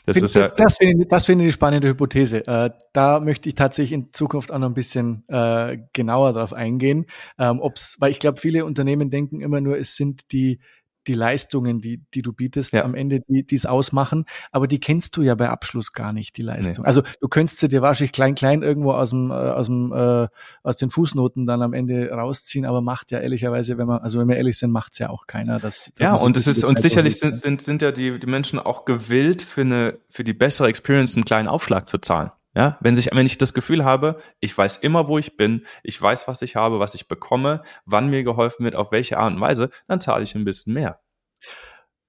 Das, 0.06 0.16
das, 0.16 0.24
ist 0.24 0.36
ja, 0.36 0.48
das, 0.48 0.78
finde 0.78 1.04
ich, 1.04 1.10
das 1.10 1.26
finde 1.26 1.44
ich 1.44 1.50
die 1.50 1.54
spannende 1.54 1.90
Hypothese. 1.90 2.48
Äh, 2.48 2.70
da 2.94 3.20
möchte 3.20 3.50
ich 3.50 3.56
tatsächlich 3.56 3.92
in 3.92 4.14
Zukunft 4.14 4.50
auch 4.50 4.60
noch 4.60 4.70
ein 4.70 4.74
bisschen 4.74 5.26
äh, 5.28 5.76
genauer 5.92 6.32
drauf 6.32 6.54
eingehen. 6.54 7.06
Ähm, 7.38 7.60
ob's, 7.60 7.98
weil 8.00 8.12
ich 8.12 8.20
glaube, 8.20 8.40
viele 8.40 8.64
Unternehmen 8.64 9.10
denken 9.10 9.42
immer 9.42 9.60
nur, 9.60 9.78
es 9.78 9.98
sind 9.98 10.32
die 10.32 10.60
die 11.08 11.14
Leistungen, 11.14 11.82
die, 11.82 12.02
die 12.14 12.22
du 12.22 12.34
bietest, 12.34 12.74
ja. 12.74 12.84
am 12.84 12.96
Ende, 12.96 13.22
die 13.28 13.56
es 13.56 13.66
ausmachen. 13.66 14.26
Aber 14.52 14.68
die 14.68 14.80
kennst 14.80 15.18
du 15.18 15.22
ja 15.22 15.36
bei 15.36 15.50
Abschluss 15.50 15.94
gar 15.94 16.14
nicht, 16.14 16.38
die 16.38 16.42
Leistung. 16.42 16.84
Nee. 16.84 16.88
Also 16.88 17.02
du 17.22 17.28
könntest 17.28 17.60
sie 17.60 17.68
dir 17.68 17.82
wahrscheinlich 17.82 18.12
klein, 18.12 18.36
klein 18.36 18.64
irgendwo 18.64 18.94
aus 18.94 19.12
dem, 19.12 19.32
äh, 19.32 19.34
aus 19.34 19.68
dem, 19.68 19.92
äh, 19.92 20.28
aus 20.64 20.78
den 20.78 20.90
Fußnoten 20.90 21.46
dann 21.46 21.62
am 21.62 21.74
Ende 21.74 22.10
rausziehen, 22.10 22.66
aber 22.66 22.82
macht 22.82 23.12
ja 23.12 23.20
ehrlicherweise, 23.20 23.78
wenn 23.78 23.88
man, 23.88 24.00
also 24.00 24.20
wenn 24.20 24.28
wir 24.28 24.38
ehrlich 24.38 24.58
sind, 24.58 24.72
macht's 24.72 25.00
ja 25.00 25.10
auch 25.10 25.28
keiner. 25.28 25.60
Das, 25.60 25.92
ja, 26.00 26.16
und 26.16 26.38
es 26.38 26.48
ist, 26.48 26.64
und 26.64 26.80
sicherlich 26.80 27.20
sind, 27.20 27.38
sind, 27.38 27.62
sind 27.62 27.82
ja 27.82 27.92
die, 27.92 28.20
die 28.20 28.28
Menschen 28.28 28.60
auch 28.60 28.86
gewillt, 28.86 29.42
für 29.42 29.62
eine, 29.62 29.98
für 30.10 30.24
die 30.24 30.34
bessere 30.34 30.68
Experience 30.68 31.16
einen 31.16 31.26
kleinen 31.26 31.48
Aufschlag 31.48 31.88
zu 31.88 31.98
zahlen. 31.98 32.32
Ja, 32.56 32.78
wenn 32.82 32.96
sich, 32.96 33.10
wenn 33.12 33.26
ich 33.26 33.40
das 33.40 33.54
Gefühl 33.54 33.84
habe, 33.84 34.20
ich 34.40 34.56
weiß 34.56 34.78
immer, 34.78 35.08
wo 35.08 35.18
ich 35.18 35.38
bin, 35.38 35.66
ich 35.82 36.00
weiß, 36.00 36.28
was 36.28 36.44
ich 36.44 36.56
habe, 36.56 36.80
was 36.80 36.94
ich 36.94 37.08
bekomme, 37.08 37.64
wann 37.86 38.10
mir 38.10 38.24
geholfen 38.24 38.64
wird, 38.64 38.76
auf 38.76 38.92
welche 38.92 39.18
Art 39.18 39.34
und 39.34 39.42
Weise, 39.42 39.70
dann 39.88 40.00
zahle 40.00 40.24
ich 40.24 40.36
ein 40.36 40.46
bisschen 40.46 40.74
mehr. 40.74 41.00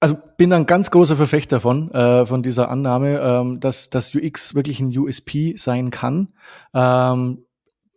Also 0.01 0.19
bin 0.37 0.53
ein 0.53 0.67
ganz 0.67 0.91
großer 0.91 1.17
Verfechter 1.17 1.61
von, 1.61 1.91
äh, 1.93 2.27
von 2.27 2.43
dieser 2.43 2.69
Annahme, 2.69 3.21
ähm, 3.21 3.61
dass 3.61 3.89
dass 3.89 4.15
UX 4.15 4.55
wirklich 4.55 4.81
ein 4.81 4.97
USP 4.97 5.57
sein 5.57 5.91
kann. 5.91 6.35
Ähm, 6.75 7.47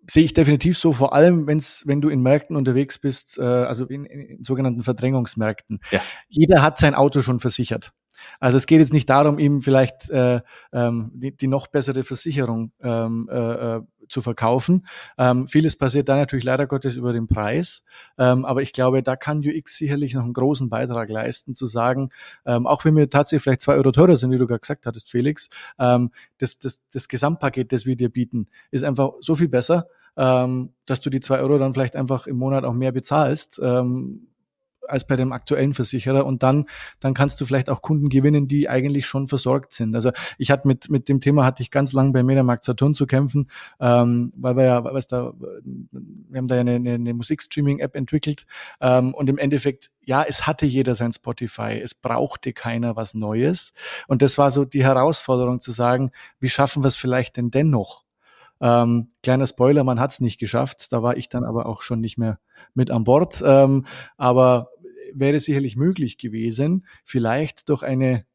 sehe 0.10 0.24
ich 0.24 0.34
definitiv 0.34 0.78
so, 0.78 0.94
vor 0.94 1.14
allem 1.14 1.48
wenn's, 1.48 1.84
wenn 1.86 1.99
du 1.99 2.07
in 2.07 2.22
Märkten 2.22 2.56
unterwegs 2.56 2.98
bist, 2.98 3.38
äh, 3.38 3.41
also 3.41 3.86
in, 3.88 4.06
in 4.06 4.41
sogenannten 4.41 4.84
Verdrängungsmärkten. 4.84 5.82
Ja. 5.91 5.99
Jeder 6.30 6.61
hat 6.61 6.78
sein 6.78 6.95
Auto 6.95 7.22
schon 7.22 7.41
versichert. 7.41 7.91
Also 8.39 8.57
es 8.57 8.65
geht 8.65 8.80
jetzt 8.80 8.94
nicht 8.94 9.10
darum, 9.10 9.39
ihm 9.39 9.61
vielleicht 9.61 10.10
äh, 10.10 10.41
ähm, 10.73 11.11
die, 11.14 11.35
die 11.35 11.48
noch 11.48 11.68
bessere 11.68 12.03
Versicherung 12.03 12.72
ähm, 12.81 13.30
äh, 13.31 13.76
äh 13.76 13.81
zu 14.10 14.22
verkaufen. 14.22 14.88
Ähm, 15.18 15.48
vieles 15.48 15.76
passiert 15.76 16.10
da 16.10 16.15
natürlich 16.15 16.45
leider 16.45 16.68
Gottes 16.68 16.95
über 16.95 17.14
den 17.14 17.27
Preis, 17.27 17.84
ähm, 18.18 18.45
aber 18.45 18.61
ich 18.61 18.73
glaube, 18.73 19.03
da 19.03 19.15
kann 19.15 19.39
UX 19.39 19.77
sicherlich 19.77 20.14
noch 20.14 20.23
einen 20.23 20.34
großen 20.34 20.69
Beitrag 20.69 21.10
leisten, 21.10 21.56
zu 21.56 21.68
sagen, 21.68 22.10
ähm, 22.45 22.68
auch 22.68 22.85
wenn 22.85 22.95
wir 22.95 23.10
tatsächlich 23.10 23.44
vielleicht 23.44 23.61
zwei 23.61 23.76
Euro 23.76 23.91
teurer 23.91 24.15
sind, 24.15 24.31
wie 24.31 24.38
du 24.38 24.48
gerade 24.48 24.61
gesagt 24.61 24.85
hattest, 24.85 25.11
Felix, 25.11 25.49
ähm, 25.80 26.11
das, 26.38 26.60
das, 26.60 26.80
das 26.91 27.07
Gesamtpaket, 27.07 27.72
das 27.72 27.85
wir 27.85 27.95
dir 27.95 28.10
bieten, 28.10 28.48
ist 28.72 28.84
einfach 28.84 29.11
so 29.19 29.35
viel 29.35 29.49
besser, 29.49 29.88
ähm, 30.15 30.73
dass 30.85 31.02
du 31.02 31.10
die 31.10 31.19
zwei 31.19 31.39
Euro 31.39 31.57
dann 31.57 31.73
vielleicht 31.73 31.95
einfach 31.95 32.27
im 32.27 32.38
Monat 32.38 32.64
auch 32.64 32.73
mehr 32.73 32.91
bezahlst. 32.91 33.60
Ähm, 33.61 34.27
als 34.88 35.05
bei 35.05 35.15
dem 35.15 35.31
aktuellen 35.31 35.73
Versicherer 35.73 36.26
und 36.26 36.43
dann 36.43 36.65
dann 36.99 37.14
kannst 37.14 37.39
du 37.41 37.45
vielleicht 37.45 37.69
auch 37.69 37.81
Kunden 37.81 38.09
gewinnen, 38.09 38.47
die 38.47 38.69
eigentlich 38.69 39.05
schon 39.05 39.27
versorgt 39.27 39.73
sind. 39.73 39.95
Also 39.95 40.11
ich 40.38 40.51
hatte 40.51 40.68
mit 40.68 40.89
mit 40.89 41.09
dem 41.09 41.22
Thema 41.22 41.45
hatte 41.45 41.64
ich 41.64 41.72
ganz 41.72 41.93
lang 41.93 42.14
bei 42.14 42.23
Mediamarkt 42.23 42.64
Saturn 42.64 42.93
zu 42.93 43.05
kämpfen, 43.07 43.49
ähm, 43.80 44.31
weil 44.35 44.55
wir 44.55 44.64
ja 44.64 44.84
was 44.84 45.07
da 45.07 45.34
wir 45.34 46.38
haben 46.38 46.47
da 46.47 46.55
ja 46.55 46.61
eine, 46.61 46.76
eine, 46.76 46.93
eine 46.93 47.14
Musikstreaming 47.14 47.80
App 47.80 47.95
entwickelt 47.95 48.45
ähm, 48.81 49.14
und 49.14 49.30
im 49.30 49.38
Endeffekt 49.38 49.91
ja, 50.01 50.23
es 50.23 50.47
hatte 50.47 50.65
jeder 50.65 50.95
sein 50.95 51.11
Spotify, 51.11 51.81
es 51.84 51.93
brauchte 51.93 52.53
keiner 52.53 52.95
was 52.95 53.14
Neues 53.14 53.73
und 54.07 54.22
das 54.22 54.38
war 54.38 54.51
so 54.51 54.64
die 54.64 54.84
Herausforderung 54.84 55.59
zu 55.59 55.72
sagen, 55.72 56.11
wie 56.39 56.49
schaffen 56.49 56.84
wir 56.84 56.88
es 56.88 56.95
vielleicht 56.95 57.38
denn 57.38 57.51
dennoch? 57.51 58.07
Ähm, 58.59 59.11
kleiner 59.22 59.47
Spoiler, 59.47 59.84
man 59.84 59.99
hat 59.99 60.11
es 60.11 60.19
nicht 60.19 60.39
geschafft. 60.39 60.91
Da 60.91 61.03
war 61.03 61.18
ich 61.18 61.30
dann 61.30 61.43
aber 61.43 61.68
auch 61.68 61.81
schon 61.81 61.99
nicht 61.99 62.18
mehr 62.18 62.39
mit 62.73 62.91
an 62.91 63.03
Bord. 63.03 63.41
Ähm, 63.45 63.85
aber 64.18 64.69
wäre 65.13 65.39
sicherlich 65.39 65.75
möglich 65.75 66.17
gewesen, 66.17 66.85
vielleicht 67.03 67.69
durch 67.69 67.84
eine 67.84 68.25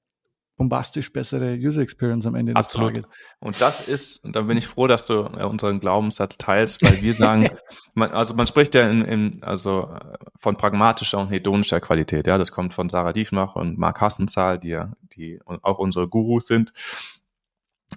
bombastisch 0.56 1.12
bessere 1.12 1.54
User 1.54 1.82
Experience 1.82 2.26
am 2.26 2.34
Ende 2.34 2.54
des 2.54 2.66
Absolut. 2.66 2.94
Tages. 2.94 3.10
Und 3.40 3.60
das 3.60 3.88
ist, 3.88 4.24
und 4.24 4.36
da 4.36 4.42
bin 4.42 4.56
ich 4.56 4.68
froh, 4.68 4.86
dass 4.86 5.06
du 5.06 5.14
äh, 5.14 5.44
unseren 5.44 5.80
Glaubenssatz 5.80 6.38
teilst, 6.38 6.82
weil 6.82 7.02
wir 7.02 7.14
sagen, 7.14 7.48
man, 7.94 8.10
also 8.10 8.34
man 8.34 8.46
spricht 8.46 8.74
ja 8.74 8.88
in, 8.88 9.02
in, 9.02 9.42
also 9.42 9.88
äh, 9.92 10.14
von 10.36 10.56
pragmatischer 10.56 11.18
und 11.18 11.30
hedonischer 11.30 11.80
Qualität. 11.80 12.26
Ja, 12.26 12.38
das 12.38 12.52
kommt 12.52 12.74
von 12.74 12.88
Sarah 12.88 13.12
Diefmach 13.12 13.56
und 13.56 13.78
Mark 13.78 14.00
Hassenzahl, 14.00 14.58
die 14.58 14.68
ja, 14.68 14.92
die 15.16 15.40
auch 15.44 15.78
unsere 15.78 16.06
Gurus 16.08 16.46
sind. 16.46 16.72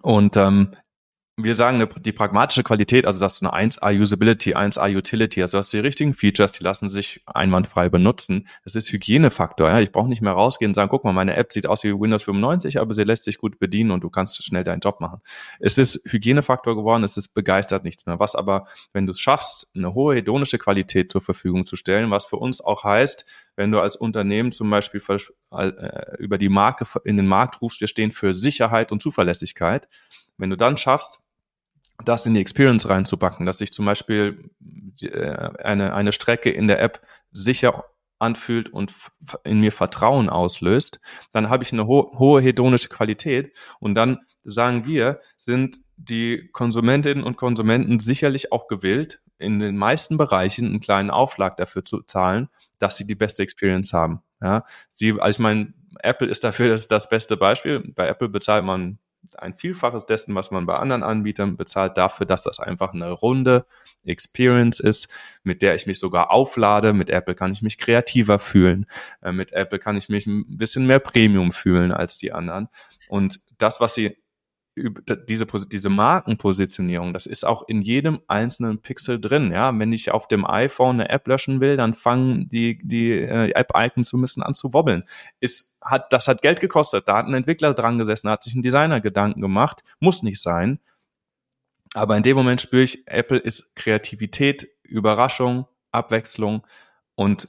Und 0.02 0.36
ähm, 0.38 0.72
wir 1.38 1.54
sagen, 1.54 1.86
die 2.00 2.14
pragmatische 2.14 2.64
Qualität, 2.64 3.06
also 3.06 3.20
dass 3.20 3.40
du 3.40 3.50
eine 3.50 3.70
1A 3.70 4.02
Usability, 4.02 4.56
1A 4.56 4.96
Utility, 4.96 5.42
also 5.42 5.58
hast 5.58 5.74
du 5.74 5.78
die 5.78 5.82
richtigen 5.82 6.14
Features, 6.14 6.54
die 6.54 6.64
lassen 6.64 6.88
sich 6.88 7.24
einwandfrei 7.26 7.90
benutzen. 7.90 8.48
Das 8.64 8.76
ist 8.76 8.90
Hygienefaktor. 8.90 9.70
Ja? 9.70 9.82
Ich 9.82 9.92
brauche 9.92 10.08
nicht 10.08 10.22
mehr 10.22 10.32
rausgehen 10.32 10.70
und 10.70 10.76
sagen, 10.76 10.90
guck 10.90 11.04
mal, 11.04 11.12
meine 11.12 11.36
App 11.36 11.52
sieht 11.52 11.68
aus 11.68 11.84
wie 11.84 11.92
Windows 11.92 12.24
95, 12.24 12.80
aber 12.80 12.94
sie 12.94 13.04
lässt 13.04 13.24
sich 13.24 13.38
gut 13.38 13.60
bedienen 13.60 13.92
und 13.92 14.02
du 14.02 14.10
kannst 14.10 14.42
schnell 14.46 14.64
deinen 14.64 14.80
Job 14.80 15.02
machen. 15.02 15.20
Es 15.60 15.78
ist 15.78 16.10
Hygienefaktor 16.10 16.74
geworden, 16.74 17.04
es 17.04 17.18
ist 17.18 17.34
begeistert 17.34 17.84
nichts 17.84 18.06
mehr. 18.06 18.18
Was 18.18 18.36
aber, 18.36 18.68
wenn 18.94 19.06
du 19.06 19.12
es 19.12 19.20
schaffst, 19.20 19.70
eine 19.76 19.94
hohe 19.94 20.16
hedonische 20.16 20.58
Qualität 20.58 21.12
zur 21.12 21.20
Verfügung 21.20 21.66
zu 21.66 21.76
stellen, 21.76 22.12
was 22.12 22.24
für 22.24 22.38
uns 22.38 22.62
auch 22.62 22.86
heißt, 22.86 23.26
wenn 23.58 23.72
du 23.72 23.82
als 23.82 23.98
Unternehmen 23.98 24.54
zum 24.54 24.70
Beispiel 24.70 25.02
äh, 25.52 25.72
über 26.18 26.38
die 26.38 26.50
Marke 26.50 26.86
in 27.04 27.18
den 27.18 27.28
Markt 27.28 27.62
rufst, 27.62 27.82
wir 27.82 27.90
stehen 27.90 28.14
für 28.14 28.34
Sicherheit 28.34 28.94
und 28.94 29.02
Zuverlässigkeit. 29.02 29.90
Wenn 30.38 30.50
du 30.50 30.58
dann 30.58 30.78
schaffst, 30.78 31.25
das 32.04 32.26
in 32.26 32.34
die 32.34 32.42
Experience 32.42 32.88
reinzubacken, 32.88 33.46
dass 33.46 33.60
sich 33.60 33.72
zum 33.72 33.86
Beispiel 33.86 34.50
äh, 35.02 35.50
eine, 35.64 35.94
eine 35.94 36.14
Strecke 36.14 36.50
in 36.50 36.68
der 36.68 36.82
App 36.82 37.02
sicher 37.32 37.86
anfühlt 38.20 38.70
und 38.70 38.94
in 39.44 39.60
mir 39.60 39.72
Vertrauen 39.72 40.30
auslöst, 40.30 41.00
dann 41.32 41.50
habe 41.50 41.64
ich 41.64 41.74
eine 41.74 41.88
ho 41.88 42.14
hohe 42.18 42.42
hedonische 42.42 42.90
Qualität 42.90 43.54
und 43.80 43.96
dann 43.96 44.20
sagen 44.44 44.86
wir, 44.86 45.20
sind 45.38 45.80
die 45.98 46.50
Konsumentinnen 46.52 47.24
und 47.24 47.36
Konsumenten 47.36 48.00
sicherlich 48.00 48.52
auch 48.52 48.68
gewillt, 48.68 49.22
in 49.38 49.60
den 49.60 49.76
meisten 49.76 50.18
Bereichen 50.18 50.68
einen 50.68 50.80
kleinen 50.80 51.10
Aufschlag 51.10 51.58
dafür 51.58 51.84
zu 51.84 52.02
zahlen, 52.04 52.50
dass 52.80 52.98
sie 52.98 53.08
die 53.08 53.16
beste 53.16 53.44
Experience 53.44 53.92
haben. 53.92 54.22
Ja, 54.42 54.64
sie, 54.90 55.20
also 55.20 55.38
ich 55.38 55.40
meine, 55.40 55.74
Apple 56.00 56.28
ist 56.28 56.44
dafür 56.44 56.70
das, 56.70 56.88
das 56.88 57.10
beste 57.10 57.36
Beispiel. 57.38 57.92
Bei 57.96 58.08
Apple 58.08 58.30
bezahlt 58.30 58.64
man 58.64 59.00
ein 59.38 59.58
Vielfaches 59.58 60.06
dessen, 60.06 60.36
was 60.36 60.52
man 60.52 60.66
bei 60.66 60.78
anderen 60.78 61.04
Anbietern 61.04 61.58
bezahlt, 61.58 61.98
dafür, 61.98 62.26
dass 62.26 62.44
das 62.44 62.60
einfach 62.60 62.94
eine 62.94 63.10
runde 63.10 63.66
Experience 64.04 64.80
ist, 64.80 65.08
mit 65.44 65.62
der 65.62 65.76
ich 65.76 65.88
mich 65.88 66.00
sogar 66.00 66.32
auflade. 66.32 66.94
Mit 66.94 67.10
Apple 67.10 67.36
kann 67.36 67.52
ich 67.52 67.62
mich 67.62 67.78
kreativer 67.78 68.40
fühlen. 68.40 68.86
Äh, 69.22 69.32
mit 69.32 69.54
Apple 69.54 69.80
kann 69.80 69.98
ich 69.98 70.10
mich 70.10 70.28
ein 70.28 70.58
bisschen 70.58 70.86
mehr 70.86 71.00
Premium 71.00 71.52
fühlen 71.52 71.92
als 71.92 72.18
die 72.18 72.32
anderen. 72.32 72.70
Und 73.10 73.40
das, 73.58 73.80
was 73.80 73.96
sie 73.96 74.18
diese, 74.76 75.46
diese 75.46 75.90
Markenpositionierung, 75.90 77.14
das 77.14 77.26
ist 77.26 77.46
auch 77.46 77.64
in 77.68 77.82
jedem 77.82 78.20
einzelnen 78.28 78.82
Pixel 78.82 79.22
drin. 79.22 79.52
Ja, 79.52 79.78
wenn 79.78 79.94
ich 79.94 80.12
auf 80.12 80.28
dem 80.28 80.46
iPhone 80.46 81.00
eine 81.00 81.10
App 81.10 81.28
löschen 81.28 81.62
will, 81.62 81.78
dann 81.78 81.94
fangen 81.94 82.48
die, 82.50 82.80
die 82.84 83.12
äh, 83.12 83.52
App-Icons 83.52 84.10
so 84.10 84.18
ein 84.18 84.22
bisschen 84.22 84.44
an 84.44 84.54
zu 84.54 84.74
wobbeln. 84.74 85.04
Ist, 85.40 85.80
hat, 85.82 86.12
das 86.12 86.28
hat 86.28 86.42
Geld 86.42 86.60
gekostet. 86.60 87.08
Da 87.08 87.18
hat 87.18 87.26
ein 87.26 87.34
Entwickler 87.34 87.74
dran 87.74 87.98
gesessen, 87.98 88.30
hat 88.30 88.44
sich 88.44 88.54
ein 88.54 88.62
Designer 88.62 89.00
Gedanken 89.00 89.40
gemacht. 89.40 89.82
Muss 90.00 90.24
nicht 90.24 90.42
sein. 90.42 90.80
Aber 91.94 92.18
in 92.18 92.24
dem 92.24 92.36
Moment 92.36 92.60
spüre 92.60 92.84
ich, 92.84 93.08
Apple 93.08 93.40
ist 93.40 93.78
Kreativität, 93.78 94.68
Überraschung, 94.84 95.68
Abwechslung 95.94 96.68
und 97.16 97.48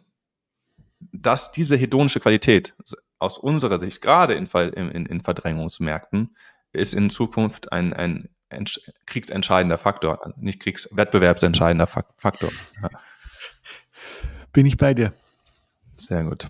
dass 1.00 1.50
diese 1.50 1.76
hedonische 1.76 2.20
Qualität 2.20 2.74
aus 3.18 3.38
unserer 3.38 3.80
Sicht, 3.80 4.00
gerade 4.00 4.34
in, 4.34 4.46
in, 4.46 5.06
in 5.06 5.20
Verdrängungsmärkten, 5.20 6.36
ist 6.76 6.94
in 6.94 7.10
Zukunft 7.10 7.72
ein, 7.72 7.92
ein 7.92 8.28
kriegsentscheidender 9.06 9.78
Faktor, 9.78 10.32
nicht 10.36 10.60
kriegswettbewerbsentscheidender 10.60 11.86
Faktor. 11.86 12.50
Ja. 12.82 12.90
Bin 14.52 14.66
ich 14.66 14.76
bei 14.76 14.94
dir. 14.94 15.12
Sehr 15.98 16.24
gut. 16.24 16.48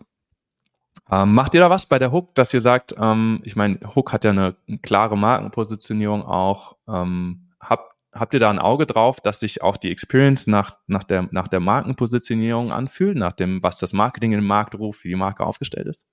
Ähm, 1.10 1.34
macht 1.34 1.54
ihr 1.54 1.60
da 1.60 1.70
was 1.70 1.86
bei 1.86 1.98
der 1.98 2.12
Hook, 2.12 2.34
dass 2.34 2.52
ihr 2.52 2.60
sagt, 2.60 2.94
ähm, 2.98 3.40
ich 3.44 3.54
meine, 3.54 3.78
Hook 3.94 4.12
hat 4.12 4.24
ja 4.24 4.30
eine, 4.30 4.56
eine 4.68 4.78
klare 4.78 5.16
Markenpositionierung 5.16 6.24
auch. 6.24 6.76
Ähm, 6.88 7.52
habt, 7.60 7.94
habt 8.12 8.34
ihr 8.34 8.40
da 8.40 8.50
ein 8.50 8.58
Auge 8.58 8.86
drauf, 8.86 9.20
dass 9.20 9.40
sich 9.40 9.62
auch 9.62 9.76
die 9.76 9.92
Experience 9.92 10.46
nach, 10.46 10.78
nach, 10.86 11.04
der, 11.04 11.28
nach 11.30 11.48
der 11.48 11.60
Markenpositionierung 11.60 12.72
anfühlt, 12.72 13.16
nach 13.16 13.32
dem, 13.32 13.62
was 13.62 13.76
das 13.76 13.92
Marketing 13.92 14.32
in 14.32 14.40
den 14.40 14.46
Markt 14.46 14.74
ruft, 14.74 15.04
wie 15.04 15.10
die 15.10 15.16
Marke 15.16 15.44
aufgestellt 15.44 15.86
ist? 15.86 16.06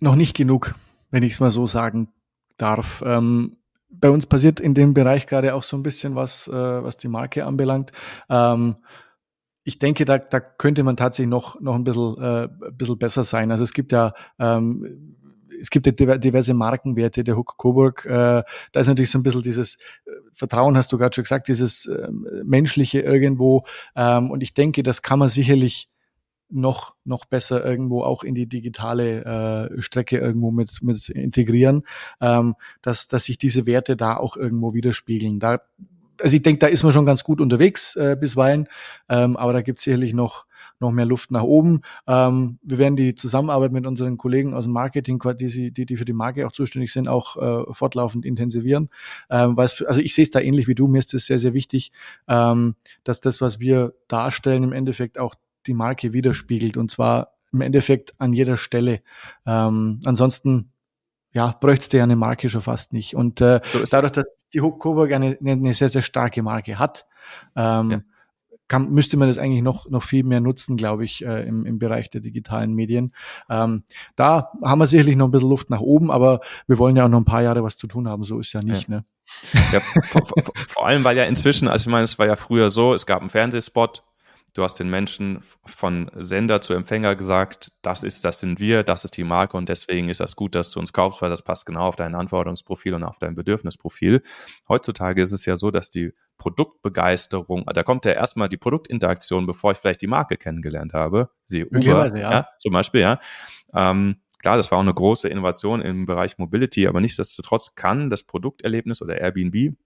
Noch 0.00 0.14
nicht 0.14 0.34
genug 0.34 0.74
wenn 1.10 1.22
ich 1.22 1.32
es 1.32 1.40
mal 1.40 1.50
so 1.50 1.66
sagen 1.66 2.08
darf. 2.56 3.02
Ähm, 3.06 3.56
bei 3.90 4.10
uns 4.10 4.26
passiert 4.26 4.60
in 4.60 4.74
dem 4.74 4.94
Bereich 4.94 5.26
gerade 5.26 5.54
auch 5.54 5.62
so 5.62 5.76
ein 5.76 5.82
bisschen 5.82 6.14
was, 6.14 6.48
äh, 6.48 6.52
was 6.52 6.96
die 6.98 7.08
Marke 7.08 7.46
anbelangt. 7.46 7.92
Ähm, 8.28 8.76
ich 9.64 9.78
denke, 9.78 10.04
da, 10.04 10.18
da 10.18 10.40
könnte 10.40 10.82
man 10.82 10.96
tatsächlich 10.96 11.30
noch, 11.30 11.60
noch 11.60 11.74
ein 11.74 11.84
bisschen, 11.84 12.16
äh, 12.18 12.44
ein 12.44 12.76
bisschen 12.76 12.98
besser 12.98 13.24
sein. 13.24 13.50
Also 13.50 13.64
es 13.64 13.72
gibt 13.72 13.92
ja 13.92 14.12
ähm, 14.38 15.16
es 15.60 15.70
gibt 15.70 15.86
ja 15.86 16.18
diverse 16.18 16.54
Markenwerte 16.54 17.24
der 17.24 17.36
Hook 17.36 17.56
Coburg. 17.56 18.04
Äh, 18.06 18.42
da 18.72 18.80
ist 18.80 18.86
natürlich 18.86 19.10
so 19.10 19.18
ein 19.18 19.22
bisschen 19.22 19.42
dieses 19.42 19.76
äh, 20.06 20.10
Vertrauen, 20.32 20.76
hast 20.76 20.92
du 20.92 20.98
gerade 20.98 21.14
schon 21.14 21.24
gesagt, 21.24 21.48
dieses 21.48 21.86
äh, 21.86 22.08
menschliche 22.44 23.00
irgendwo. 23.00 23.64
Ähm, 23.96 24.30
und 24.30 24.42
ich 24.42 24.54
denke, 24.54 24.82
das 24.82 25.02
kann 25.02 25.18
man 25.18 25.28
sicherlich 25.28 25.88
noch, 26.50 26.94
noch 27.04 27.24
besser 27.24 27.64
irgendwo 27.64 28.02
auch 28.02 28.22
in 28.22 28.34
die 28.34 28.46
digitale 28.46 29.70
äh, 29.76 29.82
Strecke 29.82 30.18
irgendwo 30.18 30.50
mit, 30.50 30.82
mit 30.82 31.08
integrieren, 31.08 31.82
ähm, 32.20 32.54
dass, 32.82 33.08
dass 33.08 33.24
sich 33.24 33.38
diese 33.38 33.66
Werte 33.66 33.96
da 33.96 34.16
auch 34.16 34.36
irgendwo 34.36 34.74
widerspiegeln. 34.74 35.40
Da, 35.40 35.60
also 36.20 36.34
ich 36.34 36.42
denke, 36.42 36.60
da 36.60 36.66
ist 36.66 36.82
man 36.82 36.92
schon 36.92 37.06
ganz 37.06 37.24
gut 37.24 37.40
unterwegs 37.40 37.96
äh, 37.96 38.16
bisweilen, 38.18 38.68
ähm, 39.08 39.36
aber 39.36 39.52
da 39.52 39.62
gibt 39.62 39.78
es 39.78 39.84
sicherlich 39.84 40.14
noch, 40.14 40.46
noch 40.80 40.90
mehr 40.90 41.04
Luft 41.04 41.30
nach 41.30 41.42
oben. 41.42 41.82
Ähm, 42.06 42.58
wir 42.62 42.78
werden 42.78 42.96
die 42.96 43.14
Zusammenarbeit 43.14 43.72
mit 43.72 43.86
unseren 43.86 44.16
Kollegen 44.16 44.54
aus 44.54 44.64
dem 44.64 44.72
Marketing, 44.72 45.20
die, 45.38 45.72
die, 45.72 45.86
die 45.86 45.96
für 45.96 46.04
die 46.04 46.12
Marke 46.12 46.46
auch 46.46 46.52
zuständig 46.52 46.92
sind, 46.92 47.08
auch 47.08 47.36
äh, 47.36 47.72
fortlaufend 47.72 48.24
intensivieren. 48.24 48.90
Ähm, 49.30 49.56
was, 49.56 49.82
also 49.82 50.00
ich 50.00 50.14
sehe 50.14 50.24
es 50.24 50.30
da 50.30 50.40
ähnlich 50.40 50.66
wie 50.66 50.74
du, 50.74 50.86
mir 50.86 50.98
ist 50.98 51.14
es 51.14 51.26
sehr, 51.26 51.38
sehr 51.38 51.54
wichtig, 51.54 51.92
ähm, 52.26 52.74
dass 53.04 53.20
das, 53.20 53.40
was 53.40 53.60
wir 53.60 53.94
darstellen, 54.08 54.64
im 54.64 54.72
Endeffekt 54.72 55.18
auch 55.18 55.34
die 55.68 55.74
Marke 55.74 56.12
widerspiegelt 56.12 56.76
und 56.76 56.90
zwar 56.90 57.34
im 57.52 57.60
Endeffekt 57.60 58.14
an 58.18 58.32
jeder 58.32 58.56
Stelle. 58.56 59.02
Ähm, 59.46 60.00
ansonsten 60.04 60.72
ja, 61.32 61.56
bräuchte 61.60 61.98
ja 61.98 62.04
eine 62.04 62.16
Marke 62.16 62.48
schon 62.48 62.62
fast 62.62 62.92
nicht. 62.92 63.14
Und 63.14 63.40
äh, 63.40 63.60
so 63.64 63.82
dadurch, 63.90 64.12
dass 64.12 64.26
die 64.52 64.60
Hook 64.60 64.80
Coburg 64.80 65.12
eine, 65.12 65.38
eine 65.40 65.74
sehr, 65.74 65.88
sehr 65.88 66.02
starke 66.02 66.42
Marke 66.42 66.78
hat, 66.78 67.06
ähm, 67.54 67.90
ja. 67.90 68.00
kann, 68.66 68.90
müsste 68.90 69.16
man 69.16 69.28
das 69.28 69.38
eigentlich 69.38 69.62
noch, 69.62 69.88
noch 69.88 70.02
viel 70.02 70.24
mehr 70.24 70.40
nutzen, 70.40 70.76
glaube 70.76 71.04
ich, 71.04 71.24
äh, 71.24 71.46
im, 71.46 71.66
im 71.66 71.78
Bereich 71.78 72.10
der 72.10 72.22
digitalen 72.22 72.74
Medien. 72.74 73.12
Ähm, 73.50 73.84
da 74.16 74.52
haben 74.64 74.78
wir 74.78 74.86
sicherlich 74.86 75.16
noch 75.16 75.28
ein 75.28 75.30
bisschen 75.30 75.50
Luft 75.50 75.70
nach 75.70 75.80
oben, 75.80 76.10
aber 76.10 76.40
wir 76.66 76.78
wollen 76.78 76.96
ja 76.96 77.04
auch 77.04 77.10
noch 77.10 77.20
ein 77.20 77.26
paar 77.26 77.42
Jahre 77.42 77.62
was 77.62 77.76
zu 77.76 77.86
tun 77.86 78.08
haben, 78.08 78.24
so 78.24 78.38
ist 78.38 78.52
ja 78.54 78.62
nicht. 78.62 78.88
Ja. 78.88 78.96
Ne? 78.96 79.04
Ja, 79.72 79.80
vor, 79.80 80.26
vor, 80.26 80.52
vor 80.68 80.86
allem, 80.86 81.04
weil 81.04 81.16
ja 81.16 81.24
inzwischen, 81.24 81.68
also 81.68 81.88
ich 81.88 81.92
meine, 81.92 82.04
es 82.04 82.18
war 82.18 82.26
ja 82.26 82.36
früher 82.36 82.70
so, 82.70 82.94
es 82.94 83.04
gab 83.04 83.20
einen 83.20 83.30
Fernsehspot, 83.30 84.02
Du 84.58 84.64
hast 84.64 84.74
den 84.74 84.90
Menschen 84.90 85.44
von 85.66 86.10
Sender 86.14 86.60
zu 86.60 86.74
Empfänger 86.74 87.14
gesagt, 87.14 87.70
das 87.80 88.02
ist, 88.02 88.24
das 88.24 88.40
sind 88.40 88.58
wir, 88.58 88.82
das 88.82 89.04
ist 89.04 89.16
die 89.16 89.22
Marke 89.22 89.56
und 89.56 89.68
deswegen 89.68 90.08
ist 90.08 90.18
das 90.18 90.34
gut, 90.34 90.56
dass 90.56 90.68
du 90.68 90.80
uns 90.80 90.92
kaufst, 90.92 91.22
weil 91.22 91.30
das 91.30 91.42
passt 91.42 91.64
genau 91.64 91.82
auf 91.86 91.94
dein 91.94 92.16
Anforderungsprofil 92.16 92.94
und 92.94 93.04
auf 93.04 93.20
dein 93.20 93.36
Bedürfnisprofil. 93.36 94.20
Heutzutage 94.68 95.22
ist 95.22 95.30
es 95.30 95.46
ja 95.46 95.54
so, 95.54 95.70
dass 95.70 95.92
die 95.92 96.12
Produktbegeisterung, 96.38 97.66
da 97.72 97.84
kommt 97.84 98.04
ja 98.04 98.10
erstmal 98.10 98.48
die 98.48 98.56
Produktinteraktion, 98.56 99.46
bevor 99.46 99.70
ich 99.70 99.78
vielleicht 99.78 100.02
die 100.02 100.08
Marke 100.08 100.36
kennengelernt 100.36 100.92
habe. 100.92 101.30
Sie 101.46 101.64
Uber, 101.64 102.18
ja. 102.18 102.30
ja. 102.32 102.48
zum 102.58 102.72
Beispiel, 102.72 103.02
ja. 103.02 103.20
Ähm, 103.72 104.16
klar, 104.40 104.56
das 104.56 104.72
war 104.72 104.78
auch 104.78 104.82
eine 104.82 104.92
große 104.92 105.28
Innovation 105.28 105.80
im 105.80 106.04
Bereich 106.04 106.36
Mobility, 106.36 106.88
aber 106.88 107.00
nichtsdestotrotz 107.00 107.76
kann 107.76 108.10
das 108.10 108.24
Produkterlebnis 108.24 109.02
oder 109.02 109.20
Airbnb 109.20 109.76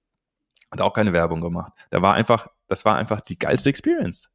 hat 0.71 0.81
auch 0.81 0.95
keine 0.95 1.13
Werbung 1.13 1.43
gemacht. 1.43 1.75
Da 1.91 2.01
war 2.01 2.15
einfach, 2.15 2.47
das 2.69 2.87
war 2.87 2.97
einfach 2.97 3.21
die 3.21 3.39
geilste 3.39 3.69
Experience 3.69 4.33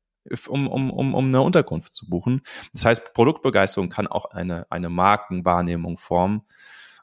um, 0.48 0.68
um, 0.68 0.92
um, 0.92 1.14
um 1.14 1.26
eine 1.26 1.42
Unterkunft 1.42 1.94
zu 1.94 2.10
buchen. 2.10 2.42
Das 2.74 2.86
heißt, 2.86 3.14
Produktbegeisterung 3.14 3.90
kann 3.90 4.08
auch 4.08 4.26
eine, 4.26 4.66
eine 4.70 4.90
Markenwahrnehmung 4.90 5.98
formen. 5.98 6.42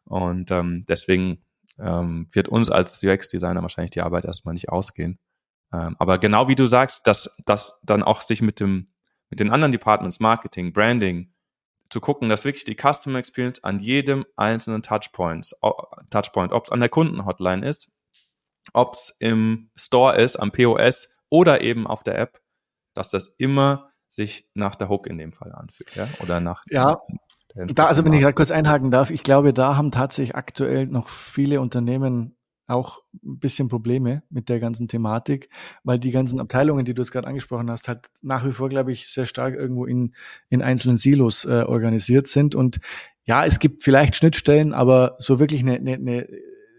Und 0.04 0.50
ähm, 0.50 0.84
deswegen 0.88 1.42
ähm, 1.78 2.26
wird 2.32 2.48
uns 2.48 2.70
als 2.70 3.02
UX-Designer 3.02 3.62
wahrscheinlich 3.62 3.90
die 3.90 4.02
Arbeit 4.02 4.24
erstmal 4.24 4.54
nicht 4.54 4.68
ausgehen. 4.68 5.18
Ähm, 5.72 5.96
aber 5.98 6.18
genau 6.18 6.48
wie 6.48 6.54
du 6.54 6.66
sagst, 6.66 7.06
dass, 7.06 7.36
dass 7.46 7.80
dann 7.84 8.02
auch 8.02 8.20
sich 8.20 8.42
mit 8.42 8.60
dem, 8.60 8.86
mit 9.30 9.40
den 9.40 9.50
anderen 9.50 9.72
Departments, 9.72 10.20
Marketing, 10.20 10.72
Branding, 10.72 11.32
zu 11.90 12.00
gucken, 12.00 12.28
dass 12.28 12.44
wirklich 12.44 12.64
die 12.64 12.76
Customer 12.76 13.18
Experience 13.18 13.62
an 13.62 13.78
jedem 13.78 14.24
einzelnen 14.36 14.82
Touchpoint, 14.82 15.54
Touchpoint, 16.10 16.52
ob 16.52 16.64
es 16.64 16.72
an 16.72 16.80
der 16.80 16.88
Kundenhotline 16.88 17.66
ist, 17.66 17.90
ob 18.72 18.94
es 18.94 19.14
im 19.20 19.70
Store 19.76 20.16
ist, 20.16 20.36
am 20.36 20.50
POS 20.50 21.16
oder 21.28 21.60
eben 21.60 21.86
auf 21.86 22.02
der 22.02 22.18
App, 22.18 22.40
dass 22.94 23.08
das 23.08 23.28
immer 23.38 23.90
sich 24.08 24.48
nach 24.54 24.74
der 24.74 24.88
Hook 24.88 25.06
in 25.06 25.18
dem 25.18 25.32
Fall 25.32 25.52
anfühlt, 25.52 25.94
ja? 25.94 26.08
Oder 26.22 26.40
nach 26.40 26.64
ja. 26.70 26.98
Da, 27.56 27.86
also 27.86 28.04
wenn 28.04 28.12
ich 28.12 28.20
gerade 28.20 28.34
kurz 28.34 28.50
einhaken 28.50 28.90
darf, 28.90 29.10
ich 29.10 29.22
glaube, 29.22 29.52
da 29.52 29.76
haben 29.76 29.92
tatsächlich 29.92 30.34
aktuell 30.34 30.86
noch 30.86 31.08
viele 31.08 31.60
Unternehmen 31.60 32.36
auch 32.66 33.02
ein 33.22 33.38
bisschen 33.38 33.68
Probleme 33.68 34.22
mit 34.30 34.48
der 34.48 34.58
ganzen 34.58 34.88
Thematik, 34.88 35.50
weil 35.82 35.98
die 35.98 36.10
ganzen 36.10 36.40
Abteilungen, 36.40 36.84
die 36.84 36.94
du 36.94 37.02
jetzt 37.02 37.12
gerade 37.12 37.28
angesprochen 37.28 37.70
hast, 37.70 37.88
halt 37.88 38.06
nach 38.22 38.44
wie 38.44 38.52
vor, 38.52 38.68
glaube 38.68 38.90
ich, 38.90 39.08
sehr 39.08 39.26
stark 39.26 39.54
irgendwo 39.54 39.84
in, 39.84 40.14
in 40.48 40.62
einzelnen 40.62 40.96
Silos 40.96 41.44
äh, 41.44 41.64
organisiert 41.66 42.26
sind. 42.26 42.54
Und 42.54 42.80
ja, 43.24 43.44
es 43.44 43.58
gibt 43.58 43.82
vielleicht 43.82 44.16
Schnittstellen, 44.16 44.72
aber 44.72 45.16
so 45.18 45.38
wirklich 45.38 45.60
eine, 45.60 45.74
eine, 45.74 45.94
eine 45.94 46.28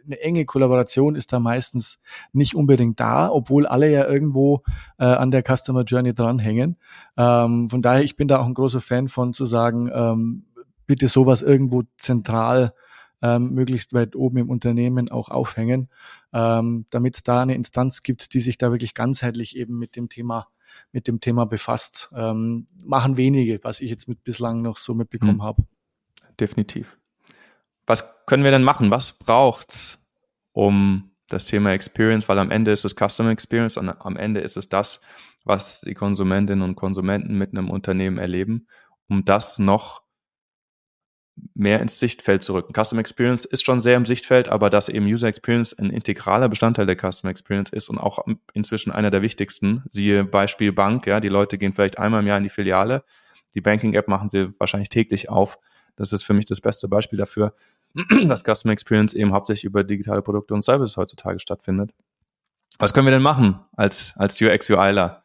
eine 0.05 0.19
enge 0.19 0.45
Kollaboration 0.45 1.15
ist 1.15 1.33
da 1.33 1.39
meistens 1.39 1.99
nicht 2.33 2.55
unbedingt 2.55 2.99
da, 2.99 3.29
obwohl 3.29 3.65
alle 3.65 3.91
ja 3.91 4.07
irgendwo 4.07 4.63
äh, 4.97 5.05
an 5.05 5.31
der 5.31 5.43
Customer 5.43 5.83
Journey 5.83 6.13
dranhängen. 6.13 6.77
Ähm, 7.17 7.69
von 7.69 7.81
daher, 7.81 8.03
ich 8.03 8.15
bin 8.15 8.27
da 8.27 8.39
auch 8.39 8.45
ein 8.45 8.53
großer 8.53 8.81
Fan 8.81 9.07
von 9.07 9.33
zu 9.33 9.45
sagen, 9.45 9.89
ähm, 9.93 10.45
bitte 10.87 11.07
sowas 11.07 11.41
irgendwo 11.41 11.83
zentral 11.97 12.73
ähm, 13.21 13.53
möglichst 13.53 13.93
weit 13.93 14.15
oben 14.15 14.37
im 14.37 14.49
Unternehmen 14.49 15.09
auch 15.09 15.29
aufhängen, 15.29 15.89
ähm, 16.33 16.85
damit 16.89 17.15
es 17.15 17.23
da 17.23 17.41
eine 17.41 17.55
Instanz 17.55 18.01
gibt, 18.01 18.33
die 18.33 18.41
sich 18.41 18.57
da 18.57 18.71
wirklich 18.71 18.93
ganzheitlich 18.93 19.55
eben 19.55 19.77
mit 19.77 19.95
dem 19.95 20.09
Thema 20.09 20.47
mit 20.91 21.07
dem 21.07 21.21
Thema 21.21 21.45
befasst. 21.45 22.09
Ähm, 22.13 22.67
machen 22.83 23.15
wenige, 23.15 23.61
was 23.63 23.79
ich 23.79 23.89
jetzt 23.89 24.09
mit 24.09 24.25
bislang 24.25 24.61
noch 24.61 24.75
so 24.75 24.93
mitbekommen 24.93 25.39
hm. 25.39 25.43
habe. 25.43 25.63
Definitiv 26.37 26.97
was 27.87 28.25
können 28.25 28.43
wir 28.43 28.51
denn 28.51 28.63
machen? 28.63 28.91
Was 28.91 29.13
braucht's, 29.13 29.99
um 30.51 31.11
das 31.27 31.45
Thema 31.45 31.71
Experience, 31.71 32.29
weil 32.29 32.39
am 32.39 32.51
Ende 32.51 32.71
ist 32.71 32.85
es 32.85 32.95
Customer 32.95 33.31
Experience 33.31 33.77
und 33.77 33.89
am 33.89 34.15
Ende 34.15 34.41
ist 34.41 34.57
es 34.57 34.69
das, 34.69 35.01
was 35.43 35.81
die 35.81 35.93
Konsumentinnen 35.93 36.63
und 36.63 36.75
Konsumenten 36.75 37.37
mit 37.37 37.51
einem 37.51 37.69
Unternehmen 37.69 38.17
erleben, 38.17 38.67
um 39.07 39.25
das 39.25 39.59
noch 39.59 40.03
mehr 41.53 41.81
ins 41.81 41.99
Sichtfeld 41.99 42.43
zu 42.43 42.53
rücken. 42.53 42.73
Customer 42.73 43.01
Experience 43.01 43.43
ist 43.45 43.65
schon 43.65 43.81
sehr 43.81 43.97
im 43.97 44.05
Sichtfeld, 44.05 44.47
aber 44.47 44.69
dass 44.69 44.87
eben 44.87 45.05
User 45.05 45.27
Experience 45.27 45.73
ein 45.77 45.89
integraler 45.89 46.47
Bestandteil 46.47 46.85
der 46.85 46.95
Customer 46.95 47.31
Experience 47.31 47.71
ist 47.71 47.89
und 47.89 47.97
auch 47.97 48.25
inzwischen 48.53 48.91
einer 48.91 49.11
der 49.11 49.21
wichtigsten. 49.21 49.83
Siehe 49.89 50.23
Beispiel 50.23 50.71
Bank, 50.71 51.07
ja, 51.07 51.19
die 51.19 51.29
Leute 51.29 51.57
gehen 51.57 51.73
vielleicht 51.73 51.99
einmal 51.99 52.21
im 52.21 52.27
Jahr 52.27 52.37
in 52.37 52.43
die 52.43 52.49
Filiale. 52.49 53.03
Die 53.53 53.61
Banking 53.61 53.93
App 53.93 54.07
machen 54.07 54.29
sie 54.29 54.53
wahrscheinlich 54.59 54.89
täglich 54.89 55.29
auf. 55.29 55.59
Das 55.97 56.13
ist 56.13 56.23
für 56.23 56.33
mich 56.33 56.45
das 56.45 56.61
beste 56.61 56.87
Beispiel 56.87 57.17
dafür, 57.17 57.53
dass 58.27 58.43
Customer 58.43 58.73
Experience 58.73 59.13
eben 59.13 59.33
hauptsächlich 59.33 59.65
über 59.65 59.83
digitale 59.83 60.21
Produkte 60.21 60.53
und 60.53 60.63
Services 60.63 60.97
heutzutage 60.97 61.39
stattfindet. 61.39 61.91
Was 62.77 62.93
können 62.93 63.07
wir 63.07 63.11
denn 63.11 63.21
machen 63.21 63.59
als, 63.77 64.13
als 64.17 64.41
UX-UIler, 64.41 65.23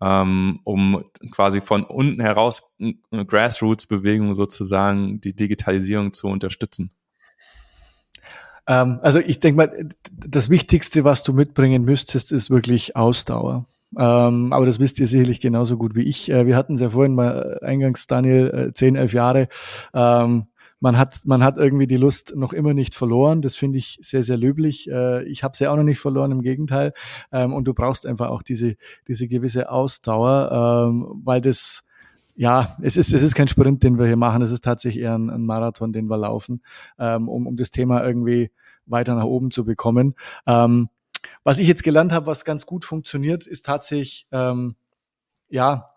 ähm, 0.00 0.60
um 0.64 1.04
quasi 1.32 1.60
von 1.60 1.84
unten 1.84 2.20
heraus 2.20 2.76
eine 2.78 3.26
Grassroots-Bewegung 3.26 4.34
sozusagen 4.36 5.20
die 5.20 5.34
Digitalisierung 5.34 6.12
zu 6.12 6.28
unterstützen? 6.28 6.92
Ähm, 8.68 9.00
also 9.02 9.18
ich 9.18 9.40
denke 9.40 9.56
mal, 9.56 9.88
das 10.12 10.48
Wichtigste, 10.48 11.02
was 11.02 11.24
du 11.24 11.32
mitbringen 11.32 11.84
müsstest, 11.84 12.30
ist 12.30 12.50
wirklich 12.50 12.94
Ausdauer. 12.94 13.66
Ähm, 13.98 14.52
aber 14.52 14.64
das 14.64 14.78
wisst 14.78 14.98
ihr 15.00 15.06
sicherlich 15.06 15.40
genauso 15.40 15.76
gut 15.76 15.94
wie 15.94 16.02
ich. 16.02 16.30
Äh, 16.30 16.46
wir 16.46 16.56
hatten 16.56 16.74
es 16.74 16.80
ja 16.80 16.90
vorhin 16.90 17.14
mal 17.14 17.58
äh, 17.60 17.66
eingangs, 17.66 18.06
Daniel, 18.06 18.68
äh, 18.70 18.72
10, 18.72 18.96
11 18.96 19.12
Jahre. 19.12 19.48
Ähm, 19.92 20.46
man 20.82 20.98
hat, 20.98 21.20
man 21.26 21.44
hat 21.44 21.58
irgendwie 21.58 21.86
die 21.86 21.96
Lust 21.96 22.34
noch 22.34 22.52
immer 22.52 22.74
nicht 22.74 22.96
verloren. 22.96 23.40
Das 23.40 23.56
finde 23.56 23.78
ich 23.78 23.98
sehr, 24.02 24.24
sehr 24.24 24.36
löblich. 24.36 24.90
Äh, 24.90 25.22
ich 25.28 25.44
habe 25.44 25.56
sie 25.56 25.68
auch 25.68 25.76
noch 25.76 25.84
nicht 25.84 26.00
verloren, 26.00 26.32
im 26.32 26.42
Gegenteil. 26.42 26.92
Ähm, 27.30 27.54
und 27.54 27.68
du 27.68 27.72
brauchst 27.72 28.04
einfach 28.04 28.30
auch 28.30 28.42
diese, 28.42 28.74
diese 29.06 29.28
gewisse 29.28 29.70
Ausdauer, 29.70 30.88
ähm, 30.90 31.22
weil 31.24 31.40
das, 31.40 31.84
ja, 32.34 32.76
es 32.82 32.96
ist, 32.96 33.12
es 33.12 33.22
ist 33.22 33.36
kein 33.36 33.46
Sprint, 33.46 33.84
den 33.84 33.96
wir 33.96 34.06
hier 34.06 34.16
machen. 34.16 34.42
Es 34.42 34.50
ist 34.50 34.64
tatsächlich 34.64 35.04
eher 35.04 35.14
ein, 35.14 35.46
Marathon, 35.46 35.92
den 35.92 36.06
wir 36.06 36.16
laufen, 36.16 36.62
ähm, 36.98 37.28
um, 37.28 37.46
um 37.46 37.56
das 37.56 37.70
Thema 37.70 38.04
irgendwie 38.04 38.50
weiter 38.86 39.14
nach 39.14 39.24
oben 39.24 39.52
zu 39.52 39.64
bekommen. 39.64 40.16
Was 40.44 41.58
ich 41.60 41.68
jetzt 41.68 41.84
gelernt 41.84 42.10
habe, 42.10 42.26
was 42.26 42.44
ganz 42.44 42.66
gut 42.66 42.84
funktioniert, 42.84 43.46
ist 43.46 43.64
tatsächlich, 43.64 44.26
ja, 45.48 45.88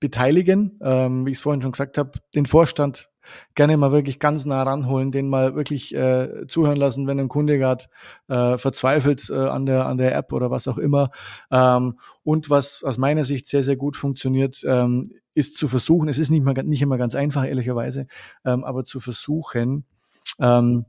beteiligen, 0.00 0.78
ähm, 0.82 1.24
wie 1.24 1.30
ich 1.30 1.38
es 1.38 1.42
vorhin 1.42 1.62
schon 1.62 1.72
gesagt 1.72 1.98
habe, 1.98 2.18
den 2.34 2.46
Vorstand 2.46 3.08
gerne 3.54 3.76
mal 3.76 3.92
wirklich 3.92 4.18
ganz 4.18 4.44
nah 4.44 4.62
ranholen, 4.62 5.12
den 5.12 5.28
mal 5.28 5.54
wirklich 5.54 5.94
äh, 5.94 6.46
zuhören 6.46 6.76
lassen, 6.76 7.06
wenn 7.06 7.20
ein 7.20 7.28
Kunde 7.28 7.58
gerade 7.58 7.84
äh, 8.28 8.58
verzweifelt 8.58 9.30
äh, 9.30 9.34
an 9.34 9.66
der 9.66 9.86
an 9.86 9.98
der 9.98 10.14
App 10.14 10.32
oder 10.32 10.50
was 10.50 10.68
auch 10.68 10.78
immer. 10.78 11.10
Ähm, 11.50 11.98
und 12.22 12.50
was 12.50 12.84
aus 12.84 12.98
meiner 12.98 13.24
Sicht 13.24 13.46
sehr 13.46 13.62
sehr 13.62 13.76
gut 13.76 13.96
funktioniert, 13.96 14.62
ähm, 14.66 15.04
ist 15.34 15.54
zu 15.54 15.68
versuchen. 15.68 16.08
Es 16.08 16.18
ist 16.18 16.30
nicht 16.30 16.44
mal 16.44 16.54
nicht 16.64 16.82
immer 16.82 16.98
ganz 16.98 17.14
einfach 17.14 17.44
ehrlicherweise, 17.44 18.06
ähm, 18.44 18.64
aber 18.64 18.84
zu 18.84 19.00
versuchen. 19.00 19.84
Ähm, 20.38 20.86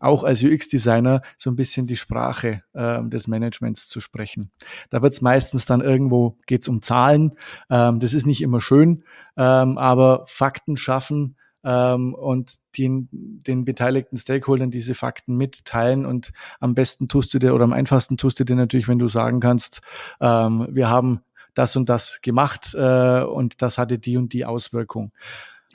auch 0.00 0.24
als 0.24 0.42
UX-Designer 0.42 1.20
so 1.36 1.50
ein 1.50 1.56
bisschen 1.56 1.86
die 1.86 1.96
Sprache 1.96 2.62
äh, 2.72 3.02
des 3.04 3.28
Managements 3.28 3.86
zu 3.86 4.00
sprechen. 4.00 4.50
Da 4.88 5.02
wird 5.02 5.12
es 5.12 5.20
meistens 5.20 5.66
dann 5.66 5.82
irgendwo, 5.82 6.38
geht 6.46 6.62
es 6.62 6.68
um 6.68 6.82
Zahlen. 6.82 7.32
Ähm, 7.68 8.00
das 8.00 8.14
ist 8.14 8.26
nicht 8.26 8.42
immer 8.42 8.60
schön, 8.60 9.04
ähm, 9.36 9.78
aber 9.78 10.24
Fakten 10.26 10.76
schaffen 10.76 11.36
ähm, 11.64 12.14
und 12.14 12.54
den, 12.78 13.08
den 13.12 13.64
beteiligten 13.64 14.16
Stakeholdern 14.16 14.70
diese 14.70 14.94
Fakten 14.94 15.36
mitteilen. 15.36 16.06
Und 16.06 16.32
am 16.58 16.74
besten 16.74 17.08
tust 17.08 17.32
du 17.34 17.38
dir 17.38 17.54
oder 17.54 17.64
am 17.64 17.72
einfachsten 17.72 18.16
tust 18.16 18.40
du 18.40 18.44
dir 18.44 18.56
natürlich, 18.56 18.88
wenn 18.88 18.98
du 18.98 19.08
sagen 19.08 19.40
kannst, 19.40 19.80
ähm, 20.20 20.66
wir 20.70 20.88
haben 20.88 21.20
das 21.54 21.76
und 21.76 21.88
das 21.88 22.20
gemacht 22.22 22.74
äh, 22.74 23.22
und 23.22 23.62
das 23.62 23.78
hatte 23.78 23.98
die 23.98 24.16
und 24.16 24.32
die 24.32 24.44
Auswirkung. 24.44 25.12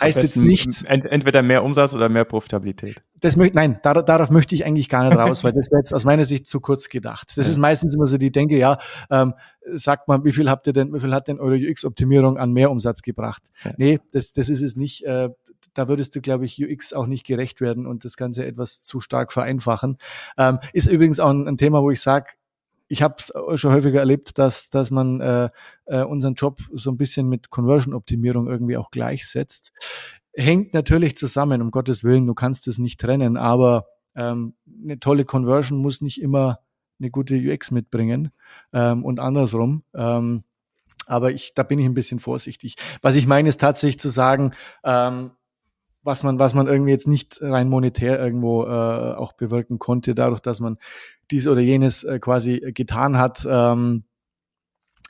Heißt 0.01 0.21
jetzt 0.21 0.37
nicht. 0.37 0.83
Entweder 0.85 1.41
mehr 1.41 1.63
Umsatz 1.63 1.93
oder 1.93 2.09
mehr 2.09 2.25
Profitabilität. 2.25 3.01
Das 3.21 3.37
möchte, 3.37 3.55
nein, 3.55 3.79
dar, 3.81 4.03
darauf 4.03 4.29
möchte 4.29 4.53
ich 4.53 4.65
eigentlich 4.65 4.89
gar 4.89 5.07
nicht 5.07 5.17
raus, 5.17 5.45
weil 5.45 5.53
das 5.53 5.71
wäre 5.71 5.79
jetzt 5.79 5.93
aus 5.93 6.03
meiner 6.03 6.25
Sicht 6.25 6.47
zu 6.47 6.59
kurz 6.59 6.89
gedacht. 6.89 7.31
Das 7.37 7.45
ja. 7.47 7.51
ist 7.51 7.57
meistens 7.57 7.95
immer 7.95 8.05
so 8.05 8.17
die 8.17 8.31
Denke, 8.31 8.57
ja, 8.57 8.77
ähm, 9.09 9.33
sagt 9.73 10.09
mal, 10.09 10.25
wie 10.25 10.33
viel 10.33 10.49
habt 10.49 10.67
ihr 10.67 10.73
denn, 10.73 10.93
wie 10.93 10.99
viel 10.99 11.13
hat 11.13 11.29
denn 11.29 11.39
eure 11.39 11.55
UX-Optimierung 11.55 12.37
an 12.37 12.51
Mehrumsatz 12.51 13.03
gebracht? 13.03 13.43
Ja. 13.63 13.71
Nee, 13.77 13.99
das, 14.11 14.33
das 14.33 14.49
ist 14.49 14.61
es 14.61 14.75
nicht. 14.75 15.05
Äh, 15.05 15.29
da 15.75 15.87
würdest 15.87 16.15
du, 16.15 16.21
glaube 16.21 16.45
ich, 16.45 16.63
UX 16.63 16.93
auch 16.93 17.05
nicht 17.05 17.25
gerecht 17.25 17.61
werden 17.61 17.85
und 17.85 18.05
das 18.05 18.17
Ganze 18.17 18.45
etwas 18.45 18.81
zu 18.81 18.99
stark 18.99 19.31
vereinfachen. 19.31 19.97
Ähm, 20.37 20.59
ist 20.73 20.87
übrigens 20.87 21.19
auch 21.19 21.29
ein, 21.29 21.47
ein 21.47 21.57
Thema, 21.57 21.81
wo 21.83 21.91
ich 21.91 22.01
sage, 22.01 22.31
ich 22.87 23.01
habe 23.01 23.15
es 23.17 23.31
schon 23.59 23.73
häufiger 23.73 23.99
erlebt, 23.99 24.37
dass, 24.37 24.69
dass 24.69 24.91
man 24.91 25.19
äh, 25.21 25.49
äh, 25.85 26.03
unseren 26.03 26.35
Job 26.35 26.59
so 26.71 26.91
ein 26.91 26.97
bisschen 26.97 27.27
mit 27.27 27.49
Conversion-Optimierung 27.49 28.47
irgendwie 28.47 28.77
auch 28.77 28.91
gleichsetzt. 28.91 29.71
Hängt 30.33 30.73
natürlich 30.73 31.15
zusammen, 31.15 31.61
um 31.61 31.71
Gottes 31.71 32.03
Willen, 32.03 32.27
du 32.27 32.33
kannst 32.33 32.67
es 32.67 32.77
nicht 32.77 32.99
trennen, 32.99 33.37
aber 33.37 33.87
ähm, 34.15 34.55
eine 34.83 34.99
tolle 34.99 35.25
Conversion 35.25 35.79
muss 35.79 36.01
nicht 36.01 36.21
immer 36.21 36.59
eine 36.99 37.09
gute 37.09 37.35
UX 37.35 37.71
mitbringen 37.71 38.31
ähm, 38.71 39.03
und 39.03 39.19
andersrum. 39.19 39.83
Ähm, 39.93 40.43
aber 41.07 41.31
ich, 41.31 41.53
da 41.53 41.63
bin 41.63 41.79
ich 41.79 41.85
ein 41.85 41.93
bisschen 41.93 42.19
vorsichtig. 42.19 42.75
Was 43.01 43.15
ich 43.15 43.27
meine, 43.27 43.49
ist 43.49 43.59
tatsächlich 43.59 43.99
zu 43.99 44.09
sagen, 44.09 44.53
ähm, 44.83 45.31
was 46.05 46.23
man, 46.23 46.39
was 46.39 46.53
man 46.53 46.67
irgendwie 46.67 46.91
jetzt 46.91 47.07
nicht 47.07 47.41
rein 47.41 47.67
monetär 47.67 48.19
irgendwo 48.19 48.63
äh, 48.63 48.67
auch 48.67 49.33
bewirken 49.33 49.79
konnte, 49.79 50.15
dadurch, 50.15 50.39
dass 50.39 50.59
man 50.59 50.77
dies 51.31 51.47
oder 51.47 51.61
jenes 51.61 52.03
äh, 52.03 52.19
quasi 52.19 52.71
getan 52.73 53.17
hat. 53.17 53.45
Ähm, 53.49 54.03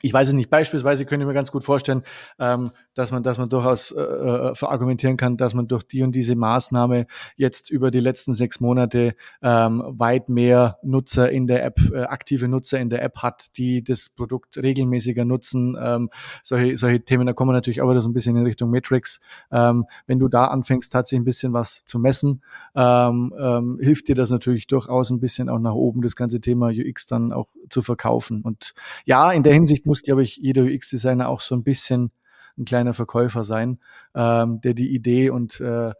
ich 0.02 0.12
weiß 0.12 0.28
es 0.28 0.34
nicht, 0.34 0.50
beispielsweise 0.50 1.04
könnte 1.04 1.24
ich 1.24 1.28
mir 1.28 1.34
ganz 1.34 1.52
gut 1.52 1.64
vorstellen, 1.64 2.02
ähm, 2.38 2.72
dass 2.96 3.12
man, 3.12 3.22
dass 3.22 3.36
man 3.38 3.50
durchaus 3.50 3.92
äh, 3.92 4.00
äh, 4.00 4.54
verargumentieren 4.54 5.16
kann, 5.16 5.36
dass 5.36 5.54
man 5.54 5.68
durch 5.68 5.82
die 5.84 6.02
und 6.02 6.12
diese 6.12 6.34
Maßnahme 6.34 7.06
jetzt 7.36 7.70
über 7.70 7.90
die 7.90 8.00
letzten 8.00 8.32
sechs 8.32 8.58
Monate 8.58 9.14
ähm, 9.42 9.82
weit 9.86 10.30
mehr 10.30 10.78
Nutzer 10.82 11.30
in 11.30 11.46
der 11.46 11.62
App, 11.62 11.78
äh, 11.92 12.04
aktive 12.04 12.48
Nutzer 12.48 12.80
in 12.80 12.88
der 12.88 13.02
App 13.02 13.18
hat, 13.18 13.56
die 13.58 13.84
das 13.84 14.08
Produkt 14.08 14.56
regelmäßiger 14.56 15.26
nutzen. 15.26 15.76
Ähm, 15.78 16.08
solche, 16.42 16.78
solche 16.78 17.04
Themen, 17.04 17.26
da 17.26 17.34
kommen 17.34 17.50
wir 17.50 17.52
natürlich 17.52 17.82
auch 17.82 17.90
wieder 17.90 18.00
so 18.00 18.08
ein 18.08 18.14
bisschen 18.14 18.34
in 18.34 18.44
Richtung 18.44 18.70
Metrics. 18.70 19.20
Ähm, 19.52 19.84
wenn 20.06 20.18
du 20.18 20.28
da 20.28 20.46
anfängst, 20.46 20.90
tatsächlich 20.90 21.20
ein 21.20 21.26
bisschen 21.26 21.52
was 21.52 21.84
zu 21.84 21.98
messen, 21.98 22.42
ähm, 22.74 23.34
ähm, 23.38 23.78
hilft 23.78 24.08
dir 24.08 24.14
das 24.14 24.30
natürlich 24.30 24.68
durchaus 24.68 25.10
ein 25.10 25.20
bisschen 25.20 25.50
auch 25.50 25.58
nach 25.58 25.74
oben, 25.74 26.00
das 26.00 26.16
ganze 26.16 26.40
Thema 26.40 26.68
UX 26.68 27.06
dann 27.06 27.34
auch 27.34 27.48
zu 27.68 27.82
verkaufen. 27.82 28.40
Und 28.40 28.72
ja, 29.04 29.32
in 29.32 29.42
der 29.42 29.52
Hinsicht 29.52 29.84
muss, 29.84 30.02
glaube 30.02 30.22
ich, 30.22 30.36
jeder 30.38 30.62
UX-Designer 30.62 31.28
auch 31.28 31.42
so 31.42 31.54
ein 31.54 31.62
bisschen 31.62 32.10
ein 32.58 32.64
kleiner 32.64 32.94
Verkäufer 32.94 33.44
sein, 33.44 33.78
ähm, 34.14 34.60
der 34.60 34.74
die 34.74 34.94
Idee 34.94 35.30
und 35.30 35.60
äh, 35.60 35.92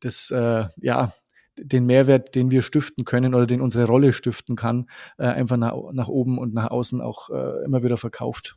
das, 0.00 0.30
äh, 0.30 0.64
ja, 0.80 1.12
den 1.56 1.86
Mehrwert, 1.86 2.34
den 2.34 2.50
wir 2.50 2.62
stiften 2.62 3.04
können 3.04 3.34
oder 3.34 3.46
den 3.46 3.60
unsere 3.60 3.86
Rolle 3.86 4.12
stiften 4.12 4.56
kann, 4.56 4.88
äh, 5.18 5.24
einfach 5.24 5.56
nach, 5.56 5.74
nach 5.92 6.08
oben 6.08 6.38
und 6.38 6.54
nach 6.54 6.70
außen 6.70 7.00
auch 7.00 7.30
äh, 7.30 7.64
immer 7.64 7.82
wieder 7.82 7.96
verkauft. 7.96 8.56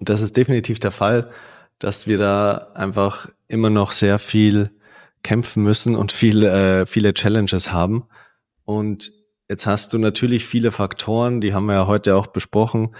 Das 0.00 0.20
ist 0.20 0.36
definitiv 0.36 0.80
der 0.80 0.90
Fall, 0.90 1.30
dass 1.78 2.06
wir 2.06 2.18
da 2.18 2.72
einfach 2.74 3.28
immer 3.48 3.70
noch 3.70 3.92
sehr 3.92 4.18
viel 4.18 4.70
kämpfen 5.22 5.62
müssen 5.62 5.96
und 5.96 6.12
viel, 6.12 6.44
äh, 6.44 6.86
viele 6.86 7.14
Challenges 7.14 7.72
haben. 7.72 8.04
Und 8.64 9.12
jetzt 9.48 9.66
hast 9.66 9.92
du 9.92 9.98
natürlich 9.98 10.46
viele 10.46 10.72
Faktoren, 10.72 11.40
die 11.40 11.54
haben 11.54 11.66
wir 11.66 11.74
ja 11.74 11.86
heute 11.86 12.16
auch 12.16 12.28
besprochen, 12.28 12.94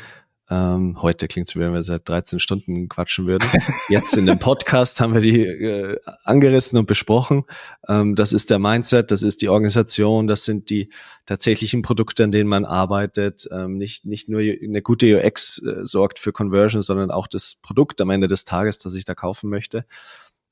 ähm, 0.49 1.03
heute 1.03 1.27
klingt 1.27 1.49
es 1.49 1.57
wie 1.57 1.61
wenn 1.61 1.73
wir 1.73 1.83
seit 1.83 2.09
13 2.09 2.39
Stunden 2.39 2.89
quatschen 2.89 3.27
würden. 3.27 3.49
Jetzt 3.89 4.17
in 4.17 4.27
dem 4.27 4.39
Podcast 4.39 5.01
haben 5.01 5.13
wir 5.13 5.21
die 5.21 5.45
äh, 5.45 5.99
angerissen 6.23 6.79
und 6.79 6.87
besprochen. 6.87 7.45
Ähm, 7.89 8.15
das 8.15 8.33
ist 8.33 8.51
der 8.51 8.61
Mindset, 8.61 9.11
das 9.11 9.23
ist 9.23 9.43
die 9.43 9.49
Organisation, 9.49 10.29
das 10.29 10.45
sind 10.45 10.71
die 10.71 10.91
tatsächlichen 11.27 11.83
Produkte, 11.83 12.23
an 12.23 12.31
denen 12.31 12.49
man 12.49 12.65
arbeitet. 12.65 13.49
Ähm, 13.51 13.77
nicht, 13.77 14.07
nicht 14.07 14.29
nur 14.29 14.41
eine 14.41 14.83
gute 14.83 15.19
UX 15.19 15.61
äh, 15.63 15.85
sorgt 15.85 16.21
für 16.21 16.33
Conversion, 16.33 16.83
sondern 16.83 17.11
auch 17.11 17.27
das 17.27 17.57
Produkt 17.61 18.01
am 18.01 18.11
Ende 18.11 18.29
des 18.29 18.45
Tages, 18.45 18.79
das 18.79 18.95
ich 18.95 19.05
da 19.05 19.17
kaufen 19.17 19.51
möchte. 19.51 19.85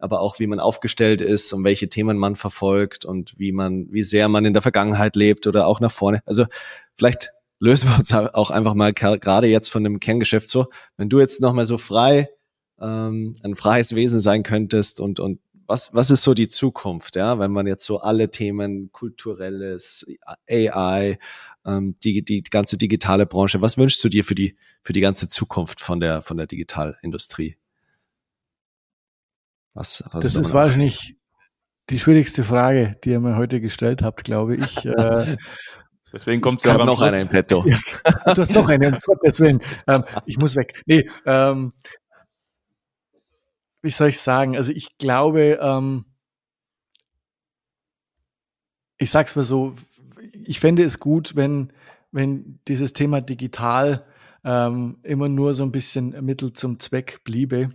Aber 0.01 0.21
auch 0.21 0.41
wie 0.41 0.49
man 0.49 0.59
aufgestellt 0.59 1.21
ist 1.21 1.53
und 1.53 1.63
welche 1.63 1.89
Themen 1.89 2.19
man 2.19 2.35
verfolgt 2.35 3.05
und 3.05 3.39
wie 3.39 3.53
man, 3.53 3.87
wie 3.93 4.03
sehr 4.03 4.29
man 4.29 4.45
in 4.45 4.55
der 4.55 4.63
Vergangenheit 4.63 5.15
lebt 5.15 5.47
oder 5.47 5.69
auch 5.69 5.79
nach 5.79 5.93
vorne. 5.93 6.21
Also 6.27 6.47
vielleicht 6.97 7.31
lösen 7.59 7.91
wir 7.91 7.99
uns 7.99 8.13
auch 8.35 8.51
einfach 8.51 8.75
mal 8.75 8.93
gerade 8.93 9.47
jetzt 9.47 9.71
von 9.71 9.85
dem 9.85 10.01
Kerngeschäft 10.01 10.49
so. 10.49 10.67
Wenn 10.97 11.09
du 11.09 11.21
jetzt 11.21 11.41
nochmal 11.41 11.67
so 11.67 11.79
frei, 11.79 12.31
ähm, 12.81 13.37
ein 13.43 13.55
freies 13.55 13.95
Wesen 13.95 14.21
sein 14.21 14.43
könntest 14.43 15.01
und, 15.01 15.21
und 15.21 15.41
was, 15.67 15.95
was 15.95 16.11
ist 16.11 16.23
so 16.23 16.35
die 16.35 16.49
Zukunft, 16.49 17.17
ja, 17.17 17.39
wenn 17.39 17.51
man 17.51 17.67
jetzt 17.67 17.85
so 17.85 18.01
alle 18.01 18.31
Themen, 18.31 18.93
kulturelles, 18.93 20.07
AI, 20.49 21.19
ähm, 21.65 21.97
die, 22.05 22.23
die 22.23 22.43
ganze 22.43 22.77
digitale 22.77 23.27
Branche, 23.27 23.63
was 23.63 23.79
wünschst 23.79 24.03
du 24.05 24.09
dir 24.09 24.25
für 24.25 24.35
die, 24.35 24.57
für 24.83 24.93
die 24.93 25.01
ganze 25.01 25.29
Zukunft 25.29 25.81
von 25.81 26.01
der, 26.01 26.23
von 26.23 26.37
der 26.37 26.47
Digitalindustrie? 26.47 27.57
Was, 29.73 30.05
was 30.11 30.23
das 30.23 30.37
ist 30.37 30.53
wahrscheinlich 30.53 31.17
die 31.91 31.99
schwierigste 31.99 32.45
Frage, 32.45 32.97
die 33.05 33.11
ihr 33.11 33.21
mir 33.21 33.37
heute 33.37 33.61
gestellt 33.61 34.03
habt, 34.03 34.25
glaube 34.25 34.57
ich. 34.57 34.85
äh, 34.87 35.37
Deswegen 36.15 36.41
kommt 36.41 36.61
es 36.61 36.65
ja 36.65 36.79
noch 36.79 37.01
einer 37.01 37.21
im 37.21 37.29
Petto. 37.29 37.65
Ja, 37.67 37.79
du 38.35 38.41
hast 38.41 38.55
noch 38.55 38.69
einen, 38.69 38.95
um 38.95 39.01
Gottes 39.01 39.41
Willen. 39.41 39.61
Ähm, 39.89 40.05
ich 40.27 40.39
muss 40.39 40.55
weg. 40.55 40.83
Nee, 40.87 41.11
ähm, 41.27 41.73
wie 43.83 43.91
soll 43.91 44.09
ich 44.09 44.21
sagen? 44.21 44.57
Also 44.57 44.71
ich 44.71 44.97
glaube, 44.97 45.59
ähm, 45.61 46.05
ich 48.97 49.11
sag's 49.11 49.35
mal 49.35 49.45
so, 49.45 49.75
ich 50.47 50.61
fände 50.61 50.85
es 50.85 51.01
gut, 51.01 51.35
wenn, 51.35 51.73
wenn 52.13 52.61
dieses 52.69 52.93
Thema 52.93 53.21
digital 53.21 54.07
ähm, 54.45 54.99
immer 55.03 55.29
nur 55.29 55.53
so 55.55 55.65
ein 55.65 55.73
bisschen 55.73 56.11
Mittel 56.25 56.53
zum 56.53 56.79
Zweck 56.79 57.25
bliebe 57.25 57.71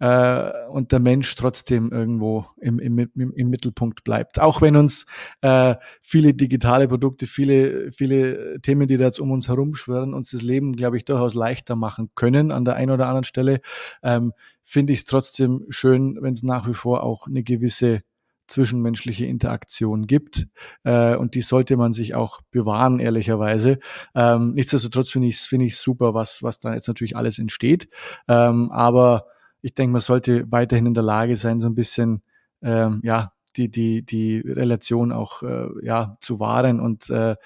äh, 0.00 0.50
und 0.70 0.92
der 0.92 1.00
Mensch 1.00 1.34
trotzdem 1.34 1.90
irgendwo 1.92 2.46
im, 2.60 2.78
im, 2.78 2.98
im, 2.98 3.32
im 3.32 3.50
Mittelpunkt 3.50 4.04
bleibt. 4.04 4.40
Auch 4.40 4.60
wenn 4.60 4.76
uns 4.76 5.06
äh, 5.40 5.74
viele 6.02 6.34
digitale 6.34 6.88
Produkte, 6.88 7.26
viele, 7.26 7.92
viele 7.92 8.60
Themen, 8.60 8.88
die 8.88 8.96
da 8.96 9.04
jetzt 9.04 9.20
um 9.20 9.30
uns 9.30 9.48
herum 9.48 9.74
schwirren, 9.74 10.14
uns 10.14 10.30
das 10.30 10.42
Leben, 10.42 10.74
glaube 10.74 10.96
ich, 10.96 11.04
durchaus 11.04 11.34
leichter 11.34 11.76
machen 11.76 12.10
können 12.14 12.52
an 12.52 12.64
der 12.64 12.74
einen 12.74 12.90
oder 12.90 13.06
anderen 13.06 13.24
Stelle, 13.24 13.60
ähm, 14.02 14.32
finde 14.64 14.92
ich 14.92 15.00
es 15.00 15.04
trotzdem 15.06 15.64
schön, 15.70 16.18
wenn 16.20 16.34
es 16.34 16.42
nach 16.42 16.68
wie 16.68 16.74
vor 16.74 17.02
auch 17.02 17.26
eine 17.26 17.42
gewisse 17.42 18.02
zwischenmenschliche 18.48 19.26
Interaktion 19.26 20.06
gibt. 20.06 20.48
Äh, 20.82 21.16
und 21.16 21.34
die 21.34 21.42
sollte 21.42 21.76
man 21.76 21.92
sich 21.92 22.14
auch 22.14 22.40
bewahren, 22.50 22.98
ehrlicherweise. 22.98 23.78
Ähm, 24.14 24.54
nichtsdestotrotz 24.54 25.10
finde 25.10 25.28
ich 25.28 25.36
es 25.36 25.46
find 25.46 25.62
ich 25.62 25.76
super, 25.76 26.14
was, 26.14 26.42
was 26.42 26.58
da 26.58 26.74
jetzt 26.74 26.88
natürlich 26.88 27.16
alles 27.16 27.38
entsteht. 27.38 27.88
Ähm, 28.26 28.70
aber 28.72 29.26
ich 29.62 29.74
denke, 29.74 29.92
man 29.92 30.00
sollte 30.00 30.50
weiterhin 30.50 30.86
in 30.86 30.94
der 30.94 31.02
Lage 31.02 31.36
sein, 31.36 31.60
so 31.60 31.66
ein 31.66 31.74
bisschen 31.74 32.22
ähm, 32.62 33.00
ja 33.02 33.32
die 33.56 33.68
die 33.68 34.02
die 34.02 34.40
Relation 34.40 35.12
auch 35.12 35.42
äh, 35.42 35.68
ja 35.82 36.16
zu 36.20 36.40
wahren 36.40 36.80
und 36.80 37.10
äh, 37.10 37.36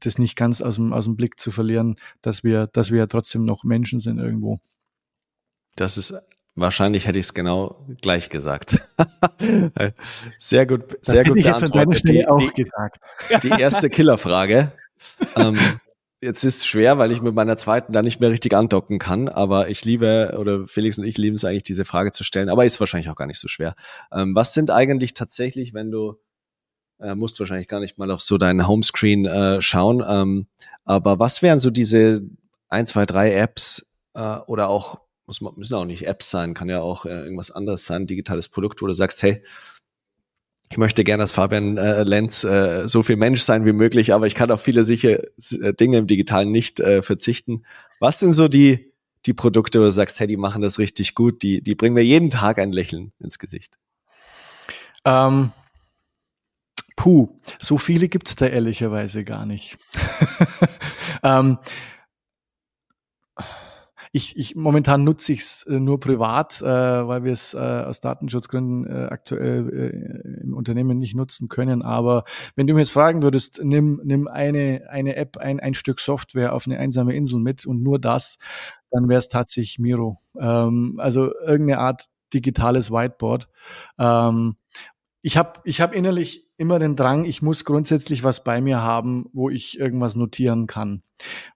das 0.00 0.18
nicht 0.18 0.36
ganz 0.36 0.60
aus 0.60 0.76
dem 0.76 0.92
aus 0.92 1.04
dem 1.04 1.16
Blick 1.16 1.40
zu 1.40 1.50
verlieren, 1.50 1.96
dass 2.22 2.44
wir 2.44 2.66
dass 2.66 2.90
wir 2.90 2.98
ja 2.98 3.06
trotzdem 3.06 3.44
noch 3.44 3.64
Menschen 3.64 4.00
sind 4.00 4.18
irgendwo. 4.18 4.60
Das 5.76 5.98
ist 5.98 6.14
wahrscheinlich 6.54 7.06
hätte 7.06 7.18
ich 7.18 7.26
es 7.26 7.34
genau 7.34 7.86
gleich 8.02 8.28
gesagt. 8.28 8.78
sehr 10.38 10.66
gut, 10.66 10.98
sehr 11.00 11.24
gut 11.24 11.42
beantwortet. 11.42 12.08
Die, 12.08 12.24
die, 12.38 13.40
die, 13.40 13.60
erste 13.60 13.88
Killerfrage. 13.88 14.72
ähm, 15.36 15.58
Jetzt 16.22 16.44
ist 16.44 16.58
es 16.58 16.66
schwer, 16.66 16.98
weil 16.98 17.12
ich 17.12 17.22
mit 17.22 17.34
meiner 17.34 17.56
zweiten 17.56 17.94
da 17.94 18.02
nicht 18.02 18.20
mehr 18.20 18.28
richtig 18.28 18.52
andocken 18.52 18.98
kann, 18.98 19.30
aber 19.30 19.70
ich 19.70 19.86
liebe, 19.86 20.36
oder 20.38 20.68
Felix 20.68 20.98
und 20.98 21.04
ich 21.04 21.16
lieben 21.16 21.36
es 21.36 21.46
eigentlich, 21.46 21.62
diese 21.62 21.86
Frage 21.86 22.12
zu 22.12 22.24
stellen, 22.24 22.50
aber 22.50 22.66
ist 22.66 22.78
wahrscheinlich 22.78 23.08
auch 23.08 23.16
gar 23.16 23.26
nicht 23.26 23.40
so 23.40 23.48
schwer. 23.48 23.74
Ähm, 24.12 24.34
was 24.34 24.52
sind 24.52 24.70
eigentlich 24.70 25.14
tatsächlich, 25.14 25.72
wenn 25.72 25.90
du, 25.90 26.16
äh, 26.98 27.14
musst 27.14 27.40
wahrscheinlich 27.40 27.68
gar 27.68 27.80
nicht 27.80 27.96
mal 27.96 28.10
auf 28.10 28.20
so 28.20 28.36
deinen 28.36 28.68
Homescreen 28.68 29.24
äh, 29.24 29.62
schauen, 29.62 30.04
ähm, 30.06 30.46
aber 30.84 31.18
was 31.18 31.40
wären 31.40 31.58
so 31.58 31.70
diese 31.70 32.20
ein, 32.68 32.86
zwei, 32.86 33.06
drei 33.06 33.32
Apps 33.32 33.94
äh, 34.12 34.36
oder 34.46 34.68
auch, 34.68 35.00
muss, 35.24 35.40
müssen 35.40 35.74
auch 35.74 35.86
nicht 35.86 36.06
Apps 36.06 36.28
sein, 36.28 36.52
kann 36.52 36.68
ja 36.68 36.82
auch 36.82 37.06
äh, 37.06 37.22
irgendwas 37.22 37.50
anderes 37.50 37.86
sein, 37.86 38.06
digitales 38.06 38.50
Produkt, 38.50 38.82
wo 38.82 38.86
du 38.86 38.92
sagst, 38.92 39.22
hey, 39.22 39.42
ich 40.70 40.76
möchte 40.76 41.02
gerne 41.02 41.24
als 41.24 41.32
Fabian 41.32 41.76
äh, 41.76 42.04
Lenz 42.04 42.44
äh, 42.44 42.86
so 42.86 43.02
viel 43.02 43.16
Mensch 43.16 43.40
sein 43.40 43.64
wie 43.66 43.72
möglich, 43.72 44.14
aber 44.14 44.28
ich 44.28 44.36
kann 44.36 44.52
auf 44.52 44.62
viele 44.62 44.84
sicher 44.84 45.18
äh, 45.60 45.74
Dinge 45.74 45.98
im 45.98 46.06
Digitalen 46.06 46.52
nicht 46.52 46.78
äh, 46.78 47.02
verzichten. 47.02 47.64
Was 47.98 48.20
sind 48.20 48.34
so 48.34 48.46
die, 48.46 48.92
die 49.26 49.34
Produkte, 49.34 49.80
wo 49.80 49.84
du 49.84 49.90
sagst, 49.92 50.20
hey, 50.20 50.28
die 50.28 50.36
machen 50.36 50.62
das 50.62 50.78
richtig 50.78 51.16
gut, 51.16 51.42
die, 51.42 51.60
die 51.60 51.74
bringen 51.74 51.94
mir 51.94 52.04
jeden 52.04 52.30
Tag 52.30 52.58
ein 52.58 52.70
Lächeln 52.70 53.12
ins 53.18 53.40
Gesicht? 53.40 53.78
Ähm, 55.04 55.50
puh, 56.94 57.40
so 57.58 57.76
viele 57.76 58.06
gibt's 58.06 58.36
da 58.36 58.46
ehrlicherweise 58.46 59.24
gar 59.24 59.46
nicht. 59.46 59.76
ähm, 61.24 61.58
ich, 64.12 64.36
ich 64.36 64.56
momentan 64.56 65.04
nutze 65.04 65.32
ich 65.32 65.40
es 65.40 65.62
äh, 65.64 65.78
nur 65.78 66.00
privat, 66.00 66.60
äh, 66.62 66.64
weil 66.64 67.24
wir 67.24 67.32
es 67.32 67.54
äh, 67.54 67.58
aus 67.58 68.00
Datenschutzgründen 68.00 68.86
äh, 68.86 69.06
aktuell 69.06 69.68
äh, 69.70 70.42
im 70.42 70.54
Unternehmen 70.54 70.98
nicht 70.98 71.14
nutzen 71.14 71.48
können. 71.48 71.82
Aber 71.82 72.24
wenn 72.56 72.66
du 72.66 72.74
mir 72.74 72.80
jetzt 72.80 72.92
fragen 72.92 73.22
würdest, 73.22 73.60
nimm, 73.62 74.00
nimm 74.04 74.26
eine, 74.26 74.82
eine 74.88 75.16
App, 75.16 75.36
ein, 75.36 75.60
ein 75.60 75.74
Stück 75.74 76.00
Software 76.00 76.54
auf 76.54 76.66
eine 76.66 76.78
einsame 76.78 77.14
Insel 77.14 77.40
mit 77.40 77.66
und 77.66 77.82
nur 77.82 78.00
das, 78.00 78.38
dann 78.90 79.08
wäre 79.08 79.18
es 79.18 79.28
tatsächlich 79.28 79.78
Miro. 79.78 80.18
Ähm, 80.38 80.96
also 80.98 81.32
irgendeine 81.40 81.78
Art 81.78 82.06
digitales 82.34 82.90
Whiteboard. 82.90 83.48
Ähm, 83.98 84.56
ich 85.22 85.36
habe 85.36 85.60
ich 85.64 85.80
hab 85.80 85.94
innerlich 85.94 86.48
immer 86.56 86.78
den 86.78 86.96
Drang, 86.96 87.24
ich 87.24 87.42
muss 87.42 87.64
grundsätzlich 87.64 88.22
was 88.24 88.44
bei 88.44 88.60
mir 88.60 88.80
haben, 88.80 89.26
wo 89.32 89.50
ich 89.50 89.78
irgendwas 89.78 90.14
notieren 90.14 90.66
kann. 90.66 91.02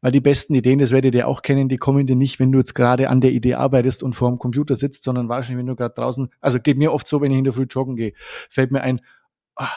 Weil 0.00 0.12
die 0.12 0.20
besten 0.20 0.54
Ideen, 0.54 0.78
das 0.78 0.90
werdet 0.90 1.14
ihr 1.14 1.28
auch 1.28 1.42
kennen, 1.42 1.68
die 1.68 1.76
kommen 1.76 2.06
dir 2.06 2.16
nicht, 2.16 2.38
wenn 2.38 2.52
du 2.52 2.58
jetzt 2.58 2.74
gerade 2.74 3.08
an 3.08 3.20
der 3.20 3.32
Idee 3.32 3.54
arbeitest 3.54 4.02
und 4.02 4.14
vor 4.14 4.30
dem 4.30 4.38
Computer 4.38 4.76
sitzt, 4.76 5.04
sondern 5.04 5.28
wahrscheinlich, 5.28 5.60
wenn 5.60 5.66
du 5.66 5.76
gerade 5.76 5.94
draußen, 5.94 6.28
also 6.40 6.60
geht 6.60 6.78
mir 6.78 6.92
oft 6.92 7.06
so, 7.06 7.20
wenn 7.20 7.30
ich 7.32 7.38
in 7.38 7.44
der 7.44 7.52
Früh 7.52 7.66
joggen 7.68 7.96
gehe, 7.96 8.12
fällt 8.48 8.72
mir 8.72 8.82
ein, 8.82 9.00
ah, 9.56 9.72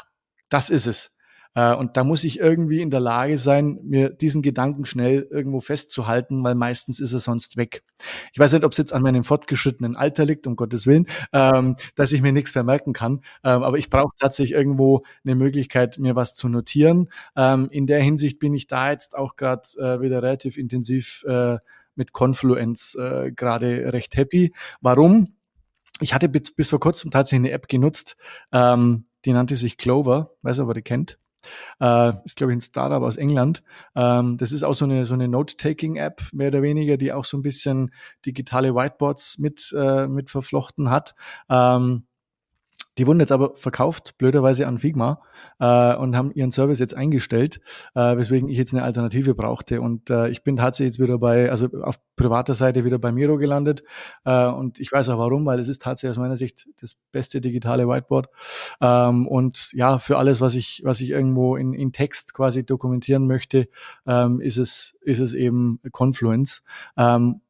das 0.49 0.69
ist 0.69 0.88
es. 0.88 1.16
Äh, 1.56 1.74
und 1.74 1.98
da 1.98 2.03
muss 2.03 2.24
ich 2.24 2.40
irgendwie 2.40 2.82
in 2.82 2.90
der 2.90 2.99
Lage 2.99 3.38
sein, 3.38 3.80
mir 3.84 4.10
diesen 4.10 4.41
Gedanken 4.41 4.86
schnell 4.86 5.28
irgendwo 5.30 5.60
festzuhalten, 5.60 6.44
weil 6.44 6.56
meistens 6.56 6.99
ist 6.99 7.14
er 7.14 7.19
sonst 7.19 7.57
weg. 7.57 7.84
Ich 8.32 8.40
weiß 8.40 8.53
nicht, 8.53 8.64
ob 8.64 8.72
es 8.72 8.78
jetzt 8.78 8.94
an 8.94 9.02
meinem 9.02 9.24
fortgeschrittenen 9.24 9.95
Alter 9.95 10.26
liegt, 10.26 10.48
um 10.48 10.56
Gottes 10.56 10.86
Willen, 10.86 11.07
ähm, 11.34 11.76
dass 11.95 12.11
ich 12.11 12.22
mir 12.22 12.32
nichts 12.32 12.53
mehr 12.53 12.64
merken 12.64 12.94
kann. 12.94 13.22
Ähm, 13.44 13.64
aber 13.64 13.78
ich 13.78 13.90
brauche 13.90 14.15
tatsächlich 14.19 14.57
irgendwo 14.57 15.03
eine 15.26 15.36
Möglichkeit, 15.36 15.98
mir 15.99 16.15
was 16.15 16.36
zu 16.36 16.48
notieren. 16.48 17.10
Ähm, 17.36 17.69
in 17.72 17.88
der 17.88 18.02
Hinsicht 18.02 18.40
bin 18.40 18.53
ich 18.53 18.68
da 18.68 18.91
jetzt 18.91 19.18
auch 19.18 19.36
gerade 19.36 19.68
äh, 19.78 20.02
wieder 20.02 20.22
relativ 20.22 20.57
intensiv 20.57 21.24
äh, 21.28 21.57
mit 21.95 22.14
Confluence 22.14 22.95
gerade 23.36 23.91
recht 23.91 24.18
happy. 24.18 24.53
Warum? 24.82 25.34
Ich 25.99 26.14
hatte 26.14 26.30
bis, 26.30 26.69
vor 26.69 26.80
kurzem 26.80 27.10
tatsächlich 27.10 27.48
eine 27.48 27.56
App 27.56 27.68
genutzt, 27.68 28.18
die 28.53 29.32
nannte 29.34 29.56
sich 29.56 29.78
Clover, 29.78 30.36
weiß 30.44 30.60
aber, 30.60 30.76
die 30.76 30.84
kennt. 30.84 31.18
Äh, 31.80 32.14
ist, 32.26 32.38
glaube 32.38 32.52
ich, 32.53 32.57
ein 32.57 32.61
Startup 32.61 33.03
aus 33.03 33.18
England. 33.18 33.64
Ähm, 33.95 34.38
das 34.38 34.52
ist 34.52 34.64
auch 34.64 34.74
so 34.74 34.86
eine, 34.86 35.06
so 35.06 35.14
eine 35.14 35.28
Note-Taking-App, 35.28 36.22
mehr 36.34 36.48
oder 36.48 36.61
weniger, 36.61 36.98
die 36.98 37.14
auch 37.14 37.26
so 37.26 37.38
ein 37.38 37.44
bisschen 37.44 37.91
digitale 38.26 38.74
Whiteboards 38.74 39.38
mit, 39.38 39.74
äh, 39.78 40.07
mit 40.07 40.30
verflochten 40.30 40.90
hat. 40.90 41.14
Ähm, 41.49 42.07
die 42.98 43.06
wurden 43.06 43.19
jetzt 43.19 43.32
aber 43.32 43.56
verkauft, 43.56 44.18
blöderweise 44.18 44.68
an 44.68 44.80
Figma, 44.80 45.22
äh, 45.60 45.95
und 45.95 46.15
haben 46.15 46.32
ihren 46.32 46.52
Service 46.52 46.80
jetzt 46.80 46.95
eingestellt, 46.95 47.60
äh, 47.95 48.18
weswegen 48.18 48.49
ich 48.49 48.57
jetzt 48.57 48.74
eine 48.74 48.84
Alternative 48.84 49.36
brauchte. 49.36 49.82
Und 49.82 50.10
äh, 50.10 50.30
ich 50.30 50.44
bin 50.44 50.57
tatsächlich 50.57 50.95
jetzt 50.95 51.03
wieder 51.03 51.18
bei, 51.18 51.52
also 51.52 51.68
auf 51.82 51.99
privater 52.15 52.53
Seite 52.53 52.84
wieder 52.84 52.98
bei 52.99 53.11
Miro 53.11 53.38
gelandet. 53.38 53.84
Äh, 54.26 54.48
und 54.48 54.80
ich 54.80 54.91
weiß 54.91 55.10
auch 55.10 55.19
warum, 55.19 55.45
weil 55.45 55.60
es 55.60 55.68
ist 55.68 55.82
tatsächlich 55.82 56.18
aus 56.18 56.22
meiner 56.22 56.38
Sicht 56.38 56.68
das 56.82 56.95
beste 57.11 57.41
digitale 57.41 57.88
Whiteboard. 57.88 58.30
Ähm, 58.82 59.28
und 59.28 59.72
ja, 59.74 59.99
für 59.99 60.18
alles, 60.18 60.41
was 60.41 60.56
ich, 60.56 60.82
was 60.84 61.02
ich 61.02 61.11
irgendwo 61.11 61.56
in, 61.56 61.74
in 61.74 61.91
Text 61.91 62.34
quasi 62.34 62.65
dokumentieren 62.65 63.28
möchte, 63.28 63.68
ähm, 64.06 64.41
ist 64.41 64.57
es, 64.57 64.98
ist 65.02 65.19
es 65.19 65.34
eben 65.34 65.80
Confluence. 65.91 66.64
Ähm, 66.98 67.41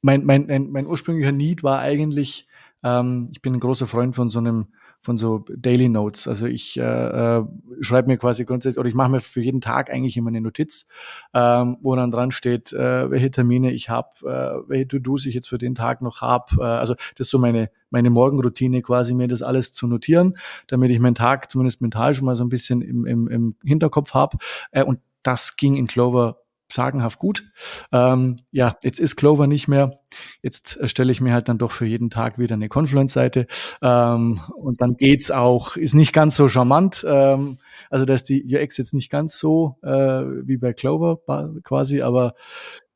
mein, 0.00 0.24
mein, 0.24 0.46
mein, 0.46 0.70
mein 0.70 0.86
ursprünglicher 0.86 1.32
Need 1.32 1.62
war 1.62 1.80
eigentlich, 1.80 2.46
ähm, 2.82 3.28
ich 3.32 3.42
bin 3.42 3.54
ein 3.54 3.60
großer 3.60 3.86
Freund 3.86 4.14
von 4.14 4.30
so 4.30 4.38
einem 4.38 4.68
von 5.00 5.16
so 5.16 5.44
Daily 5.48 5.88
Notes. 5.88 6.26
Also 6.26 6.46
ich 6.46 6.76
äh, 6.76 6.82
äh, 6.82 7.44
schreibe 7.80 8.08
mir 8.08 8.18
quasi 8.18 8.44
grundsätzlich 8.44 8.80
oder 8.80 8.88
ich 8.88 8.94
mache 8.94 9.10
mir 9.10 9.20
für 9.20 9.40
jeden 9.40 9.60
Tag 9.60 9.90
eigentlich 9.90 10.16
immer 10.16 10.28
eine 10.28 10.40
Notiz, 10.40 10.86
ähm, 11.34 11.76
wo 11.82 11.94
dann 11.94 12.10
dran 12.10 12.30
steht, 12.30 12.72
äh, 12.72 13.10
welche 13.10 13.30
Termine 13.30 13.72
ich 13.72 13.90
habe, 13.90 14.08
äh, 14.24 14.68
welche 14.68 14.88
To-Dos 14.88 15.26
ich 15.26 15.34
jetzt 15.34 15.48
für 15.48 15.58
den 15.58 15.74
Tag 15.74 16.02
noch 16.02 16.20
habe. 16.20 16.56
Äh, 16.58 16.64
also 16.64 16.94
das 16.94 17.26
ist 17.26 17.30
so 17.30 17.38
meine 17.38 17.70
meine 17.90 18.10
Morgenroutine 18.10 18.82
quasi, 18.82 19.14
mir 19.14 19.28
das 19.28 19.40
alles 19.40 19.72
zu 19.72 19.86
notieren, 19.86 20.36
damit 20.66 20.90
ich 20.90 20.98
meinen 20.98 21.14
Tag 21.14 21.50
zumindest 21.50 21.80
mental 21.80 22.14
schon 22.14 22.26
mal 22.26 22.36
so 22.36 22.44
ein 22.44 22.50
bisschen 22.50 22.82
im, 22.82 23.06
im, 23.06 23.28
im 23.28 23.56
Hinterkopf 23.64 24.14
habe. 24.14 24.36
Äh, 24.72 24.84
und 24.84 25.00
das 25.22 25.56
ging 25.56 25.76
in 25.76 25.86
Clover 25.86 26.40
sagenhaft 26.70 27.18
gut. 27.18 27.44
Ähm, 27.92 28.36
ja, 28.50 28.76
jetzt 28.82 29.00
ist 29.00 29.16
Clover 29.16 29.46
nicht 29.46 29.68
mehr. 29.68 30.00
Jetzt 30.42 30.76
erstelle 30.76 31.12
ich 31.12 31.20
mir 31.20 31.32
halt 31.32 31.48
dann 31.48 31.58
doch 31.58 31.72
für 31.72 31.86
jeden 31.86 32.10
Tag 32.10 32.38
wieder 32.38 32.54
eine 32.54 32.68
Confluence-Seite. 32.68 33.46
Ähm, 33.82 34.40
und 34.54 34.80
dann 34.80 34.96
geht's 34.96 35.30
auch, 35.30 35.76
ist 35.76 35.94
nicht 35.94 36.12
ganz 36.12 36.36
so 36.36 36.48
charmant. 36.48 37.04
Ähm, 37.08 37.58
also 37.90 38.04
da 38.04 38.14
ist 38.14 38.28
die 38.28 38.44
UX 38.44 38.76
jetzt 38.76 38.94
nicht 38.94 39.10
ganz 39.10 39.38
so 39.38 39.76
äh, 39.82 39.88
wie 39.88 40.56
bei 40.56 40.72
Clover 40.72 41.18
quasi, 41.62 42.02
aber 42.02 42.34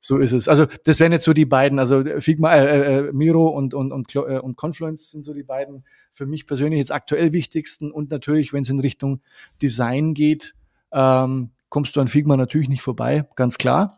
so 0.04 0.18
ist 0.18 0.32
es. 0.32 0.48
Also 0.48 0.66
das 0.84 0.98
wären 0.98 1.12
jetzt 1.12 1.24
so 1.24 1.32
die 1.32 1.44
beiden, 1.44 1.78
also 1.78 2.02
Figma, 2.18 2.54
äh, 2.56 2.98
äh, 2.98 3.12
Miro 3.12 3.46
und 3.48 3.72
und 3.72 3.92
und, 3.92 4.14
äh, 4.16 4.40
und 4.40 4.56
Confluence 4.56 5.10
sind 5.10 5.22
so 5.22 5.32
die 5.32 5.44
beiden 5.44 5.84
für 6.10 6.26
mich 6.26 6.46
persönlich 6.46 6.78
jetzt 6.78 6.90
aktuell 6.90 7.32
wichtigsten 7.32 7.92
und 7.92 8.10
natürlich, 8.10 8.52
wenn 8.52 8.62
es 8.62 8.68
in 8.68 8.80
Richtung 8.80 9.22
Design 9.62 10.12
geht, 10.12 10.54
ähm, 10.92 11.52
kommst 11.72 11.96
du 11.96 12.02
an 12.02 12.08
Figma 12.08 12.36
natürlich 12.36 12.68
nicht 12.68 12.82
vorbei, 12.82 13.26
ganz 13.34 13.56
klar. 13.56 13.96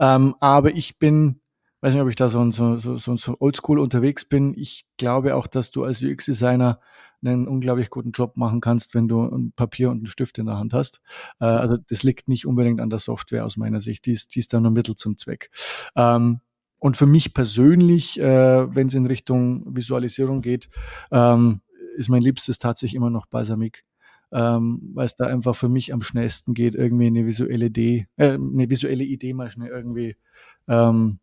Ähm, 0.00 0.34
aber 0.40 0.74
ich 0.74 0.98
bin, 0.98 1.40
weiß 1.80 1.94
nicht, 1.94 2.02
ob 2.02 2.08
ich 2.08 2.16
da 2.16 2.28
so, 2.28 2.50
so, 2.50 2.76
so, 2.76 3.16
so 3.16 3.36
oldschool 3.38 3.78
unterwegs 3.78 4.24
bin. 4.24 4.52
Ich 4.58 4.84
glaube 4.96 5.36
auch, 5.36 5.46
dass 5.46 5.70
du 5.70 5.84
als 5.84 6.02
UX-Designer 6.02 6.80
einen 7.24 7.46
unglaublich 7.46 7.88
guten 7.88 8.10
Job 8.10 8.36
machen 8.36 8.60
kannst, 8.60 8.96
wenn 8.96 9.06
du 9.06 9.22
ein 9.22 9.52
Papier 9.52 9.90
und 9.90 9.98
einen 9.98 10.06
Stift 10.06 10.38
in 10.38 10.46
der 10.46 10.58
Hand 10.58 10.74
hast. 10.74 11.00
Äh, 11.38 11.44
also 11.44 11.76
das 11.76 12.02
liegt 12.02 12.26
nicht 12.26 12.48
unbedingt 12.48 12.80
an 12.80 12.90
der 12.90 12.98
Software 12.98 13.44
aus 13.44 13.56
meiner 13.56 13.80
Sicht. 13.80 14.04
Die 14.04 14.10
ist, 14.10 14.34
die 14.34 14.40
ist 14.40 14.52
da 14.52 14.58
nur 14.58 14.72
Mittel 14.72 14.96
zum 14.96 15.16
Zweck. 15.16 15.50
Ähm, 15.94 16.40
und 16.78 16.96
für 16.96 17.06
mich 17.06 17.32
persönlich, 17.32 18.18
äh, 18.18 18.74
wenn 18.74 18.88
es 18.88 18.94
in 18.94 19.06
Richtung 19.06 19.76
Visualisierung 19.76 20.42
geht, 20.42 20.68
ähm, 21.12 21.60
ist 21.96 22.08
mein 22.08 22.22
Liebstes 22.22 22.58
tatsächlich 22.58 22.96
immer 22.96 23.10
noch 23.10 23.26
Balsamic 23.26 23.84
ähm, 24.32 24.90
weil 24.94 25.06
es 25.06 25.16
da 25.16 25.26
einfach 25.26 25.54
für 25.54 25.68
mich 25.68 25.92
am 25.92 26.02
schnellsten 26.02 26.54
geht, 26.54 26.74
irgendwie 26.74 27.06
eine 27.06 27.26
visuelle 27.26 27.66
Idee, 27.66 28.08
äh, 28.16 28.32
eine 28.32 28.68
visuelle 28.68 29.04
Idee 29.04 29.34
mal 29.34 29.50
schnell 29.50 29.68
irgendwie 29.68 30.16
ähm, 30.68 31.20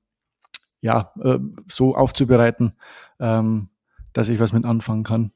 ja, 0.81 1.13
äh, 1.23 1.39
so 1.67 1.95
aufzubereiten, 1.95 2.73
ähm, 3.19 3.69
dass 4.11 4.29
ich 4.29 4.39
was 4.39 4.53
mit 4.53 4.65
anfangen 4.65 5.03
kann. 5.03 5.31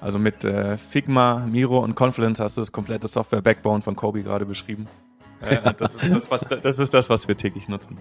Also 0.00 0.18
mit 0.18 0.44
äh, 0.44 0.76
Figma, 0.78 1.46
Miro 1.46 1.78
und 1.78 1.94
Confluence 1.94 2.40
hast 2.40 2.56
du 2.56 2.60
das 2.60 2.72
komplette 2.72 3.06
Software-Backbone 3.06 3.82
von 3.82 3.94
Kobe 3.94 4.22
gerade 4.22 4.46
beschrieben. 4.46 4.86
Äh, 5.42 5.74
das, 5.74 5.96
ist 5.96 6.14
das, 6.14 6.30
was, 6.30 6.42
das, 6.42 6.78
ist 6.78 6.94
das, 6.94 7.10
was 7.10 7.26
wir 7.26 7.36
täglich 7.36 7.68
nutzen. 7.68 7.98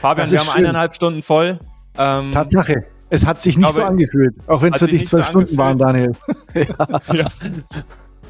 Fabian, 0.00 0.30
wir 0.30 0.38
haben 0.38 0.46
schön. 0.46 0.58
eineinhalb 0.58 0.94
Stunden 0.94 1.24
voll. 1.24 1.58
Ähm, 1.98 2.30
Tatsache. 2.30 2.86
Es 3.14 3.26
hat 3.26 3.40
sich 3.40 3.56
nicht 3.56 3.66
glaube, 3.66 3.80
so 3.80 3.84
angefühlt, 3.84 4.36
auch 4.48 4.62
wenn 4.62 4.72
es 4.72 4.78
für 4.78 4.88
dich 4.88 5.06
zwölf 5.06 5.26
so 5.26 5.32
Stunden 5.32 5.56
waren, 5.56 5.78
Daniel. 5.78 6.12
ja. 6.54 7.00
ja. 7.12 7.24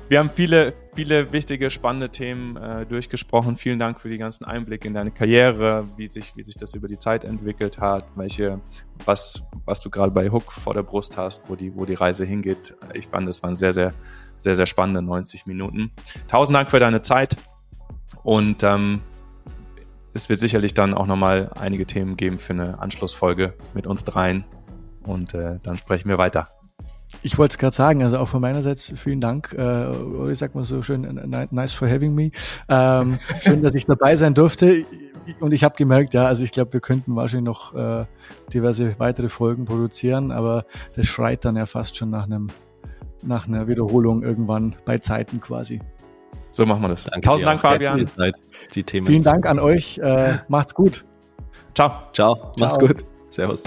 Wir 0.09 0.19
haben 0.19 0.29
viele, 0.29 0.75
viele 0.95 1.33
wichtige, 1.33 1.71
spannende 1.71 2.11
Themen 2.11 2.59
äh, 2.59 2.85
durchgesprochen. 2.85 3.57
Vielen 3.57 3.79
Dank 3.79 3.99
für 3.99 4.11
die 4.11 4.19
ganzen 4.19 4.45
Einblicke 4.45 4.87
in 4.87 4.93
deine 4.93 5.11
Karriere, 5.11 5.87
wie 5.97 6.09
sich, 6.09 6.37
wie 6.37 6.43
sich 6.43 6.57
das 6.57 6.75
über 6.75 6.89
die 6.89 6.99
Zeit 6.99 7.25
entwickelt 7.25 7.81
hat, 7.81 8.05
welche, 8.15 8.61
was, 9.07 9.43
was 9.65 9.81
du 9.81 9.89
gerade 9.89 10.11
bei 10.11 10.29
Hook 10.29 10.53
vor 10.53 10.75
der 10.75 10.83
Brust 10.83 11.17
hast, 11.17 11.49
wo 11.49 11.57
die, 11.57 11.75
wo 11.75 11.87
die 11.87 11.95
Reise 11.95 12.27
hingeht. 12.27 12.77
Ich 12.93 13.07
fand, 13.07 13.27
das 13.27 13.43
waren 13.43 13.57
sehr, 13.57 13.73
sehr, 13.73 13.95
sehr, 14.37 14.55
sehr 14.55 14.67
spannende 14.67 15.01
90 15.01 15.47
Minuten. 15.47 15.91
Tausend 16.29 16.55
Dank 16.55 16.69
für 16.69 16.81
deine 16.81 17.01
Zeit 17.01 17.37
und 18.23 18.63
ähm, 18.63 18.99
es 20.13 20.29
wird 20.29 20.39
sicherlich 20.39 20.75
dann 20.75 20.93
auch 20.93 21.07
nochmal 21.07 21.51
einige 21.59 21.87
Themen 21.87 22.19
geben 22.19 22.39
für 22.39 22.53
eine 22.53 22.79
Anschlussfolge 22.79 23.55
mit 23.73 23.87
uns 23.87 24.05
dreien 24.05 24.45
und 25.07 25.35
äh, 25.35 25.59
dann 25.63 25.77
sprechen 25.77 26.09
wir 26.09 26.19
weiter. 26.19 26.49
Ich 27.23 27.39
wollte 27.39 27.53
es 27.53 27.59
gerade 27.59 27.75
sagen, 27.75 28.03
also 28.03 28.19
auch 28.19 28.29
von 28.29 28.41
meiner 28.41 28.63
Seite 28.63 28.97
vielen 28.97 29.21
Dank. 29.21 29.55
Äh, 29.57 29.59
oder 29.59 30.31
ich 30.31 30.39
sag 30.39 30.55
mal 30.55 30.65
so 30.65 30.83
schön, 30.83 31.03
nice 31.51 31.73
for 31.73 31.89
having 31.89 32.15
me. 32.15 32.31
Ähm, 32.69 33.19
schön, 33.43 33.63
dass 33.63 33.75
ich 33.75 33.87
dabei 33.87 34.17
sein 34.17 34.35
durfte. 34.35 34.85
Und 35.41 35.55
ich 35.55 35.65
habe 35.65 35.75
gemerkt, 35.77 36.13
ja, 36.13 36.27
also 36.27 36.45
ich 36.45 36.51
glaube, 36.51 36.75
wir 36.75 36.81
könnten 36.81 37.17
wahrscheinlich 37.17 37.47
noch 37.47 37.75
äh, 37.75 38.05
diverse 38.53 38.99
weitere 38.99 39.29
Folgen 39.29 39.65
produzieren, 39.65 40.33
aber 40.33 40.67
das 40.95 41.07
schreit 41.07 41.45
dann 41.45 41.57
ja 41.57 41.67
fast 41.67 41.97
schon 41.97 42.11
nach 42.11 42.25
einem 42.25 42.49
nach 43.23 43.49
einer 43.49 43.69
Wiederholung 43.69 44.23
irgendwann 44.23 44.77
bei 44.85 44.99
Zeiten 44.99 45.41
quasi. 45.41 45.81
So 46.53 46.67
machen 46.67 46.83
wir 46.83 46.89
das. 46.89 47.05
Danke 47.05 47.23
Tausend 47.23 47.49
Dank, 47.49 47.61
Fabian. 47.61 48.07
Zeit, 48.07 48.35
die 48.75 48.85
Themen. 48.85 49.07
Vielen 49.07 49.23
Dank 49.23 49.47
an 49.47 49.59
euch. 49.59 49.99
Äh, 49.99 50.39
macht's 50.49 50.75
gut. 50.75 51.05
Ciao. 51.75 51.91
Ciao. 52.13 52.35
Ciao. 52.35 52.53
Macht's 52.61 52.79
gut. 52.79 53.05
Servus. 53.31 53.65